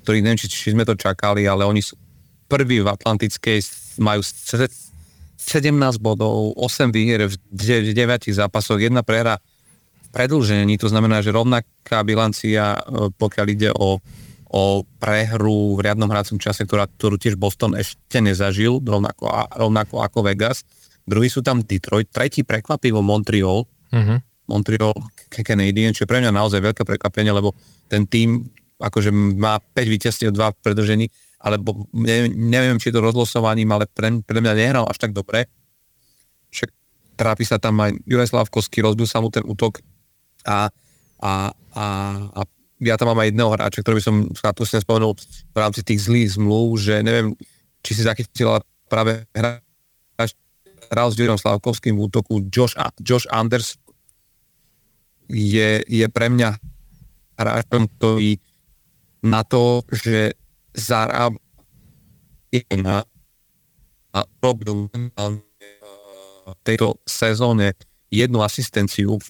ktorí 0.02 0.18
neviem, 0.18 0.38
či, 0.38 0.50
či 0.50 0.74
sme 0.74 0.82
to 0.82 0.98
čakali, 0.98 1.46
ale 1.46 1.62
oni 1.62 1.78
sú 1.78 1.94
prví 2.50 2.82
v 2.82 2.90
Atlantickej, 2.90 3.62
majú 4.02 4.20
17 5.42 5.98
bodov, 5.98 6.54
8 6.54 6.94
výhier 6.94 7.26
v 7.26 7.34
9 7.50 7.92
zápasoch, 8.30 8.78
jedna 8.78 9.02
prehra 9.02 9.42
v 9.98 10.08
predlžení, 10.14 10.78
to 10.78 10.86
znamená, 10.86 11.18
že 11.18 11.34
rovnaká 11.34 12.06
bilancia, 12.06 12.78
e, 12.78 13.10
pokiaľ 13.10 13.46
ide 13.50 13.70
o, 13.74 13.98
o 14.52 14.62
prehru 15.02 15.74
v 15.74 15.82
riadnom 15.82 16.06
hracom 16.06 16.38
čase, 16.38 16.62
ktorá, 16.62 16.86
ktorú 16.86 17.18
tiež 17.18 17.34
Boston 17.34 17.74
ešte 17.74 18.22
nezažil, 18.22 18.78
rovnako, 18.78 19.26
rovnako 19.58 19.94
ako 20.06 20.18
Vegas. 20.22 20.62
Druhý 21.02 21.26
sú 21.26 21.42
tam 21.42 21.66
Detroit, 21.66 22.12
tretí 22.14 22.46
prekvapivo 22.46 23.02
Montreal, 23.02 23.66
uh-huh. 23.66 24.18
Montreal 24.46 24.94
Canadian, 25.32 25.96
čo 25.96 26.06
je 26.06 26.10
pre 26.10 26.22
mňa 26.22 26.30
naozaj 26.30 26.62
veľké 26.62 26.82
prekvapenie, 26.86 27.34
lebo 27.34 27.56
ten 27.90 28.06
tým 28.06 28.46
akože 28.82 29.10
má 29.14 29.62
5 29.62 29.94
víťazstiev, 29.94 30.30
2 30.34 30.38
v 30.38 30.60
predlžení, 30.62 31.06
alebo 31.42 31.90
neviem, 31.90 32.30
neviem 32.30 32.78
či 32.78 32.88
je 32.88 32.96
to 32.96 33.02
rozlosovaním, 33.02 33.66
ale 33.74 33.90
pre, 33.90 34.22
pre 34.22 34.38
mňa 34.38 34.54
nehral 34.54 34.86
až 34.86 35.02
tak 35.02 35.10
dobre. 35.10 35.50
Však 36.54 36.70
trápi 37.18 37.42
sa 37.42 37.58
tam 37.58 37.82
aj 37.82 37.98
Juraj 38.06 38.30
Slavkovský, 38.30 38.78
rozbil 38.86 39.10
sa 39.10 39.18
mu 39.18 39.28
ten 39.28 39.42
útok 39.42 39.82
a, 40.46 40.70
a, 41.18 41.50
a, 41.74 41.84
a 42.30 42.40
ja 42.82 42.94
tam 42.94 43.14
mám 43.14 43.22
aj 43.22 43.34
jedného 43.34 43.50
hráča, 43.50 43.82
ktorý 43.82 43.98
by 43.98 44.04
som 44.06 44.16
sa 44.34 44.54
spomenul 44.82 45.14
v 45.54 45.56
rámci 45.58 45.82
tých 45.82 46.06
zlých 46.06 46.38
zmluv, 46.38 46.78
že 46.78 47.02
neviem, 47.02 47.34
či 47.82 47.98
si 47.98 48.02
zachytila 48.06 48.62
práve 48.86 49.26
hráč, 49.34 50.34
hral 50.90 51.08
s 51.10 51.18
Jurom 51.18 51.38
Slavkovským 51.38 51.98
v 51.98 52.06
útoku 52.06 52.42
Josh, 52.50 52.74
Josh 53.02 53.26
Anders 53.30 53.78
je, 55.30 55.80
je 55.86 56.06
pre 56.10 56.26
mňa 56.30 56.58
hráčom, 57.38 57.88
ktorý 57.98 58.38
na 59.22 59.46
to, 59.46 59.86
že 59.88 60.34
zarába 60.72 61.38
na 62.76 63.04
a 64.12 64.18
robil 64.44 64.92
v 64.92 66.52
tejto 66.66 67.00
sezóne 67.08 67.72
jednu 68.12 68.44
asistenciu 68.44 69.16
v, 69.16 69.26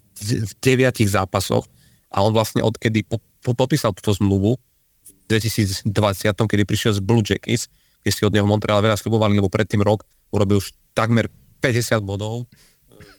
deviatich 0.58 1.06
zápasoch 1.06 1.62
a 2.10 2.18
on 2.26 2.34
vlastne 2.34 2.66
odkedy 2.66 3.06
po, 3.06 3.22
po, 3.46 3.54
podpísal 3.54 3.94
túto 3.94 4.10
zmluvu 4.18 4.58
v 4.58 5.10
2020, 5.30 5.86
kedy 6.34 6.62
prišiel 6.66 6.92
z 6.98 7.00
Blue 7.00 7.22
Jackets, 7.22 7.70
kde 8.02 8.10
si 8.10 8.26
od 8.26 8.34
neho 8.34 8.42
Montreal 8.42 8.82
veľa 8.82 8.98
slibovali, 8.98 9.38
lebo 9.38 9.46
predtým 9.46 9.86
rok 9.86 10.02
urobil 10.34 10.58
už 10.58 10.74
takmer 10.98 11.30
50 11.62 12.02
bodov 12.02 12.50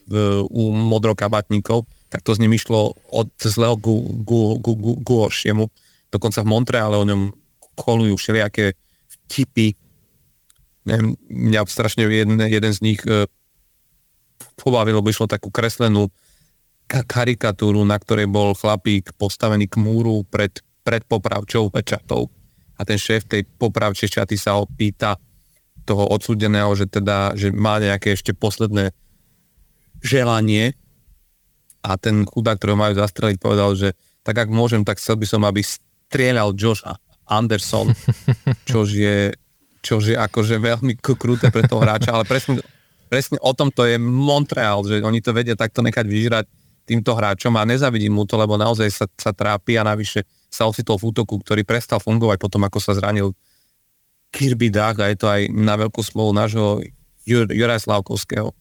v, 0.04 0.44
u 0.52 0.62
modrokabatníkov, 0.76 1.88
tak 2.12 2.20
to 2.20 2.36
z 2.36 2.44
ním 2.44 2.52
išlo 2.52 2.92
od 3.08 3.32
zlého 3.40 3.80
ku, 3.80 4.04
ku, 4.28 4.60
ku, 4.60 4.72
ku, 4.76 4.90
ku 5.00 5.14
horšiemu. 5.24 5.64
Dokonca 6.12 6.44
v 6.44 6.50
Montreale 6.52 7.00
o 7.00 7.08
ňom 7.08 7.32
kolujú 7.74 8.14
všelijaké 8.16 8.74
vtipy. 9.28 9.74
Neviem, 10.84 11.16
mňa 11.28 11.60
strašne 11.66 12.04
jeden, 12.06 12.40
jeden 12.40 12.72
z 12.72 12.80
nich 12.84 13.00
e, 13.08 13.26
pobavil, 14.60 15.00
lebo 15.00 15.08
išlo 15.08 15.30
takú 15.30 15.48
kreslenú 15.48 16.12
karikatúru, 16.84 17.80
na 17.88 17.96
ktorej 17.96 18.28
bol 18.28 18.52
chlapík 18.52 19.16
postavený 19.16 19.72
k 19.72 19.80
múru 19.80 20.22
pred, 20.28 20.52
pred 20.84 21.00
popravčou 21.08 21.72
pečatou. 21.72 22.28
A 22.76 22.84
ten 22.84 23.00
šéf 23.00 23.24
tej 23.24 23.48
popravčej 23.48 24.12
čaty 24.12 24.36
sa 24.36 24.60
opýta 24.60 25.16
toho 25.88 26.08
odsúdeného, 26.12 26.72
že 26.76 26.88
teda, 26.88 27.32
že 27.36 27.52
má 27.52 27.80
nejaké 27.80 28.16
ešte 28.16 28.32
posledné 28.36 28.92
želanie 30.04 30.76
a 31.84 31.96
ten 32.00 32.24
chudák, 32.24 32.56
ktorého 32.56 32.80
majú 32.80 32.96
zastreliť, 32.96 33.36
povedal, 33.40 33.76
že 33.76 33.92
tak 34.24 34.40
ak 34.40 34.48
môžem, 34.48 34.84
tak 34.84 34.96
chcel 34.96 35.20
by 35.20 35.26
som, 35.28 35.44
aby 35.44 35.60
strieľal 35.60 36.56
Joša 36.56 36.96
Anderson, 37.28 37.92
čož 38.68 38.88
je, 38.92 39.18
čož 39.80 40.12
je 40.12 40.16
akože 40.16 40.60
veľmi 40.60 41.00
kruté 41.00 41.48
pre 41.48 41.64
toho 41.64 41.80
hráča, 41.80 42.12
ale 42.12 42.24
presne, 42.28 42.60
presne 43.08 43.40
o 43.40 43.52
tom 43.56 43.72
to 43.72 43.88
je 43.88 43.96
Montreal, 44.00 44.84
že 44.84 45.00
oni 45.00 45.24
to 45.24 45.32
vedia 45.32 45.56
takto 45.56 45.80
nechať 45.80 46.04
vyžrať 46.04 46.46
týmto 46.84 47.16
hráčom 47.16 47.56
a 47.56 47.64
nezavidím 47.64 48.12
mu 48.12 48.28
to, 48.28 48.36
lebo 48.36 48.60
naozaj 48.60 48.88
sa, 48.92 49.06
sa 49.16 49.32
trápi 49.32 49.80
a 49.80 49.88
navyše 49.88 50.28
sa 50.52 50.68
ocitol 50.68 51.00
v 51.00 51.10
útoku, 51.10 51.40
ktorý 51.40 51.64
prestal 51.64 51.98
fungovať 51.98 52.36
potom, 52.36 52.62
ako 52.62 52.78
sa 52.78 52.92
zranil 52.92 53.32
Kirby 54.28 54.68
Dach 54.68 55.00
a 55.00 55.08
je 55.08 55.16
to 55.18 55.26
aj 55.26 55.48
na 55.50 55.74
veľkú 55.80 56.04
smolu 56.04 56.36
nášho 56.36 56.84
Jur, 57.24 57.48
Juraj 57.48 57.88
Slavkovského. 57.88 58.52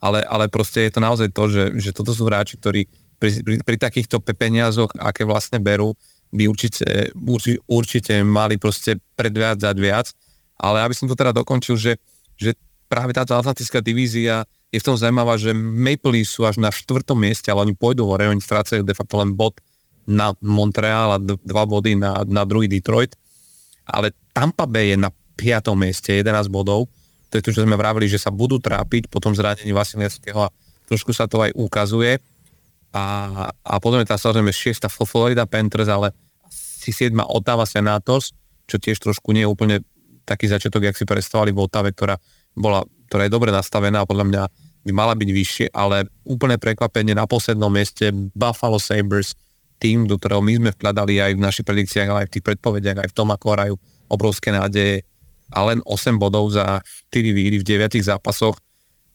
Ale, 0.00 0.24
ale 0.24 0.48
proste 0.48 0.88
je 0.88 0.92
to 0.96 1.00
naozaj 1.00 1.28
to, 1.32 1.44
že, 1.52 1.64
že 1.76 1.90
toto 1.92 2.16
sú 2.16 2.24
hráči, 2.24 2.56
ktorí 2.56 2.88
pri, 3.20 3.44
pri, 3.44 3.56
pri 3.60 3.76
takýchto 3.76 4.24
peniazoch, 4.24 4.88
aké 4.96 5.28
vlastne 5.28 5.60
berú, 5.60 5.92
by 6.30 6.46
určite, 6.46 7.10
určite, 7.66 8.22
mali 8.22 8.56
proste 8.56 8.98
predviadzať 9.18 9.76
viac. 9.76 10.06
Ale 10.60 10.84
aby 10.86 10.94
som 10.94 11.10
to 11.10 11.18
teda 11.18 11.34
dokončil, 11.34 11.74
že, 11.74 11.98
že 12.38 12.54
práve 12.86 13.10
táto 13.10 13.34
atlantická 13.34 13.82
divízia 13.82 14.46
je 14.70 14.78
v 14.78 14.86
tom 14.86 14.94
zaujímavá, 14.94 15.34
že 15.34 15.50
Maple 15.56 16.20
Leafs 16.20 16.38
sú 16.38 16.46
až 16.46 16.62
na 16.62 16.70
štvrtom 16.70 17.18
mieste, 17.18 17.50
ale 17.50 17.66
oni 17.66 17.74
pôjdu 17.74 18.06
hore, 18.06 18.30
oni 18.30 18.38
strácajú 18.38 18.86
de 18.86 18.94
facto 18.94 19.18
len 19.18 19.34
bod 19.34 19.58
na 20.06 20.30
Montreal 20.38 21.18
a 21.18 21.22
dva 21.22 21.64
body 21.66 21.98
na, 21.98 22.22
na 22.26 22.46
druhý 22.46 22.70
Detroit. 22.70 23.18
Ale 23.82 24.14
Tampa 24.30 24.70
Bay 24.70 24.94
je 24.94 24.98
na 25.02 25.10
piatom 25.34 25.74
mieste, 25.74 26.14
11 26.14 26.46
bodov. 26.46 26.86
To 27.30 27.38
je 27.38 27.42
to, 27.42 27.50
čo 27.50 27.66
sme 27.66 27.74
vravili, 27.74 28.06
že 28.06 28.22
sa 28.22 28.30
budú 28.30 28.62
trápiť 28.62 29.10
po 29.10 29.18
tom 29.18 29.34
zranení 29.34 29.74
Vasilevského 29.74 30.46
a 30.46 30.52
trošku 30.86 31.10
sa 31.10 31.26
to 31.26 31.42
aj 31.42 31.54
ukazuje 31.58 32.18
a, 32.90 33.04
a 33.50 33.74
potom 33.78 34.02
je 34.02 34.08
tá 34.10 34.18
samozrejme 34.18 34.50
6. 34.50 34.90
Florida 35.06 35.46
Panthers, 35.46 35.86
ale 35.86 36.10
si 36.50 36.90
7. 36.90 37.14
Ottawa 37.22 37.68
Senators, 37.68 38.34
čo 38.66 38.78
tiež 38.78 38.98
trošku 38.98 39.30
nie 39.30 39.46
je 39.46 39.50
úplne 39.50 39.76
taký 40.26 40.46
začiatok, 40.46 40.90
jak 40.90 40.98
si 40.98 41.06
predstavovali 41.06 41.50
v 41.54 41.58
Ottave, 41.62 41.90
ktorá, 41.94 42.18
bola, 42.54 42.86
ktorá 43.10 43.26
je 43.26 43.34
dobre 43.34 43.50
nastavená 43.50 44.02
a 44.02 44.08
podľa 44.08 44.26
mňa 44.30 44.42
by 44.80 44.92
mala 44.96 45.12
byť 45.12 45.30
vyššie, 45.30 45.66
ale 45.76 46.08
úplne 46.24 46.56
prekvapenie 46.56 47.12
na 47.12 47.28
poslednom 47.28 47.68
mieste 47.68 48.10
Buffalo 48.32 48.80
Sabres, 48.80 49.36
tým, 49.80 50.04
do 50.04 50.20
ktorého 50.20 50.44
my 50.44 50.52
sme 50.60 50.70
vkladali 50.76 51.20
aj 51.20 51.32
v 51.36 51.44
našich 51.44 51.66
predikciách, 51.66 52.08
ale 52.08 52.20
aj 52.24 52.28
v 52.28 52.34
tých 52.36 52.46
predpovediach, 52.46 52.98
aj 53.00 53.10
v 53.12 53.16
tom, 53.16 53.28
ako 53.32 53.46
hrajú 53.56 53.74
obrovské 54.12 54.52
nádeje 54.52 55.08
a 55.50 55.58
len 55.66 55.82
8 55.82 56.20
bodov 56.20 56.52
za 56.52 56.84
4 57.12 57.32
výhry 57.32 57.56
v 57.58 57.66
9 57.66 57.98
zápasoch 58.00 58.60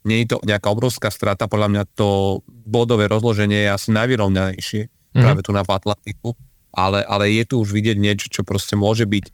nie 0.06 0.24
je 0.24 0.38
to 0.38 0.38
nejaká 0.46 0.70
obrovská 0.70 1.10
strata, 1.10 1.50
podľa 1.50 1.70
mňa 1.74 1.84
to 1.98 2.40
bodové 2.48 3.10
rozloženie 3.10 3.66
je 3.66 3.70
asi 3.74 3.90
najvyrovnanejšie 3.92 4.82
mm-hmm. 4.86 5.22
práve 5.22 5.42
tu 5.42 5.52
na 5.52 5.66
Atlantiku, 5.66 6.38
ale, 6.72 7.02
ale 7.04 7.34
je 7.34 7.44
tu 7.50 7.56
už 7.60 7.74
vidieť 7.74 7.98
niečo, 7.98 8.30
čo 8.30 8.46
proste 8.46 8.78
môže 8.78 9.10
byť 9.10 9.26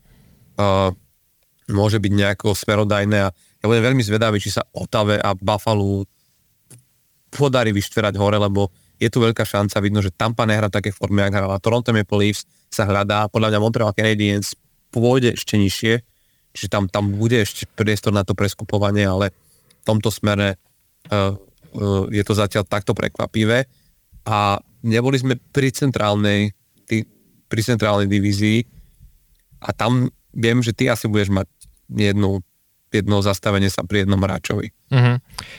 uh, 0.57 0.95
môže 1.71 1.99
byť 1.99 2.11
nejako 2.11 2.55
smerodajné 2.55 3.17
a 3.27 3.29
ja 3.31 3.65
budem 3.69 3.93
veľmi 3.93 4.03
zvedavý, 4.03 4.41
či 4.41 4.51
sa 4.51 4.65
Otave 4.73 5.21
a 5.21 5.37
Buffalo 5.37 6.03
podarí 7.31 7.71
vyštverať 7.71 8.19
hore, 8.19 8.35
lebo 8.41 8.73
je 8.99 9.07
tu 9.07 9.23
veľká 9.23 9.47
šanca, 9.47 9.81
vidno, 9.81 10.03
že 10.03 10.13
Tampa 10.13 10.45
nehrá 10.45 10.67
také 10.67 10.91
formy, 10.93 11.25
ak 11.25 11.33
hrala 11.33 11.63
Toronto 11.63 11.89
Maple 11.95 12.27
Leafs, 12.27 12.45
sa 12.71 12.85
hľadá, 12.85 13.27
podľa 13.31 13.55
mňa 13.55 13.59
Montreal 13.59 13.95
Canadiens 13.95 14.53
pôjde 14.91 15.35
ešte 15.35 15.55
nižšie, 15.55 15.93
čiže 16.53 16.67
tam, 16.67 16.91
tam 16.91 17.15
bude 17.15 17.39
ešte 17.39 17.65
priestor 17.73 18.11
na 18.11 18.27
to 18.27 18.35
preskupovanie, 18.35 19.07
ale 19.07 19.31
v 19.81 19.83
tomto 19.83 20.13
smere 20.13 20.61
uh, 21.09 21.33
uh, 21.73 22.05
je 22.13 22.21
to 22.21 22.37
zatiaľ 22.37 22.63
takto 22.69 22.93
prekvapivé 22.93 23.65
a 24.29 24.61
neboli 24.85 25.17
sme 25.17 25.37
pri 25.37 25.73
centrálnej, 25.73 26.53
tý, 26.85 27.05
pri 27.49 27.61
centrálnej 27.65 28.05
divízii 28.05 28.61
a 29.65 29.73
tam 29.73 30.13
viem, 30.33 30.61
že 30.61 30.71
ty 30.71 30.87
asi 30.89 31.09
budeš 31.09 31.33
mať 31.33 31.47
jednu 31.91 32.45
jedno 32.91 33.23
zastavenie 33.23 33.71
sa 33.71 33.87
pri 33.87 34.03
jednom 34.03 34.19
hráčovi. 34.19 34.75
Uh-huh. 34.91 35.15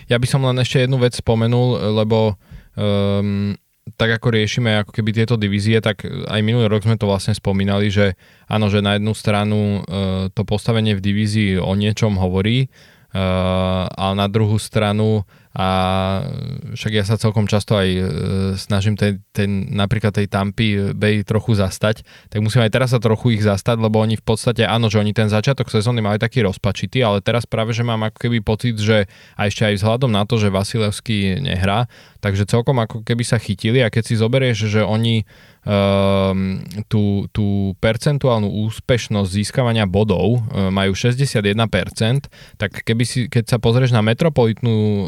Ja 0.06 0.20
by 0.20 0.26
som 0.28 0.44
len 0.44 0.60
ešte 0.60 0.84
jednu 0.84 1.00
vec 1.00 1.16
spomenul, 1.16 1.96
lebo 2.04 2.36
um, 2.76 3.56
tak 3.96 4.20
ako 4.20 4.36
riešime 4.36 4.84
ako 4.84 4.92
keby 4.92 5.10
tieto 5.16 5.40
divízie, 5.40 5.80
tak 5.80 6.04
aj 6.04 6.40
minulý 6.44 6.68
rok 6.68 6.84
sme 6.84 7.00
to 7.00 7.08
vlastne 7.08 7.32
spomínali, 7.32 7.88
že 7.88 8.14
áno, 8.46 8.68
že 8.68 8.84
na 8.84 9.00
jednu 9.00 9.16
stranu 9.16 9.80
uh, 9.80 10.28
to 10.30 10.44
postavenie 10.44 10.92
v 10.92 11.02
divízii 11.02 11.50
o 11.56 11.72
niečom 11.72 12.20
hovorí, 12.20 12.68
uh, 13.14 13.88
ale 13.92 14.14
na 14.16 14.28
druhú 14.28 14.56
stranu 14.56 15.24
a 15.52 15.68
však 16.72 16.92
ja 16.96 17.04
sa 17.04 17.20
celkom 17.20 17.44
často 17.44 17.76
aj 17.76 17.88
e, 17.92 18.02
snažím 18.56 18.96
ten, 18.96 19.20
ten, 19.36 19.68
napríklad 19.68 20.16
tej 20.16 20.24
Tampy 20.24 20.96
Bay 20.96 21.28
trochu 21.28 21.52
zastať, 21.52 22.08
tak 22.32 22.40
musím 22.40 22.64
aj 22.64 22.72
teraz 22.72 22.96
sa 22.96 23.00
trochu 23.04 23.36
ich 23.36 23.44
zastať, 23.44 23.76
lebo 23.76 24.00
oni 24.00 24.16
v 24.16 24.24
podstate, 24.24 24.64
áno, 24.64 24.88
že 24.88 24.96
oni 24.96 25.12
ten 25.12 25.28
začiatok 25.28 25.68
sezóny 25.68 26.00
mali 26.00 26.16
taký 26.16 26.40
rozpačitý, 26.40 27.04
ale 27.04 27.20
teraz 27.20 27.44
práve, 27.44 27.76
že 27.76 27.84
mám 27.84 28.00
ako 28.00 28.16
keby 28.16 28.40
pocit, 28.40 28.80
že 28.80 29.04
a 29.36 29.44
ešte 29.44 29.68
aj 29.68 29.76
vzhľadom 29.76 30.08
na 30.08 30.24
to, 30.24 30.40
že 30.40 30.48
Vasilevský 30.48 31.44
nehrá, 31.44 31.84
takže 32.22 32.46
celkom 32.46 32.78
ako 32.78 33.02
keby 33.02 33.26
sa 33.26 33.42
chytili 33.42 33.82
a 33.82 33.90
keď 33.90 34.02
si 34.06 34.14
zoberieš, 34.14 34.70
že 34.70 34.80
oni 34.86 35.26
um, 35.66 36.62
tú, 36.86 37.26
tú 37.34 37.74
percentuálnu 37.82 38.46
úspešnosť 38.46 39.26
získavania 39.26 39.90
bodov 39.90 40.38
um, 40.38 40.70
majú 40.70 40.94
61%, 40.94 41.50
tak 42.62 42.70
keby 42.86 43.02
si, 43.02 43.26
keď 43.26 43.44
sa 43.50 43.58
pozrieš 43.58 43.90
na 43.90 44.06
metropolitnú 44.06 44.78
uh, 44.78 45.06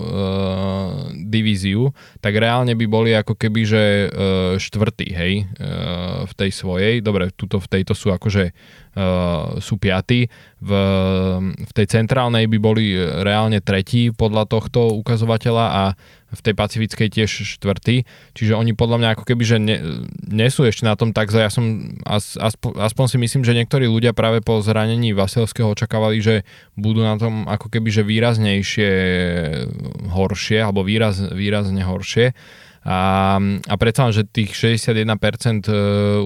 divíziu, 1.15 1.95
tak 2.19 2.35
reálne 2.35 2.74
by 2.74 2.86
boli 2.91 3.15
ako 3.15 3.39
keby, 3.39 3.61
že 3.62 3.82
uh, 4.11 4.59
štvrtý, 4.59 5.07
hej, 5.15 5.35
uh, 5.62 6.27
v 6.27 6.32
tej 6.35 6.51
svojej. 6.51 6.95
Dobre, 6.99 7.31
tuto 7.39 7.62
v 7.62 7.70
tejto 7.78 7.95
sú 7.95 8.11
akože 8.11 8.51
sú 9.59 9.75
piatí. 9.77 10.31
V, 10.65 10.71
v 11.51 11.73
tej 11.75 11.87
centrálnej 11.91 12.47
by 12.47 12.59
boli 12.62 12.95
reálne 12.97 13.59
tretí 13.59 14.15
podľa 14.15 14.47
tohto 14.47 14.95
ukazovateľa 15.03 15.66
a 15.66 15.85
v 16.35 16.41
tej 16.43 16.55
pacifickej 16.59 17.09
tiež 17.15 17.31
štvrtý, 17.31 18.03
čiže 18.35 18.59
oni 18.59 18.75
podľa 18.75 18.99
mňa 18.99 19.09
ako 19.15 19.25
keby, 19.25 19.43
že 19.47 19.59
ne, 19.62 19.79
nie 20.27 20.51
sú 20.51 20.66
ešte 20.66 20.83
na 20.83 20.99
tom 20.99 21.15
tak 21.15 21.31
zle. 21.31 21.47
Ja 21.47 21.53
som, 21.53 21.95
as, 22.03 22.35
aspo, 22.35 22.75
aspoň 22.75 23.07
si 23.07 23.16
myslím, 23.23 23.43
že 23.47 23.55
niektorí 23.55 23.87
ľudia 23.87 24.11
práve 24.11 24.43
po 24.43 24.59
zranení 24.59 25.15
Vasilského 25.15 25.71
očakávali, 25.71 26.19
že 26.19 26.43
budú 26.75 27.07
na 27.07 27.15
tom 27.16 27.47
ako 27.47 27.71
keby, 27.71 27.89
že 27.95 28.03
výraznejšie 28.03 28.91
horšie, 30.11 30.59
alebo 30.59 30.83
výraz, 30.83 31.23
výrazne 31.23 31.87
horšie 31.87 32.35
a, 32.85 33.40
a 33.40 33.74
predsa 33.81 34.12
že 34.12 34.28
tých 34.28 34.52
61% 34.52 35.09
e, 35.66 35.73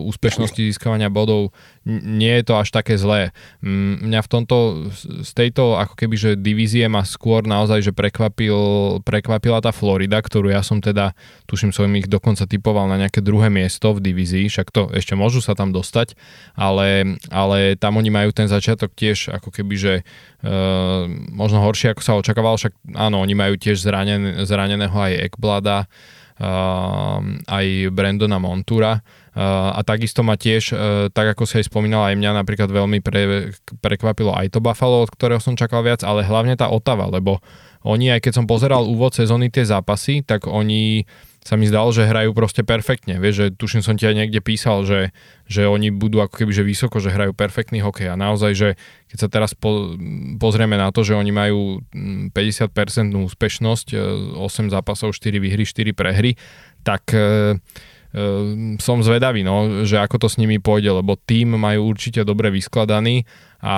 úspešnosti 0.03 0.59
získavania 0.59 1.07
bodov 1.07 1.55
nie 1.89 2.35
je 2.43 2.45
to 2.45 2.55
až 2.59 2.69
také 2.75 2.99
zlé. 2.99 3.33
Mňa 3.65 4.21
v 4.21 4.29
tomto, 4.29 4.57
z 5.23 5.31
tejto 5.33 5.79
ako 5.79 5.95
keby, 5.95 6.15
že 6.19 6.31
divízie 6.35 6.85
ma 6.91 7.07
skôr 7.07 7.47
naozaj, 7.47 7.81
že 7.81 7.93
prekvapil, 7.97 8.59
prekvapila 9.07 9.63
tá 9.65 9.71
Florida, 9.73 10.21
ktorú 10.21 10.53
ja 10.53 10.61
som 10.61 10.83
teda, 10.85 11.17
tuším 11.49 11.73
som 11.73 11.89
ich 11.95 12.11
dokonca 12.11 12.45
typoval 12.45 12.91
na 12.91 13.01
nejaké 13.01 13.25
druhé 13.25 13.49
miesto 13.49 13.95
v 13.97 14.05
divízii, 14.05 14.51
však 14.51 14.69
to 14.69 14.91
ešte 14.93 15.17
môžu 15.17 15.41
sa 15.41 15.57
tam 15.57 15.73
dostať, 15.73 16.19
ale, 16.59 17.17
ale 17.33 17.79
tam 17.81 17.97
oni 17.97 18.11
majú 18.13 18.35
ten 18.35 18.51
začiatok 18.51 18.93
tiež 18.93 19.33
ako 19.33 19.49
keby, 19.49 19.75
že 19.79 19.95
e, 20.03 20.53
možno 21.33 21.63
horšie 21.65 21.97
ako 21.97 22.03
sa 22.05 22.19
očakávalo, 22.21 22.61
však 22.61 22.75
áno, 22.99 23.23
oni 23.23 23.33
majú 23.33 23.55
tiež 23.57 23.81
zranen, 23.81 24.45
zraneného 24.45 24.93
aj 24.93 25.33
Ekblada, 25.33 25.89
aj 26.39 27.67
Brandona 27.91 28.39
Montura. 28.39 29.03
Ehm, 29.39 29.71
a 29.71 29.81
takisto 29.87 30.27
ma 30.27 30.35
tiež, 30.35 30.75
ehm, 30.75 30.79
tak 31.15 31.39
ako 31.39 31.47
si 31.47 31.63
aj 31.63 31.71
spomínal, 31.71 32.11
aj 32.11 32.19
mňa 32.19 32.43
napríklad 32.43 32.67
veľmi 32.75 32.99
pre, 32.99 33.55
prekvapilo 33.79 34.35
aj 34.35 34.51
to 34.51 34.59
Buffalo, 34.59 35.07
od 35.07 35.15
ktorého 35.15 35.39
som 35.39 35.55
čakal 35.55 35.87
viac, 35.87 36.03
ale 36.03 36.27
hlavne 36.27 36.59
tá 36.59 36.67
Otava, 36.67 37.07
lebo 37.07 37.39
oni, 37.87 38.11
aj 38.11 38.27
keď 38.27 38.33
som 38.43 38.51
pozeral 38.51 38.91
úvod 38.91 39.15
sezóny 39.15 39.55
tie 39.55 39.63
zápasy, 39.63 40.27
tak 40.27 40.51
oni 40.51 41.07
sa 41.49 41.57
mi 41.57 41.65
zdalo, 41.65 41.89
že 41.97 42.05
hrajú 42.05 42.37
proste 42.37 42.61
perfektne. 42.61 43.17
Vieš, 43.17 43.35
že 43.41 43.47
tuším 43.57 43.81
som 43.81 43.97
ti 43.97 44.05
aj 44.05 44.21
niekde 44.21 44.45
písal, 44.45 44.85
že, 44.85 45.17
že 45.49 45.65
oni 45.65 45.89
budú 45.89 46.21
ako 46.21 46.45
keby 46.45 46.53
že 46.53 46.61
vysoko, 46.61 47.01
že 47.01 47.09
hrajú 47.09 47.33
perfektný 47.33 47.81
hokej 47.81 48.13
a 48.13 48.21
naozaj, 48.21 48.53
že 48.53 48.69
keď 49.09 49.17
sa 49.17 49.29
teraz 49.33 49.57
po, 49.57 49.97
pozrieme 50.37 50.77
na 50.77 50.93
to, 50.93 51.01
že 51.01 51.17
oni 51.17 51.33
majú 51.33 51.81
50% 52.37 52.69
mm, 52.69 53.33
úspešnosť, 53.33 53.87
8 54.37 54.37
e, 54.37 54.69
zápasov, 54.69 55.17
4 55.17 55.41
výhry, 55.41 55.65
4 55.65 55.97
prehry, 55.97 56.37
tak 56.85 57.17
e, 57.17 57.17
e, 57.17 58.21
som 58.77 59.01
zvedavý, 59.01 59.41
no, 59.41 59.89
že 59.89 59.97
ako 60.05 60.21
to 60.21 60.29
s 60.29 60.37
nimi 60.37 60.61
pôjde, 60.61 61.01
lebo 61.01 61.17
tým 61.17 61.57
majú 61.57 61.97
určite 61.97 62.29
dobre 62.29 62.53
vyskladaný 62.53 63.25
a 63.65 63.77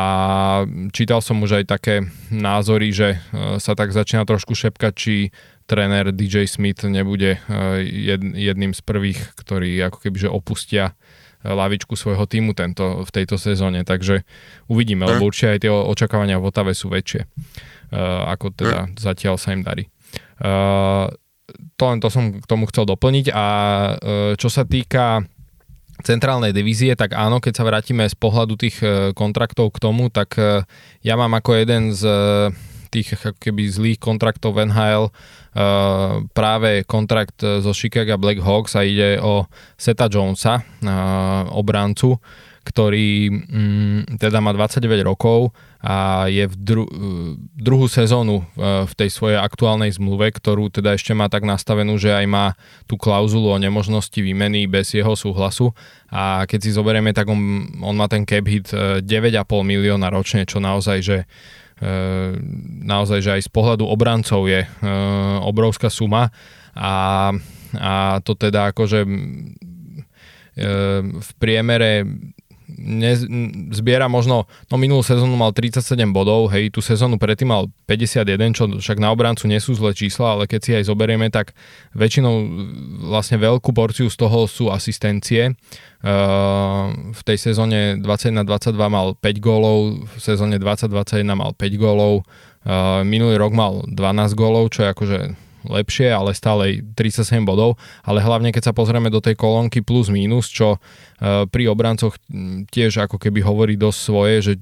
čítal 0.91 1.23
som 1.23 1.39
už 1.39 1.63
aj 1.63 1.65
také 1.71 1.95
názory, 2.35 2.91
že 2.91 3.17
sa 3.63 3.73
tak 3.73 3.97
začína 3.97 4.29
trošku 4.29 4.53
šepkať, 4.53 4.93
či 4.93 5.33
tréner 5.71 6.11
DJ 6.11 6.51
Smith 6.51 6.83
nebude 6.83 7.39
eh, 7.39 7.43
jedným 8.35 8.75
z 8.75 8.83
prvých, 8.83 9.39
ktorí 9.39 9.79
ako 9.87 10.03
keby 10.03 10.27
že 10.27 10.29
opustia 10.29 10.99
eh, 11.47 11.55
lavičku 11.55 11.95
svojho 11.95 12.27
týmu 12.27 12.59
tento, 12.59 13.07
v 13.07 13.11
tejto 13.15 13.39
sezóne, 13.39 13.87
takže 13.87 14.27
uvidíme, 14.67 15.07
lebo 15.07 15.31
určite 15.31 15.55
aj 15.55 15.61
tie 15.63 15.71
očakávania 15.71 16.43
v 16.43 16.51
Otave 16.51 16.75
sú 16.75 16.91
väčšie, 16.91 17.23
eh, 17.23 18.23
ako 18.35 18.51
teda 18.51 18.91
zatiaľ 18.99 19.39
sa 19.39 19.55
im 19.55 19.63
darí. 19.63 19.87
To 21.77 21.85
len 21.85 21.99
to 22.01 22.09
som 22.09 22.41
k 22.41 22.47
tomu 22.49 22.65
chcel 22.71 22.89
doplniť. 22.89 23.37
A 23.37 23.45
čo 24.41 24.49
sa 24.49 24.65
týka 24.65 25.21
centrálnej 26.01 26.57
divízie, 26.57 26.97
tak 26.97 27.13
áno, 27.13 27.45
keď 27.45 27.61
sa 27.61 27.67
vrátime 27.69 28.09
z 28.09 28.17
pohľadu 28.17 28.57
tých 28.57 28.81
kontraktov 29.13 29.77
k 29.77 29.83
tomu, 29.83 30.09
tak 30.09 30.41
ja 31.05 31.15
mám 31.21 31.37
ako 31.37 31.61
jeden 31.61 31.93
z 31.93 32.09
tých 32.91 33.15
ako 33.15 33.39
keby 33.39 33.63
zlých 33.71 33.99
kontraktov 34.03 34.59
v 34.59 34.69
NHL 34.69 35.15
Uh, 35.51 36.31
práve 36.31 36.87
kontrakt 36.87 37.43
zo 37.43 37.75
Chicago 37.75 38.15
Black 38.23 38.39
Hawks 38.39 38.79
a 38.79 38.87
ide 38.87 39.19
o 39.19 39.51
Seta 39.75 40.07
Jonesa, 40.07 40.63
uh, 40.63 41.51
obrancu, 41.59 42.23
ktorý 42.63 43.27
um, 43.51 44.07
teda 44.15 44.39
má 44.39 44.55
29 44.55 45.03
rokov 45.03 45.51
a 45.83 46.31
je 46.31 46.47
v 46.47 46.55
dru- 46.55 46.91
druhú 47.59 47.91
sezónu 47.91 48.47
uh, 48.47 48.87
v 48.87 48.93
tej 48.95 49.11
svojej 49.11 49.43
aktuálnej 49.43 49.91
zmluve, 49.91 50.31
ktorú 50.31 50.71
teda 50.71 50.95
ešte 50.95 51.19
má 51.19 51.27
tak 51.27 51.43
nastavenú, 51.43 51.99
že 51.99 52.15
aj 52.15 52.27
má 52.31 52.55
tú 52.87 52.95
klauzulu 52.95 53.51
o 53.51 53.59
nemožnosti 53.59 54.23
výmeny 54.23 54.71
bez 54.71 54.95
jeho 54.95 55.19
súhlasu. 55.19 55.75
A 56.15 56.47
keď 56.47 56.59
si 56.63 56.71
zoberieme, 56.71 57.11
tak 57.11 57.27
on, 57.27 57.67
on 57.83 57.99
má 57.99 58.07
ten 58.07 58.23
cap 58.23 58.47
hit 58.47 58.71
9,5 58.71 59.03
milióna 59.67 60.15
ročne, 60.15 60.47
čo 60.47 60.63
naozaj, 60.63 60.99
že 61.03 61.19
naozaj, 62.85 63.25
že 63.25 63.31
aj 63.41 63.43
z 63.49 63.51
pohľadu 63.51 63.89
obrancov 63.89 64.45
je 64.45 64.65
ehm, 64.65 65.41
obrovská 65.45 65.89
suma. 65.89 66.29
A, 66.77 67.33
a 67.77 67.93
to 68.21 68.37
teda 68.37 68.77
akože 68.77 69.01
ehm, 69.05 69.57
v 71.21 71.31
priemere 71.41 72.05
ne, 72.81 73.13
zbiera 73.77 74.09
možno, 74.09 74.49
no 74.73 74.75
minulú 74.81 75.05
sezónu 75.05 75.37
mal 75.37 75.53
37 75.53 76.01
bodov, 76.11 76.49
hej, 76.51 76.73
tú 76.73 76.81
sezónu 76.81 77.21
predtým 77.21 77.53
mal 77.53 77.69
51, 77.85 78.57
čo 78.57 78.65
však 78.81 78.99
na 78.99 79.13
obrancu 79.13 79.45
nie 79.45 79.61
sú 79.61 79.77
zlé 79.77 79.93
čísla, 79.93 80.35
ale 80.35 80.49
keď 80.49 80.61
si 80.65 80.71
aj 80.73 80.89
zoberieme, 80.89 81.29
tak 81.29 81.53
väčšinou 81.93 82.35
vlastne 83.13 83.37
veľkú 83.37 83.71
porciu 83.77 84.09
z 84.09 84.17
toho 84.17 84.49
sú 84.49 84.73
asistencie. 84.73 85.53
Ehm, 86.01 87.13
v 87.13 87.23
tej 87.29 87.53
sezóne 87.53 88.01
21-22 88.01 88.89
mal 88.89 89.13
5 89.21 89.37
gólov, 89.45 90.09
v 90.09 90.17
sezóne 90.17 90.57
2021 90.57 91.37
mal 91.37 91.53
5 91.53 91.77
gólov, 91.77 92.25
ehm, 92.65 93.05
minulý 93.05 93.37
rok 93.37 93.53
mal 93.53 93.85
12 93.85 94.33
gólov, 94.33 94.73
čo 94.73 94.89
je 94.89 94.89
akože 94.89 95.50
lepšie, 95.67 96.09
ale 96.09 96.33
stále 96.33 96.81
37 96.97 97.45
bodov, 97.45 97.77
ale 98.07 98.25
hlavne 98.25 98.55
keď 98.55 98.71
sa 98.71 98.77
pozrieme 98.77 99.13
do 99.13 99.21
tej 99.21 99.37
kolónky 99.37 99.85
plus 99.85 100.09
minus, 100.09 100.49
čo 100.49 100.77
e, 100.77 100.79
pri 101.49 101.69
obrancoch 101.69 102.17
tiež 102.73 103.05
ako 103.05 103.21
keby 103.21 103.45
hovorí 103.45 103.75
dosť 103.77 103.99
svoje, 104.01 104.35
že 104.41 104.53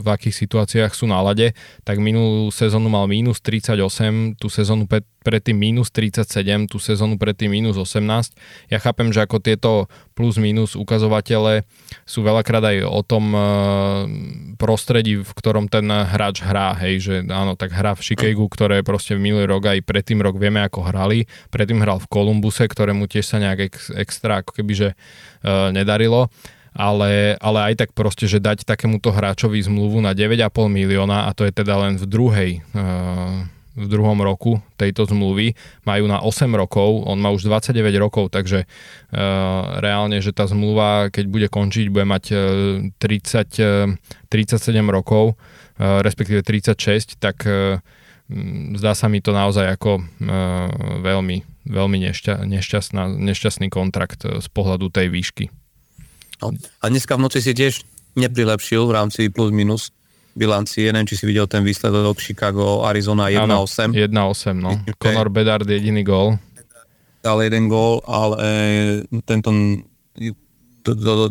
v 0.00 0.06
akých 0.06 0.34
situáciách 0.34 0.92
sú 0.96 1.06
na 1.06 1.22
lade, 1.22 1.54
tak 1.86 2.02
minulú 2.02 2.50
sezónu 2.50 2.90
mal 2.90 3.06
minus 3.06 3.38
38, 3.44 4.38
tú 4.40 4.50
sezónu 4.50 4.90
predtým 5.20 5.56
minus 5.56 5.92
37, 5.92 6.68
tú 6.68 6.80
sezónu 6.80 7.20
predtým 7.20 7.52
minus 7.52 7.76
18. 7.76 8.72
Ja 8.72 8.78
chápem, 8.80 9.12
že 9.12 9.24
ako 9.24 9.36
tieto 9.40 9.72
plus 10.16 10.40
minus 10.40 10.72
ukazovatele 10.76 11.68
sú 12.08 12.24
veľakrát 12.24 12.64
aj 12.64 12.76
o 12.88 13.00
tom 13.04 13.32
e, 13.32 13.40
prostredí, 14.56 15.20
v 15.20 15.32
ktorom 15.32 15.68
ten 15.68 15.88
hráč 15.88 16.40
hrá, 16.44 16.72
hej, 16.80 16.94
že 17.00 17.14
áno, 17.28 17.56
tak 17.56 17.72
hrá 17.72 17.92
v 17.92 18.04
Chicagu, 18.04 18.44
ktoré 18.48 18.80
proste 18.80 19.16
minulý 19.16 19.48
rok 19.48 19.72
aj 19.72 19.84
predtým 19.84 20.24
rok 20.24 20.40
vieme, 20.40 20.64
ako 20.64 20.88
hrali. 20.88 21.28
Predtým 21.52 21.84
hral 21.84 22.00
v 22.00 22.10
Kolumbuse, 22.10 22.64
ktorému 22.64 23.04
tiež 23.08 23.24
sa 23.24 23.36
nejak 23.40 23.60
ex, 23.72 23.76
extra 23.92 24.40
ako 24.40 24.56
keby, 24.56 24.72
že 24.72 24.88
e, 24.92 24.96
nedarilo 25.72 26.32
ale, 26.70 27.34
ale 27.42 27.58
aj 27.72 27.74
tak 27.82 27.90
proste, 27.98 28.30
že 28.30 28.38
dať 28.38 28.62
takémuto 28.62 29.10
hráčovi 29.10 29.58
zmluvu 29.58 29.98
na 29.98 30.14
9,5 30.14 30.70
milióna 30.70 31.26
a 31.26 31.30
to 31.34 31.42
je 31.42 31.52
teda 31.54 31.74
len 31.74 31.98
v 31.98 32.06
druhej 32.06 32.50
e, 32.54 32.80
v 33.76 33.86
druhom 33.86 34.18
roku 34.18 34.58
tejto 34.74 35.06
zmluvy, 35.06 35.54
majú 35.86 36.04
na 36.10 36.18
8 36.22 36.50
rokov, 36.54 37.06
on 37.06 37.22
má 37.22 37.30
už 37.30 37.46
29 37.46 37.76
rokov, 38.02 38.34
takže 38.34 38.66
uh, 38.66 39.78
reálne, 39.78 40.18
že 40.18 40.34
tá 40.34 40.50
zmluva, 40.50 41.08
keď 41.08 41.24
bude 41.30 41.48
končiť, 41.48 41.86
bude 41.90 42.06
mať 42.06 42.24
uh, 42.34 42.40
30, 42.98 43.94
uh, 43.94 44.32
37 44.32 44.74
rokov, 44.90 45.34
uh, 45.34 46.02
respektíve 46.02 46.42
36, 46.42 47.18
tak 47.22 47.46
uh, 47.46 47.78
zdá 48.74 48.92
sa 48.94 49.06
mi 49.06 49.22
to 49.22 49.30
naozaj 49.30 49.66
ako 49.70 50.02
uh, 50.02 50.04
veľmi, 51.02 51.66
veľmi 51.66 51.98
nešťa, 52.10 52.46
nešťastná, 52.46 53.06
nešťastný 53.06 53.70
kontrakt 53.70 54.26
z 54.26 54.46
pohľadu 54.50 54.90
tej 54.90 55.10
výšky. 55.10 55.44
No. 56.40 56.56
A 56.80 56.84
dneska 56.88 57.20
v 57.20 57.28
noci 57.28 57.44
si 57.44 57.52
tiež 57.52 57.84
neprilepšil 58.16 58.88
v 58.88 58.92
rámci 58.96 59.20
plus 59.28 59.52
minus 59.54 59.94
bilancie, 60.34 60.90
neviem, 60.90 61.08
či 61.08 61.18
si 61.18 61.24
videl 61.26 61.46
ten 61.50 61.66
výsledok 61.66 62.18
Chicago, 62.22 62.86
Arizona 62.86 63.28
1-8. 63.28 63.92
1-8, 63.92 64.54
no. 64.56 64.78
Okay. 64.86 65.10
Conor 65.10 65.28
Bedard 65.30 65.66
jediný 65.66 66.02
gól. 66.06 66.38
Dal 67.20 67.38
jeden 67.44 67.68
gól, 67.68 68.00
ale 68.08 68.46
tento 69.28 69.52
to, 70.82 70.90
to, 70.96 71.12
to, 71.12 71.26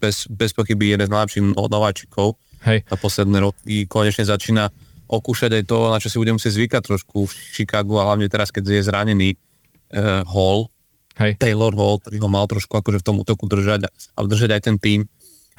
bez, 0.00 0.28
bez 0.28 0.52
pochyby 0.52 0.92
jeden 0.96 1.06
z 1.08 1.12
najlepších 1.12 1.44
nováčikov 1.56 2.36
Hej. 2.64 2.84
na 2.88 2.96
posledné 2.96 3.38
roky. 3.40 3.88
Konečne 3.88 4.24
začína 4.28 4.68
okúšať 5.10 5.60
aj 5.60 5.64
to, 5.66 5.76
na 5.90 5.98
čo 5.98 6.08
si 6.12 6.20
budem 6.20 6.38
musieť 6.38 6.54
zvykať 6.54 6.82
trošku 6.86 7.26
v 7.26 7.32
Chicagu 7.56 7.98
a 7.98 8.06
hlavne 8.12 8.30
teraz, 8.30 8.54
keď 8.54 8.78
je 8.78 8.82
zranený 8.86 9.28
uh, 9.34 10.22
Hall, 10.28 10.70
Hej. 11.18 11.36
Taylor 11.36 11.74
Hall, 11.74 11.98
ktorý 12.00 12.16
ho 12.22 12.28
mal 12.30 12.46
trošku 12.46 12.72
akože 12.78 13.02
v 13.02 13.06
tom 13.06 13.16
útoku 13.20 13.44
držať 13.50 13.88
a, 13.88 13.90
a 13.90 14.18
držať 14.24 14.50
aj 14.56 14.62
ten 14.62 14.76
tým, 14.78 15.00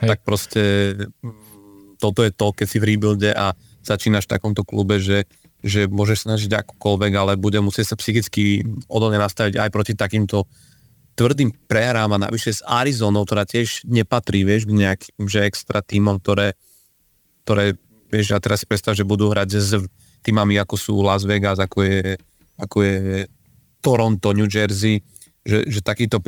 Hej. 0.01 0.07
tak 0.07 0.19
proste 0.23 0.61
toto 2.01 2.25
je 2.25 2.33
to, 2.33 2.49
keď 2.49 2.65
si 2.65 2.81
v 2.81 2.87
rebuilde 2.97 3.29
a 3.29 3.53
začínaš 3.85 4.25
v 4.25 4.33
takomto 4.33 4.65
klube, 4.65 4.97
že, 4.97 5.29
že 5.61 5.85
môžeš 5.85 6.25
snažiť 6.25 6.49
akokoľvek, 6.49 7.11
ale 7.13 7.37
bude 7.37 7.61
musieť 7.61 7.93
sa 7.93 7.95
psychicky 8.01 8.65
odolne 8.89 9.21
nastaviť 9.21 9.61
aj 9.61 9.69
proti 9.69 9.93
takýmto 9.93 10.49
tvrdým 11.13 11.53
prehrám 11.69 12.17
a 12.17 12.23
navyše 12.25 12.57
s 12.57 12.61
Arizonou, 12.65 13.27
ktorá 13.27 13.45
tiež 13.45 13.85
nepatrí, 13.85 14.41
vieš, 14.41 14.65
k 14.65 14.73
nejakým, 14.73 15.29
že 15.29 15.45
extra 15.45 15.85
týmom, 15.85 16.17
ktoré, 16.17 16.57
ktoré, 17.45 17.77
vieš, 18.09 18.33
a 18.33 18.41
teraz 18.41 18.63
si 18.63 18.65
predstav, 18.65 18.97
že 18.97 19.05
budú 19.05 19.29
hrať 19.29 19.49
s 19.59 19.77
týmami, 20.25 20.57
ako 20.57 20.75
sú 20.79 20.93
Las 21.03 21.27
Vegas, 21.27 21.61
ako 21.61 21.83
je, 21.85 22.17
ako 22.57 22.77
je 22.81 22.97
Toronto, 23.83 24.33
New 24.33 24.47
Jersey, 24.47 25.03
že, 25.45 25.65
že 25.67 25.81
takýto 25.81 26.21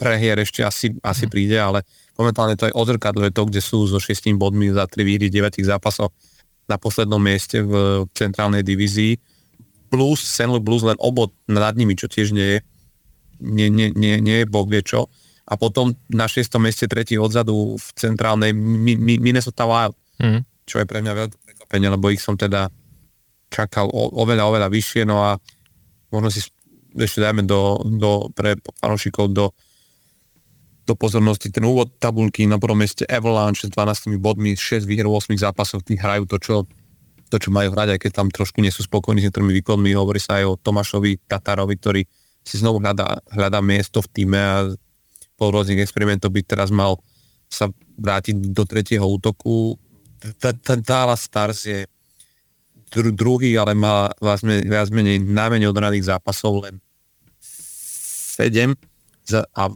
prehier 0.00 0.36
ešte 0.40 0.64
asi, 0.64 0.96
asi 1.04 1.24
mhm. 1.28 1.30
príde, 1.30 1.56
ale 1.60 1.84
momentálne 2.20 2.54
to 2.60 2.68
aj 2.68 2.76
odzrkadluje 2.76 3.32
to, 3.32 3.48
kde 3.48 3.60
sú 3.64 3.88
so 3.88 3.96
6 3.96 4.36
bodmi 4.36 4.68
za 4.68 4.84
3 4.84 5.00
výhry 5.00 5.32
9 5.32 5.56
zápasov 5.64 6.12
na 6.68 6.76
poslednom 6.76 7.18
mieste 7.18 7.64
v 7.64 8.04
centrálnej 8.12 8.60
divízii. 8.60 9.16
Plus, 9.88 10.20
St. 10.22 10.46
Louis 10.46 10.62
Blues 10.62 10.84
len 10.84 11.00
obod 11.00 11.32
nad 11.48 11.74
nimi, 11.74 11.98
čo 11.98 12.06
tiež 12.06 12.30
nie 12.36 12.46
je, 12.46 12.58
nie, 13.40 13.66
nie, 13.72 13.88
nie, 13.96 14.20
nie 14.20 14.36
je 14.44 14.46
boh 14.46 14.68
vie 14.68 14.84
čo. 14.84 15.08
A 15.50 15.58
potom 15.58 15.96
na 16.12 16.30
6. 16.30 16.46
mieste 16.62 16.86
tretí 16.86 17.18
odzadu 17.18 17.74
v 17.74 17.86
centrálnej 17.98 18.54
Minnesota 18.54 19.66
Wild, 19.66 19.96
mm. 20.22 20.40
čo 20.62 20.78
je 20.78 20.86
pre 20.86 21.02
mňa 21.02 21.12
veľké 21.16 21.36
prekvapenie, 21.42 21.88
lebo 21.90 22.06
ich 22.14 22.22
som 22.22 22.38
teda 22.38 22.70
čakal 23.50 23.90
o, 23.90 24.14
oveľa, 24.22 24.46
oveľa 24.46 24.68
vyššie, 24.70 25.02
no 25.02 25.26
a 25.26 25.34
možno 26.14 26.30
si 26.30 26.46
ešte 26.94 27.18
dajme 27.18 27.42
do, 27.42 27.82
do 27.82 28.30
pre 28.30 28.54
fanúšikov 28.78 29.34
do 29.34 29.50
do 30.90 30.98
pozornosti 30.98 31.54
ten 31.54 31.62
úvod 31.62 31.94
tabulky 32.02 32.50
na 32.50 32.58
prvom 32.58 32.82
mieste 32.82 33.06
Avalanche 33.06 33.66
s 33.66 33.70
12 33.70 34.18
bodmi, 34.18 34.58
6 34.58 34.82
výher 34.82 35.06
8 35.06 35.30
zápasov, 35.38 35.86
tí 35.86 35.94
hrajú 35.94 36.26
to, 36.26 36.36
čo, 36.42 36.56
to, 37.30 37.36
čo 37.38 37.54
majú 37.54 37.70
hrať, 37.70 37.94
aj 37.94 37.98
keď 38.02 38.10
tam 38.10 38.26
trošku 38.26 38.58
nie 38.58 38.74
sú 38.74 38.82
spokojní 38.82 39.22
s 39.22 39.30
niektorými 39.30 39.54
výkonmi. 39.62 39.94
Hovorí 39.94 40.18
sa 40.18 40.42
aj 40.42 40.44
o 40.50 40.58
Tomášovi 40.58 41.30
Tatarovi, 41.30 41.78
ktorý 41.78 42.02
si 42.42 42.58
znovu 42.58 42.82
hľadá, 42.82 43.22
hľadá 43.30 43.62
miesto 43.62 44.02
v 44.02 44.10
týme 44.10 44.40
a 44.42 44.56
po 45.38 45.54
rôznych 45.54 45.78
experimentoch 45.78 46.34
by 46.34 46.42
teraz 46.42 46.74
mal 46.74 46.98
sa 47.46 47.70
vrátiť 47.96 48.50
do 48.50 48.66
tretieho 48.66 49.06
útoku. 49.06 49.78
Dallas 50.84 51.22
Stars 51.24 51.64
je 51.64 51.86
druhý, 52.90 53.54
ale 53.54 53.78
má 53.78 54.10
viac 54.18 54.90
menej 54.90 55.22
najmenej 55.22 55.70
odhraných 55.70 56.10
zápasov, 56.10 56.66
len 56.66 56.82
7 57.38 58.74
a 59.54 59.70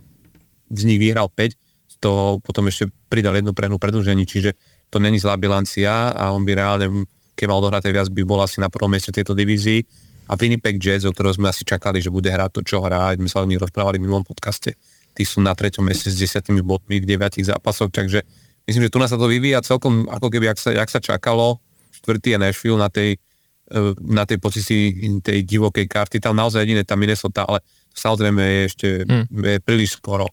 z 0.70 0.82
nich 0.89 1.01
vyhral 1.01 1.28
5, 1.28 1.57
z 1.89 1.97
toho 2.01 2.41
potom 2.41 2.69
ešte 2.69 2.89
pridal 3.09 3.36
jednu 3.36 3.53
prehnú 3.53 3.77
predlžení, 3.77 4.24
čiže 4.24 4.57
to 4.91 5.03
není 5.03 5.19
zlá 5.19 5.35
bilancia 5.35 6.15
a 6.15 6.31
on 6.31 6.47
by 6.47 6.53
reálne, 6.55 6.86
keď 7.35 7.47
mal 7.51 7.59
dohraté 7.59 7.91
viac, 7.91 8.07
by 8.11 8.23
bol 8.23 8.39
asi 8.43 8.62
na 8.62 8.70
prvom 8.70 8.91
mieste 8.91 9.11
tejto 9.11 9.35
divízii. 9.35 9.82
A 10.24 10.41
Winnipeg 10.41 10.81
Jazz, 10.81 11.05
o 11.05 11.12
ktorého 11.12 11.36
sme 11.36 11.53
asi 11.53 11.69
čakali, 11.69 12.01
že 12.01 12.09
bude 12.09 12.32
hrať 12.32 12.51
to, 12.57 12.61
čo 12.65 12.81
hrá, 12.81 13.12
my 13.19 13.28
sa 13.28 13.45
o 13.45 13.49
nich 13.49 13.61
rozprávali 13.61 14.01
v 14.01 14.09
minulom 14.09 14.24
podcaste, 14.24 14.73
tí 15.12 15.23
sú 15.23 15.45
na 15.45 15.53
treťom 15.53 15.85
mieste 15.85 16.09
s 16.09 16.16
desiatými 16.16 16.65
bodmi 16.65 16.99
v 16.99 17.05
deviatich 17.05 17.45
zápasoch, 17.45 17.93
takže 17.93 18.24
myslím, 18.65 18.89
že 18.89 18.93
tu 18.95 18.99
nás 18.99 19.12
sa 19.12 19.20
to 19.20 19.28
vyvíja 19.28 19.61
celkom 19.61 20.09
ako 20.09 20.32
keby, 20.32 20.49
ak 20.49 20.59
sa, 20.59 20.73
jak 20.73 20.89
sa 20.89 20.99
čakalo, 20.99 21.61
štvrtý 21.93 22.35
je 22.35 22.39
Nashville 22.41 22.81
na 22.81 22.89
tej, 22.89 23.20
e, 23.69 23.78
na 24.01 24.24
tej 24.24 24.41
pozícii 24.41 24.97
tej 25.20 25.45
divokej 25.45 25.85
karty, 25.85 26.24
tam 26.24 26.41
naozaj 26.41 26.65
jediné 26.65 26.89
tá 26.89 26.97
Minnesota, 26.97 27.45
ale 27.45 27.61
samozrejme 27.93 28.41
je 28.41 28.61
ešte 28.65 28.89
hmm. 29.05 29.24
je 29.31 29.59
príliš 29.61 30.01
skoro 30.01 30.27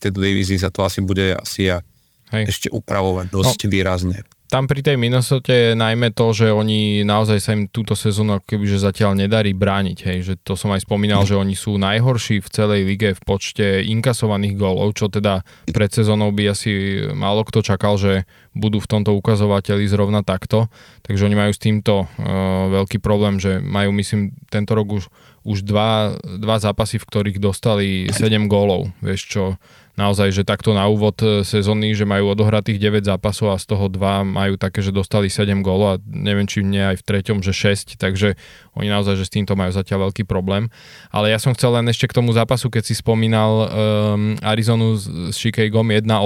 tejto 0.00 0.20
divízii 0.24 0.56
sa 0.56 0.72
to 0.72 0.82
asi 0.82 1.04
bude 1.04 1.36
asi 1.36 1.68
a 1.68 1.84
Hej. 2.30 2.44
ešte 2.48 2.68
upravovať 2.72 3.26
dosť 3.28 3.60
no, 3.66 3.70
výrazne. 3.70 4.18
Tam 4.50 4.66
pri 4.66 4.82
tej 4.82 4.98
Minnesota 4.98 5.54
je 5.54 5.78
najmä 5.78 6.10
to, 6.10 6.34
že 6.34 6.50
oni 6.50 7.06
naozaj 7.06 7.38
sa 7.38 7.54
im 7.54 7.70
túto 7.70 7.94
sezónu 7.94 8.42
kebyže 8.42 8.82
zatiaľ 8.82 9.14
nedarí 9.14 9.54
brániť, 9.54 9.98
hej, 10.10 10.18
že 10.26 10.34
to 10.42 10.58
som 10.58 10.74
aj 10.74 10.82
spomínal, 10.82 11.22
že 11.22 11.38
oni 11.38 11.54
sú 11.54 11.78
najhorší 11.78 12.42
v 12.42 12.48
celej 12.50 12.82
lige 12.82 13.14
v 13.14 13.22
počte 13.22 13.86
inkasovaných 13.86 14.58
gólov, 14.58 14.98
čo 14.98 15.06
teda 15.06 15.46
pred 15.70 15.94
sezónou 15.94 16.34
by 16.34 16.50
asi 16.50 16.98
málo 17.14 17.46
kto 17.46 17.62
čakal, 17.62 17.94
že 17.94 18.26
budú 18.50 18.82
v 18.82 18.90
tomto 18.90 19.14
ukazovateli 19.14 19.86
zrovna 19.86 20.26
takto, 20.26 20.66
takže 21.06 21.30
oni 21.30 21.38
majú 21.38 21.54
s 21.54 21.62
týmto 21.62 21.94
uh, 22.02 22.74
veľký 22.74 22.98
problém, 22.98 23.38
že 23.38 23.62
majú 23.62 23.94
myslím 24.02 24.34
tento 24.50 24.74
rok 24.74 24.98
už, 24.98 25.06
už 25.46 25.62
dva, 25.62 26.18
dva 26.26 26.58
zápasy, 26.58 26.98
v 26.98 27.06
ktorých 27.06 27.38
dostali 27.38 28.10
7 28.10 28.50
gólov, 28.50 28.90
vieš 28.98 29.30
čo, 29.30 29.42
naozaj, 30.00 30.32
že 30.32 30.48
takto 30.48 30.72
na 30.72 30.88
úvod 30.88 31.20
e, 31.20 31.44
sezóny, 31.44 31.92
že 31.92 32.08
majú 32.08 32.32
odohratých 32.32 32.80
9 32.80 33.04
zápasov 33.04 33.52
a 33.52 33.60
z 33.60 33.68
toho 33.68 33.92
2 33.92 34.24
majú 34.24 34.56
také, 34.56 34.80
že 34.80 34.96
dostali 34.96 35.28
7 35.28 35.60
gólov 35.60 35.86
a 35.86 35.94
neviem, 36.08 36.48
či 36.48 36.64
nie 36.64 36.80
aj 36.80 37.04
v 37.04 37.06
treťom, 37.06 37.44
že 37.44 37.52
6, 37.52 38.00
takže 38.00 38.40
oni 38.78 38.88
naozaj, 38.88 39.20
že 39.20 39.28
s 39.28 39.34
týmto 39.34 39.58
majú 39.58 39.74
zatiaľ 39.74 40.08
veľký 40.08 40.24
problém. 40.24 40.72
Ale 41.12 41.28
ja 41.28 41.36
som 41.36 41.52
chcel 41.52 41.76
len 41.76 41.90
ešte 41.92 42.08
k 42.08 42.16
tomu 42.16 42.32
zápasu, 42.32 42.72
keď 42.72 42.88
si 42.88 42.94
spomínal 42.96 43.66
um, 43.66 43.68
Arizonu 44.40 44.96
s, 44.96 45.04
s 45.04 45.36
Chicagom 45.36 45.84
1-8 45.84 46.06
uh, 46.06 46.20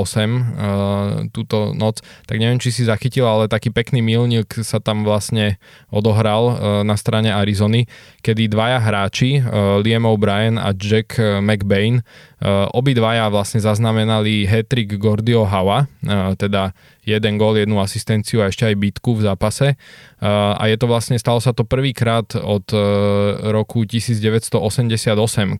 túto 1.32 1.74
noc, 1.74 2.04
tak 2.28 2.36
neviem, 2.38 2.60
či 2.60 2.70
si 2.70 2.82
zachytil, 2.86 3.26
ale 3.26 3.50
taký 3.50 3.72
pekný 3.72 4.04
milník 4.04 4.60
sa 4.62 4.78
tam 4.78 5.02
vlastne 5.02 5.56
odohral 5.88 6.42
uh, 6.46 6.54
na 6.86 6.94
strane 7.00 7.32
Arizony, 7.32 7.88
kedy 8.20 8.52
dvaja 8.52 8.78
hráči, 8.78 9.40
uh, 9.40 9.80
Liam 9.80 10.04
O'Brien 10.04 10.60
a 10.60 10.76
Jack 10.76 11.16
McBain, 11.18 12.04
obidvaja 12.76 13.32
vlastne 13.32 13.56
zaznamenali 13.56 14.44
hetrik 14.44 15.00
Gordio 15.00 15.48
Hawa, 15.48 15.88
uh, 16.04 16.36
teda 16.36 16.76
jeden 17.04 17.36
gól, 17.36 17.56
jednu 17.60 17.80
asistenciu 17.80 18.40
a 18.40 18.48
ešte 18.48 18.64
aj 18.64 18.80
bitku 18.80 19.16
v 19.16 19.28
zápase. 19.28 19.76
Uh, 20.20 20.56
a 20.56 20.68
je 20.68 20.76
to 20.76 20.88
vlastne, 20.88 21.16
stalo 21.20 21.40
sa 21.40 21.56
to 21.56 21.64
prvýkrát 21.64 22.24
od 22.36 22.64
roku 23.48 23.84
1988, 23.84 24.56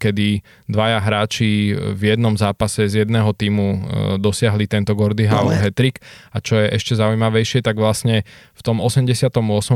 kedy 0.01 0.41
dvaja 0.69 0.99
hráči 1.01 1.77
v 1.77 2.03
jednom 2.17 2.37
zápase 2.37 2.89
z 2.89 3.05
jedného 3.05 3.33
týmu 3.37 3.67
dosiahli 4.21 4.65
tento 4.65 4.97
Gordy 4.97 5.29
Howe 5.29 5.53
no, 5.53 5.61
hetrik. 5.61 6.01
A 6.33 6.41
čo 6.41 6.61
je 6.61 6.73
ešte 6.73 6.97
zaujímavejšie, 6.97 7.61
tak 7.61 7.77
vlastne 7.77 8.25
v 8.57 8.61
tom 8.65 8.81
88, 8.81 9.29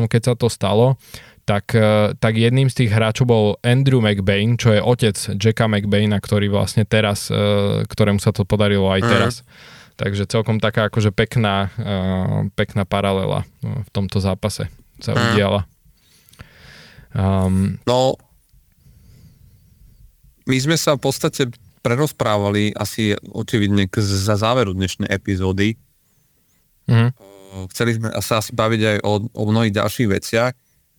keď 0.09 0.23
sa 0.25 0.35
to 0.37 0.49
stalo, 0.49 0.97
tak, 1.49 1.73
uh, 1.73 2.13
tak 2.21 2.37
jedným 2.37 2.69
z 2.69 2.85
tých 2.85 2.91
hráčov 2.93 3.25
bol 3.25 3.47
Andrew 3.65 4.05
McBain, 4.05 4.61
čo 4.61 4.77
je 4.77 4.85
otec 4.85 5.17
Jacka 5.41 5.65
McBaina, 5.65 6.21
ktorý 6.21 6.53
vlastne 6.53 6.85
teraz, 6.85 7.33
uh, 7.33 7.89
ktorému 7.89 8.21
sa 8.21 8.37
to 8.37 8.45
podarilo 8.45 8.93
aj 8.93 9.01
teraz. 9.01 9.35
Uh-huh. 9.41 10.05
Takže 10.05 10.29
celkom 10.29 10.61
taká 10.61 10.93
akože 10.93 11.09
pekná, 11.11 11.73
uh, 11.81 12.45
pekná 12.53 12.85
paralela 12.85 13.49
v 13.65 13.89
tomto 13.97 14.21
zápase 14.21 14.69
sa 15.01 15.17
uh-huh. 15.17 15.25
udiala. 15.33 15.65
Um, 17.17 17.81
no, 17.89 18.21
my 20.45 20.57
sme 20.61 20.77
sa 20.77 20.95
v 20.95 21.09
podstate 21.09 21.49
prerozprávali 21.81 22.77
asi 22.77 23.17
očividne 23.33 23.89
k, 23.89 24.05
za 24.05 24.37
záveru 24.37 24.77
dnešnej 24.77 25.09
epizódy. 25.09 25.81
Mm. 26.85 27.17
Chceli 27.73 27.97
sme 27.97 28.13
sa 28.21 28.45
asi 28.45 28.53
baviť 28.53 28.81
aj 28.85 28.97
o, 29.09 29.13
o 29.25 29.43
mnohých 29.49 29.73
ďalších 29.73 30.09
veciach, 30.09 30.53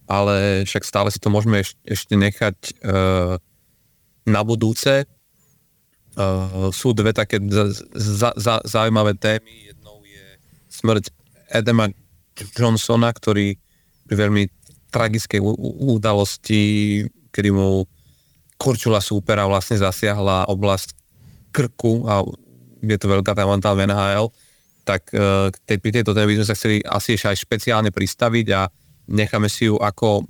ale 0.10 0.66
však 0.66 0.82
stále 0.82 1.14
si 1.14 1.22
to 1.22 1.30
môžeme 1.30 1.62
eš, 1.62 1.78
ešte 1.86 2.18
nechať 2.18 2.58
uh, 2.82 3.38
na 4.26 4.42
budúce. 4.42 5.06
Uh, 6.18 6.74
sú 6.74 6.98
dve 6.98 7.14
také 7.14 7.38
za, 7.94 8.34
za, 8.34 8.58
zaujímavé 8.66 9.14
témy. 9.14 9.70
Jednou 9.70 10.02
je 10.02 10.26
smrť 10.74 11.14
Edema 11.54 11.94
Johnsona, 12.58 13.14
ktorý 13.14 13.54
pri 14.10 14.16
veľmi 14.18 14.44
tragickej 14.90 15.38
udalosti, 15.86 17.06
kedy 17.30 17.50
mu 17.54 17.86
korčula 18.58 18.98
súpera 19.06 19.46
vlastne 19.46 19.78
zasiahla 19.78 20.50
oblasť 20.50 20.98
krku 21.54 22.10
a 22.10 22.26
je 22.82 22.98
to 22.98 23.06
veľká 23.06 23.38
téma 23.38 23.62
v 23.62 23.86
NHL, 23.86 24.26
tak 24.82 25.14
uh, 25.14 25.54
tej, 25.70 25.78
pri 25.78 26.02
tejto 26.02 26.18
téme 26.18 26.34
by 26.34 26.42
sme 26.42 26.48
sa 26.50 26.58
chceli 26.58 26.82
asi 26.82 27.14
ešte 27.14 27.30
aj 27.30 27.38
špeciálne 27.46 27.94
pristaviť 27.94 28.48
a 28.58 28.66
necháme 29.10 29.50
si 29.50 29.68
ju 29.68 29.76
ako 29.82 30.24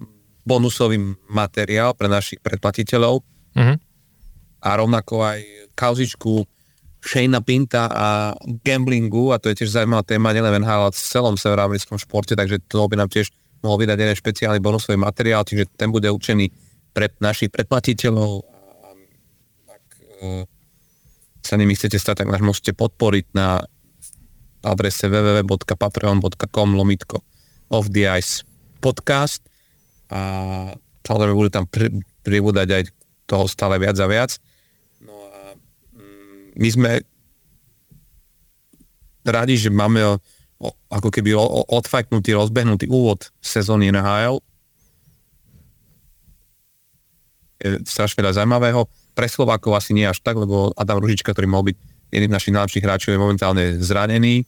bonusový 0.48 0.98
materiál 1.30 1.94
pre 1.94 2.08
našich 2.08 2.40
predplatiteľov 2.40 3.22
uh-huh. 3.22 3.76
a 4.64 4.70
rovnako 4.80 5.16
aj 5.22 5.40
kauzičku 5.76 6.48
Shayna 7.00 7.40
Pinta 7.40 7.88
a 7.88 8.36
gamblingu 8.64 9.32
a 9.32 9.40
to 9.40 9.52
je 9.52 9.64
tiež 9.64 9.72
zaujímavá 9.72 10.04
téma 10.04 10.36
nielen 10.36 10.64
NHL, 10.64 10.92
ale 10.92 10.96
v 10.96 11.00
celom 11.00 11.36
severoamerickom 11.40 11.96
športe, 11.96 12.36
takže 12.36 12.60
to 12.68 12.84
by 12.92 13.00
nám 13.00 13.08
tiež 13.08 13.32
mohol 13.64 13.80
vydať 13.80 13.98
jeden 14.00 14.18
špeciálny 14.20 14.60
bonusový 14.60 15.00
materiál, 15.00 15.48
čiže 15.48 15.68
ten 15.80 15.92
bude 15.92 16.12
určený 16.12 16.52
pre 16.92 17.08
našich 17.24 17.56
predplatiteľov. 17.56 18.44
Ak 19.72 19.86
uh, 20.20 20.44
sa 21.40 21.56
nimi 21.56 21.76
chcete 21.76 21.96
stať, 21.96 22.26
tak 22.26 22.32
nás 22.36 22.44
môžete 22.44 22.76
podporiť 22.76 23.32
na 23.32 23.64
adrese 24.60 25.08
www.patreon.com 25.08 26.70
lomitko 26.76 27.24
of 27.72 27.96
the 27.96 28.12
ice 28.12 28.44
podcast 28.82 29.44
a 30.10 30.20
samozrejme 31.06 31.36
budú 31.38 31.52
tam 31.52 31.66
pri, 31.70 31.92
pribúdať 32.26 32.68
aj 32.72 32.84
toho 33.30 33.46
stále 33.46 33.78
viac 33.78 34.00
a 34.02 34.08
viac. 34.10 34.32
No 35.04 35.14
a 35.30 35.54
mm, 35.94 36.58
my 36.58 36.70
sme 36.72 36.92
radi, 39.28 39.56
že 39.60 39.70
máme 39.70 40.02
o, 40.02 40.70
ako 40.90 41.14
keby 41.14 41.38
o, 41.38 41.44
o, 41.44 41.62
odfajknutý, 41.78 42.34
rozbehnutý 42.34 42.90
úvod 42.90 43.30
sezóny 43.44 43.94
NHL 43.94 44.42
je 47.60 47.84
strašne 47.84 48.24
veľa 48.24 48.40
zaujímavého. 48.40 48.88
Pre 49.12 49.28
Slovákov 49.28 49.76
asi 49.76 49.92
nie 49.92 50.08
až 50.08 50.24
tak, 50.24 50.40
lebo 50.40 50.72
Adam 50.80 51.04
Ružička, 51.04 51.36
ktorý 51.36 51.48
mohol 51.52 51.76
byť 51.76 51.78
jedným 52.10 52.32
z 52.32 52.36
našich 52.40 52.56
najlepších 52.56 52.86
hráčov, 52.88 53.12
je 53.14 53.20
momentálne 53.20 53.66
zranený. 53.84 54.48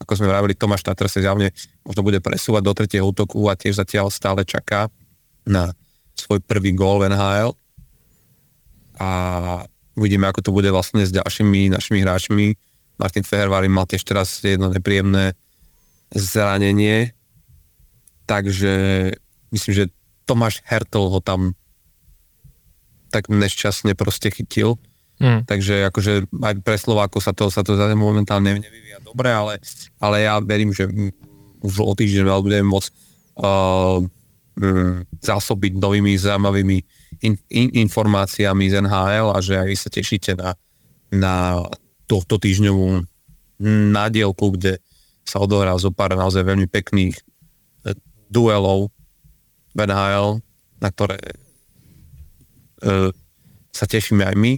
Ako 0.00 0.16
sme 0.16 0.32
vravili, 0.32 0.56
Tomáš 0.56 0.80
Tatr 0.80 1.12
sa 1.12 1.20
zjavne 1.20 1.52
možno 1.84 2.00
bude 2.00 2.24
presúvať 2.24 2.62
do 2.64 2.72
tretieho 2.72 3.04
útoku 3.04 3.46
a 3.52 3.54
tiež 3.54 3.76
zatiaľ 3.76 4.08
stále 4.08 4.48
čaká 4.48 4.88
na 5.44 5.76
svoj 6.16 6.40
prvý 6.40 6.72
gól 6.72 7.04
v 7.04 7.12
NHL. 7.12 7.52
A 9.00 9.10
uvidíme, 9.96 10.28
ako 10.28 10.40
to 10.40 10.50
bude 10.56 10.68
vlastne 10.72 11.04
s 11.04 11.12
ďalšími 11.12 11.72
našimi 11.72 12.00
hráčmi. 12.04 12.56
Martin 13.00 13.24
Fehervári 13.24 13.68
mal 13.68 13.88
tiež 13.88 14.04
teraz 14.04 14.40
jedno 14.44 14.68
nepríjemné 14.68 15.32
zranenie, 16.12 17.16
takže 18.28 18.72
myslím, 19.54 19.72
že 19.72 19.84
Tomáš 20.28 20.60
Hertel 20.68 21.08
ho 21.08 21.20
tam 21.24 21.56
tak 23.10 23.26
nešťastne 23.26 23.98
proste 23.98 24.30
chytil. 24.30 24.78
Mm. 25.20 25.44
Takže 25.44 25.84
akože 25.92 26.32
aj 26.32 26.54
pre 26.64 26.76
Slovákov 26.80 27.20
sa 27.20 27.36
to, 27.36 27.52
sa 27.52 27.60
to 27.60 27.76
momentálne 27.92 28.56
nevyvíja 28.56 29.04
dobre, 29.04 29.28
ale, 29.28 29.60
ale 30.00 30.24
ja 30.24 30.40
verím, 30.40 30.72
že 30.72 30.88
už 31.60 31.84
o 31.84 31.92
týždeň 31.92 32.24
budeme 32.40 32.64
môcť 32.72 32.88
uh, 32.88 34.00
um, 34.00 35.04
zásobiť 35.20 35.76
novými 35.76 36.16
zaujímavými 36.16 36.78
in, 37.20 37.36
in, 37.52 37.68
informáciami 37.84 38.64
z 38.72 38.80
NHL 38.80 39.36
a 39.36 39.38
že 39.44 39.60
aj 39.60 39.66
vy 39.68 39.76
sa 39.76 39.88
tešíte 39.92 40.32
na, 40.40 40.56
na 41.12 41.34
tohto 42.08 42.40
týždňovú 42.40 43.04
nádielku, 43.92 44.56
kde 44.56 44.80
sa 45.28 45.36
odohrá 45.44 45.76
zo 45.76 45.92
pár 45.92 46.16
naozaj 46.16 46.48
veľmi 46.48 46.64
pekných 46.64 47.12
eh, 47.12 47.92
duelov 48.32 48.88
v 49.76 49.78
NHL, 49.84 50.40
na 50.80 50.88
ktoré 50.88 51.20
E, 52.80 53.12
sa 53.70 53.84
tešíme 53.84 54.24
aj 54.24 54.36
my 54.40 54.56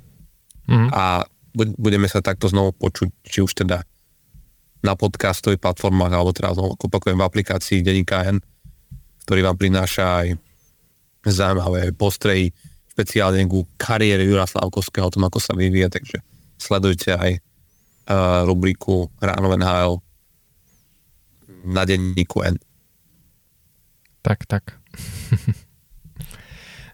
mm. 0.72 0.88
a 0.90 1.28
budeme 1.76 2.08
sa 2.08 2.24
takto 2.24 2.48
znovu 2.48 2.72
počuť, 2.72 3.08
či 3.28 3.44
už 3.44 3.52
teda 3.52 3.84
na 4.82 4.98
podcastových 4.98 5.62
platformách, 5.62 6.12
alebo 6.12 6.34
znovu 6.34 6.74
opakujem 6.74 7.20
v 7.20 7.26
aplikácii 7.28 7.84
Denika 7.84 8.26
N, 8.26 8.42
ktorý 9.22 9.46
vám 9.46 9.60
prináša 9.60 10.26
aj 10.26 10.28
zaujímavé 11.22 11.94
postrehy, 11.94 12.50
špeciálne 12.90 13.46
ku 13.46 13.62
kariére 13.78 14.26
Jura 14.26 14.48
Slavkovského, 14.48 15.06
o 15.06 15.12
tom, 15.14 15.24
ako 15.28 15.38
sa 15.38 15.54
vyvíja, 15.54 15.86
takže 15.86 16.18
sledujte 16.58 17.14
aj 17.14 17.38
uh, 18.10 18.42
rubriku 18.42 19.06
Ráno 19.22 19.54
NHL 19.54 20.02
na 21.62 21.86
denníku 21.86 22.42
N. 22.42 22.58
Tak, 24.22 24.50
tak. 24.50 24.82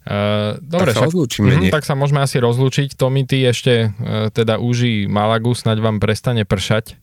Uh, 0.08 0.56
dobre, 0.64 0.96
tak 0.96 1.04
sa 1.04 1.06
však, 1.12 1.68
uh, 1.68 1.68
tak 1.68 1.84
sa 1.84 1.92
môžeme 1.92 2.24
asi 2.24 2.40
rozlúčiť. 2.40 2.96
Tomi, 2.96 3.28
ty 3.28 3.44
ešte 3.44 3.92
uh, 3.92 4.32
teda 4.32 4.56
uží 4.56 5.04
Malagu, 5.04 5.52
snaď 5.52 5.84
vám 5.84 6.00
prestane 6.00 6.48
pršať. 6.48 6.96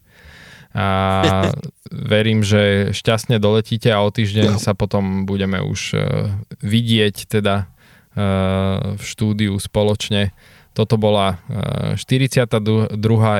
A 0.74 1.54
verím, 1.94 2.42
že 2.42 2.90
šťastne 2.90 3.38
doletíte 3.38 3.94
a 3.94 4.02
o 4.02 4.10
týždeň 4.10 4.58
no. 4.58 4.62
sa 4.62 4.74
potom 4.74 5.22
budeme 5.22 5.62
už 5.62 5.94
uh, 5.94 6.34
vidieť 6.66 7.30
teda 7.30 7.70
uh, 7.70 8.98
v 8.98 9.02
štúdiu 9.06 9.54
spoločne. 9.62 10.34
Toto 10.74 10.98
bola 10.98 11.38
uh, 11.46 11.94
42. 11.94 12.58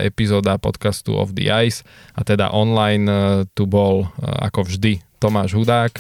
epizóda 0.07 0.63
podcastu 0.63 1.19
Of 1.19 1.35
the 1.35 1.51
Ice 1.67 1.83
a 2.15 2.23
teda 2.23 2.55
online 2.55 3.11
tu 3.59 3.67
bol 3.67 4.15
ako 4.23 4.63
vždy 4.63 5.03
Tomáš 5.19 5.59
Hudák 5.59 5.99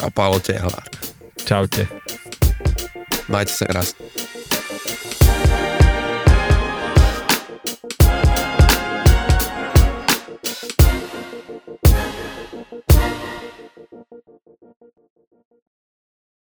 a 0.00 0.08
Paolo 0.08 0.40
Tehlár. 0.40 1.11
Čaute. 1.40 1.88
Majte 3.28 3.52
sa 3.52 3.64
krásne. 3.64 4.04